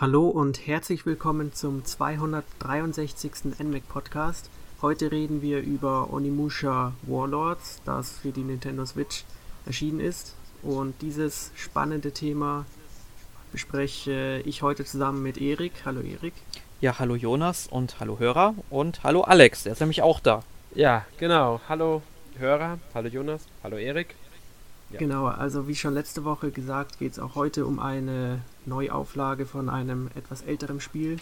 Hallo 0.00 0.28
und 0.28 0.64
herzlich 0.68 1.06
willkommen 1.06 1.52
zum 1.52 1.84
263. 1.84 3.58
NMAC 3.58 3.88
Podcast. 3.88 4.48
Heute 4.80 5.10
reden 5.10 5.42
wir 5.42 5.58
über 5.58 6.12
Onimusha 6.12 6.92
Warlords, 7.02 7.82
das 7.84 8.12
für 8.12 8.30
die 8.30 8.44
Nintendo 8.44 8.86
Switch 8.86 9.24
erschienen 9.66 9.98
ist. 9.98 10.36
Und 10.62 11.02
dieses 11.02 11.50
spannende 11.56 12.12
Thema 12.12 12.64
bespreche 13.50 14.40
ich 14.44 14.62
heute 14.62 14.84
zusammen 14.84 15.20
mit 15.20 15.36
Erik. 15.36 15.72
Hallo 15.84 16.00
Erik. 16.00 16.34
Ja, 16.80 17.00
hallo 17.00 17.16
Jonas 17.16 17.66
und 17.66 17.98
hallo 17.98 18.20
Hörer 18.20 18.54
und 18.70 19.02
hallo 19.02 19.22
Alex, 19.22 19.64
der 19.64 19.72
ist 19.72 19.80
nämlich 19.80 20.02
auch 20.02 20.20
da. 20.20 20.44
Ja, 20.76 21.06
genau. 21.18 21.60
Hallo 21.68 22.02
Hörer, 22.38 22.78
hallo 22.94 23.08
Jonas, 23.08 23.46
hallo 23.64 23.76
Erik. 23.76 24.14
Ja. 24.90 24.98
Genau, 24.98 25.26
also 25.26 25.68
wie 25.68 25.74
schon 25.74 25.92
letzte 25.92 26.24
Woche 26.24 26.50
gesagt, 26.50 26.98
geht 26.98 27.12
es 27.12 27.18
auch 27.18 27.34
heute 27.34 27.66
um 27.66 27.78
eine 27.78 28.40
Neuauflage 28.64 29.44
von 29.44 29.68
einem 29.68 30.08
etwas 30.14 30.42
älteren 30.42 30.80
Spiel. 30.80 31.18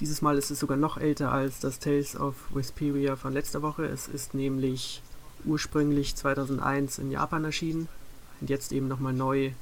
Dieses 0.00 0.22
Mal 0.22 0.36
ist 0.36 0.50
es 0.50 0.58
sogar 0.58 0.76
noch 0.76 0.98
älter 0.98 1.30
als 1.30 1.60
das 1.60 1.78
Tales 1.78 2.16
of 2.16 2.34
Vesperia 2.52 3.14
von 3.16 3.32
letzter 3.32 3.62
Woche. 3.62 3.84
Es 3.86 4.08
ist 4.08 4.34
nämlich 4.34 5.02
ursprünglich 5.44 6.16
2001 6.16 6.98
in 6.98 7.12
Japan 7.12 7.44
erschienen 7.44 7.88
und 8.40 8.50
jetzt 8.50 8.72
eben 8.72 8.88
nochmal 8.88 9.12
neu 9.12 9.52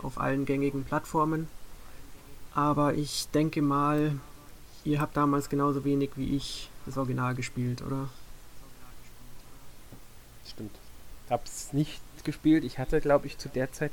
auf 0.00 0.18
allen 0.18 0.44
gängigen 0.44 0.84
Plattformen. 0.84 1.48
Aber 2.54 2.94
ich 2.94 3.28
denke 3.34 3.60
mal, 3.60 4.12
ihr 4.84 5.00
habt 5.00 5.16
damals 5.16 5.48
genauso 5.48 5.84
wenig 5.84 6.10
wie 6.14 6.36
ich 6.36 6.70
das 6.86 6.96
Original 6.96 7.34
gespielt, 7.34 7.82
oder? 7.82 8.08
Stimmt. 10.46 10.76
Hab's 11.28 11.72
nicht 11.72 12.00
gespielt. 12.24 12.64
Ich 12.64 12.78
hatte, 12.78 13.00
glaube 13.00 13.26
ich, 13.26 13.38
zu 13.38 13.48
der 13.48 13.72
Zeit 13.72 13.92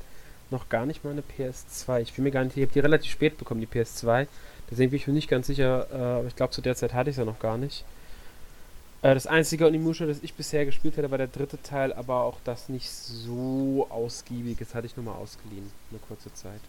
noch 0.50 0.70
gar 0.70 0.86
nicht 0.86 1.04
mal 1.04 1.12
eine 1.12 1.22
PS2. 1.24 2.02
Ich 2.02 2.14
bin 2.14 2.24
mir 2.24 2.32
gar 2.32 2.44
nicht, 2.44 2.58
ich 2.58 2.64
habe 2.64 2.74
die 2.74 2.80
relativ 2.80 3.12
spät 3.12 3.38
bekommen, 3.38 3.62
die 3.62 3.68
PS2. 3.68 4.28
Deswegen 4.70 4.92
bin 4.92 4.98
ich 4.98 5.08
mir 5.08 5.14
nicht 5.14 5.30
ganz 5.30 5.48
sicher, 5.48 5.88
äh, 5.92 5.96
aber 5.96 6.28
ich 6.28 6.36
glaube, 6.36 6.52
zu 6.52 6.62
der 6.62 6.76
Zeit 6.76 6.94
hatte 6.94 7.10
ich 7.10 7.16
sie 7.16 7.26
noch 7.26 7.40
gar 7.40 7.58
nicht. 7.58 7.86
Äh, 9.02 9.14
das 9.14 9.28
einzige 9.28 9.66
Onimusha, 9.66 10.06
das 10.06 10.22
ich 10.22 10.34
bisher 10.34 10.66
gespielt 10.66 10.98
hatte, 10.98 11.12
war 11.12 11.18
der 11.18 11.28
dritte 11.28 11.62
Teil, 11.62 11.94
aber 11.94 12.24
auch 12.24 12.40
das 12.44 12.70
nicht 12.70 12.90
so 12.90 13.88
ausgiebig. 13.90 14.58
Das 14.60 14.76
hatte 14.76 14.88
ich 14.88 14.96
nur 14.96 15.06
mal 15.06 15.16
ausgeliehen, 15.16 15.72
eine 15.90 16.00
kurze 16.00 16.34
Zeit. 16.34 16.62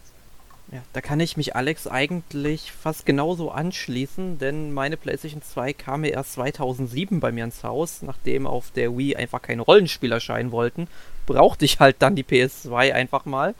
Ja, 0.71 0.81
da 0.93 1.01
kann 1.01 1.19
ich 1.19 1.37
mich 1.37 1.55
Alex 1.55 1.87
eigentlich 1.87 2.71
fast 2.71 3.05
genauso 3.05 3.51
anschließen, 3.51 4.39
denn 4.39 4.73
meine 4.73 4.97
PlayStation 4.97 5.41
2 5.41 5.73
kam 5.73 6.01
mir 6.01 6.11
erst 6.11 6.33
2007 6.33 7.19
bei 7.19 7.31
mir 7.31 7.43
ins 7.43 7.63
Haus, 7.63 8.01
nachdem 8.01 8.47
auf 8.47 8.71
der 8.71 8.97
Wii 8.97 9.15
einfach 9.15 9.41
keine 9.41 9.61
Rollenspiele 9.61 10.15
erscheinen 10.15 10.51
wollten, 10.51 10.87
brauchte 11.25 11.65
ich 11.65 11.79
halt 11.79 11.97
dann 11.99 12.15
die 12.15 12.23
PS2 12.23 12.93
einfach 12.93 13.25
mal. 13.25 13.53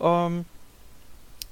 Ähm, 0.00 0.46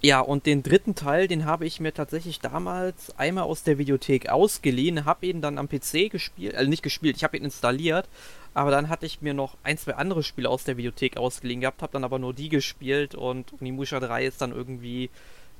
ja, 0.05 0.21
und 0.21 0.47
den 0.47 0.65
dritten 0.65 0.97
Teil, 0.97 1.29
den 1.29 1.45
habe 1.45 1.65
ich 1.65 1.79
mir 1.79 1.95
tatsächlich 1.95 2.41
damals 2.41 3.17
einmal 3.19 3.45
aus 3.45 3.63
der 3.63 3.79
Videothek 3.79 4.29
ausgeliehen, 4.31 5.05
habe 5.05 5.27
ihn 5.27 5.41
dann 5.41 5.59
am 5.59 5.69
PC 5.69 6.11
gespielt, 6.11 6.57
also 6.57 6.69
nicht 6.69 6.83
gespielt, 6.83 7.17
ich 7.17 7.23
habe 7.23 7.37
ihn 7.37 7.45
installiert, 7.45 8.09
aber 8.55 8.71
dann 8.71 8.89
hatte 8.89 9.07
ich 9.07 9.23
mir 9.23 9.35
noch 9.35 9.57
ein, 9.63 9.79
zwei 9.79 9.95
andere 9.95 10.23
Spiele 10.23 10.49
aus 10.49 10.65
der 10.65 10.77
Videothek 10.77 11.17
ausgeliehen 11.17 11.61
gehabt, 11.61 11.83
habe 11.83 11.93
dann 11.93 12.05
aber 12.05 12.19
nur 12.19 12.35
die 12.35 12.49
gespielt 12.49 13.15
und 13.15 13.53
Unimusha 13.61 14.01
3 14.01 14.27
ist 14.27 14.41
dann 14.41 14.53
irgendwie, 14.53 15.11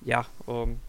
ja, 0.05 0.27
ähm, 0.47 0.81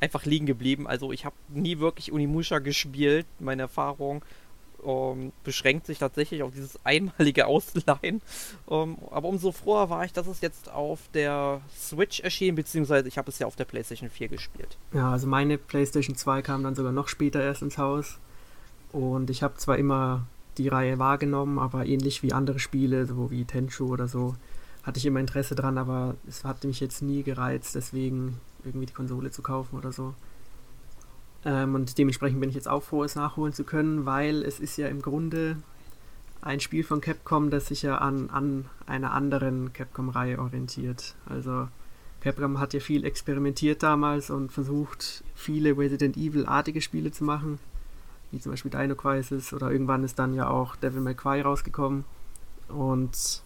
einfach 0.00 0.24
liegen 0.24 0.46
geblieben. 0.46 0.86
Also 0.86 1.12
ich 1.12 1.24
habe 1.24 1.36
nie 1.48 1.78
wirklich 1.78 2.12
Unimusha 2.12 2.58
gespielt, 2.58 3.26
meine 3.38 3.62
Erfahrung 3.62 4.22
ähm, 4.84 5.32
beschränkt 5.44 5.86
sich 5.86 5.98
tatsächlich 5.98 6.42
auf 6.42 6.52
dieses 6.52 6.78
einmalige 6.84 7.46
Ausleihen. 7.46 8.20
Ähm, 8.68 8.98
aber 9.10 9.28
umso 9.28 9.52
froher 9.52 9.90
war 9.90 10.04
ich, 10.04 10.12
dass 10.12 10.26
es 10.26 10.40
jetzt 10.40 10.70
auf 10.70 11.00
der 11.14 11.60
Switch 11.76 12.20
erschien, 12.20 12.54
beziehungsweise 12.54 13.08
ich 13.08 13.18
habe 13.18 13.30
es 13.30 13.38
ja 13.38 13.46
auf 13.46 13.56
der 13.56 13.64
PlayStation 13.64 14.10
4 14.10 14.28
gespielt. 14.28 14.76
Ja, 14.92 15.12
also 15.12 15.26
meine 15.26 15.58
PlayStation 15.58 16.16
2 16.16 16.42
kam 16.42 16.62
dann 16.62 16.74
sogar 16.74 16.92
noch 16.92 17.08
später 17.08 17.42
erst 17.42 17.62
ins 17.62 17.78
Haus. 17.78 18.18
Und 18.92 19.30
ich 19.30 19.42
habe 19.42 19.56
zwar 19.56 19.78
immer 19.78 20.26
die 20.58 20.68
Reihe 20.68 20.98
wahrgenommen, 20.98 21.58
aber 21.58 21.86
ähnlich 21.86 22.22
wie 22.22 22.32
andere 22.32 22.58
Spiele, 22.58 23.06
so 23.06 23.30
wie 23.30 23.44
Tenchu 23.44 23.86
oder 23.86 24.08
so, 24.08 24.34
hatte 24.82 24.98
ich 24.98 25.06
immer 25.06 25.20
Interesse 25.20 25.54
dran, 25.54 25.78
aber 25.78 26.14
es 26.28 26.44
hat 26.44 26.64
mich 26.64 26.80
jetzt 26.80 27.02
nie 27.02 27.22
gereizt, 27.22 27.74
deswegen 27.74 28.38
irgendwie 28.64 28.86
die 28.86 28.92
Konsole 28.92 29.30
zu 29.30 29.42
kaufen 29.42 29.76
oder 29.76 29.92
so. 29.92 30.14
Ähm, 31.44 31.74
und 31.74 31.98
dementsprechend 31.98 32.40
bin 32.40 32.50
ich 32.50 32.56
jetzt 32.56 32.68
auch 32.68 32.82
froh, 32.82 33.04
es 33.04 33.14
nachholen 33.14 33.52
zu 33.52 33.64
können, 33.64 34.06
weil 34.06 34.42
es 34.42 34.60
ist 34.60 34.76
ja 34.76 34.88
im 34.88 35.02
Grunde 35.02 35.56
ein 36.40 36.60
Spiel 36.60 36.84
von 36.84 37.00
Capcom, 37.00 37.50
das 37.50 37.68
sich 37.68 37.82
ja 37.82 37.98
an, 37.98 38.30
an 38.30 38.66
einer 38.86 39.12
anderen 39.12 39.72
Capcom-Reihe 39.72 40.38
orientiert. 40.38 41.14
Also 41.26 41.68
Capcom 42.20 42.60
hat 42.60 42.74
ja 42.74 42.80
viel 42.80 43.04
experimentiert 43.04 43.82
damals 43.82 44.30
und 44.30 44.52
versucht, 44.52 45.24
viele 45.34 45.76
Resident 45.76 46.16
Evil-artige 46.16 46.80
Spiele 46.80 47.10
zu 47.10 47.24
machen, 47.24 47.58
wie 48.36 48.40
zum 48.40 48.52
Beispiel 48.52 48.70
Dino 48.70 48.94
Crisis 48.94 49.52
oder 49.52 49.70
irgendwann 49.70 50.04
ist 50.04 50.18
dann 50.18 50.34
ja 50.34 50.48
auch 50.48 50.76
Devil 50.76 51.00
May 51.00 51.14
Cry 51.14 51.40
rausgekommen. 51.40 52.04
Und 52.68 53.42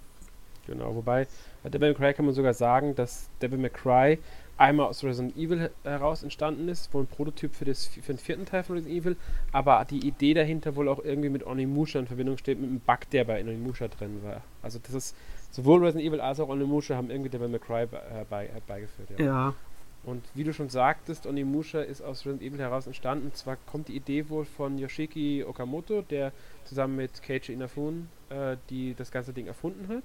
genau, 0.66 0.94
wobei 0.96 1.28
bei 1.62 1.70
Devil 1.70 1.90
May 1.90 1.96
Cry 1.96 2.14
kann 2.14 2.26
man 2.26 2.34
sogar 2.34 2.54
sagen, 2.54 2.94
dass 2.96 3.30
Devil 3.40 3.58
May 3.58 3.70
Cry 3.70 4.18
einmal 4.56 4.86
aus 4.86 5.04
Resident 5.04 5.36
Evil 5.36 5.70
heraus 5.84 6.22
entstanden 6.22 6.68
ist, 6.68 6.92
wohl 6.92 7.04
ein 7.04 7.06
Prototyp 7.06 7.54
für, 7.54 7.64
das, 7.64 7.86
für 7.86 8.12
den 8.12 8.18
vierten 8.18 8.44
Teil 8.44 8.62
von 8.62 8.76
Resident 8.76 9.00
Evil, 9.00 9.16
aber 9.52 9.86
die 9.88 10.06
Idee 10.06 10.34
dahinter 10.34 10.76
wohl 10.76 10.88
auch 10.88 11.02
irgendwie 11.02 11.30
mit 11.30 11.46
Onimusha 11.46 11.98
in 11.98 12.06
Verbindung 12.06 12.36
steht, 12.36 12.60
mit 12.60 12.68
einem 12.68 12.80
Bug, 12.80 13.08
der 13.12 13.24
bei 13.24 13.40
Onimusha 13.40 13.88
drin 13.88 14.20
war. 14.22 14.42
Also 14.62 14.78
das 14.82 14.94
ist, 14.94 15.16
sowohl 15.50 15.84
Resident 15.84 16.06
Evil 16.06 16.20
als 16.20 16.40
auch 16.40 16.48
Onimusha 16.48 16.96
haben 16.96 17.10
irgendwie 17.10 17.30
Devil 17.30 17.48
May 17.48 17.60
Cry 17.60 17.84
äh, 17.84 18.24
bei, 18.28 18.46
äh, 18.46 18.60
beigeführt. 18.66 19.10
Ja. 19.18 19.24
ja. 19.24 19.54
Und 20.02 20.24
wie 20.34 20.44
du 20.44 20.54
schon 20.54 20.70
sagtest, 20.70 21.26
Onimusha 21.26 21.80
ist 21.80 22.00
aus 22.00 22.20
Resident 22.20 22.42
Evil 22.42 22.60
heraus 22.60 22.86
entstanden. 22.86 23.26
Und 23.26 23.36
zwar 23.36 23.56
kommt 23.66 23.88
die 23.88 23.96
Idee 23.96 24.28
wohl 24.30 24.46
von 24.46 24.78
Yoshiki 24.78 25.44
Okamoto, 25.46 26.02
der 26.02 26.32
zusammen 26.64 26.96
mit 26.96 27.22
Keiichi 27.22 27.52
Inafune 27.52 28.06
äh, 28.30 28.56
die 28.70 28.94
das 28.94 29.10
ganze 29.10 29.32
Ding 29.32 29.46
erfunden 29.46 29.88
hat 29.88 30.04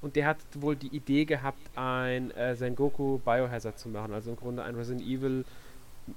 und 0.00 0.16
der 0.16 0.26
hat 0.26 0.38
wohl 0.54 0.76
die 0.76 0.94
Idee 0.94 1.24
gehabt, 1.24 1.58
ein 1.76 2.30
äh, 2.32 2.54
Sengoku 2.54 3.18
Biohazard 3.18 3.78
zu 3.78 3.88
machen, 3.88 4.12
also 4.12 4.30
im 4.30 4.36
Grunde 4.36 4.62
ein 4.62 4.74
Resident 4.74 5.06
Evil 5.06 5.44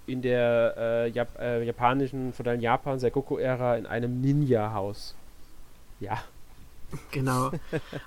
in 0.05 0.21
der 0.21 0.75
äh, 0.77 1.07
Jap 1.09 1.37
äh, 1.39 1.63
japanischen, 1.63 2.33
von 2.33 2.45
der 2.45 2.55
Japan 2.55 2.99
Sengoku-Ära 2.99 3.77
in 3.77 3.85
einem 3.85 4.21
Ninja-Haus. 4.21 5.15
Ja. 5.99 6.23
Genau. 7.11 7.51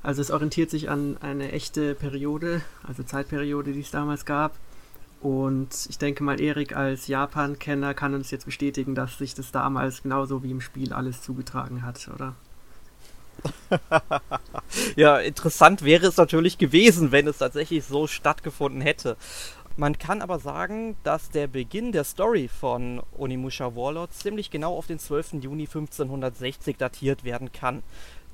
Also 0.03 0.21
es 0.21 0.31
orientiert 0.31 0.69
sich 0.69 0.91
an 0.91 1.17
eine 1.23 1.53
echte 1.53 1.95
Periode, 1.95 2.61
also 2.87 3.03
Zeitperiode, 3.03 3.73
die 3.73 3.81
es 3.81 3.91
damals 3.91 4.27
gab. 4.27 4.55
Und 5.25 5.87
ich 5.89 5.97
denke 5.97 6.23
mal, 6.23 6.39
Erik 6.39 6.77
als 6.77 7.07
Japan-Kenner 7.07 7.95
kann 7.95 8.13
uns 8.13 8.31
jetzt 8.31 8.45
bestätigen, 8.45 8.95
dass 8.95 9.17
sich 9.17 9.33
das 9.33 9.53
damals 9.53 10.03
genauso 10.03 10.43
wie 10.43 10.51
im 10.51 10.61
Spiel 10.61 10.93
alles 10.93 11.23
zugetragen 11.23 11.83
hat, 11.83 12.11
oder? 12.15 12.35
ja, 14.97 15.17
interessant 15.17 15.83
wäre 15.83 16.09
es 16.09 16.19
natürlich 16.19 16.59
gewesen, 16.59 17.11
wenn 17.11 17.27
es 17.27 17.39
tatsächlich 17.39 17.87
so 17.87 18.07
stattgefunden 18.07 18.83
hätte. 18.83 19.17
Man 19.79 19.97
kann 19.97 20.21
aber 20.21 20.39
sagen, 20.41 20.95
dass 21.05 21.31
der 21.31 21.47
Beginn 21.47 21.93
der 21.93 22.05
Story 22.05 22.49
von 22.49 23.01
Onimusha 23.17 23.75
Warlord 23.75 24.13
ziemlich 24.13 24.51
genau 24.51 24.77
auf 24.77 24.89
den 24.89 24.99
12. 24.99 25.37
Juni 25.41 25.63
1560 25.63 26.77
datiert 26.77 27.25
werden 27.25 27.51
kann. 27.51 27.83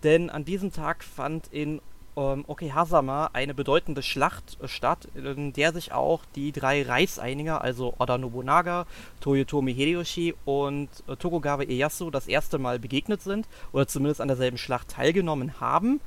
Denn 0.03 0.29
an 0.29 0.45
diesem 0.45 0.73
Tag 0.73 1.05
fand 1.05 1.47
in 1.53 1.81
ähm, 2.17 2.45
Okehazama 2.47 3.31
eine 3.33 3.55
bedeutende 3.55 4.03
Schlacht 4.03 4.59
äh, 4.61 4.69
statt, 4.69 5.09
in 5.15 5.53
der 5.53 5.73
sich 5.73 5.93
auch 5.93 6.23
die 6.35 6.53
drei 6.53 6.83
Reichseiniger, 6.83 7.63
also 7.63 7.95
Oda 7.99 8.19
Nobunaga, 8.19 8.87
Toyotomi 9.21 9.75
Hideyoshi 9.75 10.35
und 10.45 10.89
äh, 11.09 11.17
Tokugawa 11.17 11.63
Ieyasu 11.63 12.11
das 12.11 12.27
erste 12.27 12.59
Mal 12.59 12.79
begegnet 12.79 13.23
sind 13.23 13.47
oder 13.73 13.87
zumindest 13.87 14.21
an 14.21 14.29
derselben 14.29 14.59
Schlacht 14.59 14.89
teilgenommen 14.89 15.61
haben. 15.61 16.01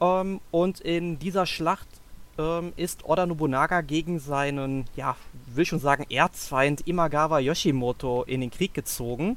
Ähm, 0.00 0.40
und 0.50 0.80
in 0.80 1.18
dieser 1.18 1.46
Schlacht 1.46 1.88
ähm, 2.38 2.72
ist 2.76 3.04
Oda 3.04 3.26
Nobunaga 3.26 3.80
gegen 3.82 4.20
seinen, 4.20 4.86
ja, 4.96 5.16
will 5.46 5.66
schon 5.66 5.80
sagen, 5.80 6.06
Erzfeind 6.08 6.86
Imagawa 6.86 7.40
Yoshimoto 7.40 8.22
in 8.24 8.40
den 8.40 8.50
Krieg 8.50 8.74
gezogen 8.74 9.36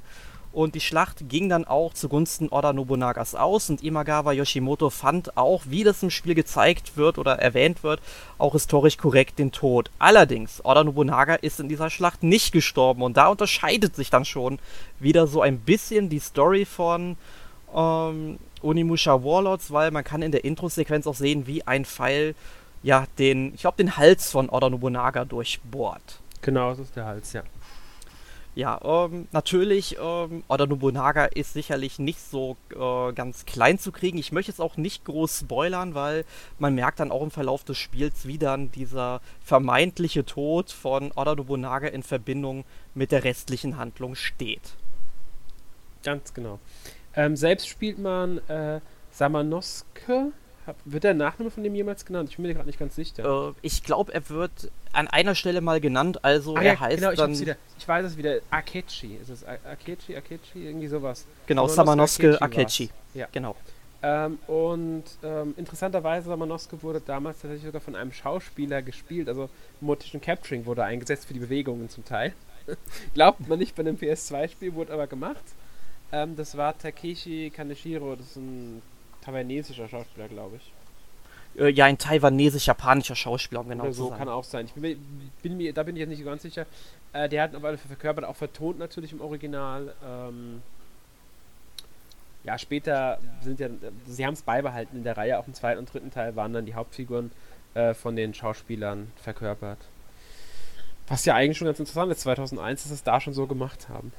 und 0.53 0.75
die 0.75 0.81
Schlacht 0.81 1.29
ging 1.29 1.49
dann 1.49 1.65
auch 1.65 1.93
zugunsten 1.93 2.49
Oda 2.49 2.73
Nobunagas 2.73 3.35
aus 3.35 3.69
und 3.69 3.83
Imagawa 3.83 4.33
Yoshimoto 4.33 4.89
fand 4.89 5.37
auch, 5.37 5.63
wie 5.67 5.83
das 5.83 6.03
im 6.03 6.09
Spiel 6.09 6.35
gezeigt 6.35 6.97
wird 6.97 7.17
oder 7.17 7.39
erwähnt 7.39 7.83
wird, 7.83 8.01
auch 8.37 8.53
historisch 8.53 8.97
korrekt 8.97 9.39
den 9.39 9.51
Tod. 9.51 9.89
Allerdings, 9.99 10.63
Oda 10.65 10.83
Nobunaga 10.83 11.35
ist 11.35 11.59
in 11.59 11.69
dieser 11.69 11.89
Schlacht 11.89 12.23
nicht 12.23 12.51
gestorben 12.51 13.01
und 13.01 13.17
da 13.17 13.27
unterscheidet 13.27 13.95
sich 13.95 14.09
dann 14.09 14.25
schon 14.25 14.59
wieder 14.99 15.27
so 15.27 15.41
ein 15.41 15.59
bisschen 15.59 16.09
die 16.09 16.19
Story 16.19 16.65
von 16.65 17.17
ähm, 17.73 18.37
Onimusha 18.61 19.23
Warlords, 19.23 19.71
weil 19.71 19.91
man 19.91 20.03
kann 20.03 20.21
in 20.21 20.31
der 20.31 20.43
Intro-Sequenz 20.43 21.07
auch 21.07 21.15
sehen, 21.15 21.47
wie 21.47 21.65
ein 21.65 21.85
Pfeil 21.85 22.35
ja 22.83 23.05
den, 23.19 23.53
ich 23.53 23.61
glaube, 23.61 23.77
den 23.77 23.97
Hals 23.97 24.31
von 24.31 24.49
Oda 24.49 24.69
Nobunaga 24.69 25.25
durchbohrt. 25.25 26.19
Genau, 26.41 26.71
das 26.71 26.79
ist 26.79 26.95
der 26.95 27.05
Hals, 27.05 27.33
ja. 27.33 27.43
Ja, 28.53 28.79
ähm, 28.83 29.29
natürlich, 29.31 29.97
ähm, 30.01 30.43
Oda 30.49 30.65
Nobunaga 30.65 31.25
ist 31.25 31.53
sicherlich 31.53 31.99
nicht 31.99 32.19
so 32.19 32.57
äh, 32.71 33.13
ganz 33.13 33.45
klein 33.45 33.79
zu 33.79 33.93
kriegen. 33.93 34.17
Ich 34.17 34.33
möchte 34.33 34.51
jetzt 34.51 34.59
auch 34.59 34.75
nicht 34.75 35.05
groß 35.05 35.39
spoilern, 35.39 35.95
weil 35.95 36.25
man 36.59 36.75
merkt 36.75 36.99
dann 36.99 37.11
auch 37.11 37.23
im 37.23 37.31
Verlauf 37.31 37.63
des 37.63 37.77
Spiels, 37.77 38.27
wie 38.27 38.37
dann 38.37 38.69
dieser 38.71 39.21
vermeintliche 39.41 40.25
Tod 40.25 40.69
von 40.69 41.13
Oda 41.15 41.35
Nobunaga 41.35 41.87
in 41.87 42.03
Verbindung 42.03 42.65
mit 42.93 43.13
der 43.13 43.23
restlichen 43.23 43.77
Handlung 43.77 44.15
steht. 44.15 44.75
Ganz 46.03 46.33
genau. 46.33 46.59
Ähm, 47.15 47.37
selbst 47.37 47.69
spielt 47.69 47.99
man 47.99 48.39
äh, 48.49 48.81
Samanoske, 49.11 50.33
wird 50.85 51.03
der 51.03 51.13
Nachname 51.13 51.51
von 51.51 51.63
dem 51.63 51.75
jemals 51.75 52.05
genannt? 52.05 52.29
Ich 52.29 52.37
bin 52.37 52.45
mir 52.45 52.53
gerade 52.53 52.67
nicht 52.67 52.79
ganz 52.79 52.95
sicher. 52.95 53.49
Äh, 53.49 53.53
ich 53.61 53.83
glaube, 53.83 54.13
er 54.13 54.29
wird 54.29 54.71
an 54.93 55.07
einer 55.07 55.35
Stelle 55.35 55.61
mal 55.61 55.79
genannt, 55.81 56.23
also 56.23 56.55
Ah, 56.55 56.61
er 56.61 56.73
ja, 56.73 56.79
heißt 56.79 56.97
genau, 56.97 57.11
ich, 57.11 57.17
dann... 57.17 57.39
wieder. 57.39 57.55
ich 57.77 57.87
weiß 57.87 58.05
es 58.05 58.17
wieder. 58.17 58.39
Akechi. 58.49 59.15
Ist 59.21 59.29
es 59.29 59.45
Akechi, 59.45 60.15
Akechi, 60.15 60.67
irgendwie 60.67 60.87
sowas. 60.87 61.25
Genau, 61.47 61.67
Samanosuke 61.67 62.33
Samanosuke 62.33 62.41
Akechi 62.41 62.85
Akechi. 62.85 62.89
Ja. 63.13 63.27
Genau. 63.31 63.55
Ähm, 64.03 64.39
und 64.47 65.03
ähm, 65.23 65.53
interessanterweise, 65.57 66.29
Samanosuke 66.29 66.81
wurde 66.81 67.01
damals 67.01 67.39
tatsächlich 67.39 67.65
sogar 67.65 67.81
von 67.81 67.95
einem 67.95 68.11
Schauspieler 68.11 68.81
gespielt. 68.81 69.29
Also 69.29 69.49
Motion 69.79 70.19
Capturing 70.21 70.65
wurde 70.65 70.83
eingesetzt 70.83 71.25
für 71.25 71.33
die 71.33 71.39
Bewegungen 71.39 71.87
zum 71.89 72.03
Teil. 72.03 72.33
Glaubt 73.13 73.47
man 73.47 73.59
nicht 73.59 73.75
bei 73.75 73.81
einem 73.81 73.97
PS2-Spiel, 73.97 74.73
wurde 74.73 74.93
aber 74.93 75.07
gemacht. 75.07 75.43
Ähm, 76.11 76.35
das 76.35 76.57
war 76.57 76.77
Takeshi 76.77 77.51
Kaneshiro, 77.55 78.15
das 78.15 78.27
ist 78.27 78.35
ein 78.37 78.81
taiwanesischer 79.21 79.87
Schauspieler, 79.87 80.27
glaube 80.27 80.57
ich. 80.57 81.61
Äh, 81.61 81.69
ja, 81.69 81.85
ein 81.85 81.97
taiwanesisch-japanischer 81.97 83.15
Schauspieler, 83.15 83.61
um 83.61 83.69
genau 83.69 83.83
Oder 83.83 83.91
zu 83.93 83.97
so 84.03 84.09
sein. 84.09 84.17
kann 84.19 84.29
auch 84.29 84.43
sein. 84.43 84.65
Ich 84.65 84.73
bin, 84.73 84.81
mir- 84.81 84.97
bin 85.41 85.57
mir, 85.57 85.73
da 85.73 85.83
bin 85.83 85.95
ich 85.95 85.99
jetzt 85.99 86.09
nicht 86.09 86.19
so 86.19 86.25
ganz 86.25 86.41
sicher. 86.41 86.65
Äh, 87.13 87.27
der 87.27 87.43
hat 87.43 87.55
auf 87.55 87.63
alle 87.63 87.77
Fälle 87.77 87.89
verkörpert, 87.95 88.23
auch 88.25 88.35
vertont 88.37 88.79
natürlich 88.79 89.11
im 89.11 89.19
Original. 89.21 89.93
Ähm, 90.05 90.61
ja, 92.43 92.57
später 92.57 93.19
sind 93.41 93.59
ja, 93.59 93.67
sie 94.07 94.25
haben 94.25 94.33
es 94.33 94.41
beibehalten 94.41 94.97
in 94.97 95.03
der 95.03 95.15
Reihe, 95.17 95.37
auch 95.37 95.45
im 95.47 95.53
zweiten 95.53 95.79
und 95.79 95.93
dritten 95.93 96.09
Teil 96.09 96.35
waren 96.35 96.53
dann 96.53 96.65
die 96.65 96.73
Hauptfiguren 96.73 97.31
äh, 97.75 97.93
von 97.93 98.15
den 98.15 98.33
Schauspielern 98.33 99.11
verkörpert. 99.17 99.77
Was 101.07 101.25
ja 101.25 101.35
eigentlich 101.35 101.57
schon 101.57 101.65
ganz 101.67 101.79
interessant 101.79 102.11
ist, 102.11 102.21
2001, 102.21 102.81
dass 102.83 102.89
sie 102.89 102.95
es 102.95 103.03
da 103.03 103.19
schon 103.19 103.33
so 103.33 103.45
gemacht 103.45 103.89
haben. 103.89 104.13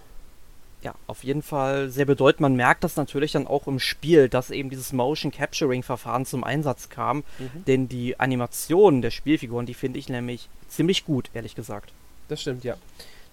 Ja, 0.83 0.95
auf 1.07 1.23
jeden 1.23 1.43
Fall 1.43 1.91
sehr 1.91 2.07
bedeutend. 2.07 2.41
Man 2.41 2.57
merkt 2.57 2.83
das 2.83 2.97
natürlich 2.97 3.33
dann 3.33 3.47
auch 3.47 3.69
im 3.69 3.79
Spiel, 3.79 4.29
dass 4.29 4.51
eben 4.51 4.69
dieses 4.69 4.93
Motion 4.93 5.31
Capturing 5.31 5.85
Verfahren 5.85 6.27
zum 6.27 6.43
Einsatz 6.43 6.89
kam. 6.89 7.19
Mhm. 7.39 7.65
Denn 7.67 7.89
die 7.89 8.19
Animationen 8.19 9.01
der 9.01 9.13
Spielfiguren, 9.13 9.65
die 9.65 9.75
finde 9.75 10.01
ich 10.01 10.09
nämlich 10.09 10.49
ziemlich 10.69 11.05
gut, 11.05 11.31
ehrlich 11.35 11.55
gesagt. 11.55 11.93
Das 12.29 12.41
stimmt, 12.41 12.65
ja. 12.65 12.77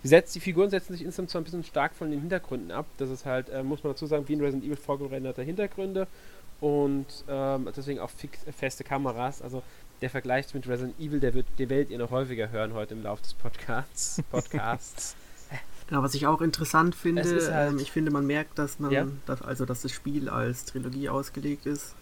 Die, 0.04 0.08
setzt, 0.08 0.36
die 0.36 0.40
Figuren 0.40 0.70
setzen 0.70 0.94
sich 0.94 1.04
insgesamt 1.04 1.32
zwar 1.32 1.42
ein 1.42 1.44
bisschen 1.44 1.64
stark 1.64 1.94
von 1.96 2.12
den 2.12 2.22
Hintergründen 2.22 2.72
ab. 2.72 2.86
Das 2.98 3.10
ist 3.10 3.26
halt, 3.26 3.50
äh, 3.50 3.64
muss 3.64 3.84
man 3.84 3.94
dazu 3.94 4.06
sagen, 4.06 4.28
wie 4.28 4.34
in 4.34 4.42
Resident 4.42 4.66
Evil 4.66 4.78
vorgerenderte 4.78 5.42
Hintergründe 5.42 6.08
und 6.62 7.08
ähm, 7.28 7.70
deswegen 7.76 8.00
auch 8.00 8.10
fix, 8.10 8.46
äh, 8.46 8.52
feste 8.52 8.84
Kameras. 8.84 9.42
Also 9.42 9.64
der 10.02 10.10
Vergleich 10.10 10.54
mit 10.54 10.68
Resident 10.68 11.00
Evil, 11.00 11.20
der 11.20 11.34
wird, 11.34 11.48
der 11.58 11.70
werdet 11.70 11.90
ihr 11.90 11.98
noch 11.98 12.12
häufiger 12.12 12.50
hören 12.52 12.74
heute 12.74 12.94
im 12.94 13.04
Laufe 13.04 13.24
des 13.24 13.34
Podcasts. 13.34 14.22
Podcasts. 14.32 15.16
Ja, 15.92 16.04
was 16.04 16.14
ich 16.14 16.28
auch 16.28 16.42
interessant 16.42 16.94
finde, 16.96 17.24
halt- 17.24 17.74
ähm, 17.74 17.80
ich 17.80 17.92
finde, 17.92 18.12
man 18.12 18.26
merkt, 18.28 18.60
dass 18.60 18.80
man, 18.80 18.92
Ja. 18.92 19.08
dass, 19.26 19.42
also 19.42 19.66
dass 19.66 19.82
das 19.82 19.92
Spiel 19.92 20.30
als 20.30 20.66
Trilogie 20.66 21.10
ausgelegt 21.10 21.66
ist, 21.66 21.96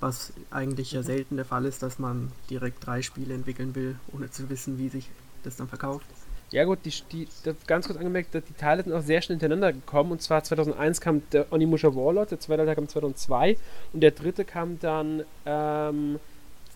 was 0.00 0.32
eigentlich 0.50 0.92
ja 0.92 1.02
selten 1.02 1.36
der 1.36 1.44
Fall 1.44 1.64
ist, 1.66 1.82
dass 1.82 1.98
man 1.98 2.32
direkt 2.50 2.86
drei 2.86 3.02
Spiele 3.02 3.34
entwickeln 3.34 3.74
will, 3.74 3.96
ohne 4.12 4.30
zu 4.30 4.48
wissen, 4.50 4.78
wie 4.78 4.88
sich 4.88 5.08
das 5.42 5.56
dann 5.56 5.68
verkauft. 5.68 6.06
Ja 6.52 6.64
gut, 6.64 6.78
die, 6.84 6.92
die, 7.12 7.28
ganz 7.66 7.86
kurz 7.86 7.98
angemerkt, 7.98 8.34
dass 8.34 8.44
die 8.44 8.52
Teile 8.54 8.84
sind 8.84 8.92
auch 8.92 9.02
sehr 9.02 9.20
schnell 9.20 9.34
hintereinander 9.36 9.72
gekommen. 9.72 10.12
Und 10.12 10.22
zwar 10.22 10.44
2001 10.44 11.00
kam 11.00 11.22
der 11.32 11.52
Onimusha 11.52 11.88
Warlord, 11.94 12.30
der 12.30 12.40
zweite 12.40 12.64
Teil 12.64 12.74
kam 12.76 12.88
2002 12.88 13.56
und 13.92 14.00
der 14.00 14.12
dritte 14.12 14.44
kam 14.44 14.78
dann, 14.78 15.24
ähm, 15.44 16.20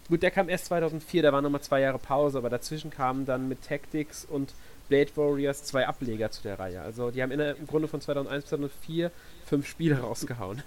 gut, 0.09 0.23
der 0.23 0.33
kam 0.33 0.49
erst 0.49 0.67
2004, 0.67 1.23
da 1.23 1.33
war 1.33 1.41
nochmal 1.41 1.61
zwei 1.63 1.81
Jahre 1.81 1.99
Pause, 1.99 2.39
aber 2.39 2.51
dazwischen 2.51 2.91
kamen 2.91 3.27
dann 3.27 3.49
mit 3.49 3.63
Tactics 3.63 4.25
und 4.29 4.53
Blade 4.91 5.11
Warriors 5.15 5.65
zwei 5.65 5.87
Ableger 5.87 6.31
zu 6.31 6.43
der 6.43 6.59
Reihe. 6.59 6.83
Also 6.83 7.11
die 7.11 7.23
haben 7.23 7.31
in 7.31 7.39
der, 7.39 7.57
im 7.57 7.67
Grunde 7.67 7.89
von 7.89 8.03
2001 8.03 8.43
bis 8.43 8.51
2004 8.51 9.11
fünf 9.47 9.67
Spiele 9.67 10.01
rausgehauen. 10.01 10.63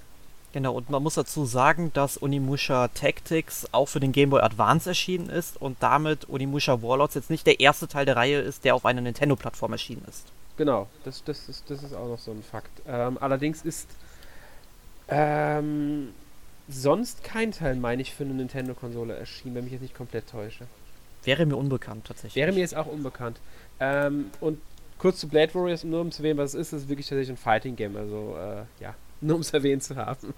Genau, 0.53 0.73
und 0.73 0.89
man 0.89 1.01
muss 1.01 1.15
dazu 1.15 1.45
sagen, 1.45 1.91
dass 1.93 2.21
Onimusha 2.21 2.87
Tactics 2.89 3.67
auch 3.71 3.87
für 3.87 3.99
den 3.99 4.11
Game 4.11 4.29
Boy 4.29 4.41
Advance 4.41 4.89
erschienen 4.89 5.29
ist 5.29 5.59
und 5.59 5.77
damit 5.79 6.29
Onimusha 6.29 6.81
Warlords 6.81 7.15
jetzt 7.15 7.29
nicht 7.29 7.45
der 7.45 7.59
erste 7.59 7.87
Teil 7.87 8.05
der 8.05 8.15
Reihe 8.15 8.39
ist, 8.39 8.63
der 8.63 8.75
auf 8.75 8.85
einer 8.85 9.01
Nintendo-Plattform 9.01 9.71
erschienen 9.71 10.05
ist. 10.07 10.25
Genau, 10.55 10.87
das, 11.03 11.23
das, 11.23 11.49
ist, 11.49 11.69
das 11.69 11.81
ist 11.83 11.93
auch 11.93 12.07
noch 12.07 12.19
so 12.19 12.31
ein 12.31 12.43
Fakt. 12.43 12.71
Ähm, 12.87 13.17
allerdings 13.19 13.63
ist 13.63 13.89
ähm, 15.07 16.13
sonst 16.69 17.23
kein 17.23 17.51
Teil, 17.51 17.75
meine 17.75 18.03
ich, 18.03 18.13
für 18.13 18.23
eine 18.23 18.35
Nintendo-Konsole 18.35 19.15
erschienen, 19.15 19.55
wenn 19.55 19.63
mich 19.63 19.73
jetzt 19.73 19.81
nicht 19.81 19.95
komplett 19.95 20.29
täusche. 20.29 20.67
Wäre 21.23 21.45
mir 21.45 21.55
unbekannt 21.55 22.05
tatsächlich. 22.05 22.35
Wäre 22.35 22.51
mir 22.51 22.59
jetzt 22.59 22.75
auch 22.75 22.85
unbekannt. 22.85 23.39
Ähm, 23.83 24.31
und 24.39 24.59
kurz 24.97 25.19
zu 25.19 25.27
Blade 25.27 25.53
Warriors, 25.53 25.83
nur 25.83 25.99
um 25.99 26.09
zu 26.09 26.23
erwähnen, 26.23 26.37
was 26.37 26.53
es 26.53 26.71
ist, 26.71 26.73
ist 26.83 26.89
wirklich 26.89 27.07
tatsächlich 27.07 27.37
ein 27.37 27.37
Fighting-Game, 27.37 27.97
also 27.97 28.37
äh, 28.37 28.63
ja, 28.81 28.95
nur 29.23 29.35
um 29.35 29.41
es 29.41 29.53
erwähnt 29.53 29.83
zu 29.83 29.95
haben. 29.95 30.33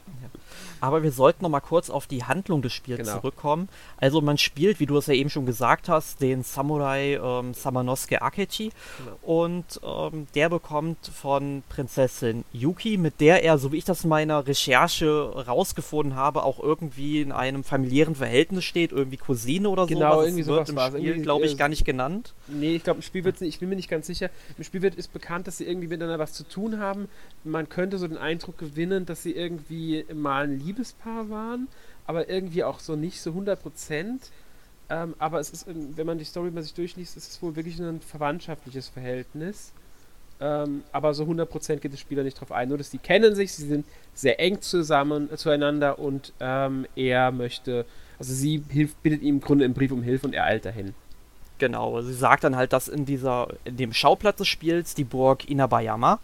Aber 0.82 1.04
wir 1.04 1.12
sollten 1.12 1.44
noch 1.44 1.50
mal 1.50 1.60
kurz 1.62 1.90
auf 1.90 2.06
die 2.08 2.24
Handlung 2.24 2.62
des 2.62 2.74
Spiels 2.74 3.00
Genau. 3.00 3.20
zurückkommen. 3.20 3.70
Also 3.98 4.22
man 4.22 4.38
spielt, 4.38 4.80
wie 4.80 4.86
du 4.86 4.98
es 4.98 5.08
ja 5.08 5.14
eben 5.14 5.30
schon 5.30 5.46
gesagt 5.46 5.90
hast, 5.90 6.22
den 6.22 6.44
Samurai 6.44 7.16
ähm, 7.22 7.54
Samanosuke 7.54 8.22
Akechi 8.22 8.72
Genau. 8.98 9.18
und 9.42 9.80
ähm, 9.84 10.28
der 10.36 10.50
bekommt 10.50 10.98
von 11.08 11.64
Prinzessin 11.70 12.44
Yuki, 12.54 12.98
mit 12.98 13.20
der 13.22 13.44
er, 13.44 13.58
so 13.58 13.72
wie 13.72 13.78
ich 13.78 13.86
das 13.86 14.04
in 14.04 14.10
meiner 14.10 14.46
Recherche 14.48 15.46
rausgefunden 15.48 16.16
habe, 16.16 16.44
auch 16.44 16.60
irgendwie 16.60 17.22
in 17.22 17.32
einem 17.32 17.64
familiären 17.64 18.16
Verhältnis 18.16 18.64
steht, 18.66 18.92
irgendwie 18.92 19.18
Cousine 19.18 19.70
oder 19.70 19.88
Genau, 19.88 20.12
so. 20.14 20.18
was 20.20 20.26
irgendwie 20.26 20.42
es 20.42 20.48
wird 20.48 20.68
sowas 20.68 20.94
im. 20.94 21.00
Spiel, 21.02 21.22
glaube 21.22 21.46
äh, 21.46 21.48
ich, 21.48 21.58
gar 21.58 21.70
nicht 21.70 21.86
genannt. 21.86 22.34
Nee, 22.48 22.76
ich 22.76 22.84
glaube, 22.84 23.00
im 23.00 23.04
Spiel 23.04 23.24
wird 23.24 23.42
nicht, 23.42 23.56
ich 23.56 23.60
bin 23.60 23.70
mir 23.70 23.76
nicht 23.76 23.90
ganz 23.90 24.08
sicher. 24.08 24.30
Im 24.58 24.64
Spiel 24.64 24.82
wird 24.82 24.96
ist 24.96 25.14
bekannt, 25.14 25.48
dass 25.48 25.58
sie 25.58 25.66
irgendwie 25.66 25.88
miteinander 25.88 26.20
was 26.20 26.34
zu 26.34 26.44
tun 26.48 26.80
haben. 26.80 27.08
Man 27.44 27.70
könnte 27.70 27.98
so 27.98 28.08
den 28.08 28.18
Eindruck 28.18 28.58
gewinnen, 28.58 28.75
dass 29.06 29.24
sie 29.24 29.32
irgendwie 29.32 30.06
mal 30.14 30.44
ein 30.44 30.60
Liebespaar 30.60 31.30
waren, 31.30 31.68
aber 32.06 32.30
irgendwie 32.30 32.64
auch 32.64 32.80
so 32.80 32.96
nicht 32.96 33.22
so 33.22 33.32
100 33.32 33.62
Prozent. 33.62 34.32
Ähm, 34.90 35.16
aber 35.18 35.40
es 35.40 35.50
ist, 35.50 35.68
ähm, 35.68 35.94
wenn 35.96 36.06
man 36.06 36.18
die 36.18 36.26
Story 36.26 36.52
mal 36.52 36.62
sich 36.62 36.74
durchliest, 36.74 37.18
ist 37.18 37.32
es 37.32 37.42
wohl 37.42 37.56
wirklich 37.56 37.80
ein 37.80 38.02
verwandtschaftliches 38.02 38.90
Verhältnis. 38.90 39.74
Ähm, 40.40 40.84
aber 40.92 41.14
so 41.14 41.24
100% 41.24 41.78
geht 41.78 41.94
das 41.94 42.00
Spieler 42.00 42.24
nicht 42.24 42.40
drauf 42.40 42.52
ein. 42.52 42.70
Nur, 42.70 42.78
dass 42.78 42.90
die 42.90 42.98
kennen 42.98 43.36
sich, 43.36 43.54
sie 43.54 43.68
sind 43.68 43.86
sehr 44.14 44.40
eng 44.40 44.62
zusammen 44.62 45.32
äh, 45.32 45.38
zueinander 45.38 45.98
und 45.98 46.34
ähm, 46.40 46.86
er 46.96 47.32
möchte, 47.32 47.86
also 48.20 48.34
sie 48.34 48.64
hilft, 48.70 49.02
bittet 49.02 49.22
ihm 49.22 49.36
im 49.36 49.42
Grunde 49.42 49.66
im 49.66 49.74
Brief 49.74 49.92
um 49.92 50.04
Hilfe 50.04 50.28
und 50.28 50.34
er 50.34 50.44
eilt 50.44 50.66
dahin. 50.66 50.94
Genau, 51.58 52.02
sie 52.02 52.14
sagt 52.14 52.44
dann 52.44 52.58
halt, 52.58 52.74
dass 52.74 52.90
in 52.90 53.06
dieser, 53.06 53.48
in 53.64 53.78
dem 53.78 53.94
Schauplatz 53.94 54.38
des 54.38 54.48
Spiels, 54.50 54.94
die 54.94 55.06
Burg 55.06 55.50
Inabayama, 55.50 56.20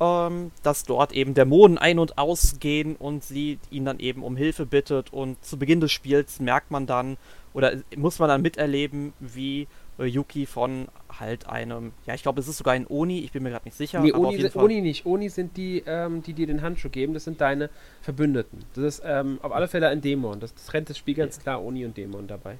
ähm, 0.00 0.50
dass 0.62 0.84
dort 0.84 1.12
eben 1.12 1.34
Dämonen 1.34 1.78
ein- 1.78 1.98
und 1.98 2.16
ausgehen 2.18 2.96
und 2.96 3.22
sie 3.22 3.58
ihn 3.70 3.84
dann 3.84 3.98
eben 4.00 4.22
um 4.22 4.36
Hilfe 4.36 4.66
bittet 4.66 5.12
und 5.12 5.42
zu 5.44 5.58
Beginn 5.58 5.80
des 5.80 5.92
Spiels 5.92 6.40
merkt 6.40 6.70
man 6.70 6.86
dann 6.86 7.16
oder 7.52 7.72
muss 7.96 8.18
man 8.18 8.28
dann 8.28 8.42
miterleben, 8.42 9.12
wie 9.20 9.66
äh, 9.98 10.04
Yuki 10.04 10.46
von 10.46 10.88
halt 11.18 11.48
einem, 11.48 11.92
ja 12.06 12.14
ich 12.14 12.22
glaube 12.22 12.40
es 12.40 12.48
ist 12.48 12.58
sogar 12.58 12.74
ein 12.74 12.86
Oni, 12.88 13.20
ich 13.20 13.32
bin 13.32 13.42
mir 13.42 13.50
gerade 13.50 13.66
nicht 13.66 13.76
sicher, 13.76 14.00
nee, 14.00 14.12
Oni, 14.12 14.40
sind- 14.40 14.56
Oni 14.56 14.80
nicht. 14.80 15.04
Oni 15.04 15.28
sind 15.28 15.56
die, 15.56 15.82
ähm, 15.86 16.22
die 16.22 16.32
dir 16.32 16.46
den 16.46 16.62
Handschuh 16.62 16.88
geben. 16.88 17.12
Das 17.12 17.24
sind 17.24 17.40
deine 17.40 17.68
Verbündeten. 18.00 18.60
Das 18.74 18.84
ist 18.84 19.02
ähm, 19.04 19.38
auf 19.42 19.52
alle 19.52 19.68
Fälle 19.68 19.88
ein 19.88 20.00
Dämon. 20.00 20.40
Das, 20.40 20.54
das 20.54 20.66
trennt 20.66 20.88
das 20.88 20.96
Spiel 20.96 21.14
ganz 21.14 21.38
klar 21.40 21.62
Oni 21.62 21.84
und 21.84 21.96
Dämon 21.96 22.26
dabei. 22.26 22.58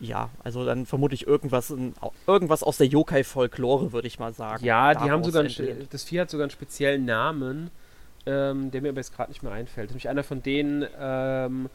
Ja, 0.00 0.30
also 0.44 0.64
dann 0.64 0.86
vermute 0.86 1.14
ich 1.14 1.26
irgendwas, 1.26 1.70
in, 1.70 1.94
irgendwas 2.26 2.62
aus 2.62 2.76
der 2.76 2.86
Yokai-Folklore, 2.86 3.92
würde 3.92 4.08
ich 4.08 4.18
mal 4.18 4.34
sagen. 4.34 4.64
Ja, 4.64 4.94
die 4.94 5.10
haben 5.10 5.24
sogar 5.24 5.40
einen, 5.40 5.48
entlehnt. 5.48 5.92
das 5.92 6.04
Vieh 6.04 6.20
hat 6.20 6.30
sogar 6.30 6.44
einen 6.44 6.50
speziellen 6.50 7.04
Namen, 7.04 7.70
ähm, 8.26 8.70
der 8.70 8.82
mir 8.82 8.90
aber 8.90 8.98
jetzt 8.98 9.14
gerade 9.14 9.30
nicht 9.30 9.42
mehr 9.42 9.52
einfällt. 9.52 9.90
Nämlich 9.90 10.08
einer 10.08 10.24
von 10.24 10.42
den 10.42 10.84
ähm, 10.98 11.68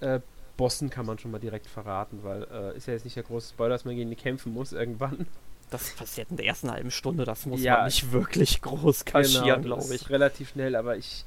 äh, 0.00 0.20
Bossen 0.56 0.90
kann 0.90 1.06
man 1.06 1.18
schon 1.18 1.30
mal 1.30 1.38
direkt 1.38 1.66
verraten, 1.66 2.20
weil 2.22 2.46
äh, 2.52 2.76
ist 2.76 2.86
ja 2.86 2.92
jetzt 2.94 3.04
nicht 3.04 3.16
der 3.16 3.22
große 3.22 3.50
Spoiler, 3.50 3.70
dass 3.70 3.84
man 3.84 3.94
gegen 3.96 4.10
die 4.10 4.16
kämpfen 4.16 4.52
muss 4.52 4.72
irgendwann. 4.72 5.26
Das 5.70 5.90
passiert 5.94 6.30
in 6.30 6.36
der 6.36 6.46
ersten 6.46 6.70
halben 6.70 6.90
Stunde, 6.90 7.24
das 7.24 7.46
muss 7.46 7.60
Ja. 7.62 7.76
man 7.76 7.84
nicht 7.86 8.10
wirklich 8.12 8.60
groß 8.60 9.04
kaschieren, 9.04 9.62
Genau, 9.62 9.76
glaube 9.76 9.94
ich. 9.94 10.10
Relativ 10.10 10.50
schnell, 10.50 10.74
aber 10.74 10.96
ich, 10.96 11.24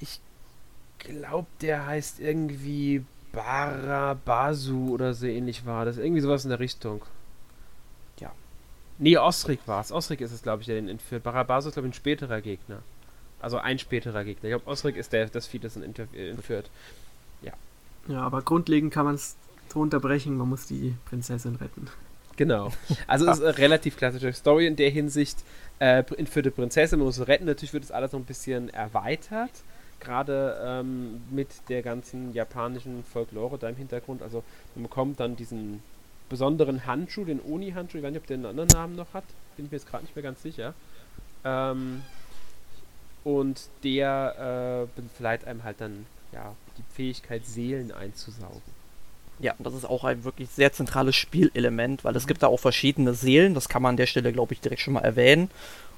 ich 0.00 0.20
glaube, 0.98 1.46
der 1.60 1.86
heißt 1.86 2.20
irgendwie 2.20 3.04
Barabasu 3.34 4.94
oder 4.94 5.14
so 5.14 5.26
ähnlich 5.26 5.66
war 5.66 5.84
das. 5.84 5.98
Irgendwie 5.98 6.20
sowas 6.20 6.44
in 6.44 6.50
der 6.50 6.60
Richtung. 6.60 7.02
Ja. 8.18 8.32
Nee, 8.98 9.16
Osrik 9.16 9.60
war 9.66 9.80
es. 9.80 9.92
Osrik 9.92 10.20
ist 10.20 10.32
es, 10.32 10.42
glaube 10.42 10.62
ich, 10.62 10.66
der 10.66 10.76
den 10.76 10.88
entführt. 10.88 11.22
Barabasu 11.22 11.68
ist, 11.68 11.74
glaube 11.74 11.88
ich, 11.88 11.92
ein 11.92 11.96
späterer 11.96 12.40
Gegner. 12.40 12.82
Also 13.40 13.58
ein 13.58 13.78
späterer 13.78 14.24
Gegner. 14.24 14.48
Ich 14.48 14.56
glaube, 14.56 14.70
Osrik 14.70 14.96
ist 14.96 15.12
der, 15.12 15.26
das 15.26 15.46
Vieh, 15.46 15.58
das 15.58 15.76
ihn 15.76 15.82
äh, 15.82 16.30
entführt. 16.30 16.70
Ja, 18.08 18.22
aber 18.22 18.42
grundlegend 18.42 18.92
kann 18.92 19.06
man 19.06 19.14
es 19.14 19.36
so 19.72 19.80
unterbrechen, 19.80 20.36
man 20.36 20.48
muss 20.48 20.66
die 20.66 20.94
Prinzessin 21.06 21.56
retten. 21.56 21.88
Genau. 22.36 22.72
Also 23.06 23.26
es 23.28 23.38
ist 23.38 23.44
eine 23.44 23.58
relativ 23.58 23.96
klassische 23.96 24.32
Story 24.32 24.66
in 24.66 24.76
der 24.76 24.90
Hinsicht. 24.90 25.38
Äh, 25.78 26.04
für 26.26 26.42
die 26.42 26.50
Prinzessin, 26.50 26.98
man 26.98 27.06
muss 27.06 27.16
sie 27.16 27.26
retten. 27.26 27.46
Natürlich 27.46 27.72
wird 27.72 27.84
das 27.84 27.90
alles 27.90 28.12
noch 28.12 28.20
ein 28.20 28.24
bisschen 28.24 28.68
erweitert. 28.70 29.50
Gerade 30.00 30.60
ähm, 30.62 31.22
mit 31.30 31.48
der 31.68 31.82
ganzen 31.82 32.32
japanischen 32.34 33.04
Folklore 33.04 33.58
da 33.58 33.68
im 33.68 33.76
Hintergrund. 33.76 34.22
Also 34.22 34.42
man 34.74 34.84
bekommt 34.84 35.20
dann 35.20 35.36
diesen 35.36 35.82
besonderen 36.28 36.86
Handschuh, 36.86 37.24
den 37.24 37.40
Oni-Handschuh. 37.40 37.98
Ich 37.98 38.04
weiß 38.04 38.10
nicht, 38.12 38.20
ob 38.20 38.26
der 38.26 38.36
einen 38.36 38.46
anderen 38.46 38.68
Namen 38.72 38.96
noch 38.96 39.12
hat. 39.14 39.24
Bin 39.56 39.66
ich 39.66 39.70
mir 39.70 39.78
jetzt 39.78 39.88
gerade 39.88 40.04
nicht 40.04 40.16
mehr 40.16 40.22
ganz 40.22 40.42
sicher. 40.42 40.74
Ähm, 41.44 42.02
und 43.22 43.68
der 43.82 44.88
äh, 44.96 45.08
verleiht 45.14 45.46
einem 45.46 45.64
halt 45.64 45.80
dann 45.80 46.06
ja, 46.32 46.54
die 46.76 46.94
Fähigkeit, 46.94 47.46
Seelen 47.46 47.92
einzusaugen. 47.92 48.83
Ja, 49.40 49.54
das 49.58 49.74
ist 49.74 49.84
auch 49.84 50.04
ein 50.04 50.24
wirklich 50.24 50.48
sehr 50.50 50.72
zentrales 50.72 51.16
Spielelement, 51.16 52.04
weil 52.04 52.14
es 52.16 52.26
gibt 52.26 52.42
da 52.42 52.46
auch 52.46 52.60
verschiedene 52.60 53.14
Seelen, 53.14 53.54
das 53.54 53.68
kann 53.68 53.82
man 53.82 53.90
an 53.90 53.96
der 53.96 54.06
Stelle, 54.06 54.32
glaube 54.32 54.54
ich, 54.54 54.60
direkt 54.60 54.80
schon 54.80 54.94
mal 54.94 55.00
erwähnen. 55.00 55.50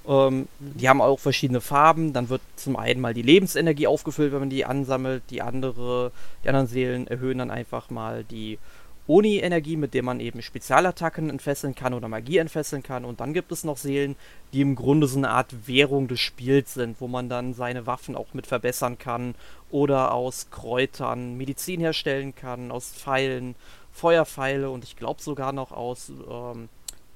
Ähm, 0.08 0.48
mhm. 0.58 0.76
Die 0.76 0.88
haben 0.88 1.00
auch 1.00 1.18
verschiedene 1.18 1.60
Farben. 1.60 2.12
Dann 2.12 2.28
wird 2.28 2.40
zum 2.56 2.76
einen 2.76 3.00
mal 3.00 3.14
die 3.14 3.22
Lebensenergie 3.22 3.86
aufgefüllt, 3.86 4.32
wenn 4.32 4.40
man 4.40 4.50
die 4.50 4.64
ansammelt. 4.64 5.22
Die 5.30 5.42
andere, 5.42 6.12
die 6.44 6.48
anderen 6.48 6.66
Seelen 6.66 7.06
erhöhen 7.08 7.38
dann 7.38 7.50
einfach 7.50 7.90
mal 7.90 8.24
die 8.24 8.58
Oni-Energie, 9.08 9.76
mit 9.76 9.94
der 9.94 10.02
man 10.02 10.18
eben 10.20 10.42
Spezialattacken 10.42 11.30
entfesseln 11.30 11.74
kann 11.74 11.94
oder 11.94 12.08
Magie 12.08 12.38
entfesseln 12.38 12.82
kann. 12.82 13.04
Und 13.04 13.20
dann 13.20 13.34
gibt 13.34 13.52
es 13.52 13.62
noch 13.62 13.76
Seelen, 13.76 14.16
die 14.52 14.60
im 14.60 14.74
Grunde 14.74 15.06
so 15.06 15.18
eine 15.18 15.30
Art 15.30 15.68
Währung 15.68 16.08
des 16.08 16.20
Spiels 16.20 16.74
sind, 16.74 17.00
wo 17.00 17.06
man 17.06 17.28
dann 17.28 17.54
seine 17.54 17.86
Waffen 17.86 18.16
auch 18.16 18.34
mit 18.34 18.46
verbessern 18.46 18.98
kann 18.98 19.34
oder 19.70 20.12
aus 20.12 20.50
Kräutern 20.50 21.36
Medizin 21.36 21.80
herstellen 21.80 22.34
kann, 22.34 22.72
aus 22.72 22.92
Pfeilen, 22.92 23.54
Feuerpfeile 23.92 24.70
und 24.70 24.84
ich 24.84 24.96
glaube 24.96 25.22
sogar 25.22 25.52
noch 25.52 25.72
aus 25.72 26.10
ähm, 26.30 26.68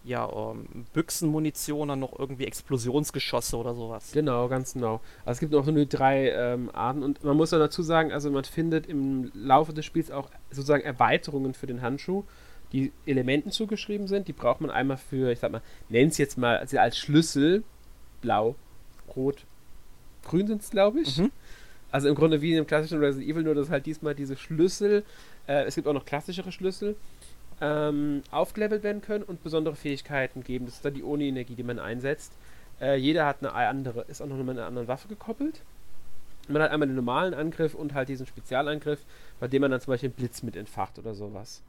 ja, 0.03 0.29
ähm, 0.29 0.87
Büchsenmunition, 0.93 1.89
dann 1.89 2.01
noch 2.01 2.19
irgendwie 2.19 2.47
Explosionsgeschosse 2.47 3.57
oder 3.57 3.75
sowas. 3.75 4.13
Genau, 4.13 4.49
ganz 4.49 4.73
genau. 4.73 5.01
Also 5.25 5.33
es 5.37 5.41
gibt 5.41 5.53
noch 5.53 5.67
nur 5.67 5.85
drei 5.87 6.31
ähm, 6.31 6.71
Arten 6.73 7.03
und 7.03 7.23
man 7.23 7.37
muss 7.37 7.51
ja 7.51 7.59
dazu 7.59 7.83
sagen, 7.83 8.13
also 8.13 8.31
man 8.31 8.45
findet 8.45 8.87
im 8.87 9.31
Laufe 9.35 9.73
des 9.75 9.85
Spiels 9.85 10.11
auch 10.11 10.31
sozusagen 10.51 10.85
Erweiterungen 10.85 11.53
für 11.53 11.67
den 11.67 11.83
Handschuh, 11.83 12.25
die 12.73 12.93
Elementen 13.05 13.51
zugeschrieben 13.51 14.07
sind. 14.07 14.29
Die 14.29 14.33
braucht 14.33 14.61
man 14.61 14.71
einmal 14.71 14.97
für, 14.97 15.33
ich 15.33 15.41
sag 15.41 15.53
mal, 15.53 15.63
nennt 15.89 16.13
es 16.13 16.19
jetzt 16.19 16.39
mal 16.39 16.57
also 16.57 16.79
als 16.79 16.97
Schlüssel, 16.97 17.63
blau, 18.23 18.55
rot, 19.15 19.45
grün 20.25 20.47
sind 20.47 20.63
es, 20.63 20.71
glaube 20.71 21.01
ich. 21.01 21.19
Mhm. 21.19 21.31
Also 21.93 22.09
im 22.09 22.15
Grunde 22.15 22.41
wie 22.41 22.51
in 22.51 22.57
dem 22.57 22.67
klassischen 22.67 23.01
Resident 23.01 23.29
Evil, 23.29 23.43
nur 23.43 23.55
dass 23.55 23.69
halt 23.69 23.85
diesmal 23.85 24.15
diese 24.15 24.37
Schlüssel, 24.37 25.05
äh, 25.47 25.65
es 25.65 25.75
gibt 25.75 25.89
auch 25.89 25.93
noch 25.93 26.05
klassischere 26.05 26.53
Schlüssel, 26.53 26.97
ähm, 27.61 28.23
aufgelevelt 28.31 28.83
werden 28.83 29.03
können 29.03 29.25
und 29.25 29.43
besondere 29.43 29.77
Fähigkeiten 29.77 30.43
geben. 30.43 30.67
Das 30.67 30.77
ist 30.77 30.85
dann 30.85 30.95
die 30.95 31.03
Oni-Energie, 31.03 31.55
die 31.55 31.63
man 31.63 31.79
einsetzt. 31.79 32.33
Äh, 32.81 32.97
jeder 32.97 33.27
hat 33.27 33.39
eine 33.41 33.53
andere, 33.53 34.03
ist 34.03 34.23
auch 34.23 34.27
noch 34.27 34.37
mit 34.37 34.51
einer 34.51 34.67
anderen 34.67 34.89
Waffe 34.89 35.09
gekoppelt. 35.09 35.61
Man 36.49 36.63
hat 36.63 36.71
einmal 36.71 36.89
den 36.89 36.97
normalen 36.97 37.35
Angriff 37.35 37.75
und 37.75 37.95
halt 37.95 38.09
diesen 38.09 38.27
Spezialangriff, 38.27 39.01
bei 39.39 39.47
dem 39.47 39.63
man 39.63 39.71
dann 39.71 39.81
zum 39.81 39.93
Beispiel 39.93 40.09
einen 40.09 40.17
Blitz 40.17 40.43
mit 40.43 40.57
entfacht 40.57 40.99
oder 40.99 41.15
sowas. 41.15 41.63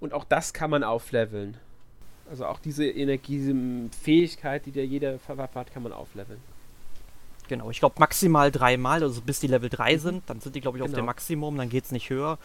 Und 0.00 0.14
auch 0.14 0.24
das 0.24 0.54
kann 0.54 0.70
man 0.70 0.84
aufleveln. 0.84 1.56
Also 2.30 2.46
auch 2.46 2.60
diese 2.60 2.86
Energie, 2.86 3.38
diese 3.38 3.54
Fähigkeit, 4.02 4.64
die 4.64 4.70
der 4.70 4.86
jeder 4.86 5.18
Waffe 5.26 5.58
hat, 5.58 5.72
kann 5.72 5.82
man 5.82 5.92
aufleveln. 5.92 6.40
Genau, 7.48 7.68
ich 7.68 7.80
glaube 7.80 7.96
maximal 7.98 8.52
dreimal, 8.52 9.02
also 9.02 9.20
bis 9.20 9.40
die 9.40 9.48
Level 9.48 9.68
3 9.68 9.94
mhm. 9.94 9.98
sind, 9.98 10.22
dann 10.30 10.40
sind 10.40 10.54
die, 10.54 10.60
glaube 10.60 10.78
ich, 10.78 10.84
genau. 10.84 10.92
auf 10.92 10.96
dem 10.96 11.06
Maximum, 11.06 11.58
dann 11.58 11.68
geht 11.68 11.84
es 11.84 11.90
nicht 11.90 12.08
höher. 12.08 12.38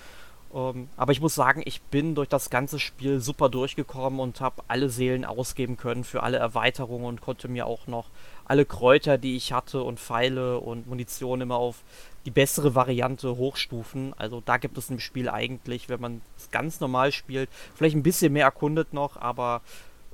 Ähm, 0.55 0.87
aber 0.95 1.11
ich 1.11 1.19
muss 1.19 1.35
sagen, 1.35 1.61
ich 1.65 1.81
bin 1.81 2.15
durch 2.15 2.29
das 2.29 2.49
ganze 2.49 2.79
Spiel 2.79 3.19
super 3.19 3.49
durchgekommen 3.49 4.19
und 4.21 4.39
habe 4.39 4.63
alle 4.69 4.89
Seelen 4.89 5.25
ausgeben 5.25 5.75
können 5.75 6.05
für 6.05 6.23
alle 6.23 6.37
Erweiterungen 6.37 7.05
und 7.05 7.21
konnte 7.21 7.49
mir 7.49 7.67
auch 7.67 7.87
noch 7.87 8.05
alle 8.45 8.65
Kräuter, 8.65 9.17
die 9.17 9.35
ich 9.35 9.51
hatte 9.51 9.83
und 9.83 9.99
Pfeile 9.99 10.59
und 10.59 10.87
Munition 10.87 11.41
immer 11.41 11.57
auf 11.57 11.83
die 12.25 12.31
bessere 12.31 12.73
Variante 12.73 13.35
hochstufen. 13.35 14.13
Also 14.17 14.41
da 14.45 14.57
gibt 14.57 14.77
es 14.77 14.89
im 14.89 14.99
Spiel 14.99 15.29
eigentlich, 15.29 15.89
wenn 15.89 15.99
man 15.99 16.21
es 16.37 16.49
ganz 16.51 16.79
normal 16.79 17.11
spielt, 17.11 17.49
vielleicht 17.75 17.95
ein 17.95 18.03
bisschen 18.03 18.31
mehr 18.31 18.45
erkundet 18.45 18.93
noch, 18.93 19.17
aber 19.17 19.61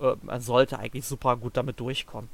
äh, 0.02 0.14
man 0.24 0.42
sollte 0.42 0.80
eigentlich 0.80 1.06
super 1.06 1.38
gut 1.38 1.56
damit 1.56 1.80
durchkommen. 1.80 2.30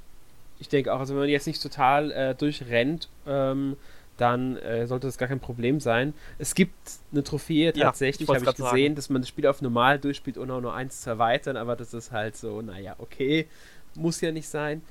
Ich 0.59 0.69
denke 0.69 0.93
auch, 0.93 0.99
also 0.99 1.13
wenn 1.13 1.21
man 1.21 1.29
jetzt 1.29 1.45
nicht 1.45 1.61
total 1.61 2.11
äh, 2.11 2.35
durchrennt, 2.35 3.09
ähm, 3.27 3.75
dann 4.17 4.57
äh, 4.57 4.87
sollte 4.87 5.07
das 5.07 5.17
gar 5.17 5.27
kein 5.27 5.39
Problem 5.39 5.79
sein. 5.79 6.13
Es 6.37 6.55
gibt 6.55 6.73
eine 7.11 7.23
Trophäe 7.23 7.73
tatsächlich, 7.73 8.27
ja, 8.27 8.35
habe 8.35 8.45
ich 8.45 8.55
gesehen, 8.55 8.71
sagen. 8.71 8.95
dass 8.95 9.09
man 9.09 9.21
das 9.21 9.29
Spiel 9.29 9.47
auf 9.47 9.61
normal 9.61 9.99
durchspielt, 9.99 10.37
ohne 10.37 10.53
auch 10.53 10.61
nur 10.61 10.73
eins 10.73 11.01
zu 11.01 11.09
erweitern, 11.11 11.57
aber 11.57 11.75
das 11.75 11.93
ist 11.93 12.11
halt 12.11 12.35
so, 12.35 12.61
naja, 12.61 12.95
okay, 12.97 13.47
muss 13.95 14.21
ja 14.21 14.31
nicht 14.31 14.49
sein. 14.49 14.81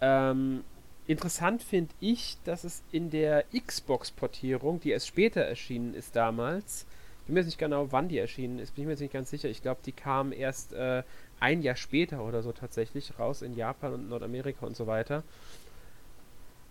Ähm, 0.00 0.64
interessant 1.06 1.62
finde 1.62 1.94
ich, 2.00 2.36
dass 2.44 2.64
es 2.64 2.82
in 2.92 3.10
der 3.10 3.44
Xbox-Portierung, 3.66 4.80
die 4.80 4.90
erst 4.90 5.08
später 5.08 5.40
erschienen 5.40 5.94
ist 5.94 6.16
damals, 6.16 6.86
ich 7.20 7.26
bin 7.26 7.34
mir 7.34 7.40
jetzt 7.40 7.48
nicht 7.48 7.58
genau, 7.58 7.92
wann 7.92 8.08
die 8.08 8.16
erschienen 8.16 8.58
ist, 8.58 8.74
bin 8.74 8.82
ich 8.82 8.86
mir 8.86 8.92
jetzt 8.92 9.00
nicht 9.00 9.12
ganz 9.12 9.28
sicher. 9.28 9.50
Ich 9.50 9.60
glaube, 9.60 9.80
die 9.84 9.92
kam 9.92 10.32
erst 10.32 10.72
äh, 10.72 11.02
ein 11.40 11.60
Jahr 11.60 11.76
später 11.76 12.24
oder 12.24 12.42
so 12.42 12.52
tatsächlich 12.52 13.18
raus 13.18 13.42
in 13.42 13.54
Japan 13.54 13.92
und 13.92 14.08
Nordamerika 14.08 14.64
und 14.64 14.74
so 14.74 14.86
weiter. 14.86 15.22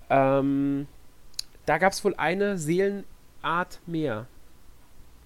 Ähm, 0.10 0.88
da 1.68 1.78
gab 1.78 1.94
es 1.94 2.04
wohl 2.04 2.16
eine 2.16 2.58
Seelenart 2.58 3.80
mehr, 3.86 4.26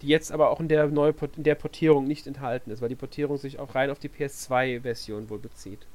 die 0.01 0.07
jetzt 0.07 0.31
aber 0.31 0.49
auch 0.49 0.59
in 0.59 0.67
der, 0.67 0.87
neue, 0.87 1.13
in 1.37 1.43
der 1.43 1.55
Portierung 1.55 2.07
nicht 2.07 2.27
enthalten 2.27 2.71
ist, 2.71 2.81
weil 2.81 2.89
die 2.89 2.95
Portierung 2.95 3.37
sich 3.37 3.59
auch 3.59 3.75
rein 3.75 3.91
auf 3.91 3.99
die 3.99 4.09
PS2-Version 4.09 5.29
wohl 5.29 5.37
bezieht. 5.37 5.85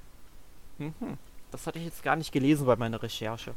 Mhm. 0.78 1.18
Das 1.50 1.66
hatte 1.66 1.78
ich 1.78 1.84
jetzt 1.84 2.02
gar 2.02 2.16
nicht 2.16 2.32
gelesen 2.32 2.64
bei 2.64 2.76
meiner 2.76 3.02
Recherche. 3.02 3.54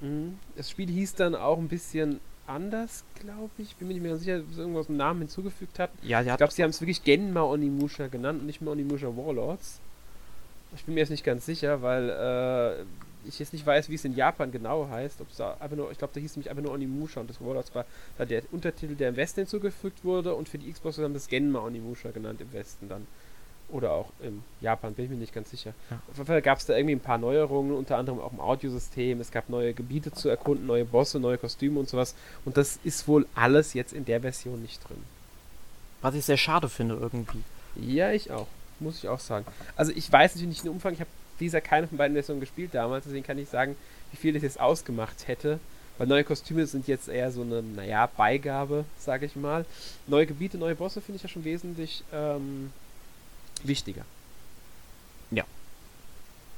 Mhm. 0.00 0.38
Das 0.56 0.70
Spiel 0.70 0.90
hieß 0.90 1.14
dann 1.14 1.34
auch 1.34 1.58
ein 1.58 1.68
bisschen 1.68 2.20
anders, 2.46 3.02
glaube 3.14 3.50
ich. 3.56 3.74
Bin 3.76 3.88
mir 3.88 3.94
nicht 3.94 4.02
mehr 4.02 4.16
sicher, 4.18 4.40
ob 4.40 4.52
sie 4.52 4.60
irgendwas 4.60 4.88
im 4.90 4.98
Namen 4.98 5.20
hinzugefügt 5.20 5.78
hat. 5.78 5.90
Ja, 6.02 6.20
ich 6.20 6.36
glaube, 6.36 6.52
sie 6.52 6.62
haben 6.62 6.70
es 6.70 6.82
wirklich 6.82 7.02
Genma 7.02 7.42
Onimusha 7.42 8.08
genannt 8.08 8.40
und 8.40 8.46
nicht 8.46 8.60
mehr 8.60 8.72
Onimusha 8.72 9.06
Warlords. 9.06 9.80
Ich 10.76 10.84
bin 10.84 10.94
mir 10.94 11.00
jetzt 11.00 11.10
nicht 11.10 11.24
ganz 11.24 11.46
sicher, 11.46 11.80
weil 11.80 12.10
äh, 12.10 12.84
ich 13.26 13.38
jetzt 13.38 13.52
nicht 13.52 13.66
weiß, 13.66 13.88
wie 13.88 13.94
es 13.94 14.04
in 14.04 14.14
Japan 14.14 14.52
genau 14.52 14.88
heißt. 14.88 15.20
Ob 15.20 15.30
es 15.30 15.36
da 15.36 15.56
einfach 15.60 15.76
nur, 15.76 15.90
ich 15.90 15.98
glaube, 15.98 16.14
da 16.14 16.20
hieß 16.20 16.36
nämlich 16.36 16.50
einfach 16.50 16.62
nur 16.62 16.72
Onimusha 16.72 17.20
und 17.20 17.30
das 17.30 17.40
wurde 17.40 17.64
zwar 17.64 17.84
da 18.18 18.24
der 18.24 18.42
Untertitel, 18.52 18.94
der 18.94 19.10
im 19.10 19.16
Westen 19.16 19.40
hinzugefügt 19.40 20.04
wurde 20.04 20.34
und 20.34 20.48
für 20.48 20.58
die 20.58 20.72
Xbox 20.72 20.98
haben 20.98 21.14
das 21.14 21.28
Genma 21.28 21.60
Onimusha 21.60 22.10
genannt 22.10 22.40
im 22.40 22.52
Westen 22.52 22.88
dann. 22.88 23.06
Oder 23.68 23.92
auch 23.92 24.10
in 24.20 24.42
Japan, 24.60 24.94
bin 24.94 25.04
ich 25.04 25.10
mir 25.12 25.16
nicht 25.16 25.32
ganz 25.32 25.50
sicher. 25.50 25.72
Ja. 25.90 26.00
Auf 26.10 26.16
jeden 26.16 26.26
Fall 26.26 26.42
gab 26.42 26.58
es 26.58 26.66
da 26.66 26.76
irgendwie 26.76 26.96
ein 26.96 27.00
paar 27.00 27.18
Neuerungen, 27.18 27.72
unter 27.72 27.98
anderem 27.98 28.18
auch 28.18 28.32
im 28.32 28.40
Audiosystem. 28.40 29.20
Es 29.20 29.30
gab 29.30 29.48
neue 29.48 29.74
Gebiete 29.74 30.10
zu 30.10 30.28
erkunden, 30.28 30.66
neue 30.66 30.84
Bosse, 30.84 31.20
neue 31.20 31.38
Kostüme 31.38 31.78
und 31.78 31.88
sowas. 31.88 32.16
Und 32.44 32.56
das 32.56 32.80
ist 32.82 33.06
wohl 33.06 33.26
alles 33.36 33.74
jetzt 33.74 33.92
in 33.92 34.04
der 34.04 34.22
Version 34.22 34.60
nicht 34.60 34.88
drin. 34.88 35.02
Was 36.02 36.14
ich 36.16 36.24
sehr 36.24 36.36
schade 36.36 36.68
finde 36.68 36.96
irgendwie. 36.96 37.44
Ja, 37.76 38.10
ich 38.10 38.32
auch. 38.32 38.48
Muss 38.80 38.96
ich 38.96 39.08
auch 39.08 39.20
sagen. 39.20 39.44
Also 39.76 39.92
ich 39.92 40.10
weiß 40.10 40.34
natürlich 40.34 40.48
nicht 40.48 40.64
den 40.64 40.72
Umfang, 40.72 40.94
ich 40.94 41.00
habe 41.00 41.10
gesagt, 41.46 41.66
keine 41.66 41.86
von 41.86 41.98
beiden 41.98 42.14
Versionen 42.14 42.40
gespielt 42.40 42.74
damals, 42.74 43.04
deswegen 43.04 43.26
kann 43.26 43.38
ich 43.38 43.48
sagen, 43.48 43.76
wie 44.10 44.16
viel 44.16 44.32
das 44.32 44.42
jetzt 44.42 44.60
ausgemacht 44.60 45.28
hätte. 45.28 45.60
Weil 45.98 46.06
neue 46.06 46.24
Kostüme 46.24 46.66
sind 46.66 46.88
jetzt 46.88 47.08
eher 47.08 47.30
so 47.30 47.42
eine, 47.42 47.62
naja, 47.62 48.08
Beigabe, 48.16 48.86
sage 48.98 49.26
ich 49.26 49.36
mal. 49.36 49.66
Neue 50.06 50.26
Gebiete, 50.26 50.56
neue 50.56 50.74
Bosse 50.74 51.02
finde 51.02 51.16
ich 51.16 51.22
ja 51.22 51.28
schon 51.28 51.44
wesentlich 51.44 52.02
ähm, 52.10 52.72
wichtiger. 53.62 54.06
Ja. 55.30 55.44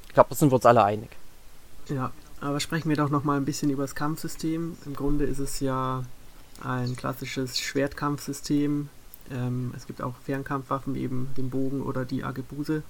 Ich 0.07 0.13
glaube, 0.13 0.29
da 0.29 0.35
sind 0.35 0.49
wir 0.49 0.55
uns 0.55 0.65
alle 0.65 0.85
einig. 0.85 1.09
Ja, 1.89 2.13
aber 2.39 2.61
sprechen 2.61 2.87
wir 2.87 2.95
doch 2.95 3.09
noch 3.09 3.25
mal 3.25 3.35
ein 3.35 3.43
bisschen 3.43 3.69
über 3.69 3.83
das 3.83 3.95
Kampfsystem. 3.95 4.77
Im 4.85 4.95
Grunde 4.95 5.25
ist 5.25 5.39
es 5.39 5.59
ja 5.59 6.05
ein 6.63 6.95
klassisches 6.95 7.59
Schwertkampfsystem. 7.59 8.87
Ähm, 9.29 9.73
es 9.75 9.87
gibt 9.87 10.01
auch 10.01 10.15
Fernkampfwaffen 10.25 10.95
eben 10.95 11.33
den 11.35 11.49
Bogen 11.49 11.81
oder 11.81 12.05
die 12.05 12.23
Agebuse. 12.23 12.83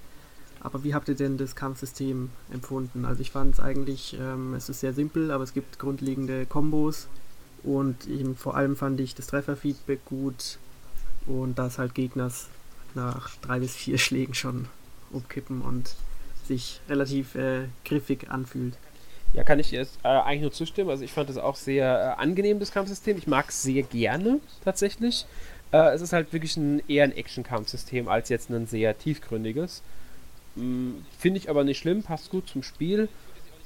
Aber 0.64 0.82
wie 0.82 0.94
habt 0.94 1.08
ihr 1.08 1.14
denn 1.14 1.36
das 1.36 1.54
Kampfsystem 1.54 2.30
empfunden? 2.50 3.04
Also 3.04 3.20
ich 3.20 3.30
fand 3.30 3.52
es 3.52 3.60
eigentlich, 3.60 4.16
ähm, 4.18 4.54
es 4.54 4.70
ist 4.70 4.80
sehr 4.80 4.94
simpel, 4.94 5.30
aber 5.30 5.44
es 5.44 5.52
gibt 5.52 5.78
grundlegende 5.78 6.46
Kombos 6.46 7.06
und 7.62 8.08
eben 8.08 8.34
vor 8.34 8.56
allem 8.56 8.74
fand 8.74 8.98
ich 8.98 9.14
das 9.14 9.26
Trefferfeedback 9.26 10.06
gut 10.06 10.58
und 11.26 11.58
dass 11.58 11.78
halt 11.78 11.94
Gegners 11.94 12.48
nach 12.94 13.36
drei 13.42 13.60
bis 13.60 13.76
vier 13.76 13.98
Schlägen 13.98 14.32
schon 14.34 14.66
umkippen 15.10 15.60
und 15.60 15.94
sich 16.48 16.80
relativ 16.88 17.34
äh, 17.34 17.68
griffig 17.84 18.30
anfühlt. 18.30 18.78
Ja, 19.34 19.44
kann 19.44 19.58
ich 19.58 19.70
jetzt 19.70 19.98
äh, 20.02 20.08
eigentlich 20.08 20.42
nur 20.42 20.52
zustimmen. 20.52 20.88
Also 20.88 21.04
ich 21.04 21.12
fand 21.12 21.28
es 21.28 21.36
auch 21.36 21.56
sehr 21.56 22.16
äh, 22.16 22.22
angenehm, 22.22 22.58
das 22.58 22.72
Kampfsystem. 22.72 23.18
Ich 23.18 23.26
mag 23.26 23.50
es 23.50 23.62
sehr 23.62 23.82
gerne 23.82 24.40
tatsächlich. 24.64 25.26
Äh, 25.72 25.92
es 25.92 26.00
ist 26.00 26.14
halt 26.14 26.32
wirklich 26.32 26.56
ein, 26.56 26.82
eher 26.88 27.04
ein 27.04 27.12
Action-Kampfsystem 27.12 28.08
als 28.08 28.30
jetzt 28.30 28.48
ein 28.48 28.66
sehr 28.66 28.96
tiefgründiges. 28.96 29.82
Hm, 30.56 31.04
finde 31.18 31.38
ich 31.38 31.50
aber 31.50 31.64
nicht 31.64 31.78
schlimm, 31.78 32.02
passt 32.02 32.30
gut 32.30 32.48
zum 32.48 32.62
Spiel. 32.62 33.08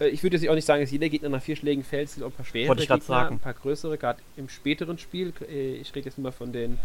Äh, 0.01 0.09
ich 0.09 0.23
würde 0.23 0.37
jetzt 0.37 0.49
auch 0.49 0.55
nicht 0.55 0.65
sagen, 0.65 0.83
dass 0.83 0.91
jeder 0.91 1.09
Gegner 1.09 1.29
nach 1.29 1.43
vier 1.43 1.57
Schlägen 1.57 1.85
fällt, 1.85 2.09
es 2.09 2.15
sind 2.15 2.23
auch 2.25 2.29
ein 2.29 2.33
paar 2.33 2.47
schwere 2.47 2.75
Gegner, 2.77 3.01
sagen. 3.01 3.37
ein 3.37 3.41
paar 3.41 3.55
größere, 3.55 3.99
gerade 3.99 4.21
im 4.37 4.49
späteren 4.49 4.99
Spiel. 4.99 5.33
Äh, 5.51 5.75
ich 5.77 5.95
rede 5.95 6.07
jetzt 6.07 6.19
immer 6.19 6.33
von 6.33 6.53
den 6.53 6.79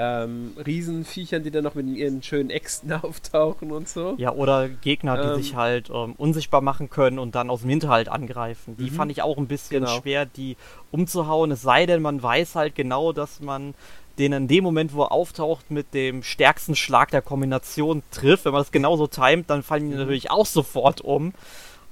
ähm, 0.00 0.52
Riesenviechern, 0.64 1.42
die 1.42 1.50
dann 1.50 1.64
noch 1.64 1.74
mit 1.74 1.86
ihren 1.88 2.22
schönen 2.22 2.50
Äxten 2.50 2.92
auftauchen 3.02 3.72
und 3.72 3.88
so. 3.88 4.14
Ja, 4.18 4.32
oder 4.32 4.68
Gegner, 4.68 5.16
die 5.20 5.28
Ähm. 5.28 5.34
sich 5.42 5.56
halt 5.56 5.90
ähm, 5.90 6.14
unsichtbar 6.16 6.60
machen 6.60 6.88
können 6.88 7.18
und 7.18 7.34
dann 7.34 7.50
aus 7.50 7.62
dem 7.62 7.70
Hinterhalt 7.70 8.08
angreifen. 8.08 8.76
Die 8.76 8.90
Mhm. 8.90 8.94
fand 8.94 9.10
ich 9.10 9.22
auch 9.22 9.38
ein 9.38 9.48
bisschen 9.48 9.80
Genau. 9.84 10.00
schwer, 10.00 10.24
die 10.26 10.56
umzuhauen. 10.92 11.50
Es 11.50 11.62
sei 11.62 11.86
denn, 11.86 12.00
man 12.02 12.22
weiß 12.22 12.54
halt 12.54 12.74
genau, 12.76 13.12
dass 13.12 13.40
man 13.40 13.74
den 14.18 14.32
in 14.32 14.48
dem 14.48 14.64
Moment, 14.64 14.92
wo 14.94 15.02
er 15.02 15.12
auftaucht, 15.12 15.70
mit 15.70 15.94
dem 15.94 16.22
stärksten 16.22 16.74
Schlag 16.74 17.10
der 17.10 17.22
Kombination 17.22 18.02
trifft. 18.10 18.44
Wenn 18.44 18.52
man 18.52 18.60
das 18.62 18.72
genauso 18.72 19.06
timet, 19.06 19.48
dann 19.50 19.62
fallen 19.62 19.88
die 19.88 19.94
Mhm. 19.94 20.00
natürlich 20.00 20.30
auch 20.30 20.46
sofort 20.46 21.00
um. 21.00 21.32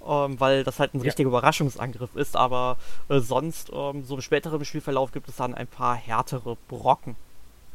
Ähm, 0.08 0.38
weil 0.38 0.62
das 0.62 0.78
halt 0.78 0.94
ein 0.94 0.98
Ja. 0.98 1.04
richtiger 1.04 1.28
Überraschungsangriff 1.28 2.14
ist, 2.14 2.36
aber 2.36 2.76
äh, 3.08 3.18
sonst, 3.18 3.70
ähm, 3.74 4.04
so 4.04 4.14
im 4.14 4.20
späteren 4.22 4.64
Spielverlauf 4.64 5.10
gibt 5.10 5.28
es 5.28 5.34
dann 5.34 5.52
ein 5.52 5.66
paar 5.66 5.96
härtere 5.96 6.56
Brocken. 6.68 7.16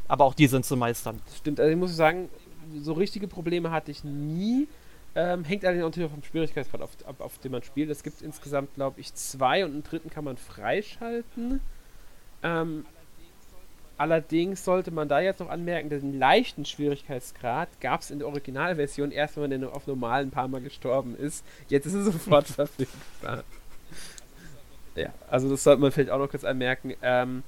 Aber 0.08 0.24
auch 0.24 0.34
die 0.34 0.48
sind 0.48 0.66
zu 0.66 0.78
meistern. 0.78 1.22
Stimmt, 1.36 1.60
also 1.60 1.70
ich 1.70 1.78
muss 1.78 1.94
sagen, 1.94 2.30
so 2.82 2.94
richtige 2.94 3.28
Probleme 3.28 3.72
hatte 3.72 3.92
ich 3.92 4.06
nie. 4.06 4.70
Ähm, 5.14 5.44
hängt 5.44 5.66
allerdings 5.66 5.84
natürlich 5.84 6.08
auch 6.10 6.14
vom 6.14 6.24
Schwierigkeitsgrad 6.24 6.82
auf, 6.82 6.92
ab, 7.06 7.16
auf 7.20 7.38
dem 7.40 7.52
man 7.52 7.64
spielt. 7.64 7.90
Es 7.90 8.02
gibt 8.02 8.22
insgesamt, 8.22 8.76
glaube 8.76 9.02
ich, 9.02 9.14
zwei 9.14 9.66
und 9.66 9.72
einen 9.72 9.84
dritten 9.84 10.10
kann 10.10 10.24
man 10.24 10.38
freischalten. 10.38 11.60
Ähm, 12.44 12.86
allerdings 14.02 14.66
sollte 14.66 14.90
man 14.90 15.08
da 15.08 15.20
jetzt 15.20 15.40
noch 15.40 15.50
anmerken, 15.50 15.90
den 15.90 16.18
leichten 16.18 16.66
Schwierigkeitsgrad 16.66 17.70
gab 17.82 18.02
es 18.02 18.10
in 18.10 18.18
der 18.18 18.28
Originalversion 18.28 19.12
erst, 19.12 19.38
wenn 19.38 19.52
man 19.52 19.64
auf 19.66 19.86
normalen 19.86 20.30
ein 20.30 20.32
paar 20.32 20.48
Mal 20.48 20.62
gestorben 20.62 21.16
ist. 21.16 21.46
Jetzt 21.68 21.86
ist 21.86 21.94
es 21.94 22.06
sofort 22.12 22.48
verfügbar. 22.48 23.44
Ja, 24.96 25.14
also 25.30 25.50
das 25.50 25.64
sollte 25.64 25.82
man 25.82 25.92
vielleicht 25.92 26.10
auch 26.10 26.18
noch 26.18 26.30
kurz 26.30 26.44
anmerken. 26.44 26.96
Ähm, 27.04 27.44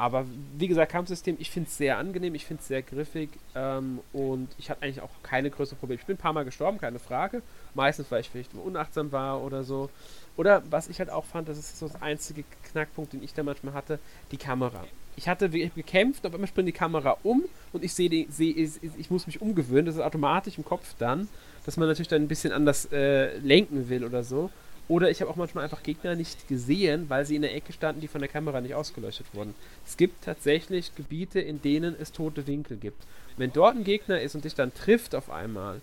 aber 0.00 0.24
wie 0.56 0.66
gesagt, 0.66 0.92
Kampfsystem, 0.92 1.36
ich 1.38 1.50
finde 1.50 1.68
es 1.68 1.76
sehr 1.76 1.98
angenehm, 1.98 2.34
ich 2.34 2.46
finde 2.46 2.62
es 2.62 2.68
sehr 2.68 2.80
griffig 2.80 3.28
ähm, 3.54 4.00
und 4.14 4.48
ich 4.56 4.70
hatte 4.70 4.82
eigentlich 4.82 5.02
auch 5.02 5.10
keine 5.22 5.50
größeren 5.50 5.78
Probleme. 5.78 6.00
Ich 6.00 6.06
bin 6.06 6.14
ein 6.14 6.18
paar 6.18 6.32
Mal 6.32 6.46
gestorben, 6.46 6.78
keine 6.78 6.98
Frage. 6.98 7.42
Meistens, 7.74 8.10
weil 8.10 8.22
ich 8.22 8.30
vielleicht 8.30 8.54
unachtsam 8.54 9.12
war 9.12 9.42
oder 9.42 9.62
so. 9.62 9.90
Oder 10.38 10.62
was 10.70 10.88
ich 10.88 11.00
halt 11.00 11.10
auch 11.10 11.26
fand, 11.26 11.50
das 11.50 11.58
ist 11.58 11.78
so 11.78 11.86
das 11.86 12.00
einzige 12.00 12.44
Knackpunkt, 12.72 13.12
den 13.12 13.22
ich 13.22 13.34
da 13.34 13.42
manchmal 13.42 13.74
hatte, 13.74 13.98
die 14.30 14.38
Kamera. 14.38 14.84
Ich 15.16 15.28
hatte 15.28 15.52
wirklich 15.52 15.74
gekämpft, 15.74 16.24
auf 16.24 16.32
einmal 16.32 16.48
springt 16.48 16.68
die 16.68 16.72
Kamera 16.72 17.18
um 17.22 17.44
und 17.74 17.84
ich 17.84 17.92
sehe, 17.92 18.26
sehe 18.30 18.54
ich, 18.54 18.80
ich 18.96 19.10
muss 19.10 19.26
mich 19.26 19.42
umgewöhnen, 19.42 19.84
das 19.84 19.96
ist 19.96 20.00
automatisch 20.00 20.56
im 20.56 20.64
Kopf 20.64 20.94
dann, 20.98 21.28
dass 21.66 21.76
man 21.76 21.88
natürlich 21.88 22.08
dann 22.08 22.22
ein 22.22 22.28
bisschen 22.28 22.52
anders 22.52 22.90
äh, 22.90 23.36
lenken 23.40 23.90
will 23.90 24.02
oder 24.02 24.24
so. 24.24 24.48
Oder 24.90 25.08
ich 25.08 25.20
habe 25.20 25.30
auch 25.30 25.36
manchmal 25.36 25.62
einfach 25.62 25.84
Gegner 25.84 26.16
nicht 26.16 26.48
gesehen, 26.48 27.08
weil 27.08 27.24
sie 27.24 27.36
in 27.36 27.42
der 27.42 27.54
Ecke 27.54 27.72
standen, 27.72 28.00
die 28.00 28.08
von 28.08 28.20
der 28.20 28.28
Kamera 28.28 28.60
nicht 28.60 28.74
ausgeleuchtet 28.74 29.24
wurden. 29.32 29.54
Es 29.86 29.96
gibt 29.96 30.24
tatsächlich 30.24 30.96
Gebiete, 30.96 31.38
in 31.38 31.62
denen 31.62 31.94
es 31.96 32.10
tote 32.10 32.48
Winkel 32.48 32.76
gibt. 32.76 33.00
Wenn 33.36 33.52
dort 33.52 33.76
ein 33.76 33.84
Gegner 33.84 34.20
ist 34.20 34.34
und 34.34 34.44
dich 34.44 34.56
dann 34.56 34.74
trifft 34.74 35.14
auf 35.14 35.30
einmal, 35.30 35.80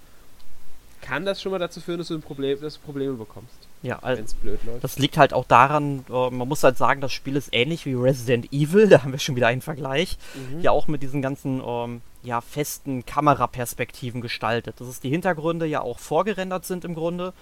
kann 0.99 1.23
das 1.23 1.41
schon 1.41 1.53
mal 1.53 1.57
dazu 1.57 1.79
führen, 1.79 1.99
dass 1.99 2.09
du, 2.09 2.15
ein 2.15 2.21
Problem, 2.21 2.59
dass 2.59 2.73
du 2.73 2.81
Probleme 2.81 3.13
bekommst, 3.13 3.55
Ja, 3.81 3.97
wenn 4.01 4.09
also 4.09 4.23
es 4.23 4.33
blöd 4.33 4.59
läuft. 4.65 4.83
Das 4.83 4.99
liegt 4.99 5.17
halt 5.17 5.31
auch 5.31 5.45
daran, 5.45 6.03
äh, 6.09 6.29
man 6.29 6.45
muss 6.45 6.61
halt 6.65 6.77
sagen, 6.77 6.99
das 6.99 7.13
Spiel 7.13 7.37
ist 7.37 7.47
ähnlich 7.53 7.85
wie 7.85 7.93
Resident 7.93 8.51
Evil, 8.51 8.87
da 8.89 9.03
haben 9.03 9.13
wir 9.13 9.19
schon 9.19 9.37
wieder 9.37 9.47
einen 9.47 9.61
Vergleich. 9.61 10.17
Mhm. 10.35 10.59
Ja, 10.59 10.71
auch 10.71 10.89
mit 10.89 11.01
diesen 11.01 11.21
ganzen 11.21 11.61
ähm, 11.65 12.01
ja, 12.23 12.41
festen 12.41 13.05
Kameraperspektiven 13.05 14.19
gestaltet. 14.19 14.81
Das 14.81 14.89
ist 14.89 15.05
die 15.05 15.09
Hintergründe 15.09 15.65
ja 15.65 15.79
auch 15.79 15.97
vorgerendert 15.97 16.65
sind 16.65 16.83
im 16.83 16.93
Grunde 16.93 17.33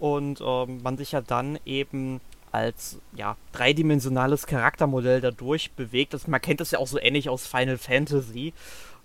und 0.00 0.40
ähm, 0.44 0.82
man 0.82 0.96
sich 0.96 1.12
ja 1.12 1.20
dann 1.20 1.58
eben 1.64 2.20
als 2.52 2.98
ja, 3.14 3.36
dreidimensionales 3.52 4.46
Charaktermodell 4.46 5.20
dadurch 5.20 5.70
bewegt. 5.72 6.14
Das, 6.14 6.26
man 6.26 6.40
kennt 6.40 6.60
das 6.60 6.72
ja 6.72 6.80
auch 6.80 6.88
so 6.88 6.98
ähnlich 6.98 7.28
aus 7.28 7.46
Final 7.46 7.78
Fantasy 7.78 8.52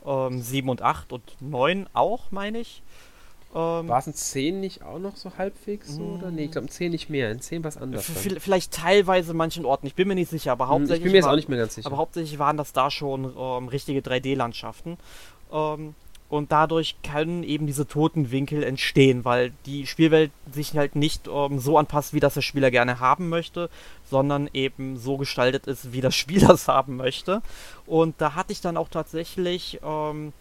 ähm, 0.05 0.41
7 0.41 0.67
und 0.69 0.81
8 0.81 1.13
und 1.13 1.21
9 1.41 1.87
auch, 1.93 2.31
meine 2.31 2.59
ich. 2.59 2.81
Ähm, 3.53 3.87
War 3.87 3.99
es 3.99 4.07
in 4.07 4.13
10 4.15 4.59
nicht 4.59 4.81
auch 4.83 4.97
noch 4.99 5.15
so 5.15 5.31
halbwegs 5.37 5.95
so? 5.95 6.01
Oder? 6.01 6.31
Nee, 6.31 6.45
ich 6.45 6.51
glaube 6.51 6.65
in 6.67 6.71
10 6.71 6.91
nicht 6.91 7.09
mehr. 7.09 7.29
In 7.31 7.39
10 7.39 7.63
was 7.63 7.77
anderes. 7.77 8.05
vielleicht 8.39 8.73
teilweise 8.73 9.33
manchen 9.35 9.63
Orten, 9.65 9.85
ich 9.87 9.95
bin 9.95 10.07
mir 10.07 10.15
nicht 10.15 10.29
sicher, 10.31 10.51
aber 10.51 10.65
Hm, 10.65 10.71
hauptsächlich 10.71 10.97
ich 10.97 11.03
bin 11.03 11.11
mir 11.11 11.17
jetzt 11.19 11.25
war- 11.25 11.31
auch 11.33 11.35
nicht 11.37 11.49
mehr 11.49 11.59
ganz 11.59 11.75
sicher. 11.75 11.85
Aber 11.87 11.97
hauptsächlich 11.97 12.39
waren 12.39 12.57
das 12.57 12.73
da 12.73 12.89
schon 12.89 13.31
ähm, 13.37 13.67
richtige 13.67 13.99
3D-Landschaften. 14.01 14.97
Ähm, 15.51 15.93
und 16.29 16.51
dadurch 16.51 16.95
können 17.03 17.43
eben 17.43 17.67
diese 17.67 17.87
toten 17.87 18.31
Winkel 18.31 18.63
entstehen, 18.63 19.25
weil 19.25 19.51
die 19.65 19.85
Spielwelt 19.85 20.31
sich 20.51 20.75
halt 20.75 20.95
nicht 20.95 21.27
ähm, 21.27 21.59
so 21.59 21.77
anpasst, 21.77 22.13
wie 22.13 22.19
das 22.19 22.33
der 22.33 22.41
Spieler 22.41 22.71
gerne 22.71 22.99
haben 22.99 23.29
möchte, 23.29 23.69
sondern 24.09 24.49
eben 24.53 24.97
so 24.97 25.17
gestaltet 25.17 25.67
ist, 25.67 25.93
wie 25.93 26.01
das 26.01 26.15
Spiel 26.25 26.41
das 26.41 26.67
haben 26.67 26.97
möchte. 26.97 27.41
Und 27.85 28.15
da 28.17 28.33
hatte 28.35 28.51
ich 28.51 28.61
dann 28.61 28.77
auch 28.77 28.89
tatsächlich 28.89 29.79
ähm, 29.83 30.33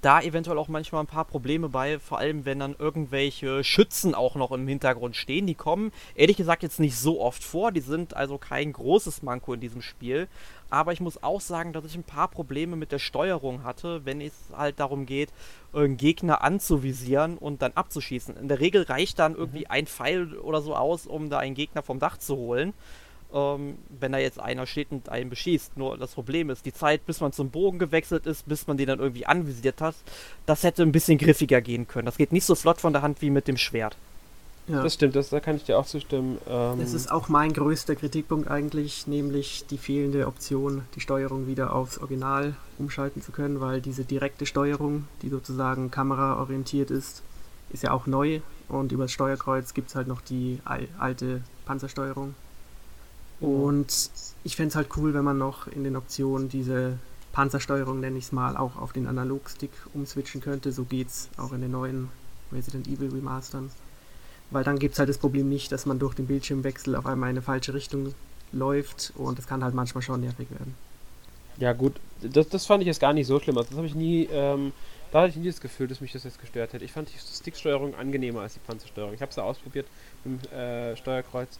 da 0.00 0.20
eventuell 0.20 0.58
auch 0.58 0.68
manchmal 0.68 1.02
ein 1.02 1.06
paar 1.08 1.24
Probleme 1.24 1.68
bei, 1.68 1.98
vor 1.98 2.18
allem 2.18 2.44
wenn 2.44 2.58
dann 2.58 2.76
irgendwelche 2.78 3.64
Schützen 3.64 4.14
auch 4.14 4.34
noch 4.34 4.52
im 4.52 4.66
Hintergrund 4.66 5.16
stehen. 5.16 5.46
Die 5.46 5.54
kommen 5.54 5.92
ehrlich 6.14 6.36
gesagt 6.36 6.62
jetzt 6.62 6.80
nicht 6.80 6.96
so 6.96 7.20
oft 7.20 7.42
vor, 7.42 7.72
die 7.72 7.80
sind 7.80 8.14
also 8.14 8.38
kein 8.38 8.72
großes 8.72 9.22
Manko 9.22 9.54
in 9.54 9.60
diesem 9.60 9.82
Spiel. 9.82 10.28
Aber 10.72 10.94
ich 10.94 11.00
muss 11.00 11.22
auch 11.22 11.42
sagen, 11.42 11.74
dass 11.74 11.84
ich 11.84 11.96
ein 11.96 12.02
paar 12.02 12.28
Probleme 12.28 12.76
mit 12.76 12.92
der 12.92 12.98
Steuerung 12.98 13.62
hatte, 13.62 14.06
wenn 14.06 14.22
es 14.22 14.32
halt 14.56 14.80
darum 14.80 15.04
geht, 15.04 15.28
einen 15.74 15.98
Gegner 15.98 16.42
anzuvisieren 16.42 17.36
und 17.36 17.60
dann 17.60 17.72
abzuschießen. 17.74 18.38
In 18.38 18.48
der 18.48 18.58
Regel 18.58 18.84
reicht 18.84 19.18
dann 19.18 19.34
irgendwie 19.34 19.66
ein 19.66 19.86
Pfeil 19.86 20.32
oder 20.38 20.62
so 20.62 20.74
aus, 20.74 21.06
um 21.06 21.28
da 21.28 21.38
einen 21.38 21.54
Gegner 21.54 21.82
vom 21.82 21.98
Dach 21.98 22.16
zu 22.16 22.36
holen 22.36 22.72
ähm, 23.34 23.78
wenn 23.88 24.12
da 24.12 24.18
jetzt 24.18 24.40
einer 24.40 24.66
steht 24.66 24.90
und 24.90 25.08
einen 25.08 25.30
beschießt. 25.30 25.76
Nur 25.76 25.96
das 25.98 26.12
Problem 26.12 26.50
ist, 26.50 26.66
die 26.66 26.72
Zeit, 26.72 27.06
bis 27.06 27.20
man 27.20 27.32
zum 27.32 27.50
Bogen 27.50 27.78
gewechselt 27.78 28.26
ist, 28.26 28.46
bis 28.46 28.66
man 28.66 28.76
den 28.76 28.86
dann 28.86 28.98
irgendwie 28.98 29.26
anvisiert 29.26 29.80
hat, 29.80 29.94
das 30.46 30.62
hätte 30.62 30.82
ein 30.82 30.92
bisschen 30.92 31.18
griffiger 31.18 31.60
gehen 31.60 31.86
können. 31.86 32.06
Das 32.06 32.16
geht 32.16 32.32
nicht 32.32 32.44
so 32.44 32.54
flott 32.54 32.80
von 32.80 32.92
der 32.92 33.02
Hand 33.02 33.22
wie 33.22 33.30
mit 33.30 33.48
dem 33.48 33.56
Schwert. 33.56 33.96
Ja. 34.68 34.82
Das 34.82 34.94
stimmt, 34.94 35.16
das, 35.16 35.30
da 35.30 35.40
kann 35.40 35.56
ich 35.56 35.64
dir 35.64 35.78
auch 35.78 35.86
zustimmen. 35.86 36.38
Ähm, 36.48 36.78
Das 36.78 36.92
ist 36.92 37.10
auch 37.10 37.28
mein 37.28 37.52
größter 37.52 37.96
Kritikpunkt 37.96 38.48
eigentlich, 38.48 39.06
nämlich 39.08 39.66
die 39.68 39.78
fehlende 39.78 40.26
Option, 40.26 40.82
die 40.94 41.00
Steuerung 41.00 41.48
wieder 41.48 41.74
aufs 41.74 41.98
Original 41.98 42.54
umschalten 42.78 43.22
zu 43.22 43.32
können, 43.32 43.60
weil 43.60 43.80
diese 43.80 44.04
direkte 44.04 44.46
Steuerung, 44.46 45.08
die 45.22 45.30
sozusagen 45.30 45.90
kameraorientiert 45.90 46.90
ist, 46.90 47.22
ist 47.70 47.82
ja 47.82 47.90
auch 47.90 48.06
neu 48.06 48.40
und 48.68 48.92
über 48.92 49.04
das 49.04 49.12
Steuerkreuz 49.12 49.74
gibt 49.74 49.88
es 49.88 49.96
halt 49.96 50.06
noch 50.06 50.20
die 50.20 50.60
al 50.64 50.86
alte 50.98 51.42
Panzersteuerung. 51.66 52.34
Und 53.40 54.10
ich 54.44 54.54
fände 54.54 54.68
es 54.68 54.76
halt 54.76 54.88
cool, 54.96 55.14
wenn 55.14 55.24
man 55.24 55.38
noch 55.38 55.66
in 55.66 55.82
den 55.82 55.96
Optionen 55.96 56.48
diese 56.48 56.98
Panzersteuerung, 57.32 57.98
nenne 57.98 58.18
ich 58.18 58.26
es 58.26 58.32
mal, 58.32 58.56
auch 58.56 58.76
auf 58.76 58.92
den 58.92 59.08
Analogstick 59.08 59.72
umswitchen 59.94 60.40
könnte. 60.40 60.70
So 60.70 60.84
geht's 60.84 61.28
auch 61.36 61.52
in 61.52 61.60
den 61.60 61.72
neuen 61.72 62.08
Resident 62.52 62.86
Evil 62.86 63.10
Remastern. 63.10 63.70
Weil 64.52 64.64
dann 64.64 64.78
gibt 64.78 64.92
es 64.92 64.98
halt 64.98 65.08
das 65.08 65.18
Problem 65.18 65.48
nicht, 65.48 65.72
dass 65.72 65.86
man 65.86 65.98
durch 65.98 66.14
den 66.14 66.26
Bildschirmwechsel 66.26 66.94
auf 66.94 67.06
einmal 67.06 67.30
in 67.30 67.36
eine 67.36 67.42
falsche 67.42 67.74
Richtung 67.74 68.14
läuft 68.52 69.12
und 69.16 69.38
das 69.38 69.46
kann 69.46 69.64
halt 69.64 69.74
manchmal 69.74 70.02
schon 70.02 70.20
nervig 70.20 70.50
werden. 70.50 70.74
Ja, 71.58 71.72
gut, 71.72 71.94
das, 72.20 72.48
das 72.48 72.66
fand 72.66 72.82
ich 72.82 72.86
jetzt 72.86 73.00
gar 73.00 73.12
nicht 73.12 73.26
so 73.26 73.40
schlimm. 73.40 73.56
Also, 73.56 73.70
das 73.70 73.78
habe 73.78 73.86
ich 73.86 73.94
nie, 73.94 74.28
ähm, 74.30 74.72
da 75.10 75.22
hatte 75.22 75.30
ich 75.30 75.36
nie 75.36 75.46
das 75.46 75.60
Gefühl, 75.60 75.88
dass 75.88 76.00
mich 76.00 76.12
das 76.12 76.24
jetzt 76.24 76.40
gestört 76.40 76.72
hätte. 76.72 76.84
Ich 76.84 76.92
fand 76.92 77.08
die 77.08 77.18
Sticksteuerung 77.18 77.94
angenehmer 77.94 78.40
als 78.42 78.54
die 78.54 78.60
Panzersteuerung. 78.60 79.14
Ich 79.14 79.20
habe 79.22 79.30
es 79.30 79.36
ja 79.36 79.42
ausprobiert 79.42 79.86
mit 80.24 80.44
dem 80.44 80.52
äh, 80.52 80.96
Steuerkreuz. 80.96 81.58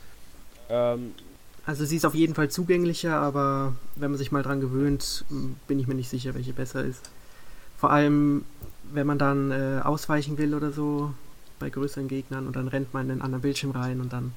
Ähm, 0.68 1.14
Also 1.64 1.84
sie 1.84 1.96
ist 1.96 2.04
auf 2.04 2.14
jeden 2.14 2.34
Fall 2.34 2.50
zugänglicher, 2.50 3.16
aber 3.16 3.74
wenn 3.96 4.10
man 4.10 4.18
sich 4.18 4.32
mal 4.32 4.42
dran 4.42 4.60
gewöhnt, 4.60 5.24
bin 5.68 5.78
ich 5.78 5.86
mir 5.86 5.94
nicht 5.94 6.08
sicher, 6.10 6.34
welche 6.34 6.52
besser 6.52 6.82
ist. 6.84 7.08
Vor 7.78 7.90
allem, 7.90 8.44
wenn 8.92 9.06
man 9.06 9.18
dann 9.18 9.50
äh, 9.50 9.80
ausweichen 9.82 10.38
will 10.38 10.54
oder 10.54 10.72
so 10.72 11.14
bei 11.62 11.70
größeren 11.70 12.08
Gegnern 12.08 12.48
und 12.48 12.56
dann 12.56 12.66
rennt 12.66 12.92
man 12.92 13.06
in 13.06 13.12
einen 13.12 13.22
anderen 13.22 13.42
Bildschirm 13.42 13.70
rein 13.70 14.00
und 14.00 14.12
dann 14.12 14.32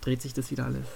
dreht 0.00 0.22
sich 0.22 0.32
das 0.32 0.52
wieder 0.52 0.64
alles. 0.64 0.86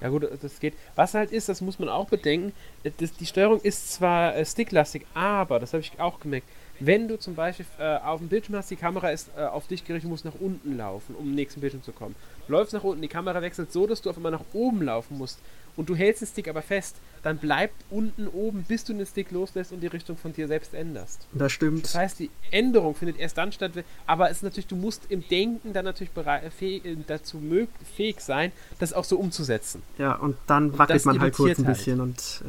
Ja 0.00 0.10
gut, 0.10 0.28
das 0.40 0.60
geht. 0.60 0.74
Was 0.94 1.14
halt 1.14 1.32
ist, 1.32 1.48
das 1.48 1.60
muss 1.60 1.80
man 1.80 1.88
auch 1.88 2.08
bedenken, 2.08 2.52
das, 2.98 3.12
die 3.14 3.26
Steuerung 3.26 3.60
ist 3.60 3.92
zwar 3.92 4.36
äh, 4.36 4.44
sticklastig, 4.44 5.06
aber, 5.14 5.58
das 5.58 5.72
habe 5.72 5.80
ich 5.80 5.98
auch 5.98 6.20
gemerkt, 6.20 6.46
wenn 6.78 7.08
du 7.08 7.18
zum 7.18 7.34
Beispiel 7.34 7.66
äh, 7.78 7.96
auf 7.96 8.20
dem 8.20 8.28
Bildschirm 8.28 8.56
hast, 8.56 8.70
die 8.70 8.76
Kamera 8.76 9.10
ist 9.10 9.30
äh, 9.36 9.42
auf 9.42 9.66
dich 9.66 9.84
gerichtet, 9.84 10.06
du 10.06 10.10
musst 10.10 10.24
nach 10.24 10.40
unten 10.40 10.76
laufen, 10.76 11.16
um 11.16 11.26
den 11.26 11.34
nächsten 11.34 11.60
Bildschirm 11.60 11.82
zu 11.82 11.92
kommen. 11.92 12.14
Läufst 12.46 12.74
nach 12.74 12.84
unten, 12.84 13.02
die 13.02 13.08
Kamera 13.08 13.42
wechselt 13.42 13.72
so, 13.72 13.88
dass 13.88 14.02
du 14.02 14.10
auf 14.10 14.16
einmal 14.16 14.32
nach 14.32 14.44
oben 14.52 14.82
laufen 14.82 15.18
musst 15.18 15.40
und 15.76 15.88
du 15.88 15.94
hältst 15.94 16.22
den 16.22 16.28
Stick 16.28 16.48
aber 16.48 16.62
fest, 16.62 16.96
dann 17.22 17.38
bleibt 17.38 17.74
unten 17.88 18.26
oben, 18.28 18.64
bis 18.64 18.84
du 18.84 18.92
den 18.92 19.06
Stick 19.06 19.30
loslässt 19.30 19.72
und 19.72 19.80
die 19.80 19.86
Richtung 19.86 20.16
von 20.16 20.32
dir 20.32 20.48
selbst 20.48 20.74
änderst. 20.74 21.26
Und 21.32 21.38
das 21.38 21.52
stimmt. 21.52 21.84
Das 21.84 21.94
heißt, 21.94 22.18
die 22.18 22.30
Änderung 22.50 22.94
findet 22.94 23.18
erst 23.18 23.38
dann 23.38 23.52
statt, 23.52 23.72
aber 24.06 24.28
es 24.30 24.38
ist 24.38 24.42
natürlich, 24.42 24.66
du 24.66 24.76
musst 24.76 25.02
im 25.08 25.26
Denken 25.28 25.72
dann 25.72 25.84
natürlich 25.84 26.12
fähig, 26.56 26.84
äh, 26.84 26.96
dazu 27.06 27.38
mög 27.38 27.68
fähig 27.96 28.20
sein, 28.20 28.52
das 28.80 28.92
auch 28.92 29.04
so 29.04 29.18
umzusetzen. 29.18 29.82
Ja, 29.98 30.14
und 30.14 30.36
dann 30.46 30.70
Und 30.70 30.78
wackelt 30.78 30.96
das 30.96 31.04
man 31.04 31.20
halt 31.20 31.34
kurz 31.34 31.58
ein 31.58 31.66
halt. 31.66 31.76
bisschen 31.76 32.00
und 32.00 32.42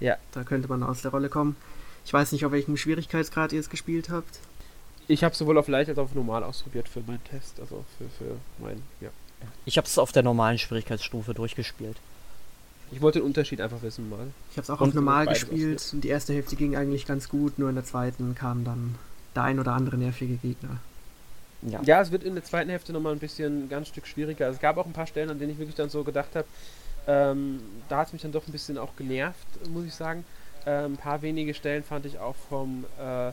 äh, 0.00 0.04
Ja. 0.04 0.16
da 0.32 0.44
könnte 0.44 0.68
man 0.68 0.82
aus 0.82 1.02
der 1.02 1.10
Rolle 1.10 1.28
kommen. 1.28 1.56
Ich 2.04 2.12
weiß 2.12 2.32
nicht, 2.32 2.44
auf 2.46 2.52
welchem 2.52 2.76
Schwierigkeitsgrad 2.76 3.52
ihr 3.52 3.60
es 3.60 3.70
gespielt 3.70 4.08
habt. 4.08 4.38
Ich 5.08 5.24
habe 5.24 5.34
sowohl 5.34 5.58
auf 5.58 5.68
leicht 5.68 5.90
als 5.90 5.98
auch 5.98 6.04
auf 6.04 6.14
normal 6.14 6.44
ausprobiert 6.44 6.88
für 6.88 7.00
meinen 7.00 7.22
Test, 7.24 7.58
also 7.60 7.84
für, 7.98 8.04
für 8.18 8.36
mein, 8.58 8.80
ja. 9.00 9.10
Ich 9.64 9.76
habe 9.76 9.86
es 9.88 9.98
auf 9.98 10.12
der 10.12 10.22
normalen 10.22 10.58
Schwierigkeitsstufe 10.58 11.34
durchgespielt. 11.34 11.96
Ich 12.92 13.00
wollte 13.00 13.20
den 13.20 13.26
Unterschied 13.26 13.60
einfach 13.60 13.82
wissen 13.82 14.08
mal. 14.08 14.26
Ich 14.50 14.56
habe 14.56 14.62
es 14.62 14.70
auch 14.70 14.80
Und 14.80 14.90
auf 14.90 14.94
normal 14.94 15.26
gespielt 15.26 15.90
und 15.92 16.02
die 16.04 16.08
erste 16.08 16.34
Hälfte 16.34 16.56
ging 16.56 16.76
eigentlich 16.76 17.06
ganz 17.06 17.28
gut, 17.28 17.58
nur 17.58 17.68
in 17.68 17.74
der 17.74 17.84
zweiten 17.84 18.34
kam 18.34 18.64
dann 18.64 18.94
der 19.34 19.44
ein 19.44 19.58
oder 19.58 19.72
andere 19.72 19.96
nervige 19.96 20.36
Gegner. 20.36 20.76
Ja. 21.62 21.80
Ja, 21.84 22.02
es 22.02 22.10
wird 22.10 22.24
in 22.24 22.34
der 22.34 22.44
zweiten 22.44 22.70
Hälfte 22.70 22.92
nochmal 22.92 23.12
ein 23.12 23.18
bisschen 23.18 23.64
ein 23.64 23.68
ganz 23.68 23.88
Stück 23.88 24.06
schwieriger. 24.06 24.46
Also 24.46 24.56
es 24.56 24.60
gab 24.60 24.76
auch 24.76 24.86
ein 24.86 24.92
paar 24.92 25.06
Stellen, 25.06 25.30
an 25.30 25.38
denen 25.38 25.52
ich 25.52 25.58
wirklich 25.58 25.76
dann 25.76 25.88
so 25.88 26.04
gedacht 26.04 26.34
habe, 26.34 26.46
ähm, 27.06 27.60
da 27.88 27.98
hat 27.98 28.08
es 28.08 28.12
mich 28.12 28.22
dann 28.22 28.32
doch 28.32 28.46
ein 28.46 28.52
bisschen 28.52 28.78
auch 28.78 28.94
genervt, 28.96 29.46
muss 29.72 29.84
ich 29.84 29.94
sagen. 29.94 30.24
Ähm, 30.66 30.92
ein 30.92 30.96
paar 30.96 31.22
wenige 31.22 31.54
Stellen 31.54 31.82
fand 31.82 32.06
ich 32.06 32.18
auch 32.18 32.36
vom 32.48 32.84
äh, 33.00 33.32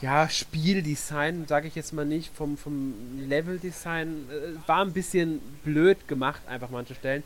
ja, 0.00 0.28
Spieldesign, 0.28 1.46
sage 1.46 1.68
ich 1.68 1.74
jetzt 1.74 1.92
mal 1.92 2.04
nicht, 2.04 2.34
vom, 2.34 2.56
vom 2.56 2.94
Leveldesign, 3.18 4.26
äh, 4.30 4.68
war 4.68 4.84
ein 4.84 4.92
bisschen 4.92 5.40
blöd 5.64 6.08
gemacht, 6.08 6.42
einfach 6.46 6.70
manche 6.70 6.94
Stellen. 6.94 7.22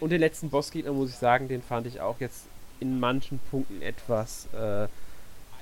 Und 0.00 0.10
den 0.10 0.20
letzten 0.20 0.50
Bossgegner, 0.50 0.92
muss 0.92 1.10
ich 1.10 1.16
sagen, 1.16 1.48
den 1.48 1.62
fand 1.62 1.86
ich 1.86 2.00
auch 2.00 2.20
jetzt 2.20 2.44
in 2.80 3.00
manchen 3.00 3.40
Punkten 3.50 3.82
etwas 3.82 4.46
äh, 4.52 4.86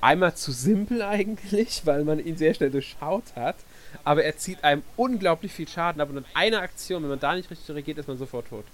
einmal 0.01 0.35
zu 0.35 0.51
simpel 0.51 1.01
eigentlich, 1.01 1.81
weil 1.85 2.03
man 2.03 2.23
ihn 2.23 2.37
sehr 2.37 2.53
schnell 2.53 2.69
durchschaut 2.69 3.35
hat. 3.35 3.55
Aber 4.03 4.23
er 4.23 4.37
zieht 4.37 4.63
einem 4.63 4.83
unglaublich 4.95 5.51
viel 5.51 5.67
Schaden 5.67 6.01
ab 6.01 6.09
und 6.09 6.17
in 6.17 6.25
einer 6.33 6.61
Aktion, 6.61 7.03
wenn 7.03 7.09
man 7.09 7.19
da 7.19 7.35
nicht 7.35 7.49
richtig 7.49 7.73
reagiert, 7.73 7.97
ist 7.97 8.07
man 8.07 8.17
sofort 8.17 8.47
tot. 8.49 8.65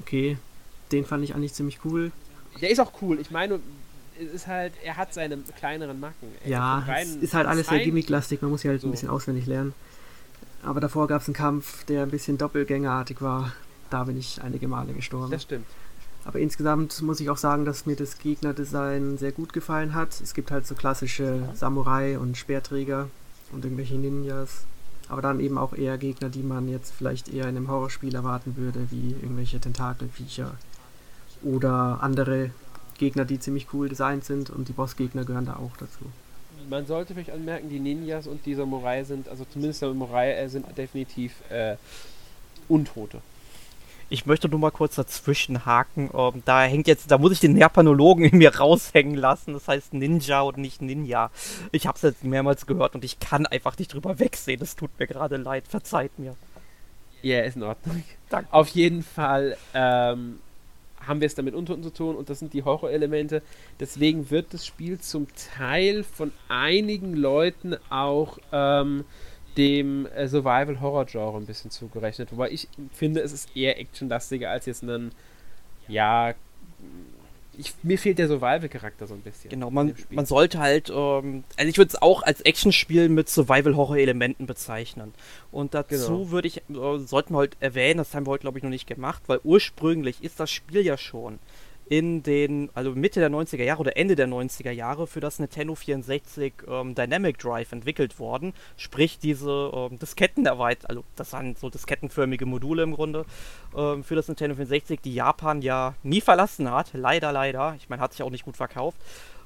Okay, 0.00 0.36
den 0.90 1.04
fand 1.04 1.24
ich 1.24 1.34
eigentlich 1.34 1.54
ziemlich 1.54 1.78
cool. 1.84 2.12
Der 2.60 2.70
ist 2.70 2.80
auch 2.80 2.92
cool. 3.00 3.18
Ich 3.20 3.30
meine, 3.30 3.60
es 4.20 4.32
ist 4.32 4.46
halt, 4.46 4.72
er 4.84 4.96
hat 4.96 5.14
seine 5.14 5.38
kleineren 5.56 6.00
Macken. 6.00 6.28
Er 6.44 6.50
Ja, 6.50 6.84
es 7.00 7.16
ist 7.16 7.34
halt 7.34 7.46
alles 7.46 7.68
sehr 7.68 7.78
gimmicklastig, 7.78 8.42
man 8.42 8.50
muss 8.50 8.62
ja 8.62 8.70
halt 8.70 8.82
So. 8.82 8.88
ein 8.88 8.90
bisschen 8.90 9.08
auswendig 9.08 9.46
lernen. 9.46 9.74
Aber 10.62 10.80
davor 10.80 11.08
gab 11.08 11.22
es 11.22 11.28
einen 11.28 11.34
Kampf, 11.34 11.84
der 11.84 12.02
ein 12.02 12.10
bisschen 12.10 12.38
doppelgängerartig 12.38 13.20
war. 13.22 13.52
Da 13.92 14.04
bin 14.04 14.16
ich 14.16 14.40
einige 14.40 14.68
Male 14.68 14.94
gestorben. 14.94 15.30
Das 15.30 15.42
stimmt. 15.42 15.66
Aber 16.24 16.38
insgesamt 16.38 17.02
muss 17.02 17.20
ich 17.20 17.28
auch 17.28 17.36
sagen, 17.36 17.66
dass 17.66 17.84
mir 17.84 17.94
das 17.94 18.18
Gegnerdesign 18.18 19.18
sehr 19.18 19.32
gut 19.32 19.52
gefallen 19.52 19.92
hat. 19.92 20.18
Es 20.20 20.32
gibt 20.32 20.50
halt 20.50 20.66
so 20.66 20.74
klassische 20.74 21.46
Samurai 21.52 22.18
und 22.18 22.38
Speerträger 22.38 23.10
und 23.52 23.64
irgendwelche 23.64 23.96
Ninjas. 23.96 24.64
Aber 25.08 25.20
dann 25.20 25.40
eben 25.40 25.58
auch 25.58 25.74
eher 25.74 25.98
Gegner, 25.98 26.30
die 26.30 26.42
man 26.42 26.68
jetzt 26.68 26.94
vielleicht 26.94 27.28
eher 27.28 27.48
in 27.48 27.56
einem 27.56 27.68
Horrorspiel 27.68 28.14
erwarten 28.14 28.56
würde, 28.56 28.86
wie 28.90 29.10
irgendwelche 29.10 29.60
Tentakelviecher. 29.60 30.52
Oder 31.42 31.98
andere 32.00 32.50
Gegner, 32.96 33.26
die 33.26 33.40
ziemlich 33.40 33.74
cool 33.74 33.90
designt 33.90 34.24
sind 34.24 34.48
und 34.48 34.68
die 34.68 34.72
Bossgegner 34.72 35.24
gehören 35.26 35.44
da 35.44 35.56
auch 35.56 35.76
dazu. 35.76 36.06
Man 36.70 36.86
sollte 36.86 37.12
vielleicht 37.12 37.32
anmerken, 37.32 37.68
die 37.68 37.80
Ninjas 37.80 38.26
und 38.26 38.46
die 38.46 38.54
Samurai 38.54 39.04
sind, 39.04 39.28
also 39.28 39.44
zumindest 39.44 39.82
der 39.82 39.88
Samurai, 39.90 40.32
äh, 40.32 40.48
sind 40.48 40.64
definitiv 40.78 41.34
äh, 41.50 41.76
Untote. 42.68 43.20
Ich 44.12 44.26
möchte 44.26 44.46
nur 44.46 44.60
mal 44.60 44.70
kurz 44.70 44.96
dazwischen 44.96 45.64
haken. 45.64 46.10
Ähm, 46.12 46.42
da 46.44 46.64
hängt 46.64 46.86
jetzt, 46.86 47.10
da 47.10 47.16
muss 47.16 47.32
ich 47.32 47.40
den 47.40 47.56
Japanologen 47.56 48.26
in 48.26 48.36
mir 48.36 48.54
raushängen 48.54 49.14
lassen. 49.14 49.54
Das 49.54 49.68
heißt 49.68 49.94
Ninja 49.94 50.42
und 50.42 50.58
nicht 50.58 50.82
Ninja. 50.82 51.30
Ich 51.70 51.86
habe 51.86 51.96
es 51.96 52.02
jetzt 52.02 52.22
mehrmals 52.22 52.66
gehört 52.66 52.94
und 52.94 53.04
ich 53.04 53.20
kann 53.20 53.46
einfach 53.46 53.78
nicht 53.78 53.94
drüber 53.94 54.18
wegsehen. 54.18 54.60
Es 54.60 54.76
tut 54.76 54.90
mir 54.98 55.06
gerade 55.06 55.38
leid. 55.38 55.66
Verzeiht 55.66 56.18
mir. 56.18 56.36
Ja, 57.22 57.40
ist 57.40 57.56
in 57.56 57.62
Ordnung. 57.62 58.02
Danke. 58.28 58.52
Auf 58.52 58.68
jeden 58.68 59.02
Fall 59.02 59.56
ähm, 59.72 60.40
haben 61.00 61.20
wir 61.20 61.26
es 61.26 61.34
damit 61.34 61.54
Untoten 61.54 61.82
zu 61.82 61.94
tun 61.94 62.14
und 62.14 62.28
das 62.28 62.38
sind 62.38 62.52
die 62.52 62.64
Horrorelemente. 62.64 63.40
Deswegen 63.80 64.30
wird 64.30 64.52
das 64.52 64.66
Spiel 64.66 65.00
zum 65.00 65.26
Teil 65.56 66.04
von 66.04 66.32
einigen 66.48 67.14
Leuten 67.14 67.76
auch 67.88 68.36
ähm, 68.52 69.04
dem 69.56 70.06
äh, 70.06 70.26
Survival-Horror-Genre 70.28 71.36
ein 71.38 71.46
bisschen 71.46 71.70
zugerechnet. 71.70 72.32
Wobei 72.32 72.50
ich 72.50 72.68
finde, 72.92 73.20
es 73.20 73.32
ist 73.32 73.56
eher 73.56 73.78
actionlastiger 73.78 74.50
als 74.50 74.66
jetzt 74.66 74.82
ein, 74.82 75.12
ja, 75.88 76.34
ich, 77.58 77.74
mir 77.82 77.98
fehlt 77.98 78.18
der 78.18 78.28
Survival-Charakter 78.28 79.06
so 79.06 79.12
ein 79.12 79.20
bisschen. 79.20 79.50
Genau, 79.50 79.70
man, 79.70 79.94
man 80.10 80.24
sollte 80.24 80.58
halt, 80.58 80.88
ähm, 80.88 81.44
also 81.58 81.68
ich 81.68 81.76
würde 81.76 81.90
es 81.90 82.00
auch 82.00 82.22
als 82.22 82.40
Actionspiel 82.40 83.10
mit 83.10 83.28
Survival-Horror-Elementen 83.28 84.46
bezeichnen. 84.46 85.12
Und 85.50 85.74
dazu 85.74 85.94
Genau. 85.96 86.30
würde 86.30 86.48
ich, 86.48 86.58
äh, 86.58 86.98
sollten 87.04 87.34
wir 87.34 87.38
heute 87.38 87.56
erwähnen, 87.60 87.98
das 87.98 88.14
haben 88.14 88.26
wir 88.26 88.30
heute 88.30 88.42
glaube 88.42 88.58
ich 88.58 88.64
noch 88.64 88.70
nicht 88.70 88.86
gemacht, 88.86 89.22
weil 89.26 89.38
ursprünglich 89.44 90.24
ist 90.24 90.40
das 90.40 90.50
Spiel 90.50 90.80
ja 90.80 90.96
schon 90.96 91.38
in 91.92 92.22
den, 92.22 92.70
also 92.72 92.92
Mitte 92.92 93.20
der 93.20 93.30
90er 93.30 93.64
Jahre 93.64 93.80
oder 93.80 93.98
Ende 93.98 94.16
der 94.16 94.26
90er 94.26 94.70
Jahre 94.70 95.06
für 95.06 95.20
das 95.20 95.38
Nintendo 95.38 95.74
64 95.74 96.54
ähm, 96.66 96.94
Dynamic 96.94 97.36
Drive 97.36 97.70
entwickelt 97.70 98.18
worden. 98.18 98.54
Sprich, 98.78 99.18
diese 99.18 99.70
ähm, 99.74 99.98
Disketten 99.98 100.46
erweitert, 100.46 100.88
also 100.88 101.04
das 101.16 101.34
waren 101.34 101.54
so 101.54 101.68
diskettenförmige 101.68 102.46
Module 102.46 102.82
im 102.82 102.94
Grunde 102.94 103.26
ähm, 103.76 104.04
für 104.04 104.14
das 104.14 104.26
Nintendo 104.26 104.56
64, 104.56 105.02
die 105.02 105.12
Japan 105.12 105.60
ja 105.60 105.92
nie 106.02 106.22
verlassen 106.22 106.70
hat. 106.70 106.92
Leider, 106.94 107.30
leider. 107.30 107.74
Ich 107.76 107.90
meine, 107.90 108.00
hat 108.00 108.12
sich 108.12 108.22
auch 108.22 108.30
nicht 108.30 108.46
gut 108.46 108.56
verkauft. 108.56 108.96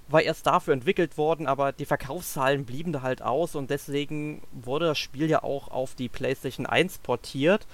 War 0.06 0.22
erst 0.22 0.46
dafür 0.46 0.72
entwickelt 0.72 1.18
worden, 1.18 1.48
aber 1.48 1.72
die 1.72 1.85
Verkaufszahlen 1.85 2.64
blieben 2.64 2.92
da 2.92 3.02
halt 3.02 3.22
aus 3.22 3.56
und 3.56 3.70
deswegen 3.70 4.40
wurde 4.52 4.87
das 4.87 4.98
Spiel 4.98 5.28
ja 5.28 5.42
auch 5.42 5.66
auf 5.66 5.96
die 5.96 6.09
PlayStation 6.09 6.64
1 6.64 6.98
portiert. 6.98 7.66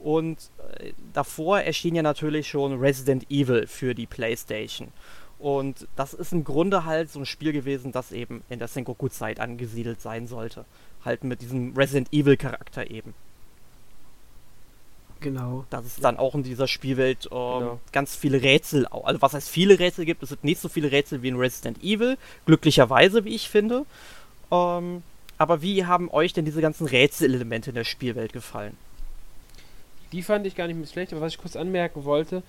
Und 0.00 0.38
äh, 0.78 0.92
davor 1.12 1.60
erschien 1.60 1.94
ja 1.94 2.02
natürlich 2.02 2.48
schon 2.48 2.78
Resident 2.80 3.30
Evil 3.30 3.66
für 3.66 3.94
die 3.94 4.06
PlayStation. 4.06 4.88
Und 5.38 5.86
das 5.96 6.12
ist 6.12 6.32
im 6.32 6.44
Grunde 6.44 6.84
halt 6.84 7.10
so 7.10 7.18
ein 7.18 7.26
Spiel 7.26 7.52
gewesen, 7.52 7.92
das 7.92 8.12
eben 8.12 8.42
in 8.50 8.58
der 8.58 8.68
Sengoku-Zeit 8.68 9.40
angesiedelt 9.40 10.00
sein 10.00 10.26
sollte. 10.26 10.64
Halt 11.04 11.24
mit 11.24 11.40
diesem 11.40 11.74
Resident 11.76 12.12
Evil-Charakter 12.12 12.90
eben. 12.90 13.14
Genau. 15.20 15.64
Dass 15.70 15.84
es 15.84 15.96
dann 15.96 16.18
auch 16.18 16.34
in 16.34 16.42
dieser 16.42 16.66
Spielwelt 16.66 17.26
ähm, 17.26 17.58
Genau. 17.58 17.80
ganz 17.92 18.16
viele 18.16 18.42
Rätsel, 18.42 18.86
also 18.86 19.20
was 19.22 19.34
heißt 19.34 19.48
viele 19.48 19.78
Rätsel 19.78 20.04
gibt, 20.04 20.22
es 20.22 20.30
sind 20.30 20.44
nicht 20.44 20.60
so 20.60 20.68
viele 20.68 20.90
Rätsel 20.90 21.22
wie 21.22 21.28
in 21.28 21.36
Resident 21.36 21.82
Evil, 21.82 22.16
glücklicherweise, 22.46 23.24
wie 23.24 23.34
ich 23.34 23.48
finde. 23.48 23.84
Ähm, 24.50 25.02
aber 25.38 25.62
wie 25.62 25.86
haben 25.86 26.10
euch 26.10 26.32
denn 26.32 26.44
diese 26.44 26.60
ganzen 26.60 26.86
Rätselelemente 26.86 27.70
in 27.70 27.76
der 27.76 27.84
Spielwelt 27.84 28.32
gefallen? 28.32 28.76
Die 30.12 30.22
fand 30.22 30.46
ich 30.46 30.56
gar 30.56 30.66
nicht 30.66 30.76
mehr 30.76 30.86
schlecht, 30.86 31.12
aber 31.12 31.22
was 31.22 31.34
ich 31.34 31.38
kurz 31.38 31.56
anmerken 31.56 32.04
wollte, 32.04 32.42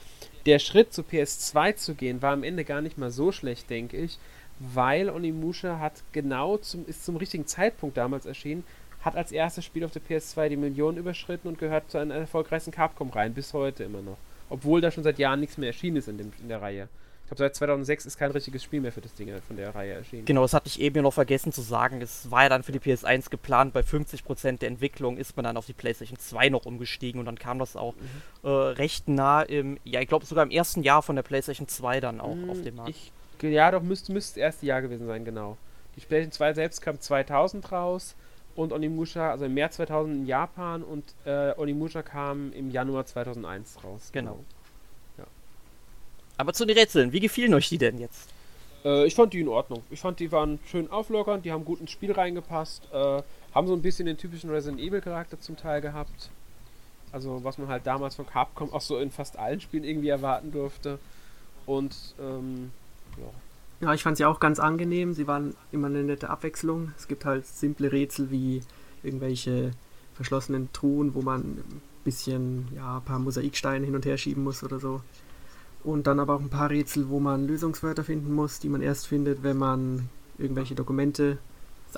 der 0.46 0.60
Schritt 0.60 0.94
zu 0.94 1.04
PS2 1.04 1.76
zu 1.76 1.96
gehen, 1.96 2.22
war 2.22 2.34
am 2.34 2.44
Ende 2.44 2.66
gar 2.66 2.82
nicht 2.82 2.98
mal 2.98 3.12
so 3.12 3.32
schlecht, 3.32 3.70
denke 3.70 3.98
ich, 3.98 4.18
weil 4.60 5.10
Onimusha 5.10 5.80
hat 5.80 6.04
genau 6.12 6.58
zum, 6.58 6.88
ist 6.88 7.06
zum 7.06 7.18
richtigen 7.18 7.46
Zeitpunkt 7.46 7.98
damals 7.98 8.26
erschienen, 8.26 8.64
hat 9.02 9.16
als 9.16 9.32
erstes 9.32 9.66
Spiel 9.66 9.84
auf 9.84 9.92
der 9.92 10.02
PS2 10.02 10.50
die 10.50 10.58
Millionen 10.58 10.98
überschritten 10.98 11.48
und 11.48 11.58
gehört 11.58 11.90
zu 11.90 11.98
einer 11.98 12.16
erfolgreichsten 12.16 12.72
Capcom 12.72 13.10
rein, 13.10 13.34
bis 13.34 13.54
heute 13.54 13.84
immer 13.84 14.02
noch. 14.02 14.18
Obwohl 14.50 14.82
da 14.82 14.92
schon 14.92 15.04
seit 15.04 15.18
Jahren 15.18 15.40
nichts 15.40 15.58
mehr 15.58 15.70
erschienen 15.70 15.98
ist 15.98 16.08
in, 16.08 16.18
dem, 16.18 16.34
in 16.40 16.50
der 16.50 16.62
Reihe. 16.62 16.88
Ich 17.32 17.38
glaube, 17.38 17.48
seit 17.48 17.56
2006 17.56 18.06
ist 18.08 18.18
kein 18.18 18.32
richtiges 18.32 18.62
Spiel 18.62 18.82
mehr 18.82 18.92
für 18.92 19.00
das 19.00 19.14
Ding 19.14 19.32
von 19.48 19.56
der 19.56 19.74
Reihe 19.74 19.94
erschienen. 19.94 20.26
Genau, 20.26 20.42
das 20.42 20.54
hatte 20.54 20.68
ich 20.68 20.82
eben 20.82 20.98
ja 20.98 21.02
noch 21.02 21.14
vergessen 21.14 21.54
zu 21.54 21.62
sagen. 21.62 22.02
Es 22.02 22.30
war 22.30 22.44
ja 22.44 22.50
dann 22.50 22.62
für 22.62 22.74
die 22.74 22.80
PS1 22.82 23.30
geplant, 23.30 23.72
bei 23.74 23.80
50% 23.84 24.58
der 24.60 24.68
Entwicklung 24.68 25.16
ist 25.16 25.38
man 25.38 25.46
dann 25.46 25.56
auf 25.56 25.66
die 25.66 25.72
PlayStation 25.72 26.20
2 26.20 26.50
noch 26.50 26.66
umgestiegen 26.66 27.20
und 27.22 27.26
dann 27.26 27.40
kam 27.40 27.58
das 27.58 27.78
auch 27.78 27.96
Mhm. 27.96 28.50
äh, 28.50 28.50
recht 28.50 29.08
nah 29.08 29.44
im, 29.44 29.78
ja, 29.86 30.02
ich 30.02 30.10
glaube 30.10 30.26
sogar 30.26 30.44
im 30.44 30.52
ersten 30.52 30.84
Jahr 30.84 31.02
von 31.02 31.16
der 31.16 31.24
PlayStation 31.24 31.70
2 31.70 32.02
dann 32.02 32.20
auch 32.20 32.36
auf 32.50 32.58
Mm, 32.58 32.64
dem 32.64 32.76
Markt. 32.76 32.90
Ich, 32.90 33.14
ja, 33.44 33.72
doch, 33.72 33.82
müsste, 33.82 34.12
müsste 34.12 34.34
das 34.34 34.44
erste 34.44 34.66
Jahr 34.66 34.82
gewesen 34.82 35.08
sein, 35.08 35.24
genau. 35.24 35.58
Die 35.96 36.02
PlayStation 36.02 36.34
2 36.34 36.54
selbst 36.56 36.82
kam 36.82 37.00
2000 37.00 37.72
raus 37.72 38.16
und 38.58 38.74
Onimusha, 38.74 39.32
also 39.32 39.46
im 39.46 39.54
März 39.54 39.78
2000 39.78 40.16
in 40.18 40.26
Japan 40.26 40.84
und 40.84 41.06
äh, 41.24 41.54
Onimusha 41.58 42.02
kam 42.04 42.52
im 42.52 42.72
Januar 42.72 43.06
2001 43.06 43.82
raus. 43.86 44.10
Genau. 44.12 44.32
Ja. 44.34 44.61
Aber 46.42 46.54
zu 46.54 46.66
den 46.66 46.76
Rätseln, 46.76 47.12
wie 47.12 47.20
gefielen 47.20 47.54
euch 47.54 47.70
die 47.70 47.78
denn 47.78 48.00
jetzt? 48.00 48.28
Äh, 48.84 49.06
ich 49.06 49.14
fand 49.14 49.32
die 49.32 49.42
in 49.42 49.48
Ordnung. 49.48 49.84
Ich 49.92 50.00
fand, 50.00 50.20
die 50.20 50.32
waren 50.32 50.58
schön 50.66 50.90
auflockernd, 50.90 51.46
die 51.46 51.52
haben 51.52 51.64
gut 51.64 51.80
ins 51.80 51.92
Spiel 51.92 52.12
reingepasst, 52.12 52.82
äh, 52.92 53.22
haben 53.54 53.68
so 53.68 53.74
ein 53.74 53.84
bisschen 53.84 54.08
den 54.08 54.18
typischen 54.18 54.50
Resident 54.50 54.82
Evil 54.82 55.02
Charakter 55.02 55.40
zum 55.40 55.56
Teil 55.56 55.82
gehabt. 55.82 56.32
Also 57.12 57.44
was 57.44 57.60
man 57.60 57.68
halt 57.68 57.86
damals 57.86 58.16
von 58.16 58.26
Capcom 58.26 58.74
auch 58.74 58.82
so 58.82 58.98
in 58.98 59.12
fast 59.12 59.38
allen 59.38 59.62
Spielen 59.62 59.84
irgendwie 59.84 60.10
erwarten 60.10 60.52
durfte. 60.52 60.98
Und 61.68 61.96
ähm, 62.20 62.72
ja. 63.18 63.88
Ja, 63.88 63.94
ich 63.94 64.02
fand 64.02 64.18
sie 64.18 64.26
auch 64.26 64.40
ganz 64.40 64.60
angenehm. 64.60 65.14
Sie 65.14 65.28
waren 65.28 65.56
immer 65.72 65.90
eine 65.90 66.04
nette 66.04 66.32
Abwechslung. 66.32 66.92
Es 66.98 67.08
gibt 67.08 67.24
halt 67.24 67.46
simple 67.46 67.92
Rätsel 67.92 68.32
wie 68.32 68.64
irgendwelche 69.04 69.74
verschlossenen 70.16 70.74
Truhen, 70.74 71.14
wo 71.14 71.22
man 71.22 71.42
ein 71.42 71.82
bisschen, 72.04 72.68
ja, 72.76 72.98
ein 72.98 73.06
paar 73.06 73.20
Mosaiksteine 73.20 73.86
hin 73.86 73.94
und 73.94 74.08
her 74.08 74.18
schieben 74.18 74.44
muss 74.44 74.64
oder 74.64 74.80
so. 74.80 75.02
Und 75.84 76.06
dann 76.08 76.20
aber 76.20 76.36
auch 76.36 76.40
ein 76.42 76.50
paar 76.50 76.70
Rätsel, 76.70 77.10
wo 77.10 77.20
man 77.20 77.48
Lösungswörter 77.48 78.04
finden 78.04 78.34
muss, 78.34 78.60
die 78.60 78.70
man 78.70 78.82
erst 78.82 79.08
findet, 79.08 79.42
wenn 79.44 79.58
man 79.58 80.10
irgendwelche 80.38 80.76
Dokumente 80.76 81.38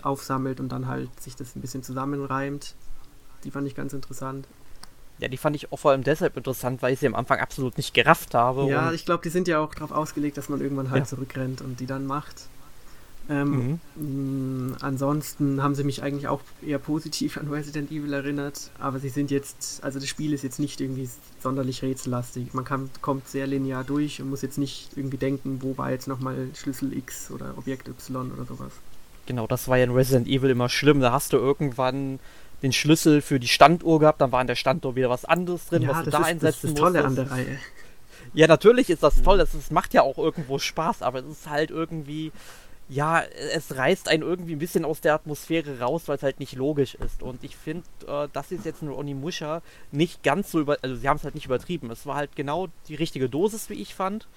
aufsammelt 0.02 0.60
und 0.60 0.70
dann 0.70 0.88
halt 0.88 1.10
sich 1.22 1.36
das 1.36 1.56
ein 1.56 1.62
bisschen 1.62 1.84
zusammenreimt. 1.84 2.76
Die 3.44 3.52
fand 3.52 3.68
ich 3.68 3.76
ganz 3.76 3.94
interessant. 3.94 4.48
Ja, 5.20 5.28
die 5.28 5.38
fand 5.38 5.56
ich 5.56 5.72
auch 5.72 5.78
vor 5.78 5.92
allem 5.92 6.04
deshalb 6.04 6.36
interessant, 6.38 6.82
weil 6.82 6.94
ich 6.94 7.00
sie 7.00 7.08
am 7.08 7.14
Anfang 7.16 7.40
absolut 7.40 7.78
nicht 7.78 7.94
gerafft 7.94 8.34
habe. 8.34 8.66
Ja, 8.68 8.92
ich 8.92 9.06
glaube, 9.06 9.22
die 9.24 9.30
sind 9.30 9.48
ja 9.48 9.60
auch 9.60 9.74
darauf 9.76 9.92
ausgelegt, 9.92 10.38
dass 10.38 10.50
man 10.50 10.62
irgendwann 10.62 10.90
halt 10.90 11.02
Ja. 11.04 11.06
zurückrennt 11.08 11.62
und 11.62 11.80
die 11.80 11.86
dann 11.86 12.08
macht. 12.08 12.48
Ähm, 13.30 13.80
mhm. 13.96 14.76
Ansonsten 14.82 15.64
haben 15.64 15.76
sie 15.76 15.84
mich 15.84 16.04
eigentlich 16.04 16.28
auch 16.28 16.42
eher 16.62 16.80
positiv 16.80 17.38
an 17.42 17.48
Resident 17.50 17.92
Evil 17.92 18.14
erinnert, 18.14 18.70
aber 18.80 19.00
sie 19.00 19.10
sind 19.10 19.32
jetzt, 19.32 19.84
also 19.84 20.00
das 20.00 20.10
Spiel 20.10 20.34
ist 20.34 20.44
jetzt 20.44 20.60
nicht 20.60 20.82
irgendwie 20.82 21.10
sonderlich 21.40 21.82
rätsellastig. 21.82 22.54
Man 22.54 22.66
kann, 22.66 22.90
kommt 23.02 23.28
sehr 23.28 23.48
linear 23.48 23.84
durch 23.84 24.22
und 24.22 24.30
muss 24.30 24.42
jetzt 24.42 24.58
nicht 24.58 24.90
irgendwie 24.96 25.18
denken, 25.18 25.60
wo 25.62 25.78
war 25.78 25.92
jetzt 25.92 26.08
nochmal 26.08 26.50
Schlüssel 26.56 26.96
X 26.96 27.32
oder 27.32 27.58
Objekt 27.58 27.88
Y 27.88 28.32
oder 28.32 28.46
sowas. 28.46 28.72
Genau, 29.26 29.48
das 29.48 29.70
war 29.70 29.78
ja 29.78 29.86
in 29.86 29.92
Resident 29.92 30.28
Evil 30.28 30.50
immer 30.50 30.68
schlimm. 30.68 31.00
Da 31.00 31.14
hast 31.14 31.32
du 31.32 31.38
irgendwann 31.38 32.20
den 32.62 32.74
Schlüssel 32.74 33.22
für 33.22 33.40
die 33.40 33.48
Standuhr 33.48 34.00
gehabt, 34.00 34.22
dann 34.22 34.32
war 34.32 34.42
in 34.42 34.48
der 34.48 34.56
Standuhr 34.56 34.96
wieder 34.96 35.10
was 35.10 35.26
anderes 35.26 35.68
drin, 35.68 35.84
ja, 35.84 35.90
was 35.90 36.04
du 36.06 36.12
da 36.12 36.20
ist, 36.20 36.26
einsetzen 36.26 36.44
Das 36.44 36.64
ist 36.64 36.74
das 36.74 36.80
Tolle 36.80 37.06
an 37.06 37.16
der 37.16 37.30
Reihe. 37.30 37.60
Ja, 38.34 38.48
natürlich 38.48 38.90
ist 38.90 39.04
das 39.04 39.22
toll, 39.22 39.38
das 39.38 39.54
ist, 39.54 39.72
macht 39.72 39.94
ja 39.94 40.02
auch 40.02 40.18
irgendwo 40.18 40.58
Spaß, 40.58 41.04
aber 41.04 41.20
es 41.20 41.26
ist 41.26 41.50
halt 41.50 41.70
irgendwie, 41.70 42.32
ja, 42.90 43.22
es 43.22 43.76
reißt 43.76 44.10
einen 44.10 44.24
irgendwie 44.24 44.54
ein 44.54 44.60
bisschen 44.60 44.86
aus 44.86 45.02
der 45.02 45.14
Atmosphäre 45.14 45.80
raus, 45.80 46.04
weil 46.08 46.18
es 46.18 46.24
halt 46.24 46.40
nicht 46.40 46.54
logisch 46.56 46.96
ist. 46.96 47.24
Und 47.24 47.44
ich 47.44 47.56
finde, 47.56 47.84
äh, 48.08 48.28
das 48.34 48.52
ist 48.52 48.66
jetzt 48.66 48.82
in 48.82 48.90
Onimusha 48.90 49.62
nicht 49.92 50.24
ganz 50.24 50.52
so 50.52 50.60
über, 50.60 50.78
also 50.82 50.96
sie 50.96 51.08
haben 51.08 51.18
es 51.18 51.24
halt 51.24 51.36
nicht 51.36 51.46
übertrieben. 51.46 51.90
Es 51.92 52.06
war 52.06 52.16
halt 52.16 52.36
genau 52.36 52.68
die 52.88 52.96
richtige 52.96 53.30
Dosis, 53.30 53.70
wie 53.70 53.82
ich 53.82 53.96
fand. 53.96 54.28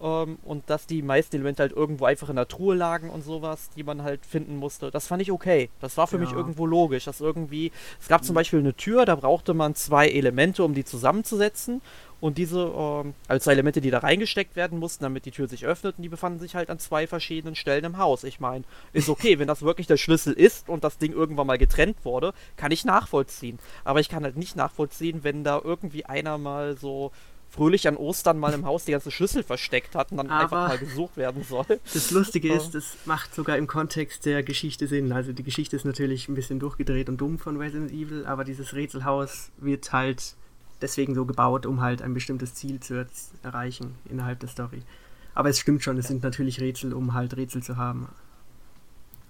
Ähm, 0.00 0.38
und 0.44 0.70
dass 0.70 0.86
die 0.86 1.02
meisten 1.02 1.36
Elemente 1.36 1.62
halt 1.62 1.72
irgendwo 1.72 2.06
einfach 2.06 2.30
in 2.30 2.36
der 2.36 2.48
Truhe 2.48 2.74
lagen 2.74 3.10
und 3.10 3.22
sowas, 3.22 3.68
die 3.76 3.82
man 3.82 4.02
halt 4.02 4.24
finden 4.24 4.56
musste. 4.56 4.90
Das 4.90 5.06
fand 5.06 5.20
ich 5.20 5.30
okay. 5.30 5.68
Das 5.80 5.96
war 5.96 6.06
für 6.06 6.16
ja. 6.16 6.22
mich 6.22 6.32
irgendwo 6.32 6.64
logisch. 6.66 7.04
Dass 7.04 7.20
irgendwie, 7.20 7.70
es 8.00 8.08
gab 8.08 8.24
zum. 8.24 8.34
Beispiel 8.34 8.60
eine 8.60 8.74
Tür, 8.74 9.04
da 9.04 9.16
brauchte 9.16 9.52
man 9.52 9.74
zwei 9.74 10.08
Elemente, 10.08 10.64
um 10.64 10.72
die 10.72 10.84
zusammenzusetzen. 10.84 11.82
Und 12.20 12.38
diese, 12.38 12.60
ähm, 12.60 13.14
also 13.28 13.44
zwei 13.44 13.52
Elemente, 13.52 13.80
die 13.80 13.90
da 13.90 13.98
reingesteckt 13.98 14.56
werden 14.56 14.78
mussten, 14.78 15.04
damit 15.04 15.24
die 15.24 15.30
Tür 15.30 15.48
sich 15.48 15.66
öffnet, 15.66 15.96
und 15.96 16.02
die 16.02 16.08
befanden 16.08 16.38
sich 16.38 16.54
halt 16.54 16.70
an 16.70 16.78
zwei 16.78 17.06
verschiedenen 17.06 17.54
Stellen 17.54 17.84
im 17.84 17.98
Haus. 17.98 18.24
Ich 18.24 18.40
meine, 18.40 18.64
ist 18.92 19.08
okay, 19.08 19.38
wenn 19.38 19.48
das 19.48 19.62
wirklich 19.62 19.86
der 19.86 19.96
Schlüssel 19.96 20.32
ist 20.32 20.68
und 20.68 20.84
das 20.84 20.98
Ding 20.98 21.12
irgendwann 21.12 21.46
mal 21.46 21.58
getrennt 21.58 21.96
wurde, 22.04 22.32
kann 22.56 22.72
ich 22.72 22.84
nachvollziehen. 22.84 23.58
Aber 23.84 24.00
ich 24.00 24.08
kann 24.08 24.24
halt 24.24 24.36
nicht 24.36 24.56
nachvollziehen, 24.56 25.24
wenn 25.24 25.44
da 25.44 25.60
irgendwie 25.62 26.04
einer 26.04 26.38
mal 26.38 26.76
so 26.76 27.12
fröhlich 27.50 27.88
an 27.88 27.96
Ostern 27.96 28.38
mal 28.38 28.54
im 28.54 28.64
Haus 28.64 28.84
die 28.84 28.92
ganze 28.92 29.10
Schlüssel 29.10 29.42
versteckt 29.42 29.94
hat 29.94 30.12
und 30.12 30.18
dann 30.18 30.30
Aber 30.30 30.42
einfach 30.42 30.68
mal 30.68 30.78
gesucht 30.78 31.16
werden 31.16 31.42
soll. 31.42 31.80
Das 31.92 32.10
Lustige 32.10 32.52
ist, 32.52 32.74
das 32.74 32.96
macht 33.06 33.34
sogar 33.34 33.56
im 33.56 33.66
Kontext 33.66 34.24
der 34.24 34.42
Geschichte 34.42 34.86
Sinn. 34.86 35.12
Also 35.12 35.32
die 35.32 35.42
Geschichte 35.42 35.74
ist 35.76 35.84
natürlich 35.84 36.28
ein 36.28 36.34
bisschen 36.34 36.60
durchgedreht 36.60 37.08
und 37.08 37.16
dumm 37.16 37.38
von 37.38 37.56
Resident 37.56 37.90
Evil, 37.90 38.24
aber 38.24 38.44
dieses 38.44 38.72
Rätselhaus 38.74 39.50
wird 39.58 39.92
halt 39.92 40.36
deswegen 40.80 41.14
so 41.14 41.24
gebaut, 41.24 41.66
um 41.66 41.80
halt 41.80 42.02
ein 42.02 42.14
bestimmtes 42.14 42.54
Ziel 42.54 42.80
zu 42.80 43.06
erreichen 43.42 43.94
innerhalb 44.08 44.40
der 44.40 44.48
Story. 44.48 44.82
Aber 45.34 45.48
es 45.48 45.58
stimmt 45.58 45.82
schon, 45.82 45.98
es 45.98 46.08
sind 46.08 46.22
natürlich 46.22 46.60
Rätsel, 46.60 46.92
um 46.92 47.14
halt 47.14 47.36
Rätsel 47.36 47.62
zu 47.62 47.76
haben. 47.76 48.08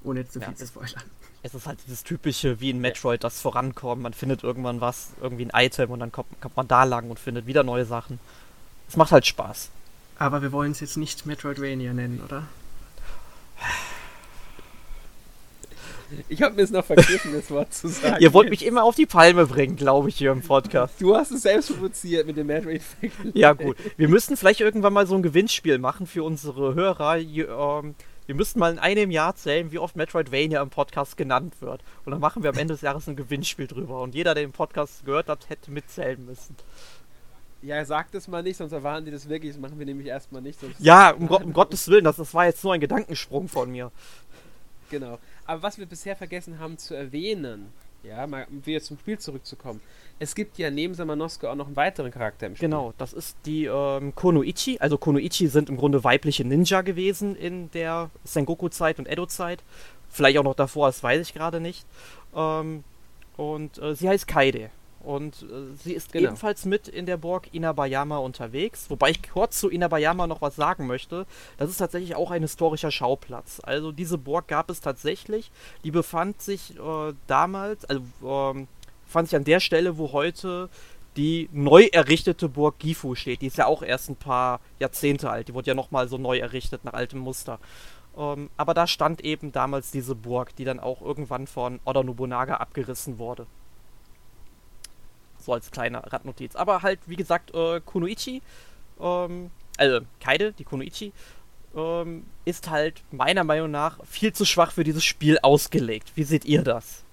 Ohne 0.03 0.21
jetzt 0.21 0.33
zu 0.33 0.41
viel 0.41 0.49
ja, 0.49 0.55
zu 0.55 0.67
spoilern. 0.67 1.03
Es 1.43 1.55
ist 1.55 1.67
halt 1.67 1.79
dieses 1.87 2.05
typische 2.05 2.61
wie 2.61 2.69
in 2.69 2.83
Metroid, 2.83 3.25
das 3.25 3.41
Vorankommen. 3.41 4.03
Man 4.03 4.13
findet 4.13 4.43
irgendwann 4.43 4.83
was, 4.83 5.13
irgendwie 5.23 5.47
ein 5.51 5.65
Item 5.65 5.91
und 5.91 6.01
dann 6.01 6.13
kommt, 6.13 6.39
kommt 6.39 6.55
man 6.55 6.69
da 6.69 6.85
lang 6.85 7.09
und 7.09 7.19
findet 7.19 7.47
wieder 7.47 7.63
neue 7.63 7.87
Sachen. 7.87 8.19
Es 8.91 8.97
macht 8.97 9.11
halt 9.11 9.25
Spaß. 9.25 9.71
Aber 10.19 10.43
wir 10.43 10.53
wollen 10.53 10.73
es 10.73 10.81
jetzt 10.81 10.99
nicht 10.99 11.25
Metroidvania 11.25 11.95
nennen, 11.95 12.21
oder? 12.23 12.43
Ich 16.29 16.43
habe 16.43 16.55
mir 16.55 16.63
es 16.63 16.71
noch 16.71 16.85
vergriffen, 16.85 17.33
das 17.33 17.51
Wort 17.51 17.73
zu 17.73 17.89
sagen. 17.89 18.17
Ihr 18.21 18.33
wollt 18.33 18.51
mich 18.51 18.65
immer 18.65 18.85
auf 18.85 18.95
die 18.95 19.07
Palme 19.07 19.47
bringen, 19.47 19.77
glaube 19.77 20.09
ich, 20.09 20.17
hier 20.17 20.33
im 20.33 20.43
Podcast. 20.43 21.01
Du 21.01 21.17
hast 21.17 21.31
es 21.31 21.43
selbst 21.43 21.69
provoziert 21.73 22.27
mit 22.27 22.37
dem 22.37 22.47
Metroid 22.47 22.83
Ja, 23.35 23.53
gut. 23.53 23.77
Wir 23.97 24.09
müssen 24.09 24.37
vielleicht 24.37 24.61
irgendwann 24.61 24.93
mal 24.93 25.07
so 25.07 25.15
ein 25.15 25.23
Gewinnspiel 25.23 25.79
machen 25.79 26.07
für 26.07 26.25
unsere 26.25 26.75
Hörer. 26.75 27.19
Ähm, 27.19 27.95
wir 28.27 28.35
müssten 28.35 28.59
mal 28.61 28.73
in 28.73 28.79
einem 28.79 29.11
Jahr 29.11 29.35
zählen, 29.35 29.73
wie 29.73 29.79
oft 29.79 29.97
Metroidvania 29.97 30.63
im 30.63 30.71
Podcast 30.71 31.17
genannt 31.17 31.55
wird. 31.61 31.83
Und 32.05 32.13
dann 32.13 32.21
machen 32.21 32.43
wir 32.43 32.51
am 32.51 32.59
Ende 32.59 32.75
des 32.75 32.83
Jahres 32.83 33.09
ein 33.09 33.17
Gewinnspiel 33.17 33.67
drüber. 33.67 34.01
Und 34.03 34.15
jeder, 34.15 34.35
der 34.35 34.45
den 34.45 34.53
Podcast 34.53 35.05
gehört 35.05 35.29
hat, 35.29 35.49
hätte 35.49 35.71
mitzählen 35.71 36.25
müssen. 36.25 36.55
Ja, 37.63 37.85
sagt 37.85 38.15
es 38.15 38.27
mal 38.27 38.43
nicht, 38.43 38.57
sonst 38.57 38.73
erwarten 38.73 39.05
die 39.05 39.11
das 39.11 39.29
wirklich. 39.29 39.53
Das 39.53 39.61
machen 39.61 39.79
wir 39.79 39.87
nämlich 39.87 40.07
erstmal 40.07 40.43
nicht. 40.43 40.59
ja, 40.79 41.11
um, 41.11 41.29
um 41.29 41.53
Gottes 41.53 41.89
Willen, 41.89 42.05
das, 42.05 42.17
das 42.17 42.33
war 42.33 42.47
jetzt 42.47 42.65
nur 42.65 42.73
ein 42.73 42.81
Gedankensprung 42.81 43.49
von 43.49 43.71
mir. 43.71 43.91
Genau. 44.91 45.19
Aber 45.51 45.65
was 45.65 45.79
wir 45.79 45.87
bisher 45.87 46.15
vergessen 46.15 46.61
haben 46.61 46.79
zu 46.79 46.95
erwähnen, 46.95 47.73
ja, 48.05 48.25
mal 48.29 48.47
wieder 48.51 48.81
zum 48.81 48.97
Spiel 49.01 49.19
zurückzukommen. 49.19 49.81
Es 50.21 50.37
gibt 50.37 50.59
ja 50.59 50.71
neben 50.71 50.95
Samanosuke 50.95 51.51
auch 51.51 51.57
noch 51.57 51.67
einen 51.67 51.75
weiteren 51.75 52.13
Charakter 52.13 52.47
im 52.47 52.55
Spiel. 52.55 52.69
Genau, 52.69 52.95
das 52.99 53.13
ist 53.13 53.37
die 53.47 53.65
ähm, 53.65 54.15
Konoichi. 54.15 54.79
Also 54.79 54.97
Konoichi 54.97 55.49
sind 55.49 55.69
im 55.69 55.77
Grunde 55.77 56.05
weibliche 56.05 56.45
Ninja 56.45 56.83
gewesen 56.83 57.35
in 57.35 57.69
der 57.73 58.11
Sengoku-Zeit 58.23 59.01
und 59.01 59.09
Edo-Zeit. 59.09 59.65
Vielleicht 60.09 60.39
auch 60.39 60.45
noch 60.45 60.55
davor, 60.55 60.87
das 60.87 61.03
weiß 61.03 61.21
ich 61.21 61.35
gerade 61.35 61.59
nicht. 61.59 61.85
Ähm, 62.33 62.85
und 63.37 63.77
äh, 63.79 63.97
sie 63.97 64.09
heißt 64.09 64.29
Kaide. 64.29 64.71
Und 65.03 65.43
äh, 65.43 65.75
sie 65.83 65.95
ist 65.95 66.13
genau. 66.13 66.29
ebenfalls 66.29 66.67
mit 66.67 66.87
in 66.87 67.07
der 67.07 67.17
Burg 67.17 67.49
Inabayama 67.53 68.19
unterwegs. 68.19 68.91
Wobei 68.91 69.11
ich 69.11 69.23
kurz 69.23 69.59
zu 69.59 69.69
Inabayama 69.71 70.27
noch 70.27 70.43
was 70.43 70.57
sagen 70.57 70.87
möchte. 70.87 71.27
Das 71.57 71.71
ist 71.71 71.79
tatsächlich 71.79 72.15
auch 72.15 72.31
ein 72.31 72.43
historischer 72.43 72.91
Schauplatz. 72.91 73.61
Also 73.63 73.93
diese 73.93 74.19
Burg 74.19 74.47
gab 74.49 74.69
es 74.71 74.81
tatsächlich. 74.81 75.51
Die 75.85 75.91
befand 75.91 76.43
sich 76.43 76.77
äh, 76.77 77.15
damals, 77.27 77.85
also 77.87 78.03
ähm, 78.23 78.69
befand 79.07 79.29
sich 79.29 79.37
an 79.37 79.45
der 79.45 79.61
Stelle, 79.61 79.97
wo 79.97 80.13
heute 80.13 80.69
die 81.17 81.49
neu 81.53 81.89
errichtete 81.93 82.49
Burg 82.49 82.79
Gifu 82.79 83.15
steht. 83.15 83.43
Die 83.43 83.47
ist 83.47 83.59
ja 83.59 83.67
auch 83.67 83.83
erst 83.83 84.11
ein 84.11 84.17
paar 84.17 84.61
Jahrzehnte 84.79 85.31
alt. 85.31 85.49
Die 85.49 85.55
wurde 85.55 85.69
ja 85.69 85.75
nochmal 85.75 86.09
so 86.09 86.19
neu 86.19 86.39
errichtet 86.39 86.85
nach 86.85 86.93
altem 86.93 87.21
Muster. 87.21 87.59
Ähm, 88.17 88.51
aber 88.57 88.75
da 88.75 88.87
stand 88.87 89.23
eben 89.23 89.51
damals 89.51 89.91
diese 89.91 90.15
Burg, 90.15 90.55
die 90.57 90.65
dann 90.65 90.79
auch 90.79 91.01
irgendwann 91.01 91.47
von 91.47 91.81
Oda 91.85 92.03
Nobunaga 92.03 92.57
abgerissen 92.57 93.19
wurde. 93.19 93.47
So 95.41 95.53
als 95.53 95.71
kleine 95.71 96.13
Radnotiz. 96.13 96.57
Aber 96.57 96.83
halt, 96.83 97.01
wie 97.07 97.17
gesagt, 97.17 97.55
äh, 97.55 97.81
Kunoichi, 97.81 98.43
ähm, 99.01 99.51
also 99.77 100.01
Kaide, 100.21 100.53
die 100.53 100.65
Kunoichi, 100.65 101.13
ähm, 101.75 102.25
ist 102.45 102.69
halt 102.69 103.03
meiner 103.11 103.45
Meinung 103.45 103.71
nach 103.71 103.99
viel 104.05 104.33
zu 104.33 104.45
schwach 104.45 104.73
für 104.73 104.85
dieses 104.85 105.05
Spiel 105.05 105.39
ausgelegt. 105.41 106.13
Wie 106.15 106.25
seht 106.25 106.45
ihr 106.45 106.63
das? 106.63 107.05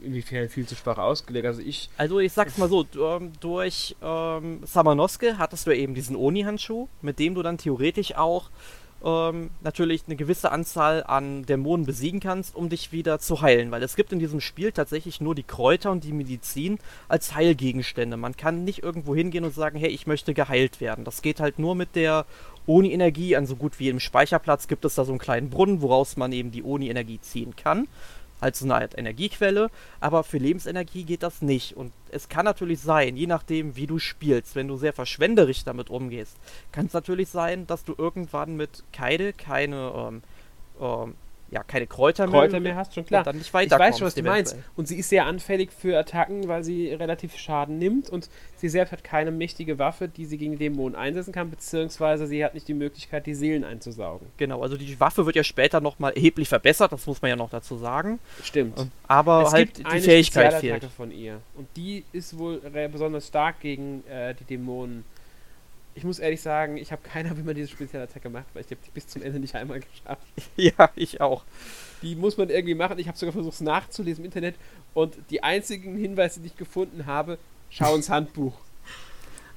Inwiefern 0.00 0.48
viel 0.48 0.64
zu 0.64 0.76
schwach 0.76 0.98
ausgelegt? 0.98 1.44
Also 1.44 1.60
ich. 1.60 1.90
Also 1.96 2.20
ich 2.20 2.32
sag's 2.32 2.56
mal 2.56 2.68
so, 2.68 2.86
ähm, 2.96 3.32
durch 3.40 3.96
ähm, 4.00 4.60
Samanosuke 4.64 5.38
hattest 5.38 5.66
du 5.66 5.74
eben 5.74 5.94
diesen 5.94 6.14
Oni-Handschuh, 6.14 6.86
mit 7.02 7.18
dem 7.18 7.34
du 7.34 7.42
dann 7.42 7.58
theoretisch 7.58 8.14
auch 8.14 8.50
ähm, 9.04 9.50
natürlich 9.62 10.02
eine 10.06 10.16
gewisse 10.16 10.50
Anzahl 10.50 11.04
an 11.04 11.44
Dämonen 11.44 11.86
besiegen 11.86 12.20
kannst, 12.20 12.56
um 12.56 12.68
dich 12.68 12.92
wieder 12.92 13.18
zu 13.18 13.42
heilen. 13.42 13.70
Weil 13.70 13.82
es 13.82 13.96
gibt 13.96 14.12
in 14.12 14.18
diesem 14.18 14.40
Spiel 14.40 14.72
tatsächlich 14.72 15.20
nur 15.20 15.34
die 15.34 15.42
Kräuter 15.42 15.90
und 15.90 16.04
die 16.04 16.12
Medizin 16.12 16.78
als 17.08 17.34
Heilgegenstände. 17.34 18.16
Man 18.16 18.36
kann 18.36 18.64
nicht 18.64 18.82
irgendwo 18.82 19.14
hingehen 19.14 19.44
und 19.44 19.54
sagen, 19.54 19.78
hey, 19.78 19.90
ich 19.90 20.06
möchte 20.06 20.34
geheilt 20.34 20.80
werden. 20.80 21.04
Das 21.04 21.22
geht 21.22 21.40
halt 21.40 21.58
nur 21.58 21.74
mit 21.74 21.94
der 21.94 22.26
Oni-Energie. 22.66 23.36
An 23.36 23.46
so 23.46 23.56
gut 23.56 23.78
wie 23.78 23.88
im 23.88 24.00
Speicherplatz 24.00 24.68
gibt 24.68 24.84
es 24.84 24.94
da 24.96 25.04
so 25.04 25.12
einen 25.12 25.18
kleinen 25.18 25.50
Brunnen, 25.50 25.80
woraus 25.80 26.16
man 26.16 26.32
eben 26.32 26.50
die 26.50 26.64
Oni-Energie 26.64 27.20
ziehen 27.20 27.54
kann 27.56 27.88
als 28.40 28.62
eine 28.62 28.74
Art 28.76 28.96
Energiequelle, 28.96 29.70
aber 30.00 30.24
für 30.24 30.38
Lebensenergie 30.38 31.04
geht 31.04 31.22
das 31.22 31.42
nicht. 31.42 31.76
Und 31.76 31.92
es 32.10 32.28
kann 32.28 32.44
natürlich 32.44 32.80
sein, 32.80 33.16
je 33.16 33.26
nachdem, 33.26 33.76
wie 33.76 33.86
du 33.86 33.98
spielst, 33.98 34.54
wenn 34.54 34.68
du 34.68 34.76
sehr 34.76 34.92
verschwenderisch 34.92 35.64
damit 35.64 35.90
umgehst, 35.90 36.36
kann 36.72 36.86
es 36.86 36.92
natürlich 36.92 37.28
sein, 37.28 37.66
dass 37.66 37.84
du 37.84 37.94
irgendwann 37.96 38.56
mit 38.56 38.84
Keide 38.92 39.32
keine 39.32 39.92
ähm, 39.96 40.22
ähm, 40.80 41.14
ja, 41.50 41.62
keine 41.62 41.86
Kräuter, 41.86 42.26
Kräuter 42.26 42.60
mehr, 42.60 42.72
mehr 42.72 42.76
hast, 42.76 42.94
schon 42.94 43.06
klar. 43.06 43.24
dann 43.24 43.36
nicht 43.36 43.48
ich 43.48 43.54
weiß 43.54 43.98
schon, 43.98 44.06
was 44.06 44.14
du 44.14 44.22
meinst. 44.22 44.56
Und 44.76 44.86
sie 44.86 44.96
ist 44.96 45.08
sehr 45.08 45.24
anfällig 45.24 45.72
für 45.72 45.98
Attacken, 45.98 46.46
weil 46.46 46.62
sie 46.62 46.92
relativ 46.92 47.36
Schaden 47.36 47.78
nimmt 47.78 48.10
und 48.10 48.28
sie 48.56 48.68
selbst 48.68 48.92
hat 48.92 49.02
keine 49.02 49.30
mächtige 49.30 49.78
Waffe, 49.78 50.08
die 50.08 50.26
sie 50.26 50.36
gegen 50.36 50.58
Dämonen 50.58 50.94
einsetzen 50.94 51.32
kann, 51.32 51.50
beziehungsweise 51.50 52.26
sie 52.26 52.44
hat 52.44 52.54
nicht 52.54 52.68
die 52.68 52.74
Möglichkeit, 52.74 53.26
die 53.26 53.34
Seelen 53.34 53.64
einzusaugen. 53.64 54.28
Genau, 54.36 54.60
also 54.62 54.76
die 54.76 55.00
Waffe 55.00 55.24
wird 55.24 55.36
ja 55.36 55.44
später 55.44 55.80
nochmal 55.80 56.12
erheblich 56.12 56.48
verbessert, 56.48 56.92
das 56.92 57.06
muss 57.06 57.22
man 57.22 57.30
ja 57.30 57.36
noch 57.36 57.50
dazu 57.50 57.76
sagen. 57.76 58.18
Stimmt. 58.42 58.86
Aber 59.06 59.42
es 59.42 59.52
halt 59.52 59.78
die 59.78 60.00
Fähigkeit 60.00 60.54
fehlt. 60.54 60.84
von 60.84 61.10
ihr. 61.10 61.40
Und 61.54 61.68
die 61.76 62.04
ist 62.12 62.36
wohl 62.38 62.60
besonders 62.92 63.26
stark 63.26 63.60
gegen 63.60 64.04
äh, 64.06 64.34
die 64.34 64.44
Dämonen 64.44 65.04
ich 65.98 66.04
muss 66.04 66.20
ehrlich 66.20 66.40
sagen, 66.40 66.76
ich 66.76 66.92
habe 66.92 67.02
keine 67.02 67.28
Ahnung, 67.28 67.42
wie 67.42 67.46
man 67.46 67.56
diese 67.56 67.66
Spezialattacke 67.66 68.30
macht, 68.30 68.46
weil 68.54 68.64
ich 68.64 68.70
habe 68.70 68.80
die 68.86 68.90
bis 68.92 69.08
zum 69.08 69.20
Ende 69.20 69.40
nicht 69.40 69.56
einmal 69.56 69.80
geschafft. 69.80 70.22
Ja, 70.56 70.90
ich 70.94 71.20
auch. 71.20 71.44
Die 72.02 72.14
muss 72.14 72.36
man 72.36 72.50
irgendwie 72.50 72.76
machen. 72.76 73.00
Ich 73.00 73.08
habe 73.08 73.18
sogar 73.18 73.32
versucht, 73.32 73.54
es 73.54 73.60
nachzulesen 73.60 74.22
im 74.22 74.26
Internet 74.26 74.54
und 74.94 75.16
die 75.30 75.42
einzigen 75.42 75.96
Hinweise, 75.96 76.38
die 76.38 76.46
ich 76.46 76.56
gefunden 76.56 77.06
habe, 77.06 77.36
schau 77.68 77.94
ins 77.96 78.08
Handbuch. 78.08 78.54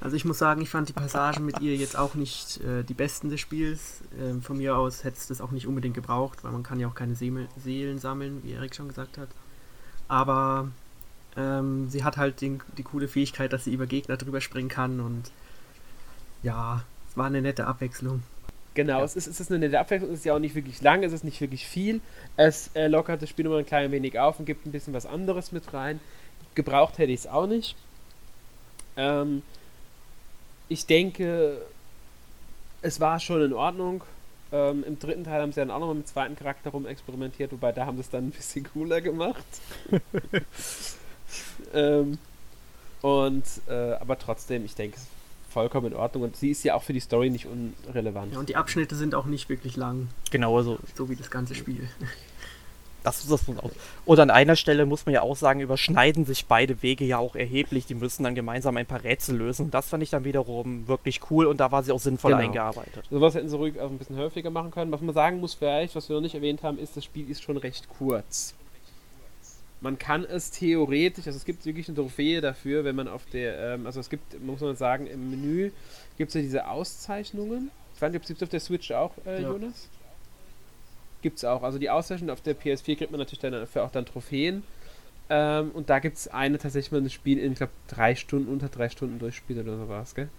Also 0.03 0.15
ich 0.15 0.25
muss 0.25 0.39
sagen, 0.39 0.63
ich 0.63 0.69
fand 0.71 0.89
die 0.89 0.93
Passagen 0.93 1.45
mit 1.45 1.61
ihr 1.61 1.75
jetzt 1.75 1.95
auch 1.95 2.15
nicht 2.15 2.59
äh, 2.61 2.81
die 2.81 2.95
besten 2.95 3.29
des 3.29 3.39
Spiels. 3.39 4.01
Ähm, 4.19 4.41
von 4.41 4.57
mir 4.57 4.75
aus 4.75 5.03
hätte 5.03 5.17
es 5.17 5.27
das 5.27 5.41
auch 5.41 5.51
nicht 5.51 5.67
unbedingt 5.67 5.93
gebraucht, 5.93 6.43
weil 6.43 6.51
man 6.51 6.63
kann 6.63 6.79
ja 6.79 6.87
auch 6.87 6.95
keine 6.95 7.13
See 7.13 7.31
Seelen 7.63 7.99
sammeln, 7.99 8.41
wie 8.43 8.53
Erik 8.53 8.73
schon 8.73 8.87
gesagt 8.87 9.19
hat. 9.19 9.29
Aber 10.07 10.71
ähm, 11.37 11.87
sie 11.87 12.03
hat 12.03 12.17
halt 12.17 12.41
den, 12.41 12.63
die 12.79 12.83
coole 12.83 13.07
Fähigkeit, 13.07 13.53
dass 13.53 13.65
sie 13.65 13.73
über 13.73 13.85
Gegner 13.85 14.17
drüber 14.17 14.41
springen 14.41 14.69
kann 14.69 15.01
und 15.01 15.31
ja, 16.43 16.83
es 17.09 17.17
war 17.17 17.25
eine 17.25 17.41
nette 17.41 17.67
Abwechslung. 17.67 18.23
Genau, 18.73 18.99
ja. 18.99 19.03
es, 19.03 19.15
ist, 19.15 19.27
es 19.27 19.39
ist 19.39 19.51
eine 19.51 19.59
nette 19.59 19.79
Abwechslung, 19.79 20.11
es 20.11 20.19
ist 20.19 20.25
ja 20.25 20.33
auch 20.33 20.39
nicht 20.39 20.55
wirklich 20.55 20.81
lang, 20.81 21.03
es 21.03 21.11
ist 21.11 21.23
nicht 21.23 21.41
wirklich 21.41 21.67
viel. 21.67 21.99
Es 22.37 22.69
äh, 22.73 22.87
lockert 22.87 23.21
das 23.21 23.29
Spiel 23.29 23.45
immer 23.45 23.57
ein 23.57 23.65
klein 23.65 23.91
wenig 23.91 24.17
auf 24.17 24.39
und 24.39 24.45
gibt 24.45 24.65
ein 24.65 24.71
bisschen 24.71 24.93
was 24.93 25.05
anderes 25.05 25.51
mit 25.51 25.73
rein. 25.73 25.99
Gebraucht 26.55 26.97
hätte 26.97 27.11
ich 27.11 27.21
es 27.21 27.27
auch 27.27 27.47
nicht. 27.47 27.75
Ähm, 28.95 29.41
ich 30.69 30.85
denke, 30.85 31.61
es 32.81 32.99
war 32.99 33.19
schon 33.19 33.41
in 33.41 33.53
Ordnung. 33.53 34.03
Ähm, 34.53 34.83
Im 34.85 34.99
dritten 34.99 35.23
Teil 35.25 35.41
haben 35.41 35.51
sie 35.51 35.59
dann 35.59 35.71
auch 35.71 35.79
noch 35.79 35.93
mit 35.93 36.05
dem 36.05 36.05
zweiten 36.05 36.35
Charakter 36.35 36.71
rum 36.71 36.85
experimentiert, 36.85 37.51
wobei 37.51 37.71
da 37.71 37.85
haben 37.85 37.97
sie 37.97 38.01
es 38.01 38.09
dann 38.09 38.27
ein 38.27 38.31
bisschen 38.31 38.63
cooler 38.73 39.01
gemacht. 39.01 39.45
ähm, 41.73 42.17
und 43.01 43.43
äh, 43.67 43.93
aber 43.93 44.17
trotzdem, 44.17 44.63
ich 44.63 44.75
denke, 44.75 44.97
vollkommen 45.51 45.87
in 45.87 45.93
Ordnung 45.93 46.23
und 46.23 46.35
sie 46.35 46.49
ist 46.51 46.63
ja 46.63 46.75
auch 46.75 46.83
für 46.83 46.93
die 46.93 46.99
Story 46.99 47.29
nicht 47.29 47.47
unrelevant. 47.47 48.33
Ja, 48.33 48.39
und 48.39 48.49
die 48.49 48.55
Abschnitte 48.55 48.95
sind 48.95 49.13
auch 49.15 49.25
nicht 49.25 49.49
wirklich 49.49 49.75
lang. 49.75 50.07
Genau, 50.31 50.57
also. 50.57 50.79
So 50.95 51.09
wie 51.09 51.15
das 51.15 51.29
ganze 51.29 51.55
Spiel. 51.55 51.87
Das 53.03 53.23
ist 53.23 53.31
das 53.31 53.49
auch. 53.57 53.71
Und 54.05 54.19
an 54.19 54.29
einer 54.29 54.55
Stelle 54.55 54.85
muss 54.85 55.05
man 55.05 55.13
ja 55.13 55.21
auch 55.23 55.35
sagen, 55.35 55.59
überschneiden 55.59 56.25
sich 56.25 56.45
beide 56.45 56.83
Wege 56.83 57.03
ja 57.03 57.17
auch 57.17 57.35
erheblich. 57.35 57.87
Die 57.87 57.95
müssen 57.95 58.23
dann 58.23 58.35
gemeinsam 58.35 58.77
ein 58.77 58.85
paar 58.85 59.03
Rätsel 59.03 59.37
lösen. 59.37 59.71
Das 59.71 59.89
fand 59.89 60.03
ich 60.03 60.11
dann 60.11 60.23
wiederum 60.23 60.87
wirklich 60.87 61.19
cool 61.31 61.47
und 61.47 61.59
da 61.59 61.71
war 61.71 61.81
sie 61.83 61.91
auch 61.91 61.99
sinnvoll 61.99 62.31
genau. 62.31 62.43
eingearbeitet. 62.43 63.05
Sowas 63.09 63.33
hätten 63.33 63.49
sie 63.49 63.57
ruhig 63.57 63.79
auch 63.79 63.89
ein 63.89 63.97
bisschen 63.97 64.17
häufiger 64.17 64.51
machen 64.51 64.71
können. 64.71 64.91
Was 64.91 65.01
man 65.01 65.15
sagen 65.15 65.39
muss 65.39 65.55
vielleicht, 65.55 65.95
was 65.95 66.09
wir 66.09 66.15
noch 66.15 66.21
nicht 66.21 66.35
erwähnt 66.35 66.61
haben, 66.61 66.77
ist, 66.77 66.95
das 66.95 67.03
Spiel 67.03 67.29
ist 67.29 67.41
schon 67.41 67.57
recht 67.57 67.87
kurz. 67.89 68.53
Man 69.81 69.97
kann 69.97 70.23
es 70.23 70.51
theoretisch, 70.51 71.25
also 71.25 71.37
es 71.37 71.45
gibt 71.45 71.65
wirklich 71.65 71.87
eine 71.87 71.95
Trophäe 71.95 72.39
dafür, 72.39 72.83
wenn 72.83 72.95
man 72.95 73.07
auf 73.07 73.25
der, 73.25 73.73
ähm, 73.73 73.87
also 73.87 73.99
es 73.99 74.09
gibt, 74.09 74.39
muss 74.41 74.61
man 74.61 74.75
sagen, 74.75 75.07
im 75.07 75.31
Menü 75.31 75.71
gibt 76.17 76.29
es 76.29 76.35
ja 76.35 76.41
diese 76.41 76.67
Auszeichnungen. 76.67 77.71
Ich 77.95 78.01
weiß 78.01 78.11
nicht, 78.11 78.21
ob 78.23 78.35
es 78.35 78.43
auf 78.43 78.49
der 78.49 78.59
Switch 78.59 78.91
auch, 78.91 79.11
äh, 79.25 79.41
ja. 79.41 79.49
Jonas? 79.49 79.89
Gibt 81.23 81.37
es 81.37 81.45
auch. 81.45 81.63
Also 81.63 81.79
die 81.79 81.89
Auszeichnung 81.89 82.29
auf 82.29 82.41
der 82.41 82.55
PS4 82.55 82.95
kriegt 82.95 83.11
man 83.11 83.19
natürlich 83.19 83.39
dann 83.39 83.53
dafür 83.53 83.83
auch 83.83 83.91
dann 83.91 84.05
Trophäen. 84.05 84.63
Ähm, 85.29 85.71
und 85.71 85.89
da 85.89 85.99
gibt 85.99 86.17
es 86.17 86.27
eine 86.27 86.57
tatsächlich 86.57 86.91
mal 86.91 87.01
ein 87.01 87.09
Spiel 87.09 87.39
in, 87.39 87.53
ich 87.53 87.57
glaube, 87.57 87.73
drei 87.87 88.15
Stunden, 88.15 88.51
unter 88.51 88.69
drei 88.69 88.89
Stunden 88.89 89.17
durchspielt 89.17 89.59
oder 89.59 89.77
so 89.77 89.87
war 89.87 90.03
es, 90.03 90.13
gell? 90.13 90.29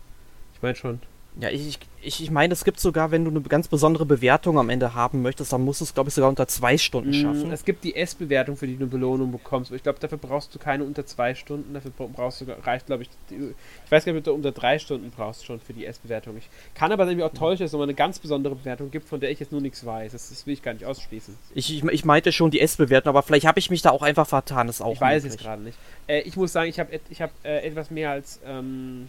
Ich 0.54 0.62
meine 0.62 0.76
schon. 0.76 1.00
Ja, 1.40 1.48
ich, 1.48 1.78
ich, 2.02 2.22
ich 2.22 2.30
meine, 2.30 2.52
es 2.52 2.62
gibt 2.62 2.78
sogar, 2.78 3.10
wenn 3.10 3.24
du 3.24 3.30
eine 3.30 3.40
ganz 3.40 3.66
besondere 3.66 4.04
Bewertung 4.04 4.58
am 4.58 4.68
Ende 4.68 4.94
haben 4.94 5.22
möchtest, 5.22 5.52
dann 5.52 5.64
musst 5.64 5.80
du 5.80 5.84
es, 5.84 5.94
glaube 5.94 6.08
ich, 6.08 6.14
sogar 6.14 6.28
unter 6.28 6.46
zwei 6.46 6.76
Stunden 6.76 7.10
mm, 7.10 7.14
schaffen. 7.14 7.52
Es 7.52 7.64
gibt 7.64 7.84
die 7.84 7.96
S-Bewertung, 7.96 8.56
für 8.56 8.66
die 8.66 8.74
du 8.74 8.80
eine 8.80 8.90
Belohnung 8.90 9.32
bekommst. 9.32 9.72
Ich 9.72 9.82
glaube, 9.82 9.98
dafür 9.98 10.18
brauchst 10.18 10.54
du 10.54 10.58
keine 10.58 10.84
unter 10.84 11.06
zwei 11.06 11.34
Stunden. 11.34 11.72
Dafür 11.72 11.90
brauchst 11.90 12.42
du, 12.42 12.44
reicht, 12.64 12.86
glaube 12.86 13.04
ich, 13.04 13.08
ich 13.30 13.90
weiß 13.90 14.04
gar 14.04 14.12
nicht, 14.12 14.20
ob 14.20 14.24
du 14.24 14.32
unter 14.34 14.52
drei 14.52 14.78
Stunden 14.78 15.10
brauchst 15.10 15.46
schon 15.46 15.58
für 15.58 15.72
die 15.72 15.86
S-Bewertung. 15.86 16.36
Ich 16.36 16.50
kann 16.74 16.92
aber 16.92 17.06
nämlich 17.06 17.24
auch 17.24 17.32
täuschen, 17.32 17.64
dass 17.64 17.70
es 17.70 17.72
nochmal 17.72 17.86
eine 17.86 17.94
ganz 17.94 18.18
besondere 18.18 18.54
Bewertung 18.54 18.90
gibt, 18.90 19.08
von 19.08 19.18
der 19.18 19.30
ich 19.30 19.40
jetzt 19.40 19.52
nur 19.52 19.62
nichts 19.62 19.86
weiß. 19.86 20.12
Das, 20.12 20.28
das 20.28 20.46
will 20.46 20.52
ich 20.52 20.62
gar 20.62 20.74
nicht 20.74 20.84
ausschließen. 20.84 21.34
Ich, 21.54 21.74
ich, 21.74 21.82
ich 21.82 22.04
meinte 22.04 22.30
schon 22.32 22.50
die 22.50 22.60
S-Bewertung, 22.60 23.08
aber 23.08 23.22
vielleicht 23.22 23.46
habe 23.46 23.58
ich 23.58 23.70
mich 23.70 23.80
da 23.80 23.90
auch 23.90 24.02
einfach 24.02 24.26
vertan. 24.26 24.66
Das 24.66 24.76
ist 24.76 24.82
auch 24.82 24.92
Ich 24.92 25.00
weiß 25.00 25.24
es 25.24 25.38
gerade 25.38 25.62
nicht. 25.62 25.78
Äh, 26.08 26.20
ich 26.22 26.36
muss 26.36 26.52
sagen, 26.52 26.68
ich 26.68 26.78
habe 26.78 27.00
ich 27.08 27.22
hab, 27.22 27.30
äh, 27.42 27.60
etwas 27.60 27.90
mehr 27.90 28.10
als 28.10 28.38
ähm, 28.44 29.08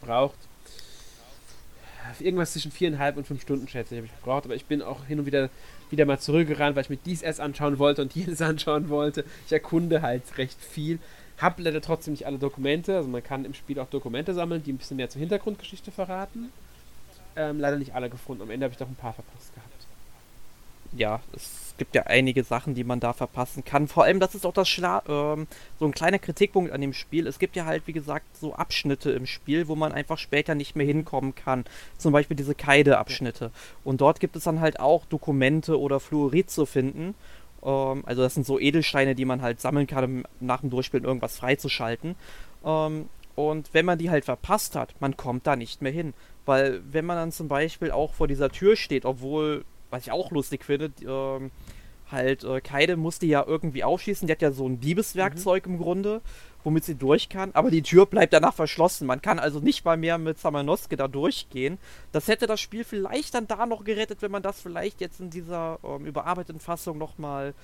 braucht 0.00 0.36
irgendwas 2.20 2.52
zwischen 2.52 2.70
viereinhalb 2.72 3.16
und 3.16 3.26
fünf 3.26 3.42
Stunden, 3.42 3.68
schätze 3.68 3.94
ich, 3.94 3.98
habe 3.98 4.06
ich 4.06 4.16
gebraucht. 4.16 4.44
Aber 4.44 4.54
ich 4.54 4.66
bin 4.66 4.82
auch 4.82 5.04
hin 5.04 5.20
und 5.20 5.26
wieder 5.26 5.50
wieder 5.92 6.06
mal 6.06 6.18
zurückgerannt, 6.18 6.74
weil 6.74 6.82
ich 6.82 6.90
mir 6.90 6.96
dies 6.96 7.22
erst 7.22 7.40
anschauen 7.40 7.78
wollte 7.78 8.02
und 8.02 8.14
jenes 8.16 8.42
anschauen 8.42 8.88
wollte. 8.88 9.24
Ich 9.46 9.52
erkunde 9.52 10.02
halt 10.02 10.38
recht 10.38 10.58
viel. 10.60 10.98
Hab 11.38 11.58
leider 11.60 11.80
trotzdem 11.80 12.14
nicht 12.14 12.26
alle 12.26 12.38
Dokumente. 12.38 12.96
Also 12.96 13.08
man 13.08 13.22
kann 13.22 13.44
im 13.44 13.54
Spiel 13.54 13.78
auch 13.78 13.88
Dokumente 13.88 14.34
sammeln, 14.34 14.62
die 14.62 14.72
ein 14.72 14.78
bisschen 14.78 14.96
mehr 14.96 15.10
zur 15.10 15.20
Hintergrundgeschichte 15.20 15.90
verraten. 15.90 16.50
Ähm, 17.36 17.60
leider 17.60 17.78
nicht 17.78 17.94
alle 17.94 18.10
gefunden. 18.10 18.42
Am 18.42 18.50
Ende 18.50 18.64
habe 18.64 18.72
ich 18.72 18.78
doch 18.78 18.88
ein 18.88 18.94
paar 18.94 19.12
verpasst 19.12 19.54
gehabt. 19.54 19.68
Ja, 20.94 21.20
es 21.34 21.61
es 21.72 21.78
gibt 21.78 21.94
ja 21.94 22.02
einige 22.02 22.44
Sachen, 22.44 22.74
die 22.74 22.84
man 22.84 23.00
da 23.00 23.14
verpassen 23.14 23.64
kann. 23.64 23.88
Vor 23.88 24.04
allem, 24.04 24.20
das 24.20 24.34
ist 24.34 24.44
auch 24.44 24.52
das 24.52 24.68
Schla 24.68 25.02
ähm, 25.08 25.46
so 25.78 25.86
ein 25.86 25.92
kleiner 25.92 26.18
Kritikpunkt 26.18 26.70
an 26.70 26.82
dem 26.82 26.92
Spiel. 26.92 27.26
Es 27.26 27.38
gibt 27.38 27.56
ja 27.56 27.64
halt, 27.64 27.86
wie 27.86 27.94
gesagt, 27.94 28.36
so 28.36 28.54
Abschnitte 28.54 29.10
im 29.10 29.24
Spiel, 29.24 29.68
wo 29.68 29.74
man 29.74 29.90
einfach 29.90 30.18
später 30.18 30.54
nicht 30.54 30.76
mehr 30.76 30.84
hinkommen 30.84 31.34
kann. 31.34 31.64
Zum 31.96 32.12
Beispiel 32.12 32.36
diese 32.36 32.54
Keide-Abschnitte. 32.54 33.50
Und 33.84 34.02
dort 34.02 34.20
gibt 34.20 34.36
es 34.36 34.44
dann 34.44 34.60
halt 34.60 34.80
auch 34.80 35.06
Dokumente 35.06 35.80
oder 35.80 35.98
Fluorid 35.98 36.50
zu 36.50 36.66
finden. 36.66 37.14
Ähm, 37.64 38.02
also 38.04 38.20
das 38.20 38.34
sind 38.34 38.44
so 38.44 38.60
Edelsteine, 38.60 39.14
die 39.14 39.24
man 39.24 39.40
halt 39.40 39.60
sammeln 39.62 39.86
kann, 39.86 40.04
um 40.04 40.22
nach 40.40 40.60
dem 40.60 40.68
Durchspielen 40.68 41.06
irgendwas 41.06 41.38
freizuschalten. 41.38 42.16
Ähm, 42.66 43.08
und 43.34 43.72
wenn 43.72 43.86
man 43.86 43.98
die 43.98 44.10
halt 44.10 44.26
verpasst 44.26 44.76
hat, 44.76 44.94
man 45.00 45.16
kommt 45.16 45.46
da 45.46 45.56
nicht 45.56 45.80
mehr 45.80 45.92
hin. 45.92 46.12
Weil 46.44 46.82
wenn 46.90 47.06
man 47.06 47.16
dann 47.16 47.32
zum 47.32 47.48
Beispiel 47.48 47.90
auch 47.90 48.12
vor 48.12 48.28
dieser 48.28 48.50
Tür 48.50 48.76
steht, 48.76 49.06
obwohl 49.06 49.64
was 49.92 50.02
ich 50.02 50.12
auch 50.12 50.30
lustig 50.30 50.64
finde, 50.64 50.90
ähm, 51.06 51.50
halt, 52.10 52.44
äh, 52.44 52.60
Kaide 52.60 52.96
musste 52.96 53.26
ja 53.26 53.44
irgendwie 53.46 53.84
aufschießen. 53.84 54.26
Die 54.26 54.32
hat 54.32 54.42
ja 54.42 54.52
so 54.52 54.66
ein 54.68 54.80
Diebeswerkzeug 54.80 55.66
mhm. 55.66 55.74
im 55.74 55.80
Grunde, 55.80 56.20
womit 56.64 56.84
sie 56.84 56.94
durch 56.94 57.28
kann. 57.28 57.50
Aber 57.54 57.70
die 57.70 57.82
Tür 57.82 58.06
bleibt 58.06 58.32
danach 58.32 58.54
verschlossen. 58.54 59.06
Man 59.06 59.22
kann 59.22 59.38
also 59.38 59.60
nicht 59.60 59.84
mal 59.84 59.96
mehr 59.96 60.18
mit 60.18 60.38
Samanosuke 60.38 60.96
da 60.96 61.08
durchgehen. 61.08 61.78
Das 62.12 62.28
hätte 62.28 62.46
das 62.46 62.60
Spiel 62.60 62.84
vielleicht 62.84 63.34
dann 63.34 63.48
da 63.48 63.66
noch 63.66 63.84
gerettet, 63.84 64.22
wenn 64.22 64.30
man 64.30 64.42
das 64.42 64.60
vielleicht 64.60 65.00
jetzt 65.00 65.20
in 65.20 65.30
dieser 65.30 65.78
ähm, 65.82 66.06
überarbeiteten 66.06 66.60
Fassung 66.60 66.98
nochmal 66.98 67.54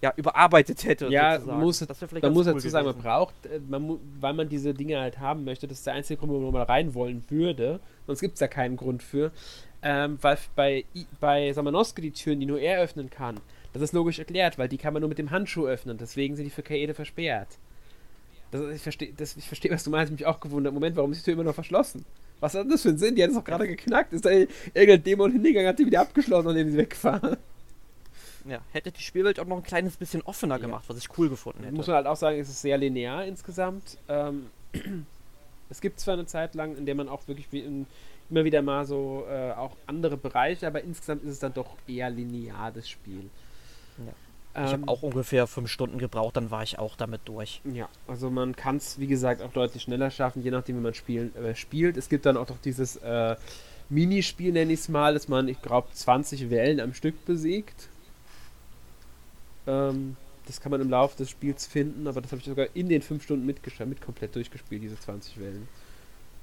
ja, 0.00 0.12
überarbeitet 0.16 0.84
hätte. 0.84 1.08
Ja, 1.08 1.38
muss, 1.38 1.46
man 1.46 2.32
muss 2.32 2.46
cool 2.46 2.54
dazu 2.54 2.68
sagen, 2.68 2.86
man 2.86 2.98
braucht, 2.98 3.34
äh, 3.46 3.60
man, 3.68 3.98
weil 4.20 4.32
man 4.32 4.48
diese 4.48 4.72
Dinge 4.72 5.00
halt 5.00 5.18
haben 5.18 5.44
möchte, 5.44 5.66
das 5.66 5.78
ist 5.78 5.86
der 5.86 5.94
einzige 5.94 6.20
Grund, 6.20 6.32
wo 6.32 6.38
man 6.38 6.52
mal 6.52 6.62
rein 6.62 6.94
wollen 6.94 7.24
würde. 7.28 7.80
Sonst 8.06 8.20
gibt 8.20 8.34
es 8.34 8.38
da 8.38 8.46
keinen 8.46 8.76
Grund 8.76 9.02
für. 9.02 9.32
Ähm, 9.82 10.18
weil 10.20 10.38
bei, 10.56 10.84
bei 11.20 11.52
Samanosuke 11.52 12.02
die 12.02 12.10
Türen, 12.10 12.40
die 12.40 12.46
nur 12.46 12.60
er 12.60 12.80
öffnen 12.80 13.10
kann, 13.10 13.40
das 13.72 13.82
ist 13.82 13.92
logisch 13.92 14.18
erklärt, 14.18 14.58
weil 14.58 14.68
die 14.68 14.78
kann 14.78 14.92
man 14.92 15.00
nur 15.00 15.08
mit 15.08 15.18
dem 15.18 15.30
Handschuh 15.30 15.66
öffnen. 15.66 15.98
Deswegen 15.98 16.34
sind 16.36 16.46
die 16.46 16.50
für 16.50 16.62
Kaede 16.62 16.94
versperrt. 16.94 17.58
Das, 18.50 18.62
ich 18.74 18.82
verstehe, 18.82 19.12
versteh, 19.14 19.70
was 19.70 19.84
du 19.84 19.90
meinst. 19.90 20.12
Ich 20.12 20.18
mich 20.18 20.26
auch 20.26 20.40
gewundert. 20.40 20.72
Moment, 20.72 20.96
warum 20.96 21.12
ist 21.12 21.20
die 21.20 21.24
Tür 21.26 21.34
immer 21.34 21.44
noch 21.44 21.54
verschlossen? 21.54 22.04
Was 22.40 22.54
hat 22.54 22.70
das 22.70 22.82
für 22.82 22.90
einen 22.90 22.98
Sinn? 22.98 23.14
Die 23.14 23.22
hat 23.22 23.30
es 23.30 23.36
doch 23.36 23.44
gerade 23.44 23.66
geknackt. 23.66 24.12
Ist 24.12 24.24
da 24.24 24.30
irgendein 24.30 25.02
Dämon 25.02 25.32
hingegangen, 25.32 25.68
hat 25.68 25.78
die 25.78 25.86
wieder 25.86 26.00
abgeschlossen 26.00 26.56
ist 26.56 26.72
sie 26.72 26.78
weggefahren. 26.78 27.36
Ja, 28.48 28.60
hätte 28.72 28.90
die 28.90 29.02
Spielwelt 29.02 29.38
auch 29.40 29.46
noch 29.46 29.58
ein 29.58 29.62
kleines 29.62 29.96
bisschen 29.96 30.22
offener 30.22 30.54
ja. 30.54 30.60
gemacht, 30.62 30.84
was 30.88 30.96
ich 30.96 31.18
cool 31.18 31.28
gefunden 31.28 31.64
hätte. 31.64 31.74
Muss 31.74 31.86
man 31.86 31.96
halt 31.96 32.06
auch 32.06 32.16
sagen, 32.16 32.38
es 32.38 32.48
ist 32.48 32.62
sehr 32.62 32.78
linear 32.78 33.24
insgesamt. 33.26 33.98
Ähm, 34.08 34.46
es 35.68 35.80
gibt 35.80 36.00
zwar 36.00 36.14
eine 36.14 36.26
Zeit 36.26 36.54
lang, 36.54 36.76
in 36.76 36.86
der 36.86 36.94
man 36.94 37.08
auch 37.08 37.28
wirklich 37.28 37.48
wie 37.50 37.60
in, 37.60 37.86
immer 38.30 38.44
wieder 38.44 38.62
mal 38.62 38.84
so 38.84 39.24
äh, 39.28 39.52
auch 39.52 39.76
andere 39.86 40.16
Bereiche, 40.16 40.66
aber 40.66 40.82
insgesamt 40.82 41.24
ist 41.24 41.30
es 41.30 41.38
dann 41.38 41.54
doch 41.54 41.76
eher 41.86 42.10
linear, 42.10 42.70
das 42.72 42.88
Spiel. 42.88 43.30
Ja. 43.98 44.12
Ich 44.64 44.72
ähm, 44.72 44.82
habe 44.82 44.88
auch 44.88 45.02
ungefähr 45.02 45.46
fünf 45.46 45.70
Stunden 45.70 45.98
gebraucht, 45.98 46.36
dann 46.36 46.50
war 46.50 46.62
ich 46.62 46.78
auch 46.78 46.96
damit 46.96 47.22
durch. 47.26 47.60
Ja, 47.72 47.88
also 48.06 48.30
man 48.30 48.56
kann 48.56 48.76
es, 48.76 48.98
wie 48.98 49.06
gesagt, 49.06 49.42
auch 49.42 49.52
deutlich 49.52 49.82
schneller 49.82 50.10
schaffen, 50.10 50.42
je 50.42 50.50
nachdem, 50.50 50.76
wie 50.78 50.82
man 50.82 50.94
spielen, 50.94 51.34
äh, 51.36 51.54
spielt. 51.54 51.96
Es 51.96 52.08
gibt 52.08 52.26
dann 52.26 52.36
auch 52.36 52.48
noch 52.48 52.58
dieses 52.58 52.96
äh, 52.96 53.36
Minispiel, 53.88 54.52
nenne 54.52 54.72
ich 54.72 54.80
es 54.80 54.88
mal, 54.88 55.14
dass 55.14 55.28
man, 55.28 55.48
ich 55.48 55.62
glaube, 55.62 55.88
20 55.92 56.50
Wellen 56.50 56.80
am 56.80 56.92
Stück 56.92 57.24
besiegt. 57.24 57.88
Ähm, 59.66 60.16
das 60.46 60.60
kann 60.60 60.70
man 60.70 60.80
im 60.80 60.88
Laufe 60.88 61.16
des 61.16 61.28
Spiels 61.30 61.66
finden, 61.66 62.06
aber 62.06 62.22
das 62.22 62.32
habe 62.32 62.40
ich 62.40 62.46
sogar 62.46 62.66
in 62.74 62.88
den 62.88 63.02
fünf 63.02 63.22
Stunden 63.22 63.44
mit, 63.44 63.60
mit 63.86 64.00
komplett 64.00 64.34
durchgespielt, 64.34 64.82
diese 64.82 64.98
20 64.98 65.38
Wellen. 65.40 65.68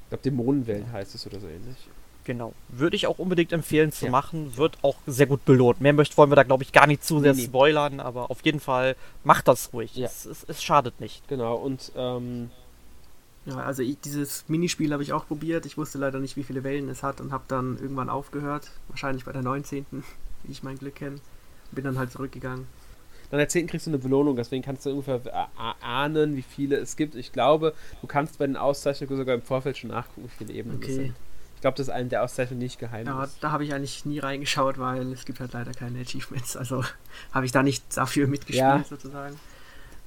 Ich 0.05 0.09
glaube, 0.09 0.23
Dämonenwellen 0.23 0.91
heißt 0.91 1.15
es 1.15 1.25
oder 1.25 1.39
so 1.39 1.47
ähnlich. 1.47 1.77
Genau. 2.25 2.53
Würde 2.69 2.95
ich 2.95 3.07
auch 3.07 3.19
unbedingt 3.19 3.53
empfehlen 3.53 3.91
zu 3.91 4.05
ja. 4.05 4.11
machen. 4.11 4.57
Wird 4.57 4.77
auch 4.81 4.97
sehr 5.05 5.27
gut 5.27 5.45
belohnt. 5.45 5.79
Mehr 5.79 5.93
möchte, 5.93 6.17
wollen 6.17 6.31
wir 6.31 6.35
da, 6.35 6.43
glaube 6.43 6.63
ich, 6.63 6.71
gar 6.71 6.87
nicht 6.87 7.03
zu 7.03 7.19
sehr 7.19 7.35
nee, 7.35 7.43
spoilern, 7.43 7.99
aber 7.99 8.31
auf 8.31 8.43
jeden 8.43 8.59
Fall 8.59 8.95
macht 9.23 9.47
das 9.47 9.73
ruhig. 9.73 9.95
Ja. 9.95 10.07
Es, 10.07 10.25
es, 10.25 10.43
es, 10.43 10.63
schadet 10.63 10.99
nicht. 10.99 11.27
Genau, 11.27 11.55
und 11.55 11.91
ähm, 11.95 12.49
ja, 13.45 13.57
also 13.57 13.83
ich, 13.83 13.99
dieses 13.99 14.49
Minispiel 14.49 14.91
habe 14.91 15.03
ich 15.03 15.13
auch 15.13 15.27
probiert. 15.27 15.67
Ich 15.67 15.77
wusste 15.77 15.99
leider 15.99 16.19
nicht, 16.19 16.35
wie 16.35 16.43
viele 16.43 16.63
Wellen 16.63 16.89
es 16.89 17.03
hat 17.03 17.21
und 17.21 17.31
habe 17.31 17.43
dann 17.47 17.77
irgendwann 17.79 18.09
aufgehört. 18.09 18.71
Wahrscheinlich 18.87 19.23
bei 19.23 19.31
der 19.31 19.43
19., 19.43 19.85
wie 20.43 20.51
ich 20.51 20.63
mein 20.63 20.77
Glück 20.77 20.95
kenne. 20.95 21.17
Bin 21.71 21.83
dann 21.83 21.99
halt 21.99 22.11
zurückgegangen. 22.11 22.67
Dann 23.29 23.39
der 23.39 23.49
10. 23.49 23.67
kriegst 23.67 23.87
du 23.87 23.91
eine 23.91 23.97
Belohnung, 23.97 24.35
deswegen 24.35 24.63
kannst 24.63 24.85
du 24.85 24.91
ungefähr 24.91 25.49
ahnen, 25.81 26.35
wie 26.35 26.41
viele 26.41 26.77
es 26.77 26.95
gibt. 26.95 27.15
Ich 27.15 27.31
glaube, 27.31 27.73
du 28.01 28.07
kannst 28.07 28.37
bei 28.37 28.47
den 28.47 28.57
Auszeichnungen 28.57 29.17
sogar 29.17 29.35
im 29.35 29.41
Vorfeld 29.41 29.77
schon 29.77 29.89
nachgucken, 29.89 30.27
wie 30.27 30.45
viele 30.45 30.53
Ebenen 30.53 30.77
okay. 30.77 30.89
es 30.89 30.95
sind. 30.95 31.15
Ich 31.55 31.61
glaube, 31.61 31.77
das 31.77 31.87
ist 31.87 31.93
eine 31.93 32.09
der 32.09 32.23
Auszeichnungen 32.23 32.61
nicht 32.61 32.79
geheim 32.79 33.07
ja, 33.07 33.23
ist. 33.23 33.37
da 33.41 33.51
habe 33.51 33.63
ich 33.63 33.73
eigentlich 33.73 34.05
nie 34.05 34.19
reingeschaut, 34.19 34.77
weil 34.77 35.11
es 35.11 35.25
gibt 35.25 35.39
halt 35.39 35.53
leider 35.53 35.71
keine 35.71 35.99
Achievements. 35.99 36.55
Also 36.57 36.83
habe 37.31 37.45
ich 37.45 37.51
da 37.51 37.63
nicht 37.63 37.83
dafür 37.97 38.27
mitgespielt, 38.27 38.59
ja. 38.59 38.83
sozusagen. 38.83 39.35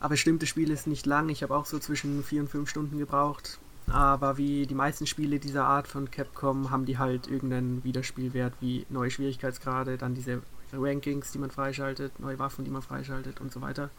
Aber 0.00 0.16
stimmt, 0.16 0.42
das 0.42 0.48
Spiel 0.48 0.70
ist 0.70 0.86
nicht 0.86 1.06
lang. 1.06 1.28
Ich 1.28 1.42
habe 1.42 1.56
auch 1.56 1.64
so 1.66 1.78
zwischen 1.78 2.22
vier 2.22 2.42
und 2.42 2.48
fünf 2.48 2.70
Stunden 2.70 2.98
gebraucht. 2.98 3.58
Aber 3.88 4.36
wie 4.36 4.66
die 4.66 4.74
meisten 4.74 5.06
Spiele 5.06 5.38
dieser 5.38 5.64
Art 5.64 5.88
von 5.88 6.10
Capcom 6.10 6.70
haben 6.70 6.84
die 6.84 6.98
halt 6.98 7.26
irgendeinen 7.26 7.82
Wiederspielwert 7.84 8.52
wie 8.60 8.86
neue 8.90 9.10
Schwierigkeitsgrade, 9.10 9.96
dann 9.96 10.14
diese 10.14 10.42
Rankings, 10.72 11.32
die 11.32 11.38
man 11.38 11.50
freischaltet, 11.50 12.18
neue 12.20 12.38
Waffen, 12.38 12.64
die 12.64 12.70
man 12.70 12.82
freischaltet 12.82 13.40
und 13.40 13.52
so 13.52 13.60
weiter. 13.60 13.90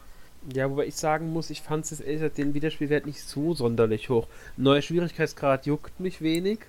Ja, 0.54 0.70
wobei 0.70 0.88
ich 0.88 0.96
sagen 0.96 1.34
muss, 1.34 1.50
ich 1.50 1.62
fand 1.62 1.92
es 1.92 2.00
den 2.00 2.54
Wiederspielwert 2.54 3.06
nicht 3.06 3.22
so 3.22 3.54
sonderlich 3.54 4.10
hoch. 4.10 4.28
Neuer 4.56 4.82
Schwierigkeitsgrad 4.82 5.66
juckt 5.66 6.00
mich 6.00 6.22
wenig. 6.22 6.60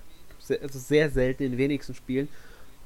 Sehr, 0.41 0.61
also 0.63 0.79
sehr 0.79 1.11
selten 1.11 1.45
in 1.45 1.53
den 1.53 1.59
wenigsten 1.59 1.95
Spielen. 1.95 2.29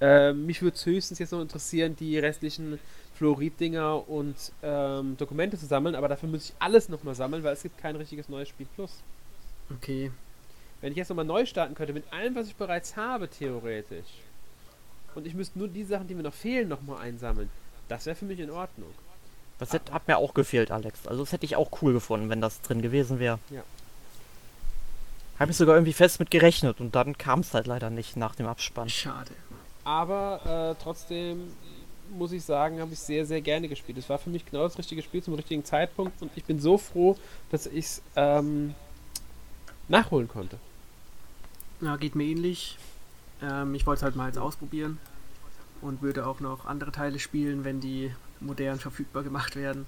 Äh, 0.01 0.33
mich 0.33 0.61
würde 0.61 0.77
es 0.77 0.85
höchstens 0.85 1.19
jetzt 1.19 1.33
noch 1.33 1.41
interessieren, 1.41 1.97
die 1.97 2.19
restlichen 2.19 2.79
Florid-Dinger 3.15 4.09
und 4.09 4.35
ähm, 4.63 5.17
Dokumente 5.17 5.57
zu 5.57 5.67
sammeln, 5.67 5.95
aber 5.95 6.09
dafür 6.09 6.29
muss 6.29 6.51
ich 6.51 6.55
alles 6.59 6.89
nochmal 6.89 7.15
sammeln, 7.15 7.45
weil 7.45 7.55
es 7.55 7.63
gibt 7.63 7.79
kein 7.79 7.97
richtiges 7.97 8.29
neues 8.29 8.49
Spiel 8.49 8.67
Plus. 8.75 9.03
Okay. 9.71 10.11
Wenn 10.81 10.91
ich 10.91 10.99
jetzt 10.99 11.09
nochmal 11.09 11.25
neu 11.25 11.47
starten 11.47 11.75
könnte, 11.75 11.95
mit 11.95 12.13
allem, 12.13 12.35
was 12.35 12.49
ich 12.49 12.57
bereits 12.57 12.97
habe, 12.97 13.29
theoretisch, 13.29 14.21
und 15.17 15.27
ich 15.27 15.35
müsste 15.35 15.59
nur 15.59 15.69
die 15.69 15.85
Sachen, 15.85 16.09
die 16.09 16.15
mir 16.15 16.23
noch 16.23 16.35
fehlen, 16.35 16.69
nochmal 16.69 17.03
einsammeln, 17.03 17.51
das 17.89 18.07
wäre 18.07 18.17
für 18.17 18.25
mich 18.25 18.41
in 18.41 18.51
Ordnung. 18.51 18.89
Das 19.59 19.73
hat, 19.73 19.93
hat 19.93 20.09
mir 20.09 20.19
auch 20.19 20.35
gefehlt, 20.35 20.71
Alex. 20.71 21.07
Also 21.07 21.23
das 21.23 21.33
hätte 21.33 21.47
ich 21.47 21.57
auch 21.57 21.71
cool 21.81 21.93
gefunden, 21.93 22.29
wenn 22.29 22.41
das 22.41 22.61
drin 22.63 22.83
gewesen 22.83 23.19
wäre. 23.19 23.39
Ja. 23.51 23.63
Habe 25.39 25.51
ich 25.51 25.57
sogar 25.57 25.77
irgendwie 25.77 25.93
fest 25.93 26.21
mit 26.21 26.31
gerechnet 26.31 26.81
und 26.81 26.95
dann 26.95 27.19
kam 27.19 27.41
es 27.41 27.55
halt 27.55 27.67
leider 27.67 27.91
nicht 27.91 28.17
nach 28.17 28.35
dem 28.35 28.47
Abspann. 28.47 28.89
Schade. 28.89 29.31
Aber 29.85 30.75
äh, 30.77 30.83
trotzdem 30.83 31.53
muss 32.11 32.33
ich 32.33 32.45
sagen, 32.45 32.81
habe 32.81 32.93
ich 32.93 32.99
sehr, 32.99 33.27
sehr 33.27 33.41
gerne 33.41 33.69
gespielt. 33.69 33.99
Es 33.99 34.09
war 34.09 34.19
für 34.19 34.31
mich 34.31 34.47
genau 34.47 34.65
das 34.65 34.79
richtige 34.79 35.03
Spiel 35.03 35.23
zum 35.23 35.35
richtigen 35.35 35.65
Zeitpunkt 35.65 36.21
und 36.23 36.31
ich 36.37 36.45
bin 36.45 36.61
so 36.61 36.79
froh, 36.79 37.17
dass 37.51 37.67
ich 37.67 37.85
es 37.85 38.03
ähm, 38.17 38.75
nachholen 39.89 40.29
konnte. 40.29 40.59
Ja, 41.81 41.97
geht 41.97 42.15
mir 42.15 42.25
ähnlich. 42.25 42.79
Ähm, 43.51 43.75
ich 43.75 43.87
wollte 43.87 43.99
es 43.99 44.03
halt 44.03 44.17
mal 44.17 44.27
jetzt 44.27 44.39
ausprobieren 44.39 44.99
und 45.81 46.03
würde 46.03 46.27
auch 46.27 46.41
noch 46.41 46.67
andere 46.67 46.93
Teile 46.93 47.19
spielen, 47.19 47.65
wenn 47.65 47.81
die 47.81 48.11
modern 48.41 48.79
verfügbar 48.79 49.23
gemacht 49.23 49.57
werden. 49.57 49.87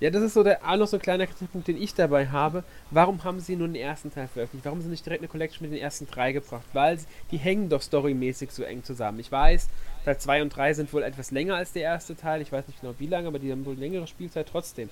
Ja, 0.00 0.08
das 0.08 0.22
ist 0.22 0.32
so 0.32 0.42
der 0.42 0.66
auch 0.66 0.78
noch 0.78 0.86
so 0.86 0.96
ein 0.96 1.02
kleiner 1.02 1.26
Kritikpunkt, 1.26 1.68
den 1.68 1.76
ich 1.76 1.92
dabei 1.92 2.28
habe. 2.28 2.64
Warum 2.90 3.22
haben 3.22 3.38
sie 3.38 3.54
nur 3.54 3.68
den 3.68 3.76
ersten 3.76 4.10
Teil 4.10 4.28
veröffentlicht? 4.28 4.64
Warum 4.64 4.78
haben 4.78 4.84
sie 4.84 4.88
nicht 4.88 5.04
direkt 5.04 5.20
eine 5.20 5.28
Collection 5.28 5.62
mit 5.62 5.76
den 5.76 5.82
ersten 5.82 6.06
drei 6.06 6.32
gebracht? 6.32 6.64
Weil 6.72 6.98
sie, 6.98 7.06
die 7.30 7.36
hängen 7.36 7.68
doch 7.68 7.82
storymäßig 7.82 8.50
so 8.50 8.62
eng 8.62 8.82
zusammen. 8.82 9.20
Ich 9.20 9.30
weiß, 9.30 9.68
Teil 10.06 10.18
2 10.18 10.42
und 10.42 10.56
3 10.56 10.72
sind 10.72 10.92
wohl 10.94 11.02
etwas 11.02 11.32
länger 11.32 11.56
als 11.56 11.72
der 11.72 11.82
erste 11.82 12.16
Teil. 12.16 12.40
Ich 12.40 12.50
weiß 12.50 12.66
nicht 12.66 12.80
genau 12.80 12.94
wie 12.98 13.08
lange, 13.08 13.28
aber 13.28 13.38
die 13.38 13.52
haben 13.52 13.66
wohl 13.66 13.74
längere 13.74 14.06
Spielzeit 14.06 14.48
trotzdem. 14.48 14.88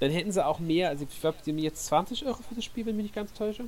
Dann 0.00 0.10
hätten 0.10 0.32
sie 0.32 0.44
auch 0.44 0.58
mehr, 0.58 0.88
also 0.88 1.06
ich 1.08 1.20
glaube, 1.20 1.36
die 1.44 1.50
haben 1.50 1.58
jetzt 1.58 1.84
20 1.86 2.24
Euro 2.24 2.38
für 2.42 2.54
das 2.54 2.64
Spiel, 2.64 2.86
wenn 2.86 2.92
ich 2.92 2.96
mich 2.96 3.04
nicht 3.04 3.14
ganz 3.14 3.34
täusche. 3.34 3.64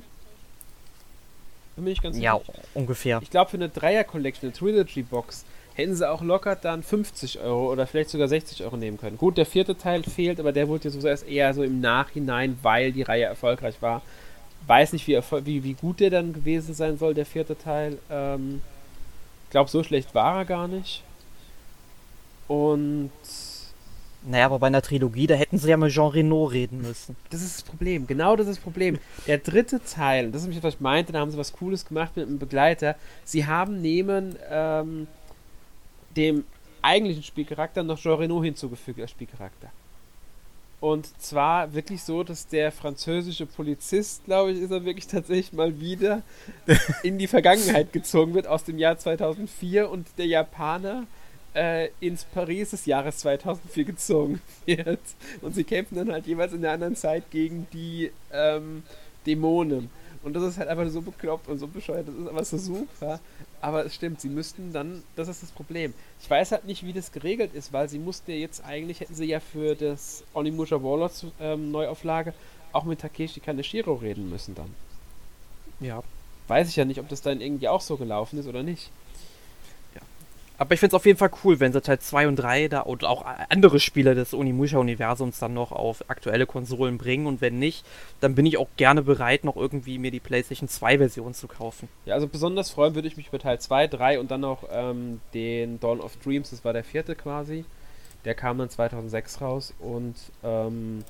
Bin 1.75 1.87
ich 1.87 2.01
ganz 2.01 2.17
ja, 2.17 2.37
sicher. 2.37 2.53
ungefähr. 2.73 3.19
Ich 3.21 3.31
glaube, 3.31 3.49
für 3.49 3.57
eine 3.57 3.69
Dreier-Collection, 3.69 4.49
eine 4.49 4.57
Trilogy-Box, 4.57 5.45
hätten 5.73 5.95
sie 5.95 6.07
auch 6.07 6.21
locker 6.21 6.55
dann 6.55 6.83
50 6.83 7.39
Euro 7.39 7.71
oder 7.71 7.87
vielleicht 7.87 8.11
sogar 8.11 8.27
60 8.27 8.63
Euro 8.63 8.77
nehmen 8.77 8.99
können. 8.99 9.17
Gut, 9.17 9.37
der 9.37 9.45
vierte 9.45 9.75
Teil 9.75 10.03
fehlt, 10.03 10.39
aber 10.39 10.51
der 10.51 10.67
wurde 10.67 10.85
ja 10.85 10.89
so 10.91 11.07
erst 11.07 11.27
eher 11.27 11.53
so 11.53 11.63
im 11.63 11.81
Nachhinein, 11.81 12.59
weil 12.61 12.91
die 12.91 13.01
Reihe 13.01 13.25
erfolgreich 13.25 13.81
war. 13.81 14.03
Weiß 14.67 14.93
nicht, 14.93 15.07
wie, 15.07 15.19
wie, 15.45 15.63
wie 15.63 15.73
gut 15.73 15.99
der 15.99 16.11
dann 16.11 16.31
gewesen 16.31 16.73
sein 16.73 16.97
soll, 16.97 17.13
der 17.15 17.25
vierte 17.25 17.57
Teil. 17.57 17.97
Ähm, 18.09 18.61
glaube, 19.53 19.69
so 19.69 19.83
schlecht 19.83 20.13
war 20.13 20.39
er 20.39 20.45
gar 20.45 20.67
nicht. 20.67 21.03
Und. 22.49 23.11
Naja, 24.25 24.45
aber 24.45 24.59
bei 24.59 24.67
einer 24.67 24.81
Trilogie, 24.81 25.27
da 25.27 25.35
hätten 25.35 25.57
sie 25.57 25.69
ja 25.69 25.75
mit 25.75 25.91
Jean 25.91 26.09
Reno 26.09 26.45
reden 26.45 26.81
müssen. 26.81 27.15
Das 27.29 27.41
ist 27.41 27.57
das 27.57 27.63
Problem, 27.63 28.07
genau 28.07 28.35
das 28.35 28.47
ist 28.47 28.57
das 28.57 28.63
Problem. 28.63 28.99
Der 29.27 29.37
dritte 29.37 29.81
Teil, 29.83 30.31
das 30.31 30.45
ist 30.45 30.63
was 30.63 30.75
ich 30.75 30.79
meinte, 30.79 31.11
da 31.11 31.19
haben 31.19 31.31
sie 31.31 31.37
was 31.37 31.51
Cooles 31.53 31.85
gemacht 31.85 32.15
mit 32.15 32.27
einem 32.27 32.39
Begleiter. 32.39 32.95
Sie 33.25 33.45
haben 33.45 33.81
neben 33.81 34.35
ähm, 34.49 35.07
dem 36.15 36.45
eigentlichen 36.81 37.23
Spielcharakter 37.23 37.83
noch 37.83 37.99
Jean 37.99 38.19
Reno 38.19 38.41
hinzugefügt 38.43 39.01
als 39.01 39.11
Spielcharakter. 39.11 39.71
Und 40.79 41.07
zwar 41.21 41.73
wirklich 41.73 42.03
so, 42.03 42.23
dass 42.23 42.47
der 42.47 42.69
französische 42.71 43.45
Polizist, 43.45 44.25
glaube 44.25 44.51
ich, 44.51 44.59
ist 44.59 44.71
er 44.71 44.83
wirklich 44.83 45.07
tatsächlich 45.07 45.53
mal 45.53 45.79
wieder 45.79 46.23
in 47.03 47.17
die 47.17 47.27
Vergangenheit 47.27 47.93
gezogen 47.93 48.33
wird 48.33 48.47
aus 48.47 48.65
dem 48.65 48.77
Jahr 48.77 48.97
2004 48.97 49.89
und 49.89 50.07
der 50.17 50.27
Japaner 50.27 51.07
äh, 51.53 51.89
ins 51.99 52.25
Paris 52.25 52.71
des 52.71 52.85
Jahres 52.85 53.17
2004 53.19 53.85
gezogen 53.85 54.41
wird. 54.65 54.99
Und 55.41 55.55
sie 55.55 55.63
kämpfen 55.63 55.95
dann 55.95 56.11
halt 56.11 56.27
jeweils 56.27 56.53
in 56.53 56.61
der 56.61 56.71
anderen 56.71 56.95
Zeit 56.95 57.29
gegen 57.31 57.67
die 57.73 58.11
ähm, 58.31 58.83
Dämonen. 59.25 59.89
Und 60.23 60.33
das 60.33 60.43
ist 60.43 60.57
halt 60.57 60.69
einfach 60.69 60.87
so 60.89 61.01
bekloppt 61.01 61.49
und 61.49 61.59
so 61.59 61.67
bescheuert. 61.67 62.07
Das 62.07 62.15
ist 62.15 62.27
aber 62.27 62.45
so 62.45 62.57
super. 62.57 63.19
Aber 63.59 63.85
es 63.85 63.93
stimmt, 63.93 64.21
sie 64.21 64.29
müssten 64.29 64.71
dann, 64.71 65.03
das 65.15 65.27
ist 65.27 65.43
das 65.43 65.51
Problem. 65.51 65.93
Ich 66.21 66.29
weiß 66.29 66.53
halt 66.53 66.65
nicht, 66.65 66.85
wie 66.85 66.93
das 66.93 67.11
geregelt 67.11 67.53
ist, 67.53 67.73
weil 67.73 67.89
sie 67.89 67.99
mussten 67.99 68.31
ja 68.31 68.37
jetzt 68.37 68.63
eigentlich, 68.63 69.01
hätten 69.01 69.15
sie 69.15 69.25
ja 69.25 69.39
für 69.41 69.75
das 69.75 70.23
Onimusha 70.33 70.81
Warlords 70.81 71.25
ähm, 71.41 71.71
Neuauflage 71.71 72.33
auch 72.71 72.85
mit 72.85 73.01
Takeshi 73.01 73.39
Kaneshiro 73.39 73.93
reden 73.93 74.29
müssen 74.29 74.55
dann. 74.55 74.73
Ja. 75.79 76.01
Weiß 76.47 76.69
ich 76.69 76.75
ja 76.75 76.85
nicht, 76.85 76.99
ob 76.99 77.07
das 77.07 77.21
dann 77.21 77.39
irgendwie 77.39 77.67
auch 77.67 77.81
so 77.81 77.97
gelaufen 77.97 78.39
ist 78.39 78.47
oder 78.47 78.63
nicht. 78.63 78.89
Aber 80.57 80.73
ich 80.73 80.79
finde 80.79 80.95
es 80.95 80.99
auf 80.99 81.05
jeden 81.05 81.17
Fall 81.17 81.31
cool, 81.43 81.59
wenn 81.59 81.73
sie 81.73 81.81
Teil 81.81 81.99
2 81.99 82.27
und 82.27 82.35
3 82.35 82.67
da 82.67 82.81
und 82.81 83.03
auch 83.05 83.25
andere 83.49 83.79
Spiele 83.79 84.13
des 84.13 84.33
Onimusha-Universums 84.33 85.39
dann 85.39 85.53
noch 85.53 85.71
auf 85.71 86.09
aktuelle 86.09 86.45
Konsolen 86.45 86.97
bringen. 86.97 87.25
Und 87.25 87.41
wenn 87.41 87.57
nicht, 87.57 87.83
dann 88.21 88.35
bin 88.35 88.45
ich 88.45 88.57
auch 88.57 88.67
gerne 88.77 89.01
bereit, 89.01 89.43
noch 89.45 89.55
irgendwie 89.55 89.97
mir 89.97 90.11
die 90.11 90.19
PlayStation 90.19 90.69
2-Version 90.69 91.33
zu 91.33 91.47
kaufen. 91.47 91.89
Ja, 92.05 92.13
also 92.13 92.27
besonders 92.27 92.69
freuen 92.69 92.93
würde 92.93 93.07
ich 93.07 93.17
mich 93.17 93.29
über 93.29 93.39
Teil 93.39 93.59
2, 93.59 93.87
3 93.87 94.19
und 94.19 94.29
dann 94.29 94.41
noch 94.41 94.63
ähm, 94.71 95.21
den 95.33 95.79
Dawn 95.79 95.99
of 95.99 96.15
Dreams, 96.17 96.51
das 96.51 96.63
war 96.63 96.73
der 96.73 96.83
vierte 96.83 97.15
quasi. 97.15 97.65
Der 98.23 98.35
kam 98.35 98.57
dann 98.57 98.69
2006 98.69 99.41
raus 99.41 99.73
und 99.79 100.15
ähm, 100.43 101.03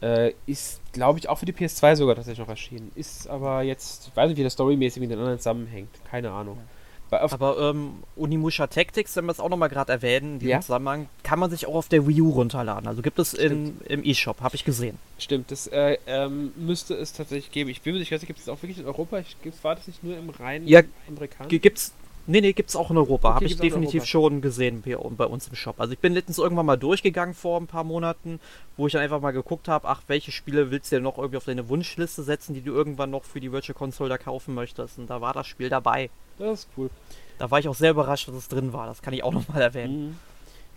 äh, 0.00 0.32
ist, 0.46 0.80
glaube 0.92 1.18
ich, 1.18 1.28
auch 1.28 1.38
für 1.38 1.46
die 1.46 1.52
PS2 1.52 1.96
sogar 1.96 2.14
tatsächlich 2.14 2.38
noch 2.38 2.48
erschienen. 2.48 2.92
Ist 2.94 3.28
aber 3.28 3.62
jetzt, 3.62 4.08
ich 4.08 4.16
weiß 4.16 4.28
nicht, 4.28 4.38
wie 4.38 4.44
das 4.44 4.52
storymäßig 4.52 5.00
mit 5.00 5.10
den 5.10 5.18
anderen 5.18 5.38
zusammenhängt. 5.38 5.90
Keine 6.10 6.30
Ahnung. 6.30 6.58
Ja. 6.58 6.75
Aber 7.10 7.70
ähm, 7.70 8.02
Unimusha 8.16 8.66
Tactics, 8.66 9.16
wenn 9.16 9.26
wir 9.26 9.32
es 9.32 9.40
auch 9.40 9.48
nochmal 9.48 9.68
gerade 9.68 9.92
erwähnen, 9.92 10.34
in 10.34 10.38
diesem 10.40 10.50
ja. 10.50 10.60
Zusammenhang, 10.60 11.08
kann 11.22 11.38
man 11.38 11.50
sich 11.50 11.66
auch 11.66 11.74
auf 11.74 11.88
der 11.88 12.06
Wii 12.06 12.20
U 12.22 12.30
runterladen. 12.30 12.88
Also 12.88 13.02
gibt 13.02 13.18
es 13.18 13.34
in, 13.34 13.80
im 13.88 14.04
eShop, 14.04 14.40
habe 14.40 14.56
ich 14.56 14.64
gesehen. 14.64 14.98
Stimmt, 15.18 15.50
das 15.50 15.66
äh, 15.68 15.98
ähm, 16.06 16.52
müsste 16.56 16.94
es 16.94 17.12
tatsächlich 17.12 17.52
geben. 17.52 17.70
Ich 17.70 17.82
bin 17.82 17.92
mir 17.92 18.00
nicht 18.00 18.08
sicher, 18.08 18.26
gibt 18.26 18.40
es 18.40 18.48
auch 18.48 18.62
wirklich 18.62 18.78
in 18.78 18.86
Europa? 18.86 19.18
Ich, 19.18 19.36
war 19.62 19.76
das 19.76 19.86
nicht 19.86 20.02
nur 20.02 20.16
im 20.16 20.30
reinen 20.30 20.66
ja, 20.66 20.82
amerikanischen? 21.08 21.60
Gibt's, 21.60 21.92
Nee, 22.28 22.40
nee, 22.40 22.52
gibt's 22.52 22.74
auch 22.74 22.90
in 22.90 22.96
Europa. 22.96 23.28
Okay, 23.28 23.34
Habe 23.36 23.44
ich 23.46 23.56
definitiv 23.56 24.04
schon 24.04 24.40
gesehen 24.40 24.82
bei 24.82 25.26
uns 25.26 25.48
im 25.48 25.54
Shop. 25.54 25.80
Also 25.80 25.92
ich 25.92 25.98
bin 25.98 26.12
letztens 26.12 26.38
irgendwann 26.38 26.66
mal 26.66 26.76
durchgegangen 26.76 27.34
vor 27.34 27.60
ein 27.60 27.66
paar 27.66 27.84
Monaten, 27.84 28.40
wo 28.76 28.86
ich 28.86 28.92
dann 28.92 29.02
einfach 29.02 29.20
mal 29.20 29.30
geguckt 29.30 29.68
habe, 29.68 29.88
ach, 29.88 30.02
welche 30.08 30.32
Spiele 30.32 30.70
willst 30.70 30.90
du 30.90 30.96
denn 30.96 31.04
noch 31.04 31.18
irgendwie 31.18 31.36
auf 31.36 31.44
deine 31.44 31.68
Wunschliste 31.68 32.22
setzen, 32.22 32.54
die 32.54 32.62
du 32.62 32.72
irgendwann 32.72 33.10
noch 33.10 33.24
für 33.24 33.40
die 33.40 33.52
Virtual 33.52 33.76
Console 33.76 34.10
da 34.10 34.18
kaufen 34.18 34.54
möchtest. 34.54 34.98
Und 34.98 35.08
da 35.08 35.20
war 35.20 35.32
das 35.32 35.46
Spiel 35.46 35.68
dabei. 35.68 36.10
Das 36.38 36.60
ist 36.60 36.68
cool. 36.76 36.90
Da 37.38 37.50
war 37.50 37.58
ich 37.58 37.68
auch 37.68 37.74
sehr 37.74 37.92
überrascht, 37.92 38.28
dass 38.28 38.34
es 38.34 38.48
drin 38.48 38.72
war. 38.72 38.86
Das 38.86 39.02
kann 39.02 39.14
ich 39.14 39.22
auch 39.22 39.32
nochmal 39.32 39.62
erwähnen. 39.62 40.06
Mhm. 40.06 40.18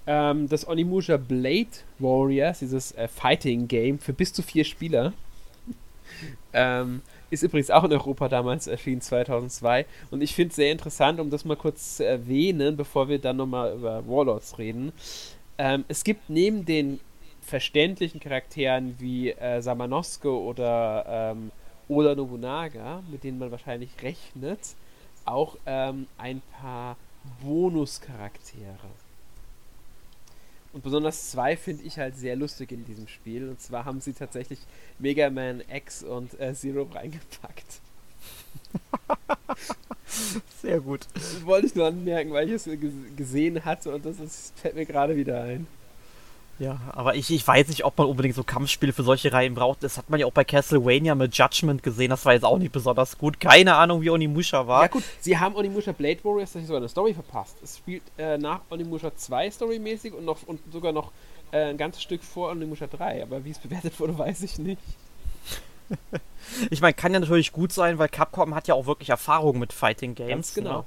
Ähm, 0.07 0.49
das 0.49 0.67
Onimusha 0.67 1.17
Blade 1.17 1.69
Warriors, 1.99 2.59
dieses 2.59 2.93
äh, 2.93 3.07
Fighting 3.07 3.67
Game 3.67 3.99
für 3.99 4.13
bis 4.13 4.33
zu 4.33 4.41
vier 4.41 4.63
Spieler. 4.63 5.13
ähm, 6.53 7.01
ist 7.29 7.43
übrigens 7.43 7.71
auch 7.71 7.83
in 7.83 7.93
Europa 7.93 8.29
damals 8.29 8.67
erschienen, 8.67 9.01
2002. 9.01 9.85
Und 10.11 10.21
ich 10.21 10.35
finde 10.35 10.49
es 10.49 10.55
sehr 10.55 10.71
interessant, 10.71 11.19
um 11.19 11.29
das 11.29 11.45
mal 11.45 11.55
kurz 11.55 11.97
zu 11.97 12.05
erwähnen, 12.05 12.77
bevor 12.77 13.09
wir 13.09 13.19
dann 13.19 13.37
nochmal 13.37 13.73
über 13.73 14.07
Warlords 14.07 14.57
reden. 14.57 14.91
Ähm, 15.57 15.85
es 15.87 16.03
gibt 16.03 16.29
neben 16.29 16.65
den 16.65 16.99
verständlichen 17.41 18.19
Charakteren 18.19 18.95
wie 18.99 19.31
äh, 19.31 19.61
Samanosuke 19.61 20.31
oder 20.31 21.05
ähm, 21.07 21.51
Oda 21.87 22.15
Nobunaga, 22.15 23.01
mit 23.09 23.23
denen 23.23 23.39
man 23.39 23.51
wahrscheinlich 23.51 23.89
rechnet, 24.01 24.59
auch 25.25 25.57
ähm, 25.65 26.07
ein 26.17 26.41
paar 26.61 26.95
Bonuscharaktere. 27.43 28.89
Und 30.71 30.83
besonders 30.83 31.31
zwei 31.31 31.57
finde 31.57 31.83
ich 31.83 31.97
halt 31.97 32.15
sehr 32.15 32.35
lustig 32.35 32.71
in 32.71 32.85
diesem 32.85 33.07
Spiel. 33.07 33.49
Und 33.49 33.59
zwar 33.59 33.85
haben 33.85 34.01
sie 34.01 34.13
tatsächlich 34.13 34.59
Mega 34.99 35.29
Man 35.29 35.63
X 35.67 36.03
und 36.03 36.39
äh, 36.39 36.53
Zero 36.53 36.83
reingepackt. 36.83 37.81
Sehr 40.61 40.79
gut. 40.79 41.07
Das 41.13 41.45
wollte 41.45 41.67
ich 41.67 41.75
nur 41.75 41.87
anmerken, 41.87 42.31
weil 42.31 42.47
ich 42.49 42.55
es 42.55 42.69
gesehen 43.15 43.65
hatte 43.65 43.93
und 43.93 44.05
das 44.05 44.53
fällt 44.55 44.75
mir 44.75 44.85
gerade 44.85 45.15
wieder 45.15 45.43
ein. 45.43 45.67
Ja, 46.59 46.77
aber 46.91 47.15
ich, 47.15 47.31
ich 47.31 47.47
weiß 47.47 47.69
nicht, 47.69 47.85
ob 47.85 47.97
man 47.97 48.07
unbedingt 48.07 48.35
so 48.35 48.43
Kampfspiele 48.43 48.91
für 48.91 49.03
solche 49.03 49.31
Reihen 49.31 49.55
braucht. 49.55 49.81
Das 49.81 49.97
hat 49.97 50.09
man 50.09 50.19
ja 50.19 50.25
auch 50.25 50.33
bei 50.33 50.43
Castlevania 50.43 51.15
mit 51.15 51.33
Judgment 51.33 51.83
gesehen. 51.83 52.09
Das 52.09 52.25
war 52.25 52.33
jetzt 52.33 52.43
auch 52.43 52.57
nicht 52.57 52.73
besonders 52.73 53.17
gut. 53.17 53.39
Keine 53.39 53.75
Ahnung, 53.75 54.01
wie 54.01 54.09
Onimusha 54.09 54.67
war. 54.67 54.81
Ja 54.81 54.87
gut, 54.89 55.03
sie 55.21 55.37
haben 55.37 55.55
Onimusha 55.55 55.93
Blade 55.93 56.19
Warriors 56.23 56.49
tatsächlich 56.49 56.67
sogar 56.67 56.81
eine 56.81 56.89
Story 56.89 57.13
verpasst. 57.13 57.55
Es 57.63 57.77
spielt 57.77 58.03
äh, 58.17 58.37
nach 58.37 58.59
Onimusha 58.69 59.15
2 59.15 59.51
storymäßig 59.51 60.13
und, 60.13 60.25
noch, 60.25 60.43
und 60.45 60.59
sogar 60.69 60.91
noch 60.91 61.13
äh, 61.51 61.69
ein 61.69 61.77
ganzes 61.77 62.03
Stück 62.03 62.23
vor 62.23 62.51
Onimusha 62.51 62.87
3. 62.87 63.23
Aber 63.23 63.45
wie 63.45 63.51
es 63.51 63.59
bewertet 63.59 63.97
wurde, 63.97 64.17
weiß 64.17 64.43
ich 64.43 64.59
nicht. 64.59 64.81
ich 66.69 66.81
meine, 66.81 66.93
kann 66.93 67.13
ja 67.13 67.21
natürlich 67.21 67.53
gut 67.53 67.71
sein, 67.71 67.99
weil 67.99 68.09
Capcom 68.09 68.53
hat 68.53 68.67
ja 68.67 68.73
auch 68.73 68.85
wirklich 68.85 69.09
Erfahrung 69.09 69.59
mit 69.59 69.71
Fighting 69.71 70.13
Games. 70.13 70.29
Ganz 70.29 70.53
genau. 70.55 70.79
Ne? 70.79 70.85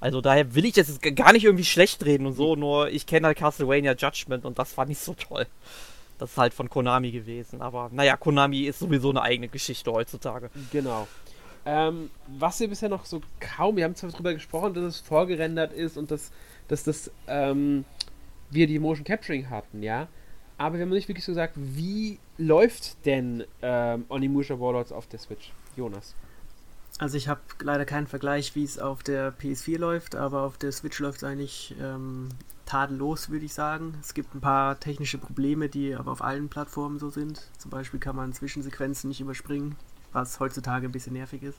Also 0.00 0.20
daher 0.20 0.54
will 0.54 0.64
ich 0.64 0.72
das 0.72 0.88
jetzt 0.88 1.16
gar 1.16 1.32
nicht 1.32 1.44
irgendwie 1.44 1.64
schlecht 1.64 2.04
reden 2.04 2.26
und 2.26 2.32
so, 2.32 2.56
nur 2.56 2.88
ich 2.88 3.06
kenne 3.06 3.26
halt 3.26 3.38
Castlevania 3.38 3.94
Judgment 3.94 4.44
und 4.44 4.58
das 4.58 4.76
war 4.76 4.86
nicht 4.86 5.00
so 5.00 5.14
toll. 5.14 5.46
Das 6.18 6.32
ist 6.32 6.38
halt 6.38 6.54
von 6.54 6.68
Konami 6.68 7.10
gewesen. 7.10 7.62
Aber 7.62 7.88
naja, 7.92 8.16
Konami 8.16 8.62
ist 8.62 8.78
sowieso 8.78 9.10
eine 9.10 9.22
eigene 9.22 9.48
Geschichte 9.48 9.92
heutzutage. 9.92 10.50
Genau. 10.70 11.06
Ähm, 11.66 12.10
was 12.26 12.60
wir 12.60 12.68
bisher 12.68 12.88
noch 12.88 13.04
so 13.04 13.20
kaum, 13.38 13.76
wir 13.76 13.84
haben 13.84 13.94
zwar 13.94 14.10
darüber 14.10 14.32
gesprochen, 14.32 14.74
dass 14.74 14.84
es 14.84 15.00
vorgerendert 15.00 15.72
ist 15.72 15.96
und 15.96 16.10
dass, 16.10 16.30
dass 16.68 16.84
das, 16.84 17.10
ähm, 17.26 17.84
wir 18.50 18.66
die 18.66 18.78
Motion 18.78 19.04
Capturing 19.04 19.50
hatten, 19.50 19.82
ja. 19.82 20.08
Aber 20.56 20.76
wir 20.76 20.82
haben 20.82 20.90
nicht 20.90 21.08
wirklich 21.08 21.24
so 21.24 21.32
gesagt, 21.32 21.54
wie 21.56 22.18
läuft 22.36 23.04
denn 23.06 23.44
ähm, 23.62 24.04
Onimusha 24.08 24.58
Warlords 24.58 24.92
auf 24.92 25.06
der 25.06 25.18
Switch? 25.18 25.52
Jonas. 25.76 26.14
Also 27.00 27.16
ich 27.16 27.28
habe 27.28 27.40
leider 27.62 27.86
keinen 27.86 28.06
Vergleich, 28.06 28.54
wie 28.54 28.62
es 28.62 28.78
auf 28.78 29.02
der 29.02 29.32
PS4 29.32 29.78
läuft, 29.78 30.16
aber 30.16 30.42
auf 30.42 30.58
der 30.58 30.70
Switch 30.70 30.98
läuft 30.98 31.16
es 31.16 31.24
eigentlich 31.24 31.74
ähm, 31.80 32.28
tadellos, 32.66 33.30
würde 33.30 33.46
ich 33.46 33.54
sagen. 33.54 33.94
Es 34.02 34.12
gibt 34.12 34.34
ein 34.34 34.42
paar 34.42 34.78
technische 34.78 35.16
Probleme, 35.16 35.70
die 35.70 35.94
aber 35.94 36.12
auf 36.12 36.20
allen 36.20 36.50
Plattformen 36.50 36.98
so 36.98 37.08
sind. 37.08 37.48
Zum 37.56 37.70
Beispiel 37.70 37.98
kann 37.98 38.16
man 38.16 38.34
Zwischensequenzen 38.34 39.08
nicht 39.08 39.22
überspringen, 39.22 39.76
was 40.12 40.40
heutzutage 40.40 40.88
ein 40.88 40.92
bisschen 40.92 41.14
nervig 41.14 41.42
ist. 41.42 41.58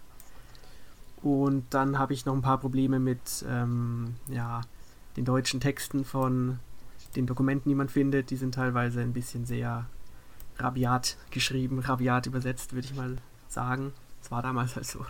Und 1.24 1.66
dann 1.74 1.98
habe 1.98 2.14
ich 2.14 2.28
noch 2.28 2.36
ein 2.36 2.44
paar 2.44 2.60
Probleme 2.60 3.00
mit 3.00 3.44
ähm, 3.50 4.18
ja, 4.28 4.62
den 5.18 5.26
deutschen 5.26 5.60
Texten 5.60 6.06
von 6.06 6.60
den 7.16 7.26
Dokumenten, 7.26 7.68
die 7.68 7.76
man 7.76 7.90
findet. 7.90 8.30
Die 8.30 8.38
sind 8.38 8.54
teilweise 8.54 9.02
ein 9.02 9.14
bisschen 9.14 9.48
sehr 9.48 9.88
rabiat 10.58 11.18
geschrieben, 11.32 11.80
rabiat 11.80 12.28
übersetzt, 12.28 12.74
würde 12.74 12.86
ich 12.86 12.96
mal 12.96 13.18
sagen. 13.48 13.92
Es 14.22 14.30
war 14.30 14.44
damals 14.44 14.76
halt 14.76 14.86
so. 14.86 15.04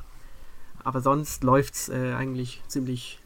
Aber 0.84 1.02
sonst 1.02 1.44
läuft 1.44 1.76
es 1.76 1.90
äh, 1.90 2.14
eigentlich 2.14 2.62
ziemlich 2.68 3.20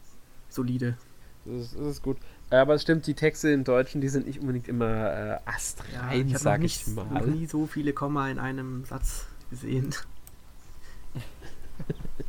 solide. 0.48 0.96
Das 1.44 1.62
ist, 1.62 1.74
das 1.74 1.86
ist, 1.86 2.02
gut. 2.02 2.16
Aber 2.50 2.74
es 2.74 2.82
stimmt, 2.82 3.06
die 3.06 3.14
Texte 3.14 3.50
im 3.50 3.64
Deutschen, 3.64 4.00
die 4.00 4.08
sind 4.08 4.26
nicht 4.26 4.40
unbedingt 4.40 4.68
immer 4.68 4.86
äh, 4.86 5.38
astrein, 5.44 6.28
ja, 6.28 6.36
ich 6.36 6.38
sag 6.38 6.62
ich 6.62 6.86
mal. 6.88 7.06
Ich 7.10 7.14
habe 7.14 7.26
noch 7.30 7.34
nie 7.34 7.46
so 7.46 7.66
viele 7.66 7.92
Komma 7.92 8.28
in 8.30 8.38
einem 8.38 8.84
Satz 8.84 9.26
gesehen. 9.50 9.94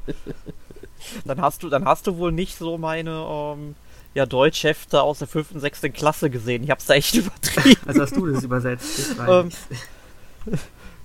dann 1.26 1.42
hast 1.42 1.64
du, 1.64 1.70
dann 1.70 1.86
hast 1.86 2.08
du 2.08 2.18
wohl 2.18 2.32
nicht 2.32 2.58
so 2.58 2.78
meine 2.78 3.26
ähm, 3.30 3.76
ja, 4.14 4.26
Deutschhefte 4.26 5.02
aus 5.02 5.20
der 5.20 5.28
5. 5.28 5.52
und 5.52 5.60
6. 5.60 5.82
Klasse 5.94 6.30
gesehen. 6.30 6.64
Ich 6.64 6.72
hab's 6.72 6.86
da 6.86 6.96
echt 6.96 7.14
übertrieben. 7.16 7.82
Also 7.86 8.02
hast 8.02 8.16
du 8.16 8.26
das 8.28 8.44
übersetzt? 8.44 9.16
Ähm, 9.28 9.50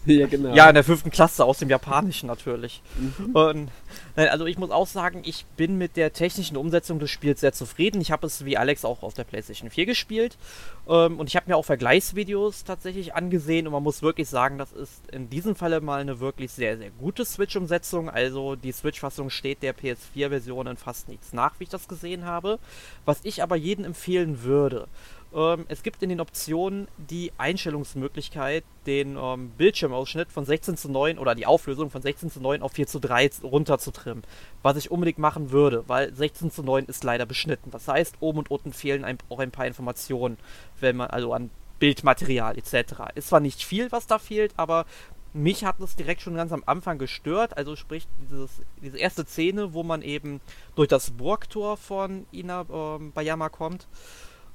ja, 0.07 0.26
genau. 0.26 0.55
Ja, 0.55 0.68
in 0.68 0.74
der 0.74 0.84
fünften 0.84 1.11
Klasse 1.11 1.44
aus 1.44 1.59
dem 1.59 1.68
Japanischen 1.68 2.26
natürlich. 2.26 2.82
Mhm. 2.96 3.36
Und, 3.36 3.70
also 4.16 4.46
ich 4.46 4.59
muss 4.59 4.70
auch 4.70 4.86
sagen, 4.86 5.22
ich 5.24 5.44
bin 5.57 5.78
mit 5.78 5.96
der 5.96 6.12
technischen 6.12 6.57
Umsetzung 6.57 6.98
des 6.98 7.11
Spiels 7.11 7.40
sehr 7.40 7.53
zufrieden. 7.53 8.00
Ich 8.00 8.11
habe 8.11 8.26
es 8.26 8.44
wie 8.44 8.57
Alex 8.57 8.84
auch 8.84 9.03
auf 9.03 9.14
der 9.14 9.24
PlayStation 9.24 9.70
4 9.70 9.86
gespielt. 9.86 10.36
Ähm, 10.88 11.20
und 11.20 11.28
ich 11.28 11.36
habe 11.36 11.48
mir 11.48 11.57
auch 11.57 11.64
Vergleichsvideos 11.64 12.64
tatsächlich 12.64 13.14
angesehen. 13.14 13.66
Und 13.66 13.72
man 13.72 13.82
muss 13.82 14.03
wirklich 14.03 14.28
sagen, 14.28 14.59
das 14.59 14.72
ist 14.72 15.09
in 15.12 15.30
diesem 15.30 15.55
Falle 15.55 15.80
mal 15.80 16.00
eine 16.00 16.20
wirklich 16.20 16.50
sehr, 16.50 16.76
sehr 16.78 16.90
gute 16.90 17.24
Switch-Umsetzung. 17.24 18.11
Also 18.11 18.57
die 18.57 18.72
Switch-Fassung 18.72 19.30
steht 19.30 19.62
der 19.62 19.74
PS4-Version 19.74 20.66
in 20.66 20.76
fast 20.76 21.09
nichts 21.09 21.32
nach, 21.32 21.55
wie 21.59 21.64
ich 21.64 21.70
das 21.70 21.86
gesehen 21.86 22.24
habe. 22.24 22.59
Was 23.05 23.20
ich 23.22 23.42
aber 23.42 23.57
jedem 23.57 23.84
empfehlen 23.84 24.42
würde. 24.42 24.88
Ähm, 25.34 25.64
es 25.68 25.82
gibt 25.82 26.02
in 26.02 26.10
den 26.10 26.20
Optionen 26.20 26.88
die 26.98 27.32
Einstellungsmöglichkeit, 27.38 28.64
den 28.86 29.16
ähm, 29.16 29.50
Bildschirmausschnitt 29.56 30.30
von 30.30 30.44
16 30.44 30.76
zu 30.76 30.90
9 30.90 31.18
oder 31.18 31.34
die 31.34 31.46
Auflösung 31.46 31.90
von 31.90 32.02
16 32.02 32.30
zu 32.30 32.40
9 32.40 32.62
auf 32.62 32.72
4 32.72 32.86
zu 32.86 33.00
3 33.00 33.30
runter 33.42 33.78
zu 33.78 33.90
trimmen. 33.90 34.22
Was 34.62 34.76
ich 34.76 34.90
unbedingt 34.90 35.18
machen 35.18 35.50
würde, 35.50 35.84
weil 35.86 36.14
16 36.14 36.50
zu 36.50 36.62
9 36.62 36.84
ist 36.86 37.04
leider 37.04 37.26
beschnitten. 37.26 37.70
Das 37.70 37.88
heißt, 37.88 38.16
oben 38.20 38.38
und 38.38 38.50
unten 38.50 38.72
fehlen 38.72 39.04
ein, 39.04 39.18
auch 39.28 39.38
ein 39.38 39.50
paar 39.50 39.66
Informationen, 39.66 40.36
wenn 40.80 40.96
man 40.96 41.10
also 41.10 41.32
an 41.32 41.50
Bildmaterial 41.78 42.56
etc. 42.58 43.14
Ist 43.14 43.28
zwar 43.28 43.40
nicht 43.40 43.64
viel, 43.64 43.90
was 43.90 44.06
da 44.06 44.18
fehlt, 44.18 44.52
aber 44.56 44.86
mich 45.32 45.64
hat 45.64 45.76
das 45.80 45.96
direkt 45.96 46.20
schon 46.20 46.34
ganz 46.34 46.52
am 46.52 46.62
Anfang 46.66 46.98
gestört. 46.98 47.56
Also 47.56 47.74
sprich, 47.74 48.06
dieses, 48.20 48.60
diese 48.82 48.98
erste 48.98 49.24
Szene, 49.24 49.72
wo 49.72 49.82
man 49.82 50.02
eben 50.02 50.42
durch 50.74 50.88
das 50.88 51.10
Burgtor 51.10 51.78
von 51.78 52.26
Ina 52.32 52.66
ähm, 52.70 53.12
Bayama 53.12 53.48
kommt 53.48 53.88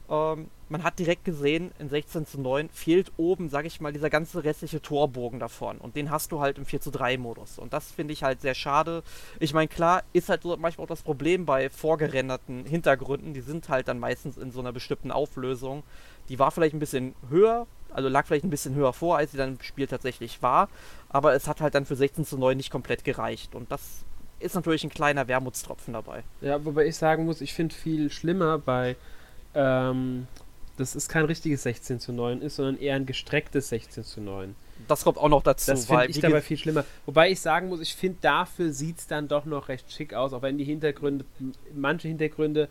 ähm, 0.10 0.50
man 0.70 0.84
hat 0.84 1.00
direkt 1.00 1.24
gesehen, 1.24 1.72
in 1.80 1.90
16 1.90 2.26
zu 2.26 2.42
9 2.42 2.70
fehlt 2.70 3.12
oben, 3.18 3.50
sag 3.50 3.66
ich 3.66 3.80
mal, 3.80 3.94
dieser 3.94 4.10
ganze 4.10 4.44
restliche 4.44 4.82
Torbogen 4.82 5.40
davon. 5.40 5.78
Und 5.78 5.96
den 5.96 6.12
hast 6.12 6.32
du 6.32 6.42
halt 6.42 6.58
im 6.58 6.66
4 6.66 6.82
zu 6.82 6.92
3 6.92 7.18
Modus. 7.18 7.58
Und 7.58 7.74
das 7.74 7.92
finde 7.92 8.14
ich 8.14 8.24
halt 8.24 8.42
sehr 8.42 8.56
schade. 8.56 9.04
Ich 9.40 9.54
meine, 9.54 9.68
klar, 9.68 10.04
ist 10.14 10.30
halt 10.30 10.44
so 10.44 10.56
manchmal 10.58 10.86
auch 10.86 10.90
das 10.90 11.04
Problem 11.04 11.46
bei 11.46 11.70
vorgerenderten 11.70 12.66
Hintergründen. 12.66 13.34
Die 13.34 13.42
sind 13.42 13.70
halt 13.70 13.88
dann 13.88 14.00
meistens 14.00 14.38
in 14.38 14.52
so 14.52 14.60
einer 14.60 14.74
bestimmten 14.74 15.12
Auflösung. 15.12 15.84
Die 16.30 16.40
war 16.40 16.52
vielleicht 16.52 16.76
ein 16.76 16.80
bisschen 16.80 17.16
höher, 17.30 17.68
also 17.92 18.10
lag 18.10 18.26
vielleicht 18.26 18.46
ein 18.46 18.50
bisschen 18.50 18.76
höher 18.76 18.92
vor, 18.92 19.18
als 19.18 19.32
sie 19.32 19.38
dann 19.38 19.56
im 19.56 19.62
Spiel 19.62 19.88
tatsächlich 19.88 20.42
war. 20.42 20.68
Aber 21.08 21.34
es 21.34 21.48
hat 21.48 21.62
halt 21.62 21.76
dann 21.76 21.86
für 21.86 21.96
16 21.96 22.26
zu 22.26 22.38
9 22.38 22.58
nicht 22.58 22.72
komplett 22.72 23.06
gereicht. 23.06 23.56
Und 23.56 23.72
das 23.72 24.04
ist 24.40 24.56
natürlich 24.56 24.84
ein 24.84 24.90
kleiner 24.90 25.28
Wermutstropfen 25.28 25.94
dabei. 25.94 26.24
Ja, 26.42 26.64
wobei 26.66 26.86
ich 26.86 26.98
sagen 26.98 27.26
muss, 27.26 27.40
ich 27.42 27.54
finde 27.54 27.74
viel 27.74 28.10
schlimmer 28.12 28.60
bei 28.60 28.98
ähm, 29.56 30.28
dass 30.78 30.96
es 30.96 31.10
kein 31.10 31.26
richtiges 31.26 31.64
16 31.64 32.00
zu 32.00 32.14
9 32.14 32.42
ist, 32.42 32.56
sondern 32.56 32.78
eher 32.78 32.96
ein 32.96 33.06
gestrecktes 33.06 33.70
16 33.70 34.04
zu 34.04 34.22
9. 34.22 34.56
Das 34.88 35.04
kommt 35.04 35.18
auch 35.18 35.30
noch 35.30 35.44
dazu. 35.44 35.72
Das 35.72 35.88
finde 35.88 36.06
ich 36.08 36.20
dabei 36.20 36.42
viel 36.42 36.58
schlimmer. 36.58 36.86
Wobei 37.06 37.32
ich 37.32 37.40
sagen 37.40 37.70
muss, 37.70 37.82
ich 37.82 37.96
finde, 37.96 38.20
dafür 38.22 38.72
sieht 38.72 39.00
es 39.00 39.08
dann 39.08 39.28
doch 39.28 39.46
noch 39.46 39.70
recht 39.70 39.92
schick 39.92 40.14
aus, 40.14 40.34
auch 40.34 40.42
wenn 40.42 40.58
die 40.58 40.64
Hintergründe, 40.64 41.26
manche 41.76 42.08
Hintergründe 42.08 42.70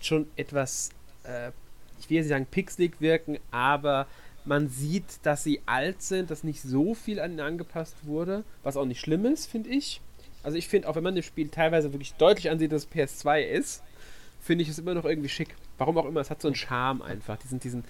schon 0.00 0.28
etwas, 0.36 0.90
äh, 1.24 1.50
ich 1.98 2.08
will 2.08 2.16
jetzt 2.18 2.26
nicht 2.26 2.30
sagen 2.30 2.46
pixelig 2.46 3.00
wirken, 3.00 3.38
aber 3.50 4.06
man 4.44 4.68
sieht, 4.68 5.04
dass 5.24 5.44
sie 5.44 5.60
alt 5.66 6.00
sind, 6.00 6.30
dass 6.30 6.44
nicht 6.44 6.62
so 6.62 6.94
viel 6.94 7.20
an 7.20 7.32
ihnen 7.32 7.40
angepasst 7.40 7.96
wurde, 8.04 8.44
was 8.62 8.76
auch 8.76 8.86
nicht 8.86 9.00
schlimm 9.00 9.26
ist, 9.26 9.46
finde 9.46 9.70
ich. 9.70 10.00
Also 10.42 10.56
ich 10.56 10.68
finde, 10.68 10.88
auch 10.88 10.96
wenn 10.96 11.02
man 11.02 11.16
das 11.16 11.26
Spiel 11.26 11.48
teilweise 11.48 11.92
wirklich 11.92 12.14
deutlich 12.14 12.48
ansieht, 12.50 12.72
dass 12.72 12.84
es 12.84 12.90
PS2 12.90 13.42
ist, 13.42 13.82
finde 14.48 14.62
ich 14.62 14.70
es 14.70 14.78
immer 14.78 14.94
noch 14.94 15.04
irgendwie 15.04 15.28
schick. 15.28 15.54
Warum 15.76 15.98
auch 15.98 16.06
immer, 16.06 16.20
es 16.20 16.30
hat 16.30 16.40
so 16.40 16.48
einen 16.48 16.54
Charme 16.54 17.02
einfach. 17.02 17.36
Diesen, 17.36 17.60
diesen 17.60 17.84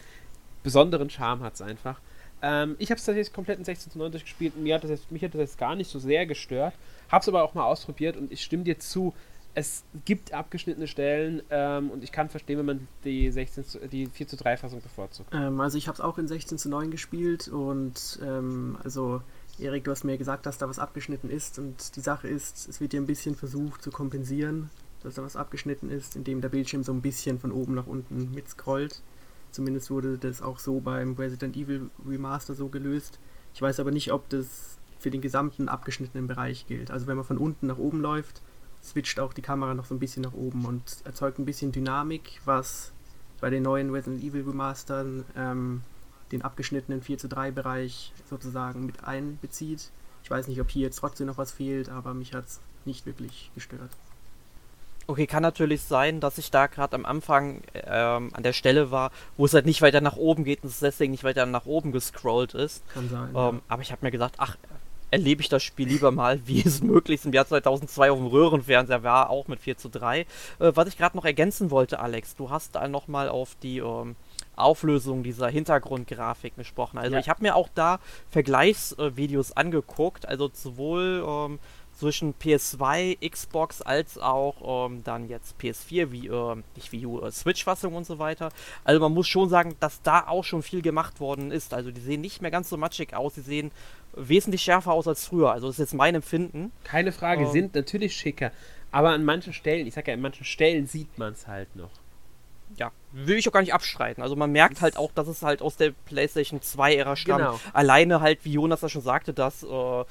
besonderen 0.65 1.09
Charme 1.09 1.45
hat 1.45 1.55
es 1.55 1.63
einfach. 1.63 2.01
Ähm, 2.43 2.75
ich 2.81 2.91
habe 2.91 2.99
es 2.99 3.05
tatsächlich 3.05 3.33
komplett 3.33 3.61
in 3.61 3.65
16 3.65 3.93
zu 3.93 3.99
9 3.99 4.11
durchgespielt 4.11 4.57
mir 4.57 4.75
hat 4.75 4.83
das 4.83 4.91
jetzt, 4.91 5.13
mich 5.13 5.23
hat 5.23 5.35
das 5.35 5.41
jetzt 5.41 5.59
gar 5.59 5.77
nicht 5.77 5.89
so 5.89 6.01
sehr 6.01 6.27
gestört. 6.27 6.75
Habe 7.11 7.23
es 7.23 7.29
aber 7.29 7.45
auch 7.45 7.55
mal 7.55 7.63
ausprobiert 7.63 8.17
und 8.17 8.33
ich 8.33 8.43
stimme 8.43 8.65
dir 8.65 8.77
zu. 8.81 9.15
Es 9.55 9.85
gibt 10.05 10.33
abgeschnittene 10.33 10.89
Stellen 10.89 11.43
ähm, 11.51 11.91
und 11.93 12.03
ich 12.03 12.11
kann 12.11 12.29
verstehen, 12.29 12.59
wenn 12.59 12.67
man 12.67 12.89
die, 13.05 13.31
16 13.31 13.65
zu, 13.65 13.79
die 13.87 14.07
4 14.07 14.27
zu 14.27 14.37
3 14.37 14.57
Fassung 14.57 14.83
bevorzugt. 14.83 15.33
Ähm, 15.33 15.61
also 15.61 15.79
ich 15.79 15.87
habe 15.87 15.95
es 15.95 16.01
auch 16.01 16.19
in 16.19 16.27
16 16.27 16.59
zu 16.59 16.69
9 16.69 16.91
gespielt 16.91 17.47
und 17.47 18.19
ähm, 18.21 18.79
also 18.83 19.23
Erik, 19.61 19.85
du 19.85 19.93
hast 19.93 20.03
mir 20.03 20.19
gesagt, 20.19 20.45
dass 20.45 20.59
da 20.59 20.69
was 20.69 20.81
abgeschnitten 20.81 21.31
ist 21.31 21.61
und 21.61 21.95
die 21.95 22.01
Sache 22.01 22.27
ist, 22.27 22.69
es 22.69 22.81
wird 22.81 22.93
dir 22.93 23.01
ein 23.01 23.07
bisschen 23.07 23.37
versucht 23.37 23.81
zu 23.81 23.93
kompensieren 23.93 24.71
dass 25.03 25.15
da 25.15 25.23
was 25.23 25.37
abgeschnitten 25.37 25.91
ist, 25.91 26.17
indem 26.17 26.41
der 26.41 26.49
Bildschirm 26.49 26.83
so 26.83 26.93
ein 26.93 27.03
bisschen 27.03 27.39
von 27.39 27.53
oben 27.53 27.75
nach 27.75 27.87
unten 27.87 28.33
mitscrollt. 28.33 29.03
Zumindest 29.51 29.91
wurde 29.91 30.19
das 30.19 30.43
auch 30.43 30.59
so 30.59 30.81
beim 30.81 31.15
Resident 31.15 31.57
Evil 31.57 31.91
Remaster 32.07 32.55
so 32.55 32.69
gelöst. 32.69 33.19
Ich 33.55 33.63
weiß 33.63 33.81
aber 33.81 33.91
nicht, 33.91 34.13
ob 34.13 34.29
das 34.29 34.79
für 34.99 35.11
den 35.11 35.21
gesamten 35.21 35.69
abgeschnittenen 35.69 36.27
Bereich 36.27 36.67
gilt. 36.67 36.91
Also 36.91 37.07
wenn 37.07 37.17
man 37.17 37.25
von 37.25 37.39
unten 37.39 37.67
nach 37.67 37.79
oben 37.79 38.01
läuft, 38.01 38.43
switcht 38.83 39.21
auch 39.21 39.33
die 39.33 39.43
Kamera 39.43 39.75
noch 39.75 39.85
so 39.85 39.95
ein 39.95 40.01
bisschen 40.01 40.23
nach 40.23 40.35
oben 40.35 40.65
und 40.65 40.83
erzeugt 41.05 41.39
ein 41.39 41.45
bisschen 41.45 41.73
Dynamik, 41.73 42.41
was 42.45 42.93
bei 43.41 43.51
den 43.51 43.63
neuen 43.63 43.91
Resident 43.91 44.23
Evil 44.23 44.43
Remastern 44.43 45.25
ähm, 45.37 45.83
den 46.33 46.43
abgeschnittenen 46.43 47.03
4 47.03 47.19
zu 47.19 47.29
3 47.29 47.53
Bereich 47.53 48.13
sozusagen 48.29 48.87
mit 48.87 49.05
einbezieht. 49.05 49.91
Ich 50.23 50.31
weiß 50.31 50.49
nicht, 50.49 50.61
ob 50.61 50.71
hier 50.71 50.83
jetzt 50.83 50.99
trotzdem 50.99 51.27
noch 51.27 51.39
was 51.39 51.53
fehlt, 51.53 51.89
aber 51.89 52.15
mich 52.15 52.35
hat 52.35 52.47
es 52.47 52.61
nicht 52.85 53.07
wirklich 53.07 53.51
gestört. 53.55 53.91
Okay, 55.11 55.27
kann 55.27 55.43
natürlich 55.43 55.81
sein, 55.81 56.21
dass 56.21 56.37
ich 56.37 56.51
da 56.51 56.67
gerade 56.67 56.95
am 56.95 57.07
Anfang 57.07 57.63
ähm, 57.73 58.29
an 58.35 58.43
der 58.43 58.53
Stelle 58.53 58.91
war, 58.91 59.11
wo 59.39 59.47
es 59.47 59.55
halt 59.55 59.65
nicht 59.65 59.81
weiter 59.81 60.03
nach 60.03 60.17
oben 60.17 60.45
geht 60.45 60.63
und 60.63 60.69
es 60.69 60.81
deswegen 60.81 61.13
nicht 61.13 61.25
weiter 61.25 61.47
nach 61.47 61.65
oben 61.65 61.93
gescrollt 61.93 62.53
ist. 62.53 62.87
Kann 62.93 63.09
sein. 63.09 63.29
Ähm, 63.31 63.35
ja. 63.35 63.61
Aber 63.69 63.81
ich 63.81 63.91
habe 63.91 64.05
mir 64.05 64.11
gesagt, 64.11 64.35
ach, 64.37 64.59
erlebe 65.11 65.41
ich 65.41 65.49
das 65.49 65.63
Spiel 65.63 65.89
lieber 65.89 66.11
mal, 66.11 66.41
wie 66.47 66.63
es 66.63 66.83
möglichst 66.83 67.25
im 67.25 67.33
Jahr 67.33 67.47
2002 67.47 68.11
auf 68.11 68.19
dem 68.19 68.27
Röhrenfernseher 68.27 69.03
war, 69.03 69.31
auch 69.31 69.49
mit 69.49 69.61
4 69.61 69.79
zu 69.79 69.89
3. 69.89 70.21
Äh, 70.21 70.27
was 70.59 70.89
ich 70.89 70.99
gerade 70.99 71.17
noch 71.17 71.25
ergänzen 71.25 71.71
wollte, 71.71 72.01
Alex, 72.01 72.37
du 72.37 72.51
hast 72.51 72.75
da 72.75 72.87
nochmal 72.87 73.31
auf 73.31 73.57
die 73.63 73.79
ähm, 73.79 74.15
Auflösung 74.57 75.23
dieser 75.23 75.49
Hintergrundgrafik 75.49 76.55
gesprochen. 76.57 76.99
Also 76.99 77.15
ja. 77.15 77.21
ich 77.21 77.31
habe 77.31 77.43
mir 77.43 77.57
auch 77.57 77.71
da 77.75 77.99
Vergleichsvideos 78.29 79.57
angeguckt, 79.57 80.29
also 80.29 80.51
sowohl 80.53 81.25
ähm, 81.27 81.59
zwischen 81.99 82.35
PS2, 82.35 83.29
Xbox 83.29 83.83
als 83.83 84.19
auch 84.19 84.89
ähm, 84.89 85.03
dann 85.05 85.29
jetzt 85.29 85.57
PS4, 85.61 86.13
wie 86.13 86.29
äh, 86.29 86.57
nicht 86.77 86.93
Wii 86.93 87.07
U, 87.07 87.21
äh, 87.21 87.33
Switch-Fassung 87.33 87.95
und 87.95 88.07
so 88.07 88.19
weiter. 88.19 88.51
Also 88.85 89.01
man 89.01 89.13
muss 89.13 89.27
schon 89.27 89.49
sagen, 89.49 89.75
dass 89.81 90.03
da 90.03 90.27
auch 90.29 90.45
schon 90.45 90.63
viel 90.63 90.81
gemacht 90.81 91.19
worden 91.21 91.51
ist. 91.51 91.75
Also 91.75 91.91
die 91.91 92.01
sehen 92.01 92.21
nicht 92.21 92.41
mehr 92.41 92.51
ganz 92.51 92.69
so 92.69 92.77
matschig 92.77 93.15
aus, 93.15 93.35
sie 93.35 93.41
sehen 93.41 93.73
wesentlich 94.15 94.63
schärfer 94.63 94.93
aus 94.93 95.09
als 95.09 95.27
früher. 95.27 95.53
Also 95.53 95.67
das 95.67 95.77
ist 95.77 95.81
jetzt 95.81 95.95
mein 95.95 96.15
Empfinden. 96.15 96.73
Keine 96.85 97.13
Frage, 97.13 97.45
ähm, 97.45 97.51
sind 97.51 97.75
natürlich 97.75 98.15
schicker. 98.15 98.53
Aber 98.91 99.11
an 99.11 99.25
manchen 99.25 99.53
Stellen, 99.53 99.87
ich 99.87 99.95
sag 99.95 100.07
ja, 100.09 100.15
an 100.15 100.21
manchen 100.21 100.45
Stellen 100.45 100.87
sieht 100.87 101.19
man 101.19 101.33
es 101.33 101.47
halt 101.47 101.75
noch. 101.75 101.91
Ja, 102.77 102.93
will 103.13 103.39
ich 103.39 103.49
auch 103.49 103.53
gar 103.53 103.61
nicht 103.61 103.73
abstreiten. 103.73 104.23
Also 104.23 104.37
man 104.37 104.53
merkt 104.53 104.83
halt 104.83 104.97
auch, 104.97 105.11
dass 105.13 105.27
es 105.27 105.43
halt 105.43 105.63
aus 105.63 105.77
der 105.77 105.93
PlayStation 106.07 106.61
2-Ära 106.61 107.17
stammt. 107.17 107.39
Genau. 107.39 107.61
Alleine 107.73 108.21
halt, 108.21 108.45
wie 108.45 108.53
Jonas 108.53 108.81
das 108.81 108.93
schon 108.93 109.03
sagte, 109.03 109.33
dass 109.33 109.63
äh, 109.63 110.05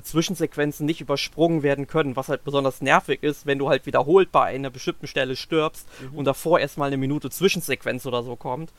Zwischensequenzen 0.00 0.86
nicht 0.86 1.00
übersprungen 1.00 1.62
werden 1.62 1.86
können, 1.86 2.16
was 2.16 2.28
halt 2.28 2.44
besonders 2.44 2.80
nervig 2.80 3.22
ist, 3.22 3.46
wenn 3.46 3.58
du 3.58 3.68
halt 3.68 3.86
wiederholt 3.86 4.32
bei 4.32 4.44
einer 4.44 4.70
bestimmten 4.70 5.06
Stelle 5.06 5.36
stirbst 5.36 5.88
und 6.14 6.24
davor 6.24 6.60
erstmal 6.60 6.88
eine 6.88 6.96
Minute 6.96 7.30
Zwischensequenz 7.30 8.06
oder 8.06 8.22
so 8.22 8.36
kommt. 8.36 8.72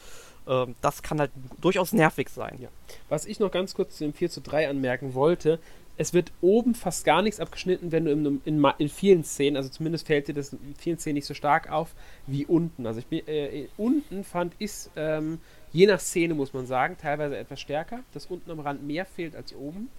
Ähm, 0.47 0.75
das 0.81 1.03
kann 1.03 1.19
halt 1.19 1.31
durchaus 1.61 1.93
nervig 1.93 2.29
sein. 2.29 2.57
Ja. 2.59 2.69
Was 3.09 3.25
ich 3.25 3.39
noch 3.39 3.51
ganz 3.51 3.73
kurz 3.73 3.97
zu 3.97 4.03
dem 4.03 4.13
4 4.13 4.29
zu 4.29 4.41
3 4.41 4.69
anmerken 4.69 5.13
wollte, 5.13 5.59
es 5.95 6.13
wird 6.13 6.31
oben 6.41 6.73
fast 6.73 7.05
gar 7.05 7.21
nichts 7.21 7.39
abgeschnitten, 7.39 7.91
wenn 7.91 8.05
du 8.05 8.11
in, 8.11 8.41
in, 8.45 8.65
in 8.79 8.89
vielen 8.89 9.23
Szenen, 9.23 9.55
also 9.57 9.69
zumindest 9.69 10.07
fällt 10.07 10.27
dir 10.27 10.33
das 10.33 10.51
in 10.53 10.73
vielen 10.75 10.97
Szenen 10.97 11.15
nicht 11.15 11.27
so 11.27 11.35
stark 11.35 11.71
auf 11.71 11.93
wie 12.25 12.47
unten. 12.47 12.87
Also 12.87 12.99
ich 12.99 13.05
bin, 13.05 13.27
äh, 13.27 13.67
unten 13.77 14.23
fand 14.23 14.53
ich 14.57 14.71
ähm, 14.95 15.39
je 15.73 15.87
nach 15.87 15.99
Szene 15.99 16.35
muss 16.35 16.53
man 16.53 16.65
sagen, 16.65 16.95
teilweise 17.01 17.35
etwas 17.35 17.59
stärker, 17.59 17.99
dass 18.13 18.27
unten 18.27 18.49
am 18.51 18.59
Rand 18.61 18.83
mehr 18.83 19.05
fehlt 19.05 19.35
als 19.35 19.53
oben. 19.53 19.89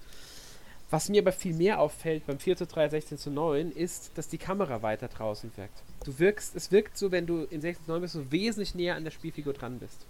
Was 0.94 1.08
mir 1.08 1.22
aber 1.22 1.32
viel 1.32 1.54
mehr 1.54 1.80
auffällt 1.80 2.24
beim 2.24 2.38
4 2.38 2.56
zu 2.56 2.66
3, 2.66 2.88
16 2.88 3.18
zu 3.18 3.30
9, 3.30 3.72
ist, 3.72 4.12
dass 4.14 4.28
die 4.28 4.38
Kamera 4.38 4.80
weiter 4.80 5.08
draußen 5.08 5.50
wirkt. 5.56 5.82
Du 6.04 6.16
wirkst, 6.20 6.54
es 6.54 6.70
wirkt 6.70 6.96
so, 6.96 7.10
wenn 7.10 7.26
du 7.26 7.42
in 7.50 7.60
16 7.60 7.84
zu 7.86 7.90
9 7.90 8.00
bist, 8.00 8.14
so 8.14 8.30
wesentlich 8.30 8.76
näher 8.76 8.94
an 8.94 9.02
der 9.02 9.10
Spielfigur 9.10 9.54
dran 9.54 9.80
bist. 9.80 10.06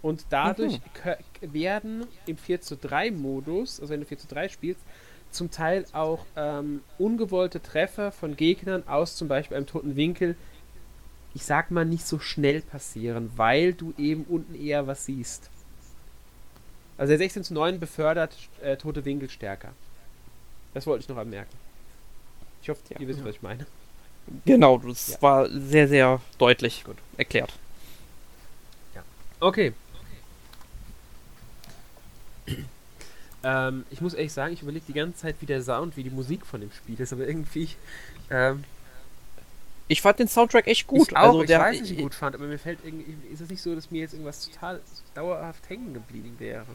Und 0.00 0.24
dadurch 0.30 0.80
kö- 1.02 1.18
werden 1.42 2.06
im 2.26 2.38
4 2.38 2.62
zu 2.62 2.76
3 2.78 3.10
Modus, 3.10 3.80
also 3.80 3.92
wenn 3.92 4.00
du 4.00 4.06
4 4.06 4.18
zu 4.18 4.28
3 4.28 4.48
spielst, 4.48 4.80
zum 5.30 5.50
Teil 5.50 5.84
auch 5.92 6.24
ähm, 6.36 6.80
ungewollte 6.98 7.60
Treffer 7.60 8.12
von 8.12 8.36
Gegnern 8.36 8.86
aus 8.88 9.16
zum 9.16 9.28
Beispiel 9.28 9.58
einem 9.58 9.66
toten 9.66 9.94
Winkel, 9.96 10.36
ich 11.34 11.44
sag 11.44 11.70
mal, 11.70 11.84
nicht 11.84 12.06
so 12.06 12.18
schnell 12.18 12.62
passieren, 12.62 13.30
weil 13.36 13.74
du 13.74 13.92
eben 13.98 14.24
unten 14.24 14.54
eher 14.54 14.86
was 14.86 15.04
siehst. 15.04 15.50
Also 16.96 17.10
der 17.10 17.18
16 17.18 17.44
zu 17.44 17.54
9 17.54 17.80
befördert 17.80 18.36
äh, 18.62 18.76
tote 18.76 19.04
Winkel 19.04 19.28
stärker. 19.30 19.72
Das 20.74 20.86
wollte 20.86 21.02
ich 21.02 21.08
noch 21.08 21.16
anmerken. 21.16 21.56
Ich 22.62 22.68
hoffe, 22.68 22.80
Ja. 22.90 23.00
ihr 23.00 23.08
wisst, 23.08 23.24
was 23.24 23.34
ich 23.36 23.42
meine. 23.42 23.66
Genau, 24.46 24.78
das 24.78 25.08
Ja. 25.08 25.22
war 25.22 25.48
sehr, 25.50 25.86
sehr 25.88 26.20
deutlich 26.38 26.84
Gut. 26.84 26.96
erklärt. 27.16 27.52
Okay. 29.40 29.72
ähm, 33.44 33.84
ich 33.90 34.00
muss 34.00 34.14
ehrlich 34.14 34.32
sagen, 34.32 34.54
ich 34.54 34.62
überlege 34.62 34.84
die 34.88 34.94
ganze 34.94 35.18
Zeit, 35.18 35.36
wie 35.40 35.46
der 35.46 35.62
Sound, 35.62 35.96
wie 35.98 36.02
die 36.04 36.10
Musik 36.10 36.46
von 36.46 36.60
dem 36.60 36.72
Spiel 36.72 36.98
ist, 37.00 37.12
aber 37.12 37.26
irgendwie. 37.26 37.68
Ähm, 38.30 38.64
Ich 39.88 40.00
fand 40.00 40.18
den 40.18 40.28
Soundtrack 40.28 40.66
echt 40.66 40.86
gut. 40.86 41.08
Ich 41.08 41.16
auch, 41.16 41.22
also 41.22 41.42
ich 41.42 41.48
der, 41.48 41.60
weiß 41.60 41.80
nicht, 41.80 41.90
wie 41.90 41.94
ich 41.94 42.02
gut 42.02 42.14
fand, 42.14 42.34
aber 42.34 42.46
mir 42.46 42.58
fällt 42.58 42.78
irgendwie. 42.84 43.14
Ist 43.32 43.40
es 43.40 43.50
nicht 43.50 43.62
so, 43.62 43.74
dass 43.74 43.90
mir 43.90 44.00
jetzt 44.00 44.14
irgendwas 44.14 44.48
total 44.48 44.80
dauerhaft 45.14 45.68
hängen 45.68 45.92
geblieben 45.92 46.36
wäre? 46.38 46.66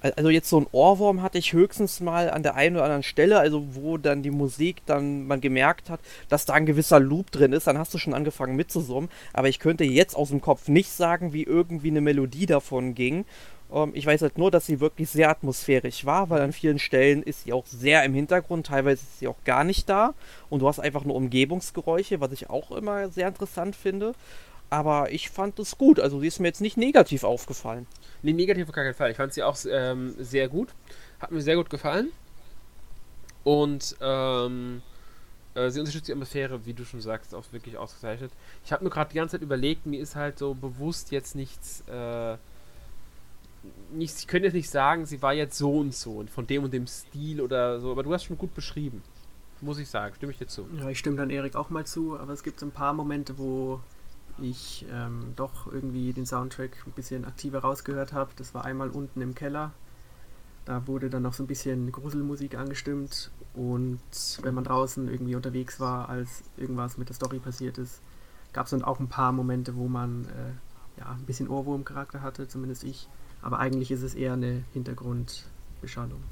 Also 0.00 0.30
jetzt 0.30 0.48
so 0.48 0.58
ein 0.58 0.66
Ohrwurm 0.72 1.22
hatte 1.22 1.38
ich 1.38 1.52
höchstens 1.52 2.00
mal 2.00 2.28
an 2.28 2.42
der 2.42 2.56
einen 2.56 2.74
oder 2.74 2.84
anderen 2.84 3.04
Stelle, 3.04 3.38
also 3.38 3.76
wo 3.76 3.98
dann 3.98 4.24
die 4.24 4.32
Musik 4.32 4.82
dann 4.86 5.28
man 5.28 5.40
gemerkt 5.40 5.90
hat, 5.90 6.00
dass 6.28 6.44
da 6.44 6.54
ein 6.54 6.66
gewisser 6.66 6.98
Loop 6.98 7.30
drin 7.30 7.52
ist, 7.52 7.68
dann 7.68 7.78
hast 7.78 7.94
du 7.94 7.98
schon 7.98 8.12
angefangen 8.12 8.56
mitzusummen. 8.56 9.08
Aber 9.32 9.48
ich 9.48 9.60
könnte 9.60 9.84
jetzt 9.84 10.16
aus 10.16 10.30
dem 10.30 10.40
Kopf 10.40 10.66
nicht 10.66 10.90
sagen, 10.90 11.32
wie 11.32 11.44
irgendwie 11.44 11.90
eine 11.90 12.00
Melodie 12.00 12.46
davon 12.46 12.96
ging. 12.96 13.24
Ähm, 13.72 13.92
ich 13.94 14.06
weiß 14.06 14.22
halt 14.22 14.38
nur, 14.38 14.50
dass 14.50 14.66
sie 14.66 14.80
wirklich 14.80 15.08
sehr 15.10 15.30
atmosphärisch 15.30 16.04
war, 16.04 16.30
weil 16.30 16.42
an 16.42 16.52
vielen 16.52 16.78
Stellen 16.78 17.22
ist 17.22 17.44
sie 17.44 17.52
auch 17.52 17.66
sehr 17.66 18.04
im 18.04 18.14
Hintergrund, 18.14 18.66
teilweise 18.66 19.02
ist 19.02 19.18
sie 19.18 19.28
auch 19.28 19.42
gar 19.44 19.64
nicht 19.64 19.88
da. 19.88 20.14
Und 20.50 20.60
du 20.60 20.68
hast 20.68 20.80
einfach 20.80 21.04
nur 21.04 21.16
Umgebungsgeräusche, 21.16 22.20
was 22.20 22.32
ich 22.32 22.50
auch 22.50 22.70
immer 22.70 23.08
sehr 23.08 23.28
interessant 23.28 23.76
finde. 23.76 24.14
Aber 24.70 25.12
ich 25.12 25.28
fand 25.28 25.58
es 25.58 25.76
gut, 25.76 26.00
also 26.00 26.20
sie 26.20 26.28
ist 26.28 26.40
mir 26.40 26.48
jetzt 26.48 26.62
nicht 26.62 26.78
negativ 26.78 27.24
aufgefallen. 27.24 27.86
Nee, 28.22 28.32
negativ 28.32 28.68
auf 28.68 28.74
gar 28.74 28.84
keinen 28.84 28.94
Fall. 28.94 29.10
Ich 29.10 29.18
fand 29.18 29.34
sie 29.34 29.42
auch 29.42 29.58
ähm, 29.70 30.14
sehr 30.18 30.48
gut. 30.48 30.70
Hat 31.20 31.30
mir 31.30 31.42
sehr 31.42 31.56
gut 31.56 31.68
gefallen. 31.68 32.10
Und 33.44 33.96
ähm, 34.00 34.80
äh, 35.54 35.68
sie 35.68 35.80
unterstützt 35.80 36.08
die 36.08 36.12
Atmosphäre, 36.12 36.64
wie 36.64 36.72
du 36.72 36.84
schon 36.84 37.00
sagst, 37.00 37.34
auch 37.34 37.44
wirklich 37.50 37.76
ausgezeichnet. 37.76 38.32
Ich 38.64 38.72
habe 38.72 38.84
nur 38.84 38.90
gerade 38.90 39.10
die 39.10 39.16
ganze 39.16 39.36
Zeit 39.36 39.42
überlegt, 39.42 39.84
mir 39.84 40.00
ist 40.00 40.16
halt 40.16 40.38
so 40.38 40.54
bewusst 40.54 41.10
jetzt 41.10 41.34
nichts. 41.34 41.82
Äh, 41.88 42.36
nichts 43.92 44.20
ich 44.20 44.26
könnte 44.26 44.46
jetzt 44.46 44.54
nicht 44.54 44.70
sagen, 44.70 45.06
sie 45.06 45.22
war 45.22 45.32
jetzt 45.32 45.56
so 45.56 45.78
und 45.78 45.94
so 45.94 46.12
und 46.12 46.30
von 46.30 46.46
dem 46.46 46.64
und 46.64 46.72
dem 46.72 46.86
Stil 46.86 47.40
oder 47.40 47.80
so, 47.80 47.90
aber 47.90 48.02
du 48.02 48.12
hast 48.12 48.24
schon 48.24 48.38
gut 48.38 48.54
beschrieben. 48.54 49.02
Muss 49.60 49.78
ich 49.78 49.88
sagen, 49.88 50.14
stimme 50.16 50.32
ich 50.32 50.38
dir 50.38 50.48
zu. 50.48 50.66
Ja, 50.76 50.88
ich 50.88 50.98
stimme 50.98 51.16
dann 51.16 51.30
Erik 51.30 51.54
auch 51.54 51.70
mal 51.70 51.86
zu, 51.86 52.18
aber 52.18 52.32
es 52.32 52.42
gibt 52.42 52.58
so 52.58 52.66
ein 52.66 52.72
paar 52.72 52.92
Momente, 52.92 53.38
wo 53.38 53.80
ich 54.40 54.84
ähm, 54.90 55.34
doch 55.36 55.72
irgendwie 55.72 56.12
den 56.12 56.26
Soundtrack 56.26 56.84
ein 56.86 56.92
bisschen 56.92 57.24
aktiver 57.24 57.60
rausgehört 57.60 58.12
habe. 58.12 58.32
Das 58.36 58.54
war 58.54 58.64
einmal 58.64 58.90
unten 58.90 59.20
im 59.20 59.36
Keller. 59.36 59.72
Da 60.64 60.86
wurde 60.86 61.10
dann 61.10 61.22
noch 61.22 61.34
so 61.34 61.44
ein 61.44 61.46
bisschen 61.46 61.92
Gruselmusik 61.92 62.56
angestimmt 62.56 63.30
und 63.54 64.00
wenn 64.42 64.54
man 64.54 64.64
draußen 64.64 65.08
irgendwie 65.08 65.34
unterwegs 65.34 65.80
war, 65.80 66.08
als 66.08 66.44
irgendwas 66.56 66.98
mit 66.98 67.08
der 67.08 67.16
Story 67.16 67.38
passiert 67.38 67.78
ist, 67.78 68.00
gab 68.52 68.66
es 68.66 68.70
dann 68.70 68.82
auch 68.82 69.00
ein 69.00 69.08
paar 69.08 69.32
Momente, 69.32 69.76
wo 69.76 69.88
man 69.88 70.24
äh, 70.26 71.00
ja, 71.00 71.10
ein 71.10 71.26
bisschen 71.26 71.48
Ohrwurmcharakter 71.48 72.22
hatte, 72.22 72.48
zumindest 72.48 72.84
ich. 72.84 73.08
Aber 73.42 73.58
eigentlich 73.58 73.90
ist 73.90 74.02
es 74.02 74.14
eher 74.14 74.34
eine 74.34 74.64
Hintergrundbeschallung. 74.72 76.22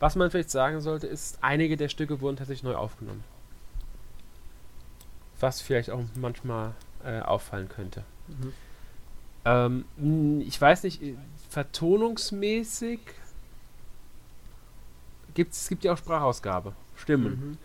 Was 0.00 0.16
man 0.16 0.30
vielleicht 0.30 0.50
sagen 0.50 0.80
sollte, 0.80 1.06
ist, 1.06 1.38
einige 1.42 1.76
der 1.76 1.88
Stücke 1.88 2.20
wurden 2.20 2.36
tatsächlich 2.36 2.64
neu 2.64 2.74
aufgenommen. 2.74 3.22
Was 5.38 5.60
vielleicht 5.60 5.90
auch 5.90 6.02
manchmal 6.16 6.74
äh, 7.04 7.20
auffallen 7.20 7.68
könnte. 7.68 8.04
Mhm. 8.26 8.52
Ähm, 9.44 10.40
ich 10.40 10.60
weiß 10.60 10.82
nicht, 10.82 11.02
äh, 11.02 11.14
vertonungsmäßig 11.50 12.98
gibt's, 15.34 15.62
es 15.62 15.68
gibt 15.68 15.84
ja 15.84 15.92
auch 15.92 15.98
Sprachausgabe, 15.98 16.72
Stimmen. 16.96 17.50
Mhm. 17.50 17.58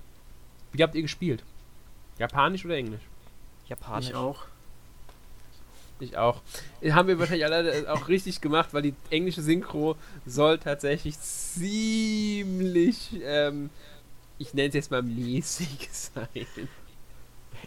Wie 0.74 0.84
habt 0.84 0.94
ihr 0.94 1.02
gespielt? 1.02 1.44
Japanisch 2.20 2.66
oder 2.66 2.76
Englisch? 2.76 3.02
Japanisch. 3.66 4.10
Ich 4.10 4.16
auch. 4.16 4.46
Ich 6.02 6.18
auch. 6.18 6.42
Haben 6.90 7.08
wir 7.08 7.20
wahrscheinlich 7.20 7.46
alle 7.46 7.86
auch 7.94 8.08
richtig 8.08 8.42
gemacht, 8.42 8.74
weil 8.74 8.82
die 8.82 8.94
englische 9.10 9.42
Synchro 9.42 9.96
soll 10.26 10.58
tatsächlich 10.58 11.18
ziemlich, 11.20 13.12
ähm, 13.24 13.70
ich 14.38 14.54
nenne 14.54 14.70
es 14.70 14.74
jetzt 14.76 14.92
mal 14.92 15.02
mäßig 15.04 15.90
sein. 15.92 16.28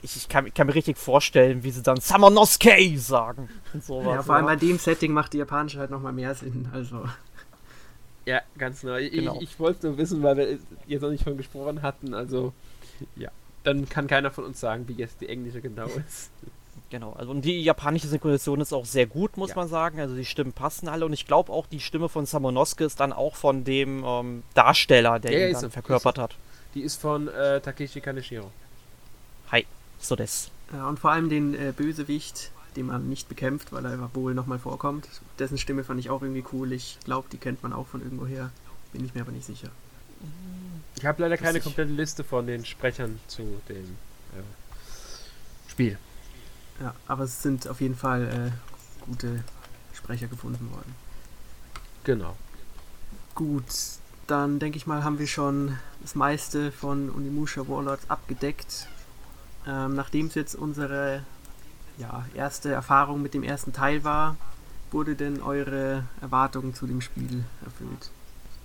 Ich, 0.03 0.17
ich 0.17 0.29
kann, 0.29 0.47
ich 0.47 0.55
kann 0.55 0.67
mir 0.67 0.75
richtig 0.75 0.99
vorstellen, 0.99 1.63
wie 1.63 1.71
sie 1.71 1.83
dann 1.83 2.01
Samonosuke 2.01 2.99
sagen. 2.99 3.49
Und 3.73 3.85
sowas. 3.85 4.17
Ja, 4.17 4.23
vor 4.23 4.35
allem 4.35 4.47
bei 4.47 4.57
dem 4.57 4.79
Setting 4.79 5.13
macht 5.13 5.33
die 5.33 5.39
japanische 5.39 5.79
halt 5.79 5.91
nochmal 5.91 6.13
mehr 6.13 6.35
Sinn. 6.35 6.69
Also, 6.73 7.05
Ja, 8.27 8.41
ganz 8.59 8.83
neu. 8.83 9.01
Ich, 9.01 9.13
Genau. 9.13 9.39
ich 9.41 9.59
wollte 9.61 9.87
nur 9.87 9.99
wissen, 9.99 10.23
weil 10.23 10.37
wir 10.37 10.59
jetzt 10.87 11.03
noch 11.03 11.11
nicht 11.11 11.23
von 11.25 11.37
gesprochen 11.37 11.83
hatten. 11.83 12.13
Also, 12.15 12.53
ja. 13.17 13.31
Dann 13.63 13.89
kann 13.89 14.09
keiner 14.09 14.31
von 14.31 14.45
uns 14.45 14.61
sagen, 14.61 14.89
wie 14.89 14.95
jetzt 14.95 15.21
die 15.21 15.29
englische 15.29 15.61
genau 15.61 15.87
ist. 16.09 16.31
Genau, 16.95 17.13
also 17.15 17.33
und 17.33 17.45
die 17.45 17.61
japanische 17.61 18.07
Synchronisation 18.07 18.61
ist 18.61 18.73
auch 18.73 18.85
sehr 18.85 19.07
gut, 19.07 19.37
muss 19.37 19.51
Ja. 19.51 19.57
man 19.57 19.67
sagen. 19.67 19.99
Also 19.99 20.15
die 20.15 20.25
Stimmen 20.25 20.53
passen 20.53 20.87
alle 20.87 21.05
und 21.05 21.13
ich 21.13 21.27
glaube 21.27 21.51
auch, 21.53 21.67
die 21.67 21.81
Stimme 21.81 22.09
von 22.09 22.25
Samonosuke 22.25 22.85
ist 22.85 23.01
dann 23.01 23.13
auch 23.13 23.35
von 23.35 23.65
dem 23.65 24.05
ähm, 24.07 24.45
Darsteller, 24.55 25.19
der 25.19 25.33
Ja, 25.33 25.47
ihn 25.49 25.55
ist 25.55 25.63
dann 25.65 25.73
verkörpert 25.73 26.19
hat. 26.19 26.37
Die 26.75 26.83
ist 26.83 27.01
von 27.01 27.27
äh, 27.27 27.61
Takeshi 27.61 28.01
Kaneshiro. 28.01 28.49
Hi, 29.51 29.67
so 29.99 30.15
das. 30.15 30.53
ja, 30.73 30.89
und 30.89 31.01
vor 31.01 31.11
allem 31.11 31.29
den 31.29 31.57
äh, 31.57 31.73
Bösewicht, 31.77 32.53
den 32.77 32.87
man 32.87 33.09
nicht 33.09 33.29
bekämpft, 33.29 33.73
weil 33.73 33.85
er 33.87 34.15
wohl 34.15 34.33
nochmal 34.33 34.61
vorkommt. 34.61 35.09
Dessen 35.41 35.59
Stimme 35.59 35.83
fand 35.83 35.99
ich 35.99 36.11
auch 36.11 36.23
irgendwie 36.23 36.45
cool. 36.53 36.73
Ich 36.73 36.99
glaube, 37.05 37.27
die 37.33 37.39
kennt 37.39 37.61
man 37.65 37.73
auch 37.73 37.89
von 37.89 38.03
irgendwoher. 38.03 38.53
Bin 38.93 39.05
ich 39.05 39.17
mir 39.17 39.23
aber 39.23 39.33
nicht 39.33 39.47
sicher. 39.47 39.71
Ich 40.97 41.05
habe 41.05 41.21
leider 41.23 41.39
keine 41.39 41.59
komplette 41.59 41.91
Liste 41.91 42.23
von 42.23 42.47
den 42.47 42.65
Sprechern 42.65 43.19
zu 43.27 43.43
dem 43.69 43.97
äh, 44.37 44.43
Spiel. 45.69 45.99
Ja, 46.81 46.95
aber 47.07 47.25
es 47.25 47.43
sind 47.43 47.69
auf 47.69 47.81
jeden 47.81 47.97
Fall 47.97 48.53
äh, 48.53 49.07
gute 49.07 49.45
Sprecher 49.93 50.27
gefunden 50.27 50.71
worden. 50.73 50.95
Genau. 52.05 52.37
Gut, 53.35 53.65
dann 54.27 54.59
denke 54.59 54.77
ich 54.77 54.87
mal, 54.87 55.05
haben 55.05 55.19
wir 55.19 55.27
schon 55.27 55.77
das 56.03 56.15
meiste 56.15 56.73
von 56.73 57.11
Unimusha 57.11 57.67
Warlords 57.69 58.09
abgedeckt. 58.11 58.89
Ähm, 59.67 59.95
Nachdem 59.95 60.27
es 60.27 60.35
jetzt 60.35 60.55
unsere 60.55 61.23
ja, 61.99 62.27
erste 62.35 62.71
Erfahrung 62.71 63.23
mit 63.23 63.35
dem 63.35 63.43
ersten 63.43 63.73
Teil 63.73 64.05
war, 64.05 64.37
wurde 64.91 65.15
denn 65.15 65.43
eure 65.43 66.05
Erwartungen 66.21 66.75
zu 66.75 66.87
dem 66.87 67.01
Spiel 67.01 67.45
erfüllt? 67.65 68.11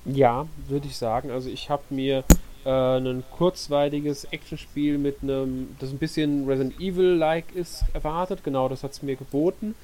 Ja, 0.05 0.47
würde 0.67 0.87
ich 0.87 0.97
sagen. 0.97 1.31
Also 1.31 1.49
ich 1.49 1.69
habe 1.69 1.83
mir 1.89 2.23
äh, 2.65 2.69
ein 2.69 3.23
kurzweiliges 3.31 4.25
Actionspiel 4.25 4.97
mit 4.97 5.21
einem, 5.21 5.75
das 5.79 5.91
ein 5.91 5.97
bisschen 5.97 6.47
Resident 6.47 6.79
Evil-like 6.79 7.55
ist, 7.55 7.83
erwartet. 7.93 8.43
Genau, 8.43 8.69
das 8.69 8.83
hat 8.83 8.91
es 8.91 9.01
mir 9.01 9.15
geboten. 9.15 9.75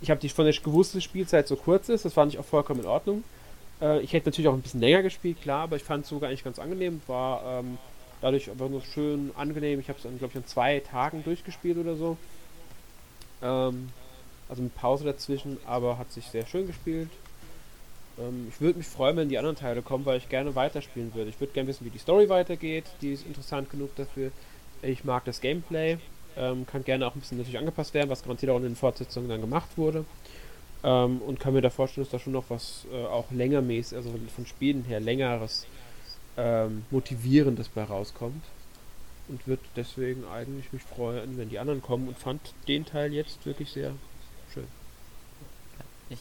Ich 0.00 0.10
habe 0.10 0.20
die 0.20 0.28
von 0.28 0.44
der 0.44 0.54
gewusst, 0.54 0.94
dass 0.94 1.04
Spielzeit 1.04 1.46
so 1.48 1.56
kurz 1.56 1.88
ist. 1.88 2.04
Das 2.04 2.12
fand 2.12 2.32
ich 2.32 2.38
auch 2.38 2.44
vollkommen 2.44 2.80
in 2.80 2.86
Ordnung. 2.86 3.24
Äh, 3.80 4.00
ich 4.00 4.12
hätte 4.12 4.28
natürlich 4.28 4.48
auch 4.48 4.54
ein 4.54 4.62
bisschen 4.62 4.80
länger 4.80 5.02
gespielt, 5.02 5.40
klar, 5.42 5.64
aber 5.64 5.76
ich 5.76 5.84
fand 5.84 6.04
es 6.04 6.10
sogar 6.10 6.28
eigentlich 6.28 6.44
ganz 6.44 6.58
angenehm. 6.58 7.00
War 7.06 7.60
ähm, 7.60 7.78
Dadurch 8.22 8.48
aber 8.48 8.68
nur 8.68 8.82
schön 8.82 9.32
angenehm. 9.36 9.80
Ich 9.80 9.88
habe 9.88 9.98
es, 9.98 10.04
glaube 10.04 10.28
ich, 10.28 10.36
an 10.36 10.46
zwei 10.46 10.78
Tagen 10.78 11.24
durchgespielt 11.24 11.76
oder 11.76 11.96
so. 11.96 12.16
Ähm, 13.42 13.88
also 14.48 14.62
mit 14.62 14.74
Pause 14.76 15.04
dazwischen, 15.04 15.58
aber 15.66 15.98
hat 15.98 16.12
sich 16.12 16.26
sehr 16.26 16.46
schön 16.46 16.68
gespielt. 16.68 17.10
Ähm, 18.18 18.48
ich 18.48 18.60
würde 18.60 18.78
mich 18.78 18.86
freuen, 18.86 19.16
wenn 19.16 19.28
die 19.28 19.38
anderen 19.38 19.56
Teile 19.56 19.82
kommen, 19.82 20.04
weil 20.04 20.18
ich 20.18 20.28
gerne 20.28 20.54
weiterspielen 20.54 21.14
würde. 21.14 21.30
Ich 21.30 21.40
würde 21.40 21.52
gerne 21.52 21.68
wissen, 21.68 21.84
wie 21.84 21.90
die 21.90 21.98
Story 21.98 22.28
weitergeht. 22.28 22.84
Die 23.00 23.12
ist 23.12 23.26
interessant 23.26 23.70
genug 23.70 23.94
dafür. 23.96 24.30
Ich 24.82 25.04
mag 25.04 25.24
das 25.24 25.40
Gameplay. 25.40 25.98
Ähm, 26.36 26.66
kann 26.66 26.84
gerne 26.84 27.06
auch 27.06 27.14
ein 27.14 27.20
bisschen 27.20 27.38
natürlich 27.38 27.58
angepasst 27.58 27.94
werden, 27.94 28.08
was 28.08 28.22
garantiert 28.22 28.50
auch 28.52 28.56
in 28.56 28.62
den 28.62 28.76
Fortsetzungen 28.76 29.28
dann 29.28 29.40
gemacht 29.40 29.76
wurde. 29.76 30.04
Ähm, 30.82 31.18
und 31.18 31.38
kann 31.38 31.52
mir 31.52 31.60
da 31.60 31.70
vorstellen, 31.70 32.04
dass 32.04 32.12
da 32.12 32.18
schon 32.18 32.32
noch 32.32 32.44
was 32.48 32.86
äh, 32.92 33.04
auch 33.04 33.30
längermäßig, 33.30 33.96
also 33.96 34.10
von 34.34 34.46
Spielen 34.46 34.84
her 34.84 35.00
längeres, 35.00 35.66
ähm, 36.36 36.84
motivierendes 36.90 37.68
bei 37.68 37.84
rauskommt. 37.84 38.42
Und 39.28 39.46
würde 39.46 39.62
deswegen 39.76 40.24
eigentlich 40.26 40.72
mich 40.72 40.82
freuen, 40.82 41.38
wenn 41.38 41.48
die 41.48 41.58
anderen 41.58 41.80
kommen 41.80 42.08
und 42.08 42.18
fand 42.18 42.40
den 42.66 42.84
Teil 42.84 43.12
jetzt 43.12 43.46
wirklich 43.46 43.70
sehr. 43.70 43.92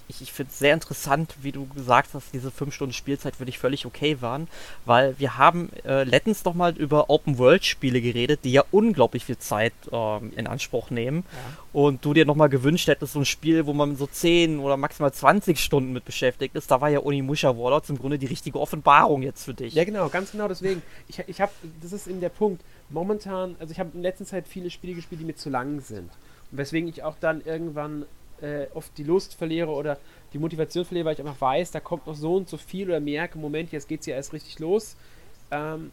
Ich, 0.07 0.21
ich, 0.21 0.31
finde 0.31 0.51
es 0.51 0.59
sehr 0.59 0.73
interessant, 0.73 1.35
wie 1.41 1.51
du 1.51 1.67
gesagt 1.67 2.09
hast, 2.13 2.33
diese 2.33 2.51
5 2.51 2.73
Stunden 2.73 2.93
Spielzeit 2.93 3.35
für 3.35 3.45
dich 3.45 3.59
völlig 3.59 3.85
okay 3.85 4.21
waren, 4.21 4.47
weil 4.85 5.17
wir 5.19 5.37
haben 5.37 5.69
äh, 5.85 6.03
letztens 6.03 6.43
noch 6.45 6.53
mal 6.53 6.75
über 6.77 7.09
Open-World-Spiele 7.09 8.01
geredet, 8.01 8.41
die 8.43 8.51
ja 8.51 8.63
unglaublich 8.71 9.25
viel 9.25 9.37
Zeit 9.37 9.73
ähm, 9.91 10.31
in 10.35 10.47
Anspruch 10.47 10.89
nehmen. 10.89 11.23
Ja. 11.31 11.39
Und 11.73 12.03
du 12.03 12.13
dir 12.13 12.25
noch 12.25 12.35
mal 12.35 12.47
gewünscht 12.47 12.87
hättest, 12.87 13.13
so 13.13 13.19
ein 13.19 13.25
Spiel, 13.25 13.65
wo 13.65 13.73
man 13.73 13.95
so 13.95 14.07
10 14.07 14.59
oder 14.59 14.77
maximal 14.77 15.13
20 15.13 15.59
Stunden 15.59 15.93
mit 15.93 16.05
beschäftigt 16.05 16.55
ist. 16.55 16.69
Da 16.69 16.81
war 16.81 16.89
ja 16.89 16.99
Onimusha 16.99 17.57
Warlords 17.57 17.89
im 17.89 17.97
Grunde 17.97 18.19
die 18.19 18.25
richtige 18.25 18.59
Offenbarung 18.59 19.21
jetzt 19.21 19.45
für 19.45 19.53
dich. 19.53 19.73
Ja, 19.73 19.83
genau, 19.83 20.09
ganz 20.09 20.31
genau 20.31 20.47
deswegen. 20.47 20.81
Ich, 21.07 21.19
ich 21.27 21.41
habe, 21.41 21.51
das 21.81 21.93
ist 21.93 22.07
eben 22.07 22.19
der 22.19 22.29
Punkt. 22.29 22.61
Momentan, 22.89 23.55
also 23.59 23.71
ich 23.71 23.79
habe 23.79 23.91
in 23.93 24.01
letzter 24.01 24.25
Zeit 24.25 24.47
viele 24.47 24.69
Spiele 24.69 24.93
gespielt, 24.93 25.21
die 25.21 25.25
mir 25.25 25.35
zu 25.35 25.49
lang 25.49 25.79
sind. 25.79 26.09
Und 26.51 26.57
weswegen 26.57 26.89
ich 26.89 27.03
auch 27.03 27.15
dann 27.19 27.41
irgendwann 27.41 28.05
äh, 28.41 28.67
oft 28.73 28.97
die 28.97 29.03
Lust 29.03 29.35
verliere 29.35 29.69
oder 29.69 29.97
die 30.33 30.39
Motivation 30.39 30.85
verliere, 30.85 31.05
weil 31.05 31.13
ich 31.13 31.19
einfach 31.19 31.39
weiß, 31.39 31.71
da 31.71 31.79
kommt 31.79 32.07
noch 32.07 32.15
so 32.15 32.35
und 32.35 32.49
so 32.49 32.57
viel 32.57 32.87
oder 32.89 32.99
merke, 32.99 33.37
Moment, 33.37 33.71
jetzt 33.71 33.87
geht 33.87 34.01
es 34.01 34.05
ja 34.05 34.15
erst 34.15 34.33
richtig 34.33 34.59
los. 34.59 34.95
Ähm, 35.51 35.91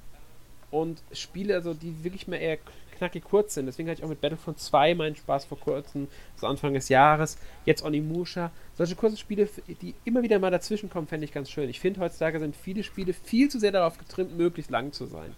und 0.70 1.02
Spiele, 1.12 1.54
also 1.54 1.72
die 1.74 2.04
wirklich 2.04 2.28
mal 2.28 2.36
eher 2.36 2.58
knackig 2.98 3.24
kurz 3.24 3.54
sind. 3.54 3.66
Deswegen 3.66 3.88
hatte 3.88 4.00
ich 4.00 4.04
auch 4.04 4.10
mit 4.10 4.20
Battlefront 4.20 4.58
2 4.58 4.94
meinen 4.94 5.16
Spaß 5.16 5.46
vor 5.46 5.58
kurzem, 5.58 6.08
so 6.36 6.46
Anfang 6.46 6.74
des 6.74 6.88
Jahres. 6.88 7.38
Jetzt 7.64 7.82
Onimusha. 7.82 8.50
Solche 8.74 8.96
kurzen 8.96 9.16
Spiele, 9.16 9.48
die 9.80 9.94
immer 10.04 10.22
wieder 10.22 10.38
mal 10.38 10.50
dazwischen 10.50 10.90
kommen, 10.90 11.06
fände 11.06 11.24
ich 11.24 11.32
ganz 11.32 11.50
schön. 11.50 11.70
Ich 11.70 11.80
finde, 11.80 12.00
heutzutage 12.00 12.38
sind 12.38 12.54
viele 12.56 12.82
Spiele 12.82 13.12
viel 13.12 13.48
zu 13.48 13.58
sehr 13.58 13.72
darauf 13.72 13.98
getrimmt, 13.98 14.36
möglichst 14.36 14.70
lang 14.70 14.92
zu 14.92 15.06
sein. 15.06 15.34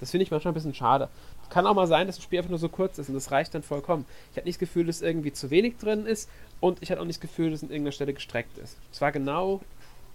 Das 0.00 0.10
finde 0.10 0.24
ich 0.24 0.30
manchmal 0.30 0.52
ein 0.52 0.54
bisschen 0.54 0.74
schade. 0.74 1.08
Kann 1.50 1.66
auch 1.66 1.74
mal 1.74 1.86
sein, 1.86 2.06
dass 2.06 2.18
ein 2.18 2.22
Spiel 2.22 2.38
einfach 2.38 2.50
nur 2.50 2.58
so 2.58 2.68
kurz 2.68 2.98
ist 2.98 3.08
und 3.08 3.14
das 3.14 3.30
reicht 3.30 3.54
dann 3.54 3.62
vollkommen. 3.62 4.04
Ich 4.32 4.36
hatte 4.36 4.46
nicht 4.46 4.56
das 4.56 4.68
Gefühl, 4.68 4.86
dass 4.86 5.02
irgendwie 5.02 5.32
zu 5.32 5.50
wenig 5.50 5.76
drin 5.78 6.06
ist 6.06 6.28
und 6.60 6.82
ich 6.82 6.90
hatte 6.90 7.00
auch 7.00 7.04
nicht 7.04 7.22
das 7.22 7.30
Gefühl, 7.30 7.50
dass 7.50 7.62
an 7.62 7.70
irgendeiner 7.70 7.92
Stelle 7.92 8.14
gestreckt 8.14 8.58
ist. 8.58 8.76
Es 8.92 9.00
war 9.00 9.12
genau 9.12 9.60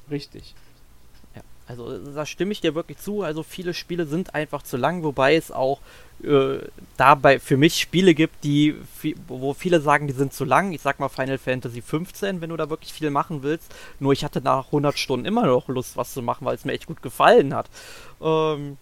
richtig. 0.09 0.55
Ja, 1.35 1.41
also 1.67 1.97
da 1.99 2.25
stimme 2.25 2.51
ich 2.51 2.61
dir 2.61 2.75
wirklich 2.75 2.97
zu. 2.97 3.21
Also 3.21 3.43
viele 3.43 3.73
Spiele 3.73 4.05
sind 4.05 4.35
einfach 4.35 4.63
zu 4.63 4.77
lang, 4.77 5.03
wobei 5.03 5.35
es 5.35 5.51
auch 5.51 5.79
äh, 6.23 6.59
dabei 6.97 7.39
für 7.39 7.55
mich 7.55 7.79
Spiele 7.79 8.13
gibt, 8.13 8.43
die 8.43 8.75
wo 9.27 9.53
viele 9.53 9.79
sagen, 9.79 10.07
die 10.07 10.13
sind 10.13 10.33
zu 10.33 10.43
lang. 10.43 10.73
Ich 10.73 10.81
sag 10.81 10.99
mal 10.99 11.09
Final 11.09 11.37
Fantasy 11.37 11.81
15, 11.81 12.41
wenn 12.41 12.49
du 12.49 12.57
da 12.57 12.69
wirklich 12.69 12.91
viel 12.91 13.09
machen 13.09 13.43
willst. 13.43 13.73
Nur 13.99 14.13
ich 14.13 14.23
hatte 14.23 14.41
nach 14.41 14.65
100 14.67 14.97
Stunden 14.97 15.25
immer 15.25 15.45
noch 15.45 15.67
Lust, 15.67 15.95
was 15.97 16.13
zu 16.13 16.21
machen, 16.21 16.45
weil 16.45 16.55
es 16.55 16.65
mir 16.65 16.73
echt 16.73 16.87
gut 16.87 17.01
gefallen 17.01 17.53
hat. 17.53 17.69
Ähm, 18.21 18.77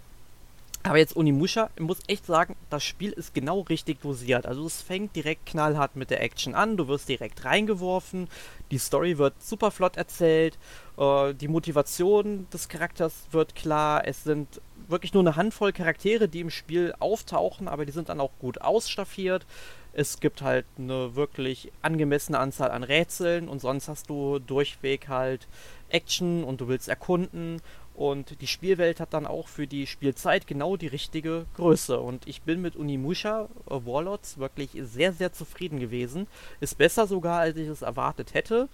aber 0.90 0.98
jetzt 0.98 1.16
Unimusha, 1.16 1.70
ich 1.76 1.82
muss 1.82 2.00
echt 2.08 2.26
sagen, 2.26 2.56
das 2.70 2.84
Spiel 2.84 3.12
ist 3.12 3.34
genau 3.34 3.62
richtig 3.62 4.02
dosiert. 4.02 4.46
Also 4.46 4.66
es 4.66 4.82
fängt 4.82 5.16
direkt 5.16 5.46
knallhart 5.46 5.96
mit 5.96 6.10
der 6.10 6.22
Action 6.22 6.56
an, 6.56 6.78
du 6.78 6.88
wirst 6.88 7.10
direkt 7.10 7.46
reingeworfen, 7.46 8.28
die 8.72 8.78
Story 8.78 9.18
wird 9.18 9.42
super 9.42 9.72
flott 9.72 9.98
erzählt, 9.98 10.58
äh, 10.98 11.34
die 11.34 11.48
Motivation 11.48 12.48
des 12.52 12.70
Charakters 12.70 13.28
wird 13.32 13.56
klar, 13.56 14.08
es 14.08 14.24
sind 14.24 14.62
wirklich 14.88 15.14
nur 15.14 15.24
eine 15.24 15.36
Handvoll 15.36 15.74
Charaktere, 15.74 16.28
die 16.28 16.42
im 16.42 16.50
Spiel 16.50 16.94
auftauchen, 17.00 17.68
aber 17.68 17.86
die 17.86 17.92
sind 17.92 18.10
dann 18.10 18.22
auch 18.22 18.32
gut 18.40 18.62
ausstaffiert. 18.62 19.46
Es 19.94 20.20
gibt 20.20 20.42
halt 20.42 20.66
eine 20.78 21.16
wirklich 21.16 21.72
angemessene 21.82 22.40
Anzahl 22.40 22.72
an 22.72 22.84
Rätseln 22.84 23.50
und 23.50 23.60
sonst 23.60 23.88
hast 23.88 24.10
du 24.10 24.40
durchweg 24.40 25.08
halt 25.08 25.48
Action 25.90 26.44
und 26.44 26.62
du 26.62 26.68
willst 26.68 26.88
erkunden 26.88 27.62
und 27.98 28.42
die 28.42 28.48
Spielwelt 28.48 29.00
hat 29.00 29.16
dann 29.16 29.26
auch 29.26 29.48
für 29.48 29.66
die 29.66 29.88
Spielzeit 29.88 30.46
genau 30.46 30.78
die 30.78 30.86
richtige 30.86 31.48
Größe. 31.56 32.00
Und 32.00 32.28
ich 32.28 32.44
bin 32.44 32.62
mit 32.62 32.76
Unimusha 32.76 33.50
äh, 33.66 33.72
Warlords 33.72 34.38
wirklich 34.38 34.70
sehr, 34.84 35.14
sehr 35.14 35.34
zufrieden 35.34 35.80
gewesen. 35.80 36.28
Ist 36.60 36.78
besser 36.78 37.08
sogar, 37.08 37.40
als 37.40 37.58
ich 37.58 37.68
es 37.68 37.82
erwartet 37.82 38.36
hätte. 38.36 38.70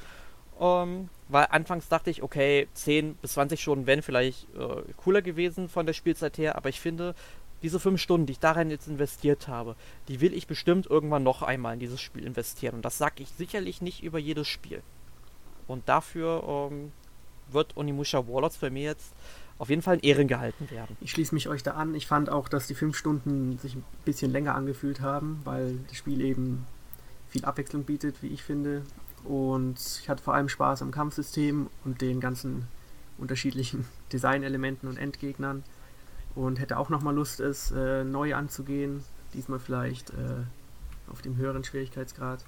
Ähm, 0.59 1.07
weil 1.29 1.47
anfangs 1.51 1.87
dachte 1.87 2.09
ich, 2.09 2.21
okay, 2.21 2.67
10 2.73 3.15
bis 3.15 3.31
20 3.33 3.61
Stunden 3.61 3.87
wären 3.87 4.01
vielleicht 4.01 4.45
äh, 4.55 4.81
cooler 4.97 5.21
gewesen 5.21 5.69
von 5.69 5.85
der 5.85 5.93
Spielzeit 5.93 6.37
her. 6.37 6.57
Aber 6.57 6.67
ich 6.67 6.81
finde, 6.81 7.15
diese 7.61 7.79
5 7.79 8.01
Stunden, 8.01 8.25
die 8.25 8.33
ich 8.33 8.39
darin 8.39 8.69
jetzt 8.69 8.89
investiert 8.89 9.47
habe, 9.47 9.77
die 10.09 10.19
will 10.19 10.33
ich 10.33 10.47
bestimmt 10.47 10.87
irgendwann 10.87 11.23
noch 11.23 11.43
einmal 11.43 11.75
in 11.75 11.79
dieses 11.79 12.01
Spiel 12.01 12.25
investieren. 12.25 12.75
Und 12.75 12.83
das 12.83 12.97
sage 12.97 13.23
ich 13.23 13.29
sicherlich 13.29 13.81
nicht 13.81 14.03
über 14.03 14.19
jedes 14.19 14.49
Spiel. 14.49 14.81
Und 15.65 15.87
dafür 15.87 16.43
ähm, 16.45 16.91
wird 17.53 17.75
Onimusha 17.77 18.27
Warlords 18.27 18.57
bei 18.57 18.69
mir 18.69 18.83
jetzt 18.83 19.13
auf 19.57 19.69
jeden 19.69 19.81
Fall 19.81 19.95
in 19.95 20.01
Ehren 20.01 20.27
gehalten 20.27 20.69
werden. 20.71 20.97
Ich 20.99 21.11
schließe 21.11 21.33
mich 21.33 21.47
euch 21.47 21.63
da 21.63 21.71
an. 21.71 21.95
Ich 21.95 22.07
fand 22.07 22.29
auch, 22.29 22.49
dass 22.49 22.67
die 22.67 22.75
fünf 22.75 22.97
Stunden 22.97 23.57
sich 23.59 23.75
ein 23.75 23.83
bisschen 24.03 24.31
länger 24.31 24.55
angefühlt 24.55 25.01
haben, 25.01 25.41
weil 25.43 25.79
das 25.87 25.97
Spiel 25.97 26.21
eben 26.21 26.65
viel 27.29 27.45
Abwechslung 27.45 27.83
bietet, 27.83 28.21
wie 28.21 28.27
ich 28.27 28.43
finde. 28.43 28.83
Und 29.23 29.79
ich 30.01 30.09
hatte 30.09 30.23
vor 30.23 30.33
allem 30.33 30.49
Spaß 30.49 30.81
am 30.81 30.91
Kampfsystem 30.91 31.69
und 31.85 32.01
den 32.01 32.19
ganzen 32.19 32.67
unterschiedlichen 33.17 33.85
Designelementen 34.11 34.89
und 34.89 34.97
Endgegnern. 34.97 35.63
Und 36.35 36.59
hätte 36.59 36.77
auch 36.77 36.89
nochmal 36.89 37.13
Lust, 37.13 37.39
es 37.39 37.71
äh, 37.71 38.03
neu 38.03 38.35
anzugehen. 38.35 39.03
Diesmal 39.33 39.59
vielleicht 39.59 40.09
äh, 40.09 40.43
auf 41.09 41.21
dem 41.21 41.37
höheren 41.37 41.63
Schwierigkeitsgrad. 41.63 42.43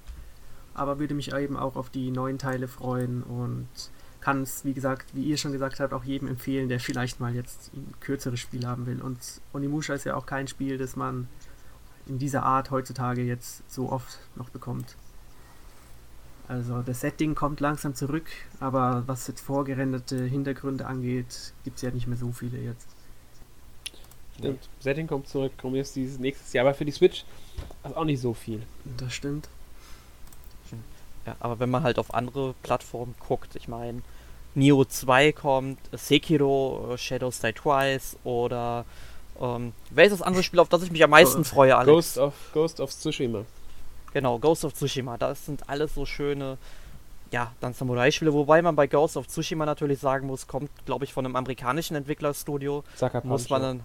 Aber 0.74 0.98
würde 0.98 1.14
mich 1.14 1.32
eben 1.32 1.56
auch 1.56 1.76
auf 1.76 1.88
die 1.88 2.10
neuen 2.10 2.38
Teile 2.38 2.68
freuen 2.68 3.22
und 3.22 3.68
kann 4.26 4.42
es, 4.42 4.64
wie 4.64 4.72
gesagt, 4.72 5.14
wie 5.14 5.22
ihr 5.22 5.36
schon 5.36 5.52
gesagt 5.52 5.78
habt, 5.78 5.92
auch 5.92 6.02
jedem 6.02 6.26
empfehlen, 6.26 6.68
der 6.68 6.80
vielleicht 6.80 7.20
mal 7.20 7.32
jetzt 7.32 7.72
ein 7.74 7.94
kürzeres 8.00 8.40
Spiel 8.40 8.66
haben 8.66 8.84
will. 8.84 9.00
Und 9.00 9.20
Onimusha 9.52 9.94
ist 9.94 10.02
ja 10.02 10.16
auch 10.16 10.26
kein 10.26 10.48
Spiel, 10.48 10.78
das 10.78 10.96
man 10.96 11.28
in 12.08 12.18
dieser 12.18 12.42
Art 12.42 12.72
heutzutage 12.72 13.22
jetzt 13.22 13.62
so 13.72 13.92
oft 13.92 14.18
noch 14.34 14.48
bekommt. 14.48 14.96
Also 16.48 16.82
das 16.82 17.02
Setting 17.02 17.36
kommt 17.36 17.60
langsam 17.60 17.94
zurück, 17.94 18.26
aber 18.58 19.04
was 19.06 19.28
jetzt 19.28 19.42
vorgerenderte 19.42 20.24
Hintergründe 20.24 20.86
angeht, 20.86 21.52
gibt 21.62 21.76
es 21.76 21.82
ja 21.82 21.92
nicht 21.92 22.08
mehr 22.08 22.18
so 22.18 22.32
viele 22.32 22.58
jetzt. 22.58 22.88
Stimmt, 24.38 24.60
ja. 24.60 24.68
Setting 24.80 25.06
kommt 25.06 25.28
zurück, 25.28 25.52
kommt 25.56 25.76
jetzt 25.76 25.94
dieses 25.94 26.18
nächstes 26.18 26.52
Jahr, 26.52 26.66
aber 26.66 26.74
für 26.74 26.84
die 26.84 26.90
Switch 26.90 27.24
ist 27.84 27.96
auch 27.96 28.04
nicht 28.04 28.20
so 28.20 28.34
viel. 28.34 28.60
Das 28.96 29.14
stimmt. 29.14 29.48
Ja, 31.26 31.36
aber 31.38 31.60
wenn 31.60 31.70
man 31.70 31.84
halt 31.84 32.00
auf 32.00 32.12
andere 32.12 32.54
Plattformen 32.64 33.14
guckt, 33.20 33.54
ich 33.54 33.68
meine, 33.68 34.02
Neo 34.56 34.84
2 34.86 35.32
kommt, 35.32 35.78
Sekiro, 35.92 36.94
äh, 36.94 36.98
Shadows 36.98 37.40
Die 37.40 37.52
Twice 37.52 38.16
oder 38.24 38.86
ähm, 39.40 39.74
welches 39.90 40.22
andere 40.22 40.42
Spiel, 40.42 40.60
auf 40.60 40.70
das 40.70 40.82
ich 40.82 40.90
mich 40.90 41.04
am 41.04 41.10
meisten 41.10 41.44
freue, 41.44 41.76
Alex? 41.76 41.92
Ghost 41.92 42.18
of, 42.18 42.34
Ghost 42.54 42.80
of 42.80 42.90
Tsushima. 42.90 43.44
Genau, 44.14 44.38
Ghost 44.38 44.64
of 44.64 44.72
Tsushima. 44.72 45.18
Das 45.18 45.44
sind 45.44 45.68
alles 45.68 45.94
so 45.94 46.06
schöne, 46.06 46.56
ja, 47.32 47.52
dann 47.60 47.74
Samurai-Spiele, 47.74 48.32
wobei 48.32 48.62
man 48.62 48.74
bei 48.74 48.86
Ghost 48.86 49.18
of 49.18 49.26
Tsushima 49.28 49.66
natürlich 49.66 49.98
sagen 49.98 50.26
muss, 50.26 50.46
kommt, 50.46 50.70
glaube 50.86 51.04
ich, 51.04 51.12
von 51.12 51.26
einem 51.26 51.36
amerikanischen 51.36 51.94
Entwicklerstudio. 51.94 52.82
Muss 53.24 53.50
man 53.50 53.60
dann, 53.62 53.80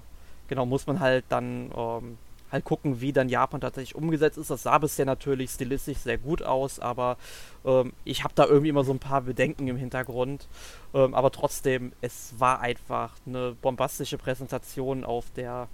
genau, 0.47 0.65
muss 0.65 0.87
man 0.87 1.01
halt 1.01 1.25
dann 1.27 1.69
ähm, 1.75 2.17
halt 2.51 2.65
gucken, 2.65 3.01
wie 3.01 3.13
dann 3.13 3.29
Japan 3.29 3.61
tatsächlich 3.61 3.95
umgesetzt 3.95 4.37
ist. 4.37 4.49
Das 4.49 4.63
sah 4.63 4.77
bisher 4.77 5.05
natürlich 5.05 5.51
stilistisch 5.51 5.99
sehr 5.99 6.17
gut 6.17 6.43
aus, 6.43 6.79
aber 6.79 7.17
ähm, 7.65 7.93
ich 8.03 8.23
habe 8.23 8.33
da 8.35 8.45
irgendwie 8.45 8.69
immer 8.69 8.83
so 8.83 8.91
ein 8.91 8.99
paar 8.99 9.21
Bedenken 9.21 9.67
im 9.67 9.77
Hintergrund. 9.77 10.47
Ähm, 10.93 11.13
aber 11.13 11.31
trotzdem, 11.31 11.93
es 12.01 12.33
war 12.37 12.59
einfach 12.59 13.13
eine 13.25 13.55
bombastische 13.61 14.17
Präsentation 14.17 15.03
auf 15.03 15.25
der 15.35 15.67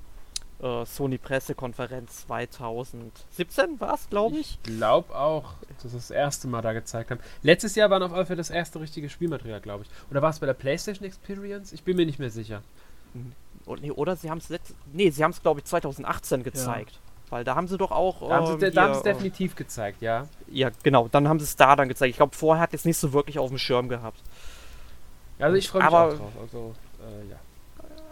äh, 0.62 0.86
Sony 0.86 1.18
Pressekonferenz 1.18 2.28
2017 2.28 3.80
war 3.80 3.96
es, 3.96 4.10
glaube 4.10 4.38
ich. 4.38 4.58
Ich 4.64 4.78
glaube 4.78 5.16
auch, 5.16 5.54
dass 5.70 5.84
das, 5.84 5.92
das 5.94 6.12
erste 6.12 6.48
Mal 6.48 6.62
da 6.62 6.74
gezeigt 6.74 7.12
haben. 7.12 7.20
Letztes 7.44 7.76
Jahr 7.76 7.90
war 7.90 8.02
auf 8.02 8.12
jeden 8.12 8.26
Fall 8.26 8.36
das 8.36 8.50
erste 8.50 8.80
richtige 8.80 9.10
Spielmaterial, 9.10 9.62
glaube 9.62 9.84
ich. 9.84 10.12
Oder 10.12 10.22
war 10.22 10.30
es 10.30 10.40
bei 10.40 10.46
der 10.46 10.54
PlayStation 10.54 11.06
Experience? 11.06 11.74
Ich 11.74 11.84
bin 11.84 11.98
mir 11.98 12.06
nicht 12.06 12.20
mehr 12.20 12.32
sicher. 12.32 12.64
Hm. 13.68 13.78
Nee, 13.82 13.92
oder 13.92 14.16
sie 14.16 14.30
haben 14.30 14.40
es 14.40 14.50
nee, 14.94 15.10
sie 15.10 15.24
haben 15.24 15.32
es 15.32 15.42
glaube 15.42 15.60
ich 15.60 15.66
2018 15.66 16.44
gezeigt. 16.44 16.92
Ja. 16.92 17.08
Weil 17.30 17.44
da 17.44 17.56
haben 17.56 17.68
sie 17.68 17.78
doch 17.78 17.92
auch. 17.92 18.28
Da 18.28 18.36
haben 18.36 18.60
sie, 18.60 18.66
ähm, 18.66 18.92
es 18.92 19.02
definitiv 19.02 19.56
gezeigt, 19.56 20.02
ja. 20.02 20.28
Ja, 20.50 20.70
genau. 20.84 21.10
Dann 21.10 21.28
haben 21.28 21.40
sie 21.40 21.44
es 21.44 21.58
da 21.58 21.76
dann 21.76 21.90
gezeigt. 21.90 22.12
Ich 22.12 22.18
glaube, 22.18 22.36
vorher 22.36 22.62
hat 22.62 22.74
es 22.74 22.86
nicht 22.86 22.98
so 22.98 23.12
wirklich 23.12 23.38
auf 23.38 23.50
dem 23.50 23.58
Schirm 23.58 23.90
gehabt. 23.90 24.22
Also 25.40 25.56
ich 25.58 25.70
freue 25.70 25.84
mich 25.84 25.88
Aber, 25.94 26.14
auch 26.14 26.18
drauf. 26.18 26.32
Also, 26.42 26.74
äh, 27.02 27.30
ja. 27.30 27.36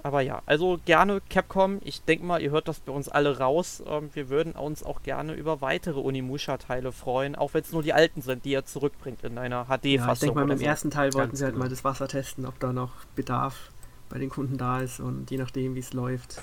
aber 0.04 0.22
ja, 0.22 0.42
also 0.46 0.80
gerne 0.86 1.22
Capcom. 1.30 1.80
Ich 1.84 2.04
denke 2.04 2.26
mal, 2.26 2.42
ihr 2.42 2.52
hört 2.52 2.68
das 2.68 2.82
bei 2.82 2.92
uns 2.92 3.08
alle 3.08 3.40
raus. 3.40 3.82
Ähm, 3.88 4.10
wir 4.14 4.30
würden 4.30 4.52
uns 4.52 4.84
auch 4.84 5.02
gerne 5.02 5.34
über 5.34 5.62
weitere 5.62 6.00
Unimusha-Teile 6.02 6.92
freuen, 6.92 7.36
auch 7.36 7.54
wenn 7.54 7.62
es 7.62 7.72
nur 7.72 7.84
die 7.84 7.94
alten 7.94 8.22
sind, 8.22 8.44
die 8.44 8.54
er 8.54 8.66
zurückbringt 8.66 9.24
in 9.24 9.38
einer 9.38 9.66
HD-Fassung. 9.66 9.86
Ja, 9.86 10.14
ich 10.14 10.20
denke 10.20 10.36
mal, 10.36 10.46
beim 10.46 10.58
so. 10.58 10.66
ersten 10.66 10.92
Teil 10.92 11.14
wollten 11.14 11.30
Ganz 11.30 11.40
sie 11.40 11.46
halt 11.46 11.54
genau. 11.54 11.66
mal 11.66 11.70
das 11.70 11.84
Wasser 11.86 12.08
testen, 12.10 12.46
ob 12.46 12.60
da 12.60 12.74
noch 12.74 12.92
Bedarf 13.16 13.72
bei 14.10 14.18
den 14.20 14.30
Kunden 14.30 14.58
da 14.58 14.80
ist 14.82 15.00
und 15.00 15.32
je 15.32 15.38
nachdem, 15.38 15.76
wie 15.76 15.80
es 15.80 15.94
läuft, 15.94 16.42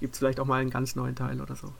gibt 0.00 0.14
es 0.14 0.18
vielleicht 0.18 0.40
auch 0.40 0.46
mal 0.46 0.60
einen 0.60 0.70
ganz 0.70 0.96
neuen 0.96 1.14
Teil 1.14 1.40
oder 1.40 1.54
so. 1.56 1.72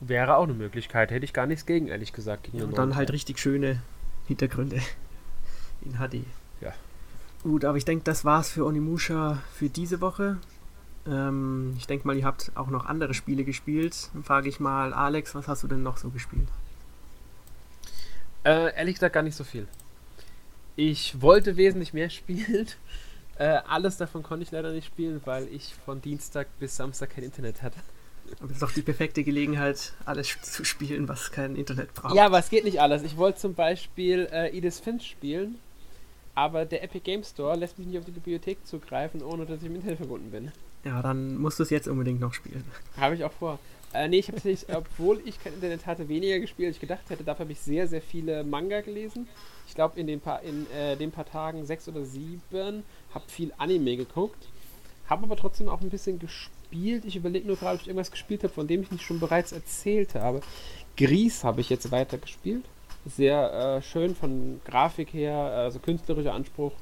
Wäre 0.00 0.36
auch 0.36 0.44
eine 0.44 0.54
Möglichkeit. 0.54 1.10
Hätte 1.10 1.24
ich 1.24 1.32
gar 1.32 1.46
nichts 1.46 1.66
gegen, 1.66 1.88
ehrlich 1.88 2.12
gesagt. 2.12 2.44
Gegen 2.44 2.58
Ja, 2.58 2.64
und 2.64 2.78
dann 2.78 2.96
halt 2.96 3.08
Teil. 3.08 3.14
richtig 3.14 3.38
schöne 3.38 3.82
Hintergründe 4.26 4.80
in 5.82 5.92
HD. 5.98 6.24
Ja. 6.60 6.72
Gut, 7.42 7.64
aber 7.64 7.76
ich 7.76 7.84
denke, 7.84 8.04
das 8.04 8.24
war's 8.24 8.50
für 8.50 8.64
Onimusha 8.64 9.42
für 9.52 9.68
diese 9.68 10.00
Woche. 10.00 10.38
Ähm, 11.06 11.74
ich 11.78 11.86
denke 11.86 12.06
mal, 12.06 12.16
ihr 12.16 12.24
habt 12.24 12.50
auch 12.54 12.68
noch 12.68 12.86
andere 12.86 13.12
Spiele 13.14 13.44
gespielt. 13.44 14.08
Dann 14.14 14.24
frage 14.24 14.48
ich 14.48 14.58
mal, 14.58 14.92
Alex, 14.94 15.34
was 15.34 15.48
hast 15.48 15.62
du 15.62 15.68
denn 15.68 15.82
noch 15.82 15.96
so 15.98 16.08
gespielt? 16.10 16.48
Äh, 18.44 18.74
ehrlich 18.76 18.94
gesagt 18.94 19.14
gar 19.14 19.22
nicht 19.22 19.36
so 19.36 19.44
viel. 19.44 19.68
Ich 20.76 21.20
wollte 21.20 21.56
wesentlich 21.56 21.92
mehr 21.92 22.08
spielen. 22.10 22.66
Äh, 23.40 23.62
alles 23.66 23.96
davon 23.96 24.22
konnte 24.22 24.42
ich 24.42 24.50
leider 24.50 24.70
nicht 24.70 24.86
spielen, 24.86 25.22
weil 25.24 25.48
ich 25.48 25.74
von 25.86 26.02
Dienstag 26.02 26.46
bis 26.58 26.76
Samstag 26.76 27.08
kein 27.08 27.24
Internet 27.24 27.62
hatte. 27.62 27.80
Aber 28.38 28.48
das 28.48 28.56
ist 28.56 28.62
doch 28.62 28.70
die 28.70 28.82
perfekte 28.82 29.24
Gelegenheit, 29.24 29.94
alles 30.04 30.36
zu 30.42 30.62
spielen, 30.62 31.08
was 31.08 31.32
kein 31.32 31.56
Internet 31.56 31.94
braucht. 31.94 32.14
Ja, 32.14 32.26
aber 32.26 32.38
es 32.38 32.50
geht 32.50 32.64
nicht 32.64 32.82
alles. 32.82 33.02
Ich 33.02 33.16
wollte 33.16 33.38
zum 33.38 33.54
Beispiel 33.54 34.28
äh, 34.30 34.54
Edith 34.54 34.80
Finch 34.80 35.06
spielen, 35.06 35.58
aber 36.34 36.66
der 36.66 36.84
Epic 36.84 37.00
Game 37.02 37.24
Store 37.24 37.56
lässt 37.56 37.78
mich 37.78 37.88
nicht 37.88 37.98
auf 37.98 38.04
die 38.04 38.10
Bibliothek 38.10 38.58
zugreifen, 38.66 39.22
ohne 39.22 39.46
dass 39.46 39.62
ich 39.62 39.68
im 39.68 39.74
Internet 39.74 39.96
verbunden 39.96 40.30
bin. 40.30 40.52
Ja, 40.84 41.00
dann 41.00 41.38
musst 41.38 41.58
du 41.58 41.62
es 41.62 41.70
jetzt 41.70 41.88
unbedingt 41.88 42.20
noch 42.20 42.34
spielen. 42.34 42.64
Habe 42.98 43.14
ich 43.14 43.24
auch 43.24 43.32
vor. 43.32 43.58
Äh, 43.94 44.08
nee, 44.08 44.18
ich 44.18 44.28
habe 44.28 44.36
tatsächlich, 44.36 44.68
obwohl 44.76 45.18
ich 45.24 45.42
kein 45.42 45.54
Internet 45.54 45.86
hatte, 45.86 46.10
weniger 46.10 46.38
gespielt, 46.40 46.68
als 46.68 46.76
ich 46.76 46.80
gedacht 46.82 47.08
hätte. 47.08 47.24
Dafür 47.24 47.44
habe 47.44 47.52
ich 47.52 47.60
sehr, 47.60 47.88
sehr 47.88 48.02
viele 48.02 48.44
Manga 48.44 48.82
gelesen. 48.82 49.26
Ich 49.70 49.76
glaube, 49.76 50.00
in 50.00 50.08
den 50.08 50.20
paar, 50.20 50.42
in 50.42 50.68
äh, 50.72 50.96
den 50.96 51.12
paar 51.12 51.24
Tagen 51.24 51.64
sechs 51.64 51.86
oder 51.86 52.04
sieben, 52.04 52.82
habe 53.14 53.24
viel 53.28 53.52
Anime 53.56 53.96
geguckt. 53.96 54.48
Habe 55.08 55.22
aber 55.22 55.36
trotzdem 55.36 55.68
auch 55.68 55.80
ein 55.80 55.90
bisschen 55.90 56.18
gespielt. 56.18 57.04
Ich 57.04 57.14
überlege 57.14 57.46
nur 57.46 57.56
gerade, 57.56 57.76
ob 57.76 57.82
ich 57.82 57.86
irgendwas 57.86 58.10
gespielt 58.10 58.42
habe, 58.42 58.52
von 58.52 58.66
dem 58.66 58.82
ich 58.82 58.90
nicht 58.90 59.04
schon 59.04 59.20
bereits 59.20 59.52
erzählt 59.52 60.16
habe. 60.16 60.40
Gries 60.96 61.44
habe 61.44 61.60
ich 61.60 61.70
jetzt 61.70 61.92
weiter 61.92 62.18
gespielt. 62.18 62.64
Sehr 63.06 63.76
äh, 63.76 63.82
schön 63.82 64.16
von 64.16 64.60
Grafik 64.64 65.14
her, 65.14 65.36
also 65.36 65.78
künstlerischer 65.78 66.34
Anspruch. 66.34 66.72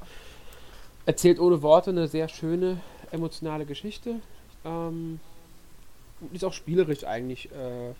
Erzählt 1.04 1.38
ohne 1.40 1.60
Worte 1.60 1.90
eine 1.90 2.08
sehr 2.08 2.28
schöne, 2.28 2.80
emotionale 3.10 3.66
Geschichte. 3.66 4.14
Ähm, 4.64 5.20
ist 6.32 6.42
auch 6.42 6.54
spielerisch 6.54 7.04
eigentlich 7.04 7.50
äh, 7.52 7.90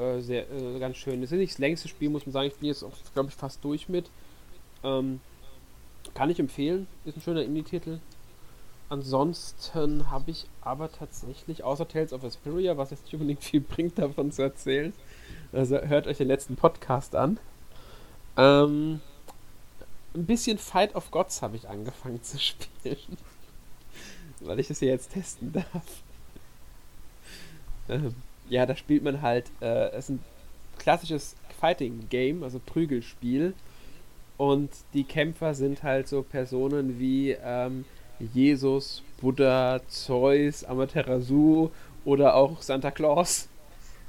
äh, 0.00 0.20
sehr 0.22 0.50
äh, 0.50 0.78
ganz 0.78 0.96
schön. 0.96 1.22
Es 1.22 1.30
ist 1.30 1.38
nicht 1.38 1.52
das 1.52 1.58
längste 1.58 1.88
Spiel, 1.88 2.08
muss 2.08 2.24
man 2.24 2.32
sagen. 2.32 2.48
Ich 2.48 2.56
bin 2.56 2.68
jetzt 2.68 2.82
glaube 3.12 3.28
ich, 3.28 3.34
fast 3.34 3.62
durch 3.62 3.90
mit. 3.90 4.10
Ähm, 4.82 5.20
kann 6.14 6.30
ich 6.30 6.38
empfehlen. 6.38 6.86
Ist 7.04 7.16
ein 7.16 7.22
schöner 7.22 7.42
Indie-Titel. 7.42 8.00
Ansonsten 8.88 10.10
habe 10.10 10.32
ich 10.32 10.46
aber 10.62 10.90
tatsächlich, 10.90 11.62
außer 11.62 11.86
Tales 11.86 12.12
of 12.12 12.24
Asperia, 12.24 12.76
was 12.76 12.90
jetzt 12.90 13.04
nicht 13.04 13.14
unbedingt 13.14 13.44
viel 13.44 13.60
bringt, 13.60 13.98
davon 13.98 14.32
zu 14.32 14.42
erzählen, 14.42 14.92
also 15.52 15.78
hört 15.80 16.08
euch 16.08 16.18
den 16.18 16.26
letzten 16.26 16.56
Podcast 16.56 17.14
an. 17.14 17.38
Ähm, 18.36 19.00
ein 20.14 20.26
bisschen 20.26 20.58
Fight 20.58 20.94
of 20.96 21.10
Gods 21.12 21.40
habe 21.40 21.56
ich 21.56 21.68
angefangen 21.68 22.22
zu 22.22 22.38
spielen. 22.40 23.16
Weil 24.40 24.58
ich 24.58 24.68
das 24.68 24.80
hier 24.80 24.88
jetzt 24.88 25.12
testen 25.12 25.52
darf. 25.52 26.02
Ähm, 27.88 28.14
ja, 28.48 28.66
da 28.66 28.74
spielt 28.74 29.04
man 29.04 29.22
halt, 29.22 29.50
äh, 29.60 29.90
es 29.90 30.06
ist 30.06 30.10
ein 30.10 30.24
klassisches 30.78 31.36
Fighting-Game, 31.60 32.42
also 32.42 32.58
Prügelspiel. 32.58 33.54
Und 34.40 34.70
die 34.94 35.04
Kämpfer 35.04 35.52
sind 35.52 35.82
halt 35.82 36.08
so 36.08 36.22
Personen 36.22 36.98
wie 36.98 37.36
ähm, 37.44 37.84
Jesus, 38.32 39.02
Buddha, 39.20 39.82
Zeus, 39.88 40.64
Amaterasu 40.64 41.68
oder 42.06 42.34
auch 42.34 42.62
Santa 42.62 42.90
Claus. 42.90 43.48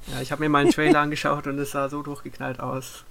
Ja, 0.07 0.21
ich 0.21 0.31
habe 0.31 0.41
mir 0.41 0.47
mal 0.47 0.59
einen 0.59 0.71
Trailer 0.71 0.99
angeschaut 1.01 1.47
und 1.47 1.59
es 1.59 1.71
sah 1.71 1.89
so 1.89 2.01
durchgeknallt 2.01 2.61
aus. 2.61 3.03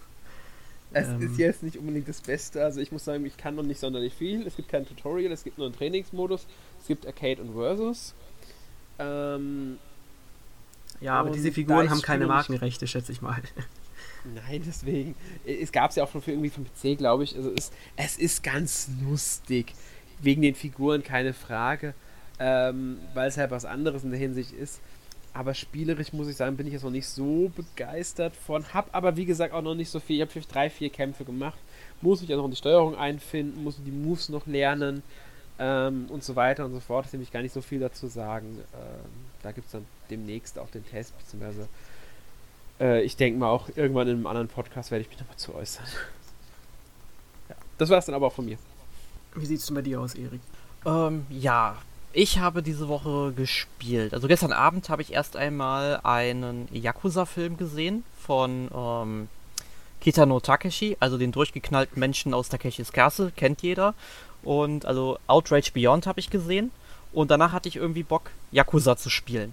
Es 0.94 1.08
Ähm. 1.08 1.20
ist 1.20 1.36
jetzt 1.38 1.62
nicht 1.62 1.76
unbedingt 1.76 2.08
das 2.08 2.22
Beste. 2.22 2.64
Also 2.64 2.80
ich 2.80 2.90
muss 2.90 3.04
sagen, 3.04 3.26
ich 3.26 3.36
kann 3.36 3.54
noch 3.54 3.64
nicht 3.64 3.80
sonderlich 3.80 4.14
viel. 4.14 4.46
Es 4.46 4.56
gibt 4.56 4.70
kein 4.70 4.86
Tutorial, 4.86 5.30
es 5.30 5.44
gibt 5.44 5.58
nur 5.58 5.66
einen 5.66 5.76
Trainingsmodus. 5.76 6.46
Es 6.80 6.86
gibt 6.86 7.06
Arcade 7.06 7.42
und 7.42 7.52
Versus. 7.52 8.14
Ähm, 8.98 9.76
Ja, 11.02 11.20
aber 11.20 11.28
diese 11.28 11.52
Figuren 11.52 11.90
haben 11.90 12.00
keine 12.00 12.26
Markenrechte, 12.26 12.86
schätze 12.86 13.12
ich 13.12 13.20
mal. 13.20 13.42
Nein, 14.24 14.62
deswegen. 14.66 15.14
Es 15.46 15.72
gab 15.72 15.90
es 15.90 15.96
ja 15.96 16.04
auch 16.04 16.10
schon 16.10 16.22
für 16.22 16.32
irgendwie 16.32 16.50
vom 16.50 16.64
PC, 16.64 16.98
glaube 16.98 17.24
ich. 17.24 17.36
Also 17.36 17.52
es, 17.56 17.70
es 17.96 18.18
ist 18.18 18.42
ganz 18.42 18.90
lustig. 19.02 19.74
Wegen 20.20 20.42
den 20.42 20.54
Figuren 20.54 21.02
keine 21.02 21.32
Frage. 21.32 21.94
Ähm, 22.38 22.98
weil 23.14 23.28
es 23.28 23.36
halt 23.36 23.50
was 23.50 23.64
anderes 23.64 24.04
in 24.04 24.10
der 24.10 24.18
Hinsicht 24.18 24.52
ist. 24.52 24.80
Aber 25.32 25.54
spielerisch 25.54 26.12
muss 26.12 26.28
ich 26.28 26.36
sagen, 26.36 26.56
bin 26.56 26.66
ich 26.66 26.72
jetzt 26.72 26.82
noch 26.82 26.90
nicht 26.90 27.06
so 27.06 27.52
begeistert 27.54 28.34
von. 28.34 28.64
Hab 28.74 28.94
aber 28.94 29.16
wie 29.16 29.26
gesagt 29.26 29.54
auch 29.54 29.62
noch 29.62 29.74
nicht 29.74 29.90
so 29.90 30.00
viel. 30.00 30.16
Ich 30.16 30.22
habe 30.22 30.30
vielleicht 30.30 30.54
drei, 30.54 30.70
vier 30.70 30.90
Kämpfe 30.90 31.24
gemacht. 31.24 31.58
Muss 32.00 32.20
mich 32.20 32.30
ja 32.30 32.36
noch 32.36 32.46
in 32.46 32.50
die 32.50 32.56
Steuerung 32.56 32.96
einfinden, 32.96 33.62
muss 33.62 33.76
die 33.84 33.90
Moves 33.90 34.28
noch 34.28 34.46
lernen 34.46 35.02
ähm, 35.58 36.06
und 36.08 36.24
so 36.24 36.34
weiter 36.34 36.64
und 36.64 36.72
so 36.72 36.80
fort. 36.80 37.06
Es 37.06 37.12
nämlich 37.12 37.30
gar 37.30 37.42
nicht 37.42 37.52
so 37.52 37.60
viel 37.60 37.78
dazu 37.78 38.08
sagen. 38.08 38.58
Ähm, 38.74 39.10
da 39.42 39.52
gibt 39.52 39.66
es 39.66 39.72
dann 39.72 39.86
demnächst 40.10 40.58
auch 40.58 40.70
den 40.70 40.84
Test, 40.84 41.16
beziehungsweise 41.18 41.68
äh, 42.80 43.02
ich 43.02 43.16
denke 43.16 43.38
mal 43.38 43.50
auch 43.50 43.68
irgendwann 43.76 44.08
in 44.08 44.16
einem 44.16 44.26
anderen 44.26 44.48
Podcast 44.48 44.90
werde 44.90 45.02
ich 45.02 45.08
mich 45.08 45.18
nochmal 45.20 45.36
zu 45.36 45.54
äußern. 45.54 45.84
ja. 47.48 47.56
Das 47.78 47.90
war 47.90 47.98
es 47.98 48.06
dann 48.06 48.14
aber 48.14 48.28
auch 48.28 48.32
von 48.32 48.46
mir. 48.46 48.58
Wie 49.34 49.46
sieht 49.46 49.60
es 49.60 49.66
denn 49.66 49.74
bei 49.76 49.82
dir 49.82 50.00
aus, 50.00 50.14
Erik? 50.14 50.40
Ähm, 50.84 51.26
ja, 51.30 51.76
ich 52.12 52.38
habe 52.38 52.62
diese 52.62 52.88
Woche 52.88 53.32
gespielt. 53.32 54.14
Also 54.14 54.26
gestern 54.26 54.52
Abend 54.52 54.88
habe 54.88 55.02
ich 55.02 55.12
erst 55.12 55.36
einmal 55.36 56.00
einen 56.02 56.68
Yakuza-Film 56.72 57.56
gesehen 57.56 58.02
von 58.18 58.68
ähm, 58.74 59.28
Kitano 60.00 60.40
Takeshi, 60.40 60.96
also 60.98 61.18
den 61.18 61.30
durchgeknallten 61.30 62.00
Menschen 62.00 62.34
aus 62.34 62.48
Takeshis 62.48 62.92
Castle, 62.92 63.30
kennt 63.36 63.62
jeder. 63.62 63.94
Und 64.42 64.86
also 64.86 65.18
Outrage 65.26 65.70
Beyond 65.72 66.06
habe 66.06 66.18
ich 66.18 66.30
gesehen. 66.30 66.72
Und 67.12 67.30
danach 67.30 67.52
hatte 67.52 67.68
ich 67.68 67.76
irgendwie 67.76 68.02
Bock, 68.02 68.30
Yakuza 68.50 68.96
zu 68.96 69.10
spielen. 69.10 69.52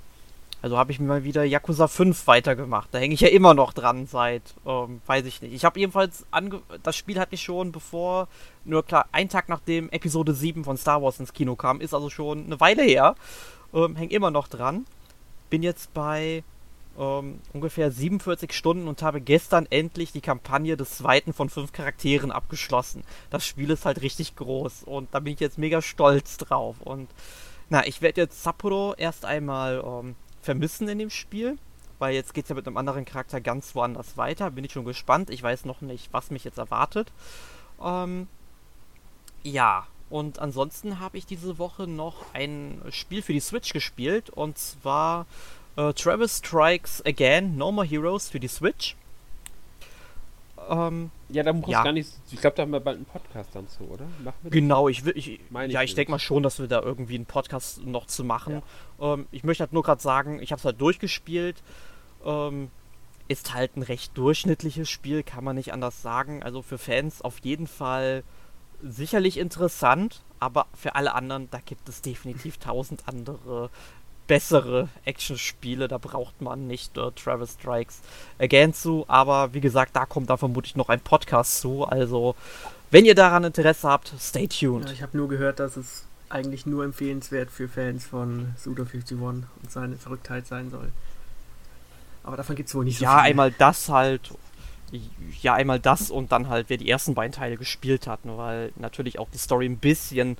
Also 0.62 0.78
habe 0.78 0.92
ich 0.92 1.00
mir 1.00 1.08
mal 1.08 1.24
wieder 1.24 1.44
Yakuza 1.44 1.88
5 1.88 2.26
weitergemacht. 2.26 2.90
Da 2.92 2.98
hänge 2.98 3.14
ich 3.14 3.22
ja 3.22 3.28
immer 3.28 3.54
noch 3.54 3.74
dran 3.74 4.08
seit, 4.08 4.42
ähm, 4.66 5.02
weiß 5.06 5.26
ich 5.26 5.42
nicht. 5.42 5.54
Ich 5.54 5.66
habe 5.66 5.80
jedenfalls, 5.80 6.26
ange 6.32 6.62
das 6.82 6.96
Spiel 6.96 7.20
hatte 7.20 7.36
ich 7.36 7.44
schon 7.44 7.72
bevor, 7.72 8.28
nur 8.66 8.84
klar, 8.84 9.08
ein 9.12 9.30
Tag 9.30 9.50
nachdem 9.50 9.90
Episode 9.90 10.34
7 10.34 10.64
von 10.64 10.78
Star 10.78 11.02
Wars 11.02 11.20
ins 11.20 11.34
Kino 11.34 11.56
kam, 11.56 11.80
ist 11.80 11.94
also 11.94 12.10
schon 12.10 12.46
eine 12.46 12.60
Weile 12.60 12.84
her. 12.84 13.16
Ähm, 13.74 13.96
häng 13.96 14.10
immer 14.10 14.32
noch 14.32 14.48
dran. 14.48 14.86
Bin 15.50 15.62
jetzt 15.62 15.94
bei 15.94 16.44
ähm, 16.98 17.40
ungefähr 17.54 17.92
47 17.92 18.52
Stunden 18.52 18.88
und 18.88 19.04
habe 19.04 19.22
gestern 19.22 19.68
endlich 19.70 20.12
die 20.12 20.22
Kampagne 20.22 20.76
des 20.76 20.98
zweiten 20.98 21.34
von 21.34 21.50
fünf 21.50 21.72
Charakteren 21.72 22.32
abgeschlossen. 22.32 23.04
Das 23.30 23.46
Spiel 23.46 23.70
ist 23.70 23.86
halt 23.86 24.02
richtig 24.02 24.36
groß 24.36 24.84
und 24.84 25.14
da 25.14 25.20
bin 25.20 25.34
ich 25.34 25.40
jetzt 25.40 25.60
mega 25.60 25.82
stolz 25.82 26.38
drauf. 26.38 26.78
Und 26.82 27.10
na, 27.70 27.86
ich 27.86 28.02
werde 28.02 28.22
jetzt 28.22 28.44
Sapporo 28.44 28.96
erst 28.98 29.26
einmal 29.26 29.84
ähm, 29.86 30.16
vermissen 30.48 30.88
in 30.88 30.98
dem 30.98 31.10
Spiel, 31.10 31.58
weil 32.00 32.14
jetzt 32.14 32.34
geht 32.34 32.46
es 32.46 32.50
ja 32.50 32.56
mit 32.56 32.66
einem 32.66 32.78
anderen 32.78 33.04
Charakter 33.04 33.42
ganz 33.42 33.76
woanders 33.76 34.16
weiter. 34.16 34.50
Bin 34.50 34.64
ich 34.64 34.72
schon 34.72 34.86
gespannt. 34.86 35.30
Ich 35.30 35.44
weiß 35.44 35.66
noch 35.66 35.82
nicht, 35.82 36.14
was 36.14 36.32
mich 36.32 36.46
jetzt 36.46 36.58
erwartet. 36.58 37.12
Ähm, 37.84 38.30
ja, 39.44 39.88
und 40.10 40.40
ansonsten 40.40 41.02
habe 41.02 41.18
ich 41.18 41.26
diese 41.26 41.58
Woche 41.58 41.86
noch 41.86 42.34
ein 42.34 42.82
Spiel 42.92 43.22
für 43.22 43.34
die 43.34 43.42
Switch 43.42 43.74
gespielt 43.74 44.30
und 44.30 44.58
zwar 44.58 45.26
äh, 45.76 45.92
Travis 45.92 46.38
Strikes 46.38 47.06
Again, 47.06 47.58
No 47.58 47.74
More 47.74 47.86
Heroes 47.86 48.30
für 48.30 48.40
die 48.40 48.48
Switch. 48.48 48.96
Ähm, 50.70 51.12
Ja, 51.30 51.44
da 51.44 51.54
muss 51.54 51.70
Ja. 51.70 51.84
gar 51.84 51.92
nicht. 51.92 52.10
Ich 52.32 52.40
glaube, 52.40 52.56
da 52.56 52.64
haben 52.64 52.72
wir 52.72 52.80
bald 52.80 52.98
einen 52.98 53.06
Podcast 53.06 53.50
dann 53.54 53.68
zu, 53.68 53.84
oder? 53.84 54.06
Machen 54.24 54.36
wir 54.42 54.50
das? 54.50 54.52
Genau, 54.52 54.88
ich 54.88 55.06
will, 55.06 55.14
ich, 55.18 55.40
Meine 55.50 55.68
ich 55.68 55.74
ja, 55.74 55.82
ich 55.84 55.96
denke 55.96 56.12
mal 56.12 56.20
schon, 56.20 56.44
dass 56.44 56.60
wir 56.60 56.68
da 56.68 56.82
irgendwie 56.82 57.16
einen 57.16 57.26
Podcast 57.26 57.86
noch 57.86 58.06
zu 58.08 58.24
machen. 58.24 58.62
Ähm, 59.00 59.28
ich 59.32 59.44
möchte 59.44 59.64
halt 59.64 59.74
nur 59.74 59.84
gerade 59.84 60.02
sagen, 60.02 60.42
ich 60.42 60.52
habe 60.52 60.60
es 60.60 60.66
halt 60.66 60.80
durchgespielt. 60.82 61.62
Ähm, 62.26 62.70
ist 63.30 63.54
halt 63.54 63.76
ein 63.76 63.82
recht 63.84 64.18
durchschnittliches 64.18 64.90
Spiel, 64.90 65.22
kann 65.24 65.44
man 65.44 65.56
nicht 65.58 65.74
anders 65.74 66.02
sagen. 66.02 66.44
Also 66.44 66.62
für 66.62 66.78
Fans 66.78 67.22
auf 67.22 67.40
jeden 67.40 67.68
Fall 67.68 68.24
sicherlich 68.82 69.38
interessant, 69.38 70.22
aber 70.40 70.68
für 70.74 70.96
alle 70.96 71.14
anderen, 71.16 71.50
da 71.50 71.60
gibt 71.66 71.90
es 71.90 72.02
definitiv 72.02 72.58
tausend 72.58 73.04
andere 73.08 73.70
bessere 74.28 74.90
Actionspiele. 75.06 75.88
Da 75.88 75.98
braucht 75.98 76.42
man 76.42 76.68
nicht 76.68 76.98
äh, 76.98 77.12
Travis 77.12 77.54
Strikes 77.54 78.00
Again 78.40 78.74
zu. 78.74 79.06
Aber 79.08 79.54
wie 79.54 79.62
gesagt, 79.62 79.96
da 79.96 80.06
kommt 80.06 80.30
da 80.30 80.38
vermutlich 80.38 80.76
noch 80.76 80.90
ein 80.90 81.00
Podcast 81.00 81.60
zu. 81.60 81.86
Also, 81.86 82.36
wenn 82.92 83.06
ihr 83.06 83.16
daran 83.16 83.44
Interesse 83.44 83.88
habt, 83.90 84.14
stay 84.20 84.48
tuned. 84.48 84.86
Ja, 84.88 84.94
ich 84.94 85.02
habe 85.02 85.18
nur 85.18 85.28
gehört, 85.28 85.60
dass 85.60 85.78
es 85.78 86.06
eigentlich 86.30 86.66
nur 86.66 86.84
empfehlenswert 86.84 87.50
für 87.50 87.70
Fans 87.70 88.06
von 88.06 88.54
Sudo51 88.64 89.22
und 89.22 89.46
seine 89.70 89.96
Verrücktheit 89.96 90.46
sein 90.46 90.70
soll. 90.70 90.92
Aber 92.24 92.36
davon 92.36 92.56
gibt 92.58 92.68
es 92.68 92.76
wohl 92.76 92.84
nicht 92.84 92.98
so 93.00 93.06
Ja, 93.06 93.20
viel. 93.22 93.30
einmal 93.30 93.52
das 93.52 93.90
halt. 93.90 94.32
Ja, 95.42 95.54
einmal 95.54 95.80
das 95.82 96.10
und 96.12 96.32
dann 96.32 96.48
halt, 96.48 96.70
wer 96.70 96.78
die 96.78 96.90
ersten 96.90 97.14
beiden 97.14 97.34
Teile 97.34 97.58
gespielt 97.58 98.08
hat, 98.08 98.24
ne, 98.24 98.38
weil 98.38 98.72
natürlich 98.78 99.20
auch 99.20 99.28
die 99.34 99.38
Story 99.38 99.66
ein 99.66 99.78
bisschen, 99.80 100.38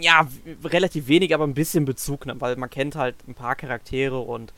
ja, 0.00 0.26
relativ 0.64 1.08
wenig, 1.08 1.34
aber 1.34 1.44
ein 1.46 1.54
bisschen 1.54 1.84
Bezug 1.84 2.26
nimmt, 2.26 2.40
weil 2.40 2.56
man 2.56 2.70
kennt 2.70 2.96
halt 2.96 3.16
ein 3.28 3.34
paar 3.34 3.56
Charaktere 3.56 4.18
und 4.18 4.52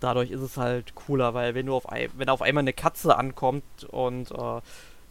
dadurch 0.00 0.30
ist 0.30 0.40
es 0.40 0.56
halt 0.56 0.94
cooler, 0.94 1.34
weil 1.34 1.54
wenn 1.54 1.66
du 1.66 1.74
auf 1.74 1.88
ein, 1.88 2.10
wenn 2.16 2.28
auf 2.28 2.42
einmal 2.42 2.62
eine 2.62 2.72
Katze 2.72 3.16
ankommt 3.16 3.64
und 3.90 4.30
äh, 4.30 4.60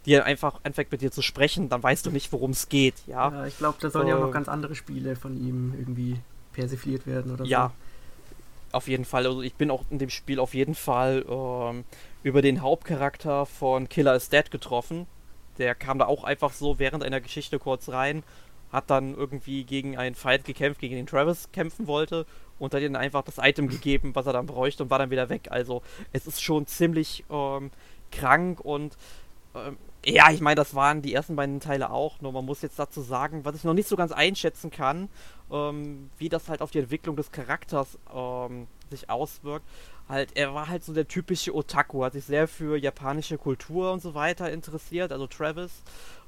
die 0.06 0.20
einfach 0.20 0.60
anfängt 0.62 0.92
mit 0.92 1.00
dir 1.02 1.10
zu 1.10 1.22
sprechen, 1.22 1.68
dann 1.68 1.82
weißt 1.82 2.06
du 2.06 2.10
nicht, 2.10 2.32
worum 2.32 2.52
es 2.52 2.68
geht, 2.68 2.94
ja. 3.06 3.32
Ja, 3.32 3.46
ich 3.46 3.58
glaube, 3.58 3.78
da 3.80 3.90
sollen 3.90 4.06
ja 4.08 4.16
auch 4.16 4.20
noch 4.20 4.26
Ähm. 4.28 4.32
ganz 4.32 4.48
andere 4.48 4.74
Spiele 4.74 5.16
von 5.16 5.36
ihm 5.36 5.74
irgendwie 5.76 6.20
persifliert 6.52 7.06
werden 7.06 7.32
oder 7.32 7.44
Ja, 7.44 7.72
auf 8.72 8.88
jeden 8.88 9.04
Fall. 9.04 9.26
Also 9.26 9.42
ich 9.42 9.54
bin 9.54 9.70
auch 9.70 9.84
in 9.90 9.98
dem 9.98 10.10
Spiel 10.10 10.38
auf 10.38 10.54
jeden 10.54 10.74
Fall 10.74 11.24
ähm, 11.28 11.84
über 12.22 12.42
den 12.42 12.62
Hauptcharakter 12.62 13.46
von 13.46 13.88
Killer 13.88 14.14
is 14.14 14.28
Dead 14.28 14.50
getroffen. 14.50 15.06
Der 15.58 15.74
kam 15.74 15.98
da 15.98 16.06
auch 16.06 16.24
einfach 16.24 16.52
so 16.52 16.78
während 16.78 17.02
einer 17.02 17.20
Geschichte 17.20 17.58
kurz 17.58 17.88
rein, 17.88 18.22
hat 18.72 18.90
dann 18.90 19.14
irgendwie 19.14 19.64
gegen 19.64 19.96
einen 19.96 20.14
Fight 20.14 20.44
gekämpft, 20.44 20.80
gegen 20.80 20.96
den 20.96 21.06
Travis 21.06 21.50
kämpfen 21.52 21.86
wollte 21.86 22.26
und 22.58 22.74
hat 22.74 22.82
ihm 22.82 22.96
einfach 22.96 23.22
das 23.22 23.38
Item 23.38 23.68
gegeben, 23.68 24.14
was 24.14 24.26
er 24.26 24.32
dann 24.32 24.46
bräuchte 24.46 24.82
und 24.82 24.90
war 24.90 24.98
dann 24.98 25.10
wieder 25.10 25.28
weg. 25.28 25.48
Also 25.50 25.82
es 26.12 26.26
ist 26.26 26.42
schon 26.42 26.66
ziemlich 26.66 27.24
ähm, 27.30 27.70
krank 28.10 28.60
und 28.60 28.96
ähm, 29.54 29.76
ja, 30.04 30.30
ich 30.30 30.40
meine, 30.40 30.54
das 30.54 30.74
waren 30.74 31.02
die 31.02 31.14
ersten 31.14 31.34
beiden 31.34 31.58
Teile 31.58 31.90
auch, 31.90 32.20
nur 32.20 32.32
man 32.32 32.44
muss 32.44 32.62
jetzt 32.62 32.78
dazu 32.78 33.00
sagen, 33.00 33.44
was 33.44 33.56
ich 33.56 33.64
noch 33.64 33.74
nicht 33.74 33.88
so 33.88 33.96
ganz 33.96 34.12
einschätzen 34.12 34.70
kann, 34.70 35.08
ähm, 35.50 36.10
wie 36.18 36.28
das 36.28 36.48
halt 36.48 36.62
auf 36.62 36.70
die 36.70 36.78
Entwicklung 36.78 37.16
des 37.16 37.32
Charakters 37.32 37.98
ähm, 38.14 38.68
sich 38.90 39.10
auswirkt. 39.10 39.66
Halt, 40.08 40.36
er 40.36 40.54
war 40.54 40.68
halt 40.68 40.84
so 40.84 40.94
der 40.94 41.08
typische 41.08 41.54
Otaku, 41.54 42.04
hat 42.04 42.12
sich 42.12 42.24
sehr 42.24 42.46
für 42.46 42.76
japanische 42.76 43.38
Kultur 43.38 43.92
und 43.92 44.00
so 44.00 44.14
weiter 44.14 44.52
interessiert, 44.52 45.10
also 45.10 45.26
Travis. 45.26 45.82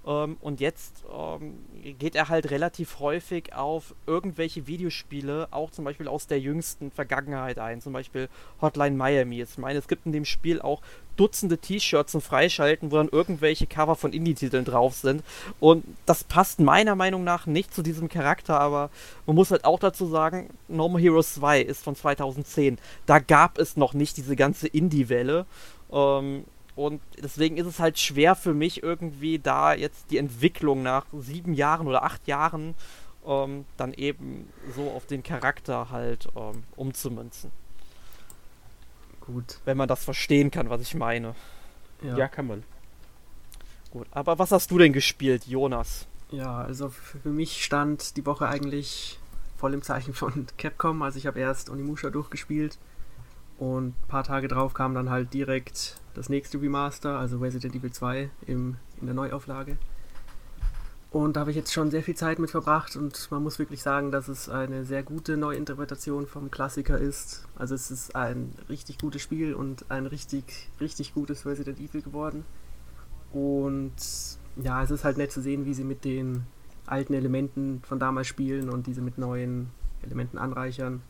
Ähm, 0.05 0.37
und 0.41 0.61
jetzt 0.61 1.05
ähm, 1.13 1.59
geht 1.99 2.17
er 2.17 2.29
halt 2.29 2.51
relativ 2.51 2.99
häufig 2.99 3.55
auf 3.55 3.95
irgendwelche 4.07 4.67
Videospiele, 4.67 5.49
auch 5.53 5.71
zum 5.71 5.85
Beispiel 5.85 6.09
aus 6.09 6.27
der 6.27 6.41
jüngsten 6.41 6.91
Vergangenheit 6.91 7.59
ein, 7.59 7.81
zum 7.81 7.93
Beispiel 7.93 8.29
Hotline 8.61 8.97
Miami. 8.97 9.43
Ich 9.43 9.59
meine, 9.59 9.79
es 9.79 9.87
gibt 9.87 10.07
in 10.07 10.13
dem 10.13 10.25
Spiel 10.25 10.61
auch 10.61 10.83
Dutzende 11.19 11.59
T-Shirts 11.59 12.13
zum 12.13 12.21
Freischalten, 12.21 12.91
wo 12.91 12.97
dann 12.97 13.09
irgendwelche 13.09 13.67
Cover 13.67 13.97
von 13.97 14.13
Indie-Titeln 14.13 14.65
drauf 14.65 14.95
sind. 14.95 15.23
Und 15.61 15.85
das 16.07 16.25
passt 16.25 16.61
meiner 16.61 16.95
Meinung 16.95 17.25
nach 17.25 17.47
nicht 17.47 17.75
zu 17.75 17.83
diesem 17.83 18.09
Charakter, 18.09 18.59
aber 18.59 18.91
man 19.27 19.37
muss 19.37 19.51
halt 19.51 19.65
auch 19.65 19.79
dazu 19.79 20.07
sagen, 20.07 20.51
No 20.69 20.89
More 20.89 21.03
Heroes 21.03 21.35
2 21.35 21.61
ist 21.61 21.83
von 21.83 21.97
2010. 21.97 22.79
Da 23.07 23.19
gab 23.19 23.59
es 23.59 23.77
noch 23.77 23.93
nicht 23.93 24.17
diese 24.17 24.37
ganze 24.37 24.69
Indie-Welle. 24.69 25.45
Ähm, 25.93 26.45
und 26.77 27.01
deswegen 27.21 27.57
ist 27.57 27.67
es 27.67 27.81
halt 27.81 27.99
schwer 27.99 28.37
für 28.37 28.55
mich 28.55 28.85
irgendwie 28.85 29.41
da 29.41 29.75
jetzt 29.75 30.13
die 30.13 30.19
Entwicklung 30.19 30.85
nach 30.85 31.07
sieben 31.13 31.53
Jahren 31.53 31.89
oder 31.89 32.05
acht 32.05 32.29
Jahren 32.29 32.77
ähm, 33.27 33.65
dann 33.77 33.93
eben 33.93 34.49
so 34.77 34.91
auf 34.91 35.05
den 35.07 35.25
Charakter 35.25 35.91
halt 35.91 36.29
ähm, 36.37 36.63
umzumünzen. 36.77 37.51
Gut. 39.29 39.61
Wenn 39.67 39.77
man 39.77 39.89
das 39.89 40.03
verstehen 40.03 40.51
kann, 40.51 40.71
was 40.71 40.81
ich 40.81 40.95
meine. 40.95 41.35
Ja. 42.03 42.17
Ja, 42.17 42.29
kann 42.29 42.47
man. 42.47 42.65
Gut, 43.91 44.07
aber 44.11 44.39
was 44.39 44.53
hast 44.53 44.71
du 44.71 44.79
denn 44.79 44.93
gespielt, 44.93 45.47
Jonas? 45.47 46.07
Ja, 46.31 46.59
also 46.59 46.89
für 46.89 47.29
mich 47.29 47.63
stand 47.63 48.17
die 48.17 48.25
Woche 48.25 48.49
eigentlich 48.49 49.19
voll 49.59 49.75
im 49.75 49.83
Zeichen 49.83 50.15
von 50.15 50.47
Capcom. 50.59 51.03
Also 51.03 51.19
ich 51.19 51.27
habe 51.27 51.41
erst 51.41 51.69
Onimusha 51.69 52.09
durchgespielt 52.09 52.79
und 53.59 53.89
ein 53.89 54.09
paar 54.09 54.25
Tage 54.25 54.49
drauf 54.49 54.73
kam 54.73 54.95
dann 54.95 55.11
halt 55.11 55.35
direkt 55.35 56.01
das 56.15 56.31
nächste 56.31 56.61
Remaster, 56.61 57.19
also 57.19 57.39
Resident 57.39 57.75
Evil 57.75 57.93
2 57.93 58.31
im, 58.47 58.77
in 59.01 59.07
der 59.07 59.15
Neuauflage. 59.15 59.77
Und 61.11 61.37
da 61.37 61.41
habe 61.41 61.51
ich 61.51 61.57
jetzt 61.57 61.73
schon 61.73 61.91
sehr 61.91 62.03
viel 62.03 62.17
Zeit 62.17 62.39
mit 62.39 62.51
verbracht 62.51 62.95
und 62.95 63.31
man 63.31 63.43
muss 63.43 63.59
wirklich 63.59 63.83
sagen, 63.83 64.13
dass 64.13 64.29
es 64.29 64.51
eine 64.51 64.85
sehr 64.85 65.03
gute 65.03 65.39
Neuinterpretation 65.39 66.27
vom 66.27 66.51
Klassiker 66.51 66.99
ist. 66.99 67.49
Also 67.57 67.75
es 67.75 67.91
ist 67.91 68.15
ein 68.15 68.53
richtig 68.69 68.99
gutes 68.99 69.23
Spiel 69.23 69.55
und 69.55 69.91
ein 69.91 70.05
richtig, 70.05 70.69
richtig 70.81 71.15
gutes 71.15 71.47
Resident 71.47 71.81
Evil 71.81 72.03
geworden. 72.03 72.45
Und 73.33 73.95
ja, 74.63 74.83
es 74.83 74.91
ist 74.91 75.05
halt 75.05 75.17
nett 75.17 75.33
zu 75.33 75.41
sehen, 75.41 75.65
wie 75.65 75.73
sie 75.73 75.85
mit 75.85 76.05
den 76.05 76.45
alten 76.85 77.15
Elementen 77.15 77.81
von 77.87 77.99
damals 77.99 78.27
spielen 78.27 78.69
und 78.69 78.87
diese 78.87 79.01
mit 79.01 79.17
neuen 79.17 79.71
Elementen 80.03 80.37
anreichern. 80.37 81.01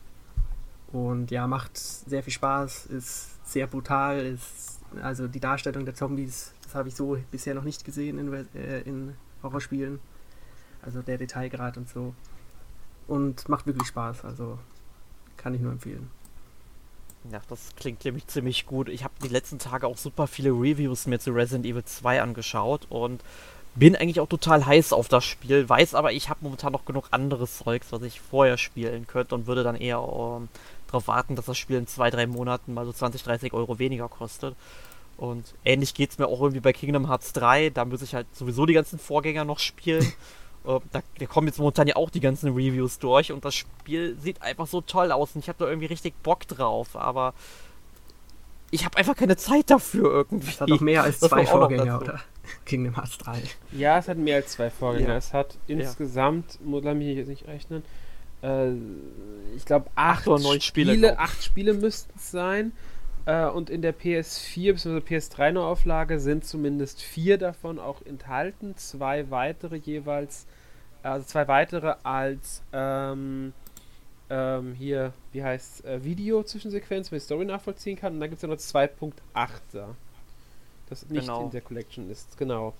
Und 0.93 1.29
ja, 1.29 1.45
macht 1.45 1.77
sehr 1.77 2.23
viel 2.23 2.33
Spaß, 2.33 2.85
ist 2.85 3.45
sehr 3.45 3.67
brutal, 3.67 4.19
ist 4.25 4.79
also 5.03 5.27
die 5.27 5.39
Darstellung 5.39 5.85
der 5.85 5.93
Zombies, 5.93 6.53
das 6.63 6.73
habe 6.73 6.87
ich 6.87 6.95
so 6.95 7.17
bisher 7.31 7.53
noch 7.53 7.63
nicht 7.63 7.85
gesehen 7.85 8.17
in, 8.17 8.33
äh, 8.55 8.81
in 8.81 9.13
Horrorspielen. 9.43 9.99
Also 10.81 11.01
der 11.01 11.17
Detailgrad 11.17 11.77
und 11.77 11.89
so. 11.89 12.13
Und 13.07 13.49
macht 13.49 13.65
wirklich 13.65 13.87
Spaß, 13.87 14.23
also 14.23 14.59
kann 15.37 15.53
ich 15.53 15.61
nur 15.61 15.71
empfehlen. 15.71 16.09
Ja, 17.31 17.41
das 17.49 17.75
klingt 17.75 18.05
nämlich 18.05 18.27
ziemlich 18.27 18.65
gut. 18.65 18.87
Ich 18.87 19.03
habe 19.03 19.13
die 19.23 19.27
letzten 19.27 19.59
Tage 19.59 19.87
auch 19.87 19.97
super 19.97 20.27
viele 20.27 20.51
Reviews 20.51 21.05
mir 21.05 21.19
zu 21.19 21.31
Resident 21.31 21.65
Evil 21.65 21.83
2 21.83 22.21
angeschaut 22.21 22.87
und 22.89 23.21
bin 23.75 23.95
eigentlich 23.95 24.19
auch 24.19 24.27
total 24.27 24.65
heiß 24.65 24.93
auf 24.93 25.07
das 25.07 25.25
Spiel, 25.25 25.67
weiß 25.67 25.95
aber, 25.95 26.11
ich 26.11 26.29
habe 26.29 26.39
momentan 26.41 26.73
noch 26.73 26.85
genug 26.85 27.07
anderes 27.11 27.59
Zeugs, 27.59 27.91
was 27.91 28.01
ich 28.01 28.19
vorher 28.19 28.57
spielen 28.57 29.05
könnte 29.07 29.35
und 29.35 29.47
würde 29.47 29.63
dann 29.63 29.75
eher 29.75 29.99
ähm, 29.99 30.49
darauf 30.87 31.07
warten, 31.07 31.35
dass 31.35 31.45
das 31.45 31.57
Spiel 31.57 31.77
in 31.77 31.87
zwei, 31.87 32.09
drei 32.09 32.25
Monaten 32.25 32.73
mal 32.73 32.85
so 32.85 32.91
20, 32.91 33.23
30 33.23 33.53
Euro 33.53 33.79
weniger 33.79 34.09
kostet. 34.09 34.55
Und 35.19 35.53
ähnlich 35.65 35.93
geht 35.93 36.11
es 36.11 36.17
mir 36.17 36.27
auch 36.27 36.39
irgendwie 36.39 36.61
bei 36.61 36.71
Kingdom 36.71 37.09
Hearts 37.09 37.33
3. 37.33 37.71
Da 37.71 37.83
muss 37.83 38.01
ich 38.01 38.15
halt 38.15 38.33
sowieso 38.33 38.65
die 38.65 38.73
ganzen 38.73 38.97
Vorgänger 38.97 39.43
noch 39.43 39.59
spielen. 39.59 40.03
äh, 40.65 40.79
da, 40.93 41.01
da 41.19 41.25
kommen 41.25 41.47
jetzt 41.47 41.59
momentan 41.59 41.87
ja 41.87 41.97
auch 41.97 42.09
die 42.09 42.21
ganzen 42.21 42.53
Reviews 42.53 42.99
durch 42.99 43.33
und 43.33 43.43
das 43.43 43.53
Spiel 43.53 44.15
sieht 44.17 44.41
einfach 44.41 44.65
so 44.65 44.79
toll 44.79 45.11
aus 45.11 45.35
und 45.35 45.41
ich 45.41 45.49
habe 45.49 45.59
da 45.59 45.67
irgendwie 45.67 45.87
richtig 45.87 46.13
Bock 46.23 46.47
drauf, 46.47 46.95
aber 46.95 47.33
ich 48.71 48.85
habe 48.85 48.97
einfach 48.97 49.15
keine 49.15 49.35
Zeit 49.35 49.69
dafür 49.69 50.05
irgendwie. 50.09 50.51
Es 50.51 50.61
hat 50.61 50.69
noch 50.69 50.79
mehr 50.79 51.03
als 51.03 51.19
Das 51.19 51.31
zwei 51.31 51.45
Vorgänger, 51.45 51.99
oder? 51.99 52.21
Kingdom 52.65 52.95
Hearts 52.95 53.17
3. 53.17 53.41
Ja, 53.73 53.97
es 53.97 54.07
hat 54.07 54.17
mehr 54.17 54.37
als 54.37 54.53
zwei 54.53 54.69
Vorgänger. 54.69 55.09
Ja. 55.09 55.17
Es 55.17 55.33
hat 55.33 55.57
insgesamt, 55.67 56.63
muss 56.65 56.81
lass 56.85 56.95
mich 56.95 57.17
jetzt 57.17 57.27
nicht 57.27 57.45
rechnen, 57.45 57.83
äh, 58.41 58.71
ich 59.53 59.65
glaube 59.65 59.87
acht, 59.95 60.19
Acht 60.19 60.27
oder 60.27 60.41
neun 60.41 60.61
Spiele, 60.61 60.93
Spiele, 60.93 61.19
acht 61.19 61.43
Spiele 61.43 61.73
müssten 61.73 62.13
es 62.15 62.31
sein. 62.31 62.71
Äh, 63.25 63.45
und 63.47 63.69
in 63.69 63.81
der 63.81 63.93
PS4 63.97 64.73
bzw. 64.73 64.97
PS3 64.99 65.51
Neuauflage 65.51 66.19
sind 66.19 66.45
zumindest 66.45 67.01
vier 67.01 67.37
davon 67.37 67.79
auch 67.79 68.01
enthalten. 68.03 68.75
Zwei 68.77 69.29
weitere 69.29 69.75
jeweils, 69.77 70.45
also 71.03 71.25
zwei 71.25 71.47
weitere 71.47 71.95
als 72.03 72.63
ähm, 72.73 73.53
ähm, 74.29 74.73
hier, 74.73 75.13
wie 75.31 75.43
heißt 75.43 75.85
äh, 75.85 76.03
Video-Zwischensequenz, 76.03 77.11
wo 77.11 77.15
ich 77.15 77.23
Story 77.23 77.45
nachvollziehen 77.45 77.97
kann. 77.97 78.13
Und 78.13 78.19
dann 78.19 78.29
gibt 78.29 78.37
es 78.37 78.43
ja 78.43 78.47
noch 78.49 78.57
2.8er. 78.57 79.87
Das 80.89 81.07
nicht 81.09 81.21
Genau. 81.21 81.45
in 81.45 81.51
der 81.51 81.61
Collection 81.61 82.09
ist, 82.09 82.37
genau. 82.37 82.73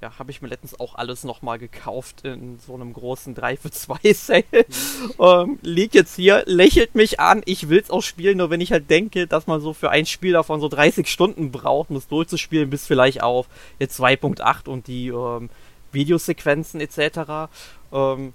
Ja, 0.00 0.16
habe 0.16 0.30
ich 0.30 0.40
mir 0.40 0.46
letztens 0.46 0.78
auch 0.78 0.94
alles 0.94 1.24
nochmal 1.24 1.58
gekauft 1.58 2.24
in 2.24 2.60
so 2.60 2.74
einem 2.74 2.92
großen 2.92 3.34
3 3.34 3.56
für 3.56 3.72
2 3.72 4.12
Sale. 4.12 4.44
ähm, 5.18 5.58
liegt 5.62 5.94
jetzt 5.94 6.14
hier, 6.14 6.44
lächelt 6.46 6.94
mich 6.94 7.18
an, 7.18 7.42
ich 7.46 7.68
will's 7.68 7.90
auch 7.90 8.02
spielen, 8.02 8.38
nur 8.38 8.50
wenn 8.50 8.60
ich 8.60 8.70
halt 8.70 8.88
denke, 8.90 9.26
dass 9.26 9.48
man 9.48 9.60
so 9.60 9.72
für 9.72 9.90
ein 9.90 10.06
Spiel 10.06 10.34
davon 10.34 10.60
so 10.60 10.68
30 10.68 11.08
Stunden 11.08 11.50
braucht, 11.50 11.90
um 11.90 11.96
es 11.96 12.06
durchzuspielen, 12.06 12.70
bis 12.70 12.86
vielleicht 12.86 13.24
auf 13.24 13.48
jetzt 13.80 13.98
2.8 13.98 14.68
und 14.68 14.86
die 14.86 15.08
ähm, 15.08 15.50
Videosequenzen 15.90 16.80
etc. 16.80 17.50
Ähm, 17.92 18.34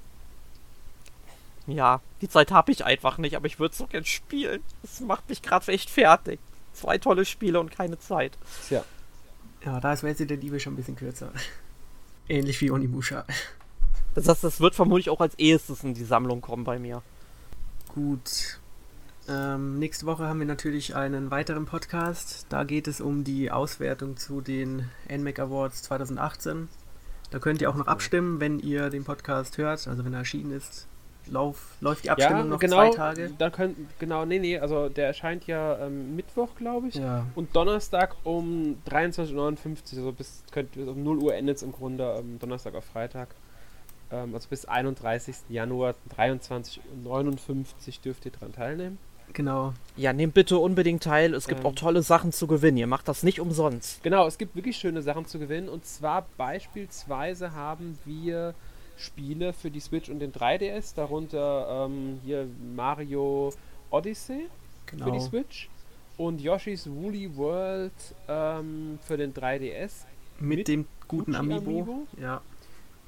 ja, 1.67 2.01
die 2.21 2.27
Zeit 2.27 2.51
habe 2.51 2.73
ich 2.73 2.83
einfach 2.83 3.17
nicht, 3.17 3.37
aber 3.37 3.47
ich 3.47 3.59
würde 3.59 3.73
so 3.73 3.87
gern 3.87 4.03
spielen. 4.03 4.61
Das 4.81 4.99
macht 4.99 5.29
mich 5.29 5.41
gerade 5.41 5.71
echt 5.71 5.89
fertig. 5.89 6.39
Zwei 6.73 6.97
tolle 6.97 7.23
Spiele 7.23 7.59
und 7.59 7.71
keine 7.71 7.99
Zeit. 7.99 8.33
Tja. 8.67 8.83
Ja, 9.65 9.79
da 9.79 9.93
ist 9.93 10.03
Resident 10.03 10.43
Evil 10.43 10.59
schon 10.59 10.73
ein 10.73 10.77
bisschen 10.77 10.95
kürzer. 10.95 11.31
Ähnlich 12.27 12.59
wie 12.61 12.71
Onimusha. 12.71 13.25
Das 14.13 14.27
heißt, 14.27 14.43
das 14.43 14.59
wird 14.59 14.75
vermutlich 14.75 15.09
auch 15.09 15.21
als 15.21 15.35
ehestes 15.35 15.83
in 15.83 15.93
die 15.93 16.03
Sammlung 16.03 16.41
kommen 16.41 16.63
bei 16.63 16.79
mir. 16.79 17.01
Gut. 17.93 18.59
Ähm, 19.27 19.79
nächste 19.79 20.05
Woche 20.05 20.27
haben 20.27 20.39
wir 20.39 20.45
natürlich 20.45 20.95
einen 20.95 21.31
weiteren 21.31 21.65
Podcast. 21.65 22.45
Da 22.49 22.63
geht 22.63 22.87
es 22.87 22.99
um 22.99 23.23
die 23.23 23.51
Auswertung 23.51 24.17
zu 24.17 24.41
den 24.41 24.89
NMAC 25.09 25.39
Awards 25.39 25.83
2018. 25.83 26.67
Da 27.31 27.39
könnt 27.39 27.61
ihr 27.61 27.69
auch 27.69 27.75
noch 27.75 27.87
abstimmen, 27.87 28.39
wenn 28.39 28.59
ihr 28.59 28.89
den 28.89 29.05
Podcast 29.05 29.57
hört, 29.57 29.87
also 29.87 30.03
wenn 30.05 30.13
er 30.13 30.19
erschienen 30.19 30.51
ist. 30.51 30.87
Lauf, 31.27 31.77
läuft 31.79 32.03
die 32.03 32.09
Abstimmung 32.09 32.49
noch 32.49 32.59
genau, 32.59 32.75
zwei 32.75 32.89
Tage? 32.95 33.31
Da 33.37 33.49
könnt, 33.49 33.77
genau, 33.99 34.25
nee, 34.25 34.39
nee, 34.39 34.59
also 34.59 34.89
der 34.89 35.07
erscheint 35.07 35.47
ja 35.47 35.77
ähm, 35.79 36.15
Mittwoch, 36.15 36.49
glaube 36.55 36.89
ich. 36.89 36.95
Ja. 36.95 37.25
Und 37.35 37.55
Donnerstag 37.55 38.15
um 38.23 38.77
23.59 38.89 39.33
Uhr, 39.33 39.97
also 39.97 40.11
bis 40.11 40.43
könnt, 40.51 40.75
um 40.77 41.03
0 41.03 41.17
Uhr 41.19 41.35
endet 41.35 41.57
es 41.57 41.63
im 41.63 41.71
Grunde, 41.71 42.15
ähm, 42.19 42.39
Donnerstag 42.39 42.75
auf 42.75 42.85
Freitag. 42.85 43.29
Ähm, 44.11 44.33
also 44.33 44.47
bis 44.49 44.65
31. 44.65 45.35
Januar 45.49 45.95
23 46.15 46.81
und 46.91 47.03
59 47.03 48.01
dürft 48.01 48.25
ihr 48.25 48.31
dran 48.31 48.53
teilnehmen. 48.53 48.97
Genau. 49.31 49.73
Ja, 49.95 50.13
nehmt 50.13 50.33
bitte 50.33 50.57
unbedingt 50.57 51.03
teil. 51.03 51.33
Es 51.33 51.47
gibt 51.47 51.61
Ähm. 51.61 51.65
auch 51.65 51.75
tolle 51.75 52.03
Sachen 52.03 52.31
zu 52.31 52.45
gewinnen. 52.45 52.77
Ihr 52.77 52.87
macht 52.87 53.07
das 53.07 53.23
nicht 53.23 53.39
umsonst. 53.39 54.03
Genau, 54.03 54.27
es 54.27 54.37
gibt 54.37 54.55
wirklich 54.55 54.77
schöne 54.77 55.01
Sachen 55.01 55.25
zu 55.25 55.39
gewinnen. 55.39 55.69
Und 55.69 55.85
zwar 55.85 56.27
beispielsweise 56.37 57.53
haben 57.53 57.97
wir 58.05 58.53
Spiele 58.95 59.53
für 59.53 59.71
die 59.71 59.79
Switch 59.79 60.09
und 60.09 60.19
den 60.19 60.31
3DS, 60.31 60.95
darunter 60.95 61.85
ähm, 61.87 62.19
hier 62.23 62.47
Mario 62.75 63.51
Odyssey 63.89 64.47
für 64.85 64.95
die 64.95 65.01
Genau. 65.03 65.19
Switch 65.19 65.69
und 66.17 66.39
Yoshi's 66.41 66.87
Woolly 66.89 67.35
World 67.35 67.93
ähm, 68.27 68.99
für 69.01 69.17
den 69.17 69.33
3DS. 69.33 70.05
Mit, 70.39 70.59
Mit 70.59 70.67
dem 70.67 70.87
guten 71.07 71.35
Amiibo. 71.35 71.69
Amiibo? 71.71 72.07
Ja. 72.21 72.41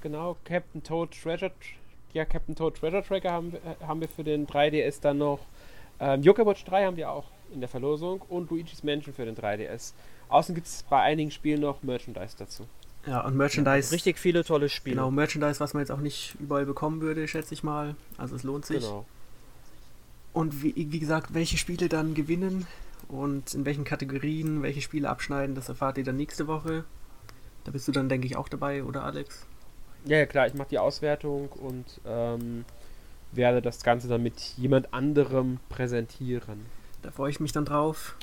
Genau, 0.01 0.35
Captain 0.43 0.81
Toad 0.83 1.11
Treasure 1.11 1.51
Tr- 1.51 1.75
ja, 2.13 2.23
Captain 2.25 2.55
Toad 2.55 2.75
Treasure 2.77 3.03
Tracker 3.03 3.31
haben, 3.31 3.51
wir- 3.51 3.59
äh, 3.59 3.83
haben 3.85 3.99
wir 4.01 4.07
für 4.07 4.23
den 4.23 4.47
3DS 4.47 4.99
dann 5.01 5.17
noch. 5.17 5.39
Ähm, 5.99 6.21
Yokai 6.23 6.45
Watch 6.45 6.63
3 6.65 6.85
haben 6.85 6.97
wir 6.97 7.09
auch 7.11 7.25
in 7.53 7.59
der 7.59 7.69
Verlosung 7.69 8.21
und 8.29 8.49
Luigi's 8.49 8.83
Mansion 8.83 9.13
für 9.13 9.25
den 9.25 9.35
3DS. 9.35 9.93
Außen 10.29 10.53
gibt 10.55 10.67
es 10.67 10.83
bei 10.83 11.01
einigen 11.01 11.31
Spielen 11.31 11.61
noch 11.61 11.83
Merchandise 11.83 12.35
dazu. 12.37 12.65
Ja, 13.07 13.21
und 13.21 13.35
Merchandise. 13.35 13.91
Richtig 13.91 14.17
viele 14.17 14.43
tolle 14.43 14.69
Spiele. 14.69 14.95
Genau, 14.95 15.11
Merchandise, 15.11 15.59
was 15.59 15.73
man 15.73 15.81
jetzt 15.81 15.91
auch 15.91 15.99
nicht 15.99 16.35
überall 16.39 16.65
bekommen 16.65 17.01
würde, 17.01 17.27
schätze 17.27 17.53
ich 17.53 17.63
mal. 17.63 17.95
Also 18.17 18.35
es 18.35 18.43
lohnt 18.43 18.65
sich. 18.65 18.81
Genau. 18.81 19.05
Und 20.33 20.63
wie, 20.63 20.73
wie 20.75 20.99
gesagt, 20.99 21.33
welche 21.33 21.57
Spiele 21.57 21.87
dann 21.87 22.13
gewinnen 22.13 22.67
und 23.07 23.53
in 23.53 23.65
welchen 23.65 23.83
Kategorien 23.83 24.63
welche 24.63 24.81
Spiele 24.81 25.09
abschneiden, 25.09 25.55
das 25.55 25.69
erfahrt 25.69 25.97
ihr 25.97 26.03
dann 26.03 26.17
nächste 26.17 26.47
Woche. 26.47 26.83
Da 27.63 27.71
bist 27.71 27.87
du 27.87 27.91
dann, 27.91 28.09
denke 28.09 28.27
ich, 28.27 28.35
auch 28.35 28.49
dabei, 28.49 28.83
oder 28.83 29.03
Alex? 29.03 29.45
Ja, 30.05 30.17
ja 30.17 30.25
klar, 30.25 30.47
ich 30.47 30.53
mache 30.53 30.69
die 30.69 30.79
Auswertung 30.79 31.49
und 31.49 31.85
ähm, 32.05 32.65
werde 33.31 33.61
das 33.61 33.83
Ganze 33.83 34.07
dann 34.07 34.23
mit 34.23 34.39
jemand 34.57 34.93
anderem 34.93 35.59
präsentieren. 35.69 36.65
Da 37.01 37.11
freue 37.11 37.29
ich 37.29 37.39
mich 37.39 37.51
dann 37.51 37.65
drauf. 37.65 38.15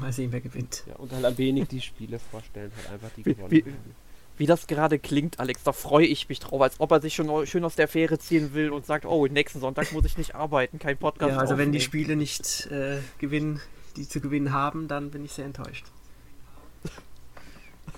Mal 0.00 0.12
sehen, 0.12 0.32
wer 0.32 0.40
gewinnt. 0.40 0.84
Ja, 0.86 0.96
und 0.96 1.12
halt 1.12 1.24
ein 1.24 1.38
wenig 1.38 1.68
die 1.68 1.80
Spiele 1.80 2.18
vorstellen, 2.18 2.70
halt 2.76 2.90
einfach 2.92 3.10
die 3.16 3.24
Wie- 3.26 3.34
gewonnen 3.34 3.50
wie- 3.50 3.62
haben. 3.62 4.08
Wie 4.36 4.46
das 4.46 4.68
gerade 4.68 5.00
klingt, 5.00 5.40
Alex, 5.40 5.64
da 5.64 5.72
freue 5.72 6.06
ich 6.06 6.28
mich 6.28 6.38
drauf, 6.38 6.60
als 6.62 6.78
ob 6.78 6.92
er 6.92 7.00
sich 7.00 7.12
schon 7.16 7.44
schön 7.48 7.64
aus 7.64 7.74
der 7.74 7.88
Fähre 7.88 8.20
ziehen 8.20 8.54
will 8.54 8.70
und 8.70 8.86
sagt, 8.86 9.04
oh, 9.04 9.26
nächsten 9.26 9.58
Sonntag 9.58 9.90
muss 9.92 10.04
ich 10.04 10.16
nicht 10.16 10.36
arbeiten, 10.36 10.78
kein 10.78 10.96
Podcast 10.96 11.32
Ja, 11.32 11.38
also 11.38 11.58
wenn 11.58 11.72
die 11.72 11.78
aufnehmen. 11.78 12.04
Spiele 12.04 12.14
nicht 12.16 12.66
äh, 12.70 12.98
gewinnen, 13.18 13.60
die 13.96 14.08
zu 14.08 14.20
gewinnen 14.20 14.52
haben, 14.52 14.86
dann 14.86 15.10
bin 15.10 15.24
ich 15.24 15.32
sehr 15.32 15.44
enttäuscht. 15.44 15.86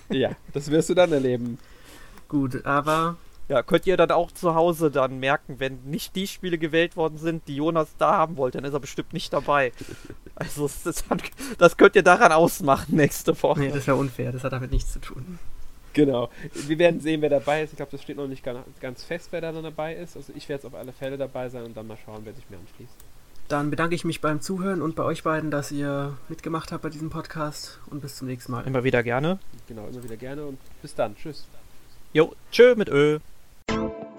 Ja, 0.09 0.31
das 0.53 0.71
wirst 0.71 0.89
du 0.89 0.93
dann 0.95 1.11
erleben. 1.13 1.57
Gut, 2.27 2.65
aber 2.65 3.17
Ja, 3.51 3.63
könnt 3.63 3.85
ihr 3.85 3.97
dann 3.97 4.11
auch 4.11 4.31
zu 4.31 4.55
Hause 4.55 4.91
dann 4.91 5.19
merken, 5.19 5.59
wenn 5.59 5.83
nicht 5.83 6.15
die 6.15 6.25
Spiele 6.25 6.57
gewählt 6.57 6.95
worden 6.95 7.17
sind, 7.17 7.49
die 7.49 7.57
Jonas 7.57 7.89
da 7.97 8.13
haben 8.13 8.37
wollte, 8.37 8.59
dann 8.59 8.65
ist 8.65 8.73
er 8.73 8.79
bestimmt 8.79 9.11
nicht 9.13 9.33
dabei. 9.33 9.73
Also 10.33 10.65
ist, 10.65 11.03
das 11.59 11.77
könnt 11.77 11.95
ihr 11.95 12.01
daran 12.01 12.31
ausmachen 12.31 12.95
nächste 12.95 13.39
Woche. 13.43 13.59
nee, 13.59 13.69
das 13.69 13.85
wäre 13.85 13.97
unfair, 13.97 14.31
das 14.31 14.43
hat 14.43 14.53
damit 14.53 14.71
nichts 14.71 14.93
zu 14.93 14.99
tun. 14.99 15.37
Genau. 15.93 16.29
Wir 16.53 16.79
werden 16.79 16.99
sehen, 16.99 17.21
wer 17.21 17.29
dabei 17.29 17.61
ist. 17.61 17.71
Ich 17.71 17.77
glaube, 17.77 17.91
das 17.91 18.01
steht 18.01 18.17
noch 18.17 18.27
nicht 18.27 18.43
ganz, 18.43 18.59
ganz 18.79 19.03
fest, 19.03 19.27
wer 19.31 19.41
da 19.41 19.51
dann 19.51 19.63
dabei 19.63 19.93
ist. 19.93 20.15
Also 20.15 20.31
ich 20.33 20.47
werde 20.49 20.63
jetzt 20.63 20.73
auf 20.73 20.79
alle 20.79 20.93
Fälle 20.93 21.17
dabei 21.17 21.49
sein 21.49 21.63
und 21.65 21.77
dann 21.77 21.85
mal 21.85 21.97
schauen, 22.03 22.21
wer 22.23 22.33
sich 22.33 22.49
mir 22.49 22.57
anschließt. 22.57 22.95
Dann 23.49 23.69
bedanke 23.69 23.93
ich 23.93 24.05
mich 24.05 24.21
beim 24.21 24.41
Zuhören 24.41 24.81
und 24.81 24.95
bei 24.95 25.03
euch 25.03 25.21
beiden, 25.21 25.51
dass 25.51 25.71
ihr 25.71 26.17
mitgemacht 26.29 26.71
habt 26.71 26.81
bei 26.81 26.89
diesem 26.89 27.09
Podcast 27.09 27.79
und 27.91 28.01
bis 28.01 28.15
zum 28.15 28.27
nächsten 28.27 28.53
Mal. 28.53 28.65
Immer 28.65 28.85
wieder 28.85 29.03
gerne. 29.03 29.37
Genau, 29.67 29.85
immer 29.87 30.03
wieder 30.03 30.17
gerne 30.17 30.45
und 30.45 30.57
bis 30.81 30.95
dann. 30.95 31.15
Tschüss. 31.17 31.45
Jo, 32.13 32.33
tschö 32.51 32.75
mit 32.75 32.89
Ö. 32.89 33.19
Música 33.71 34.10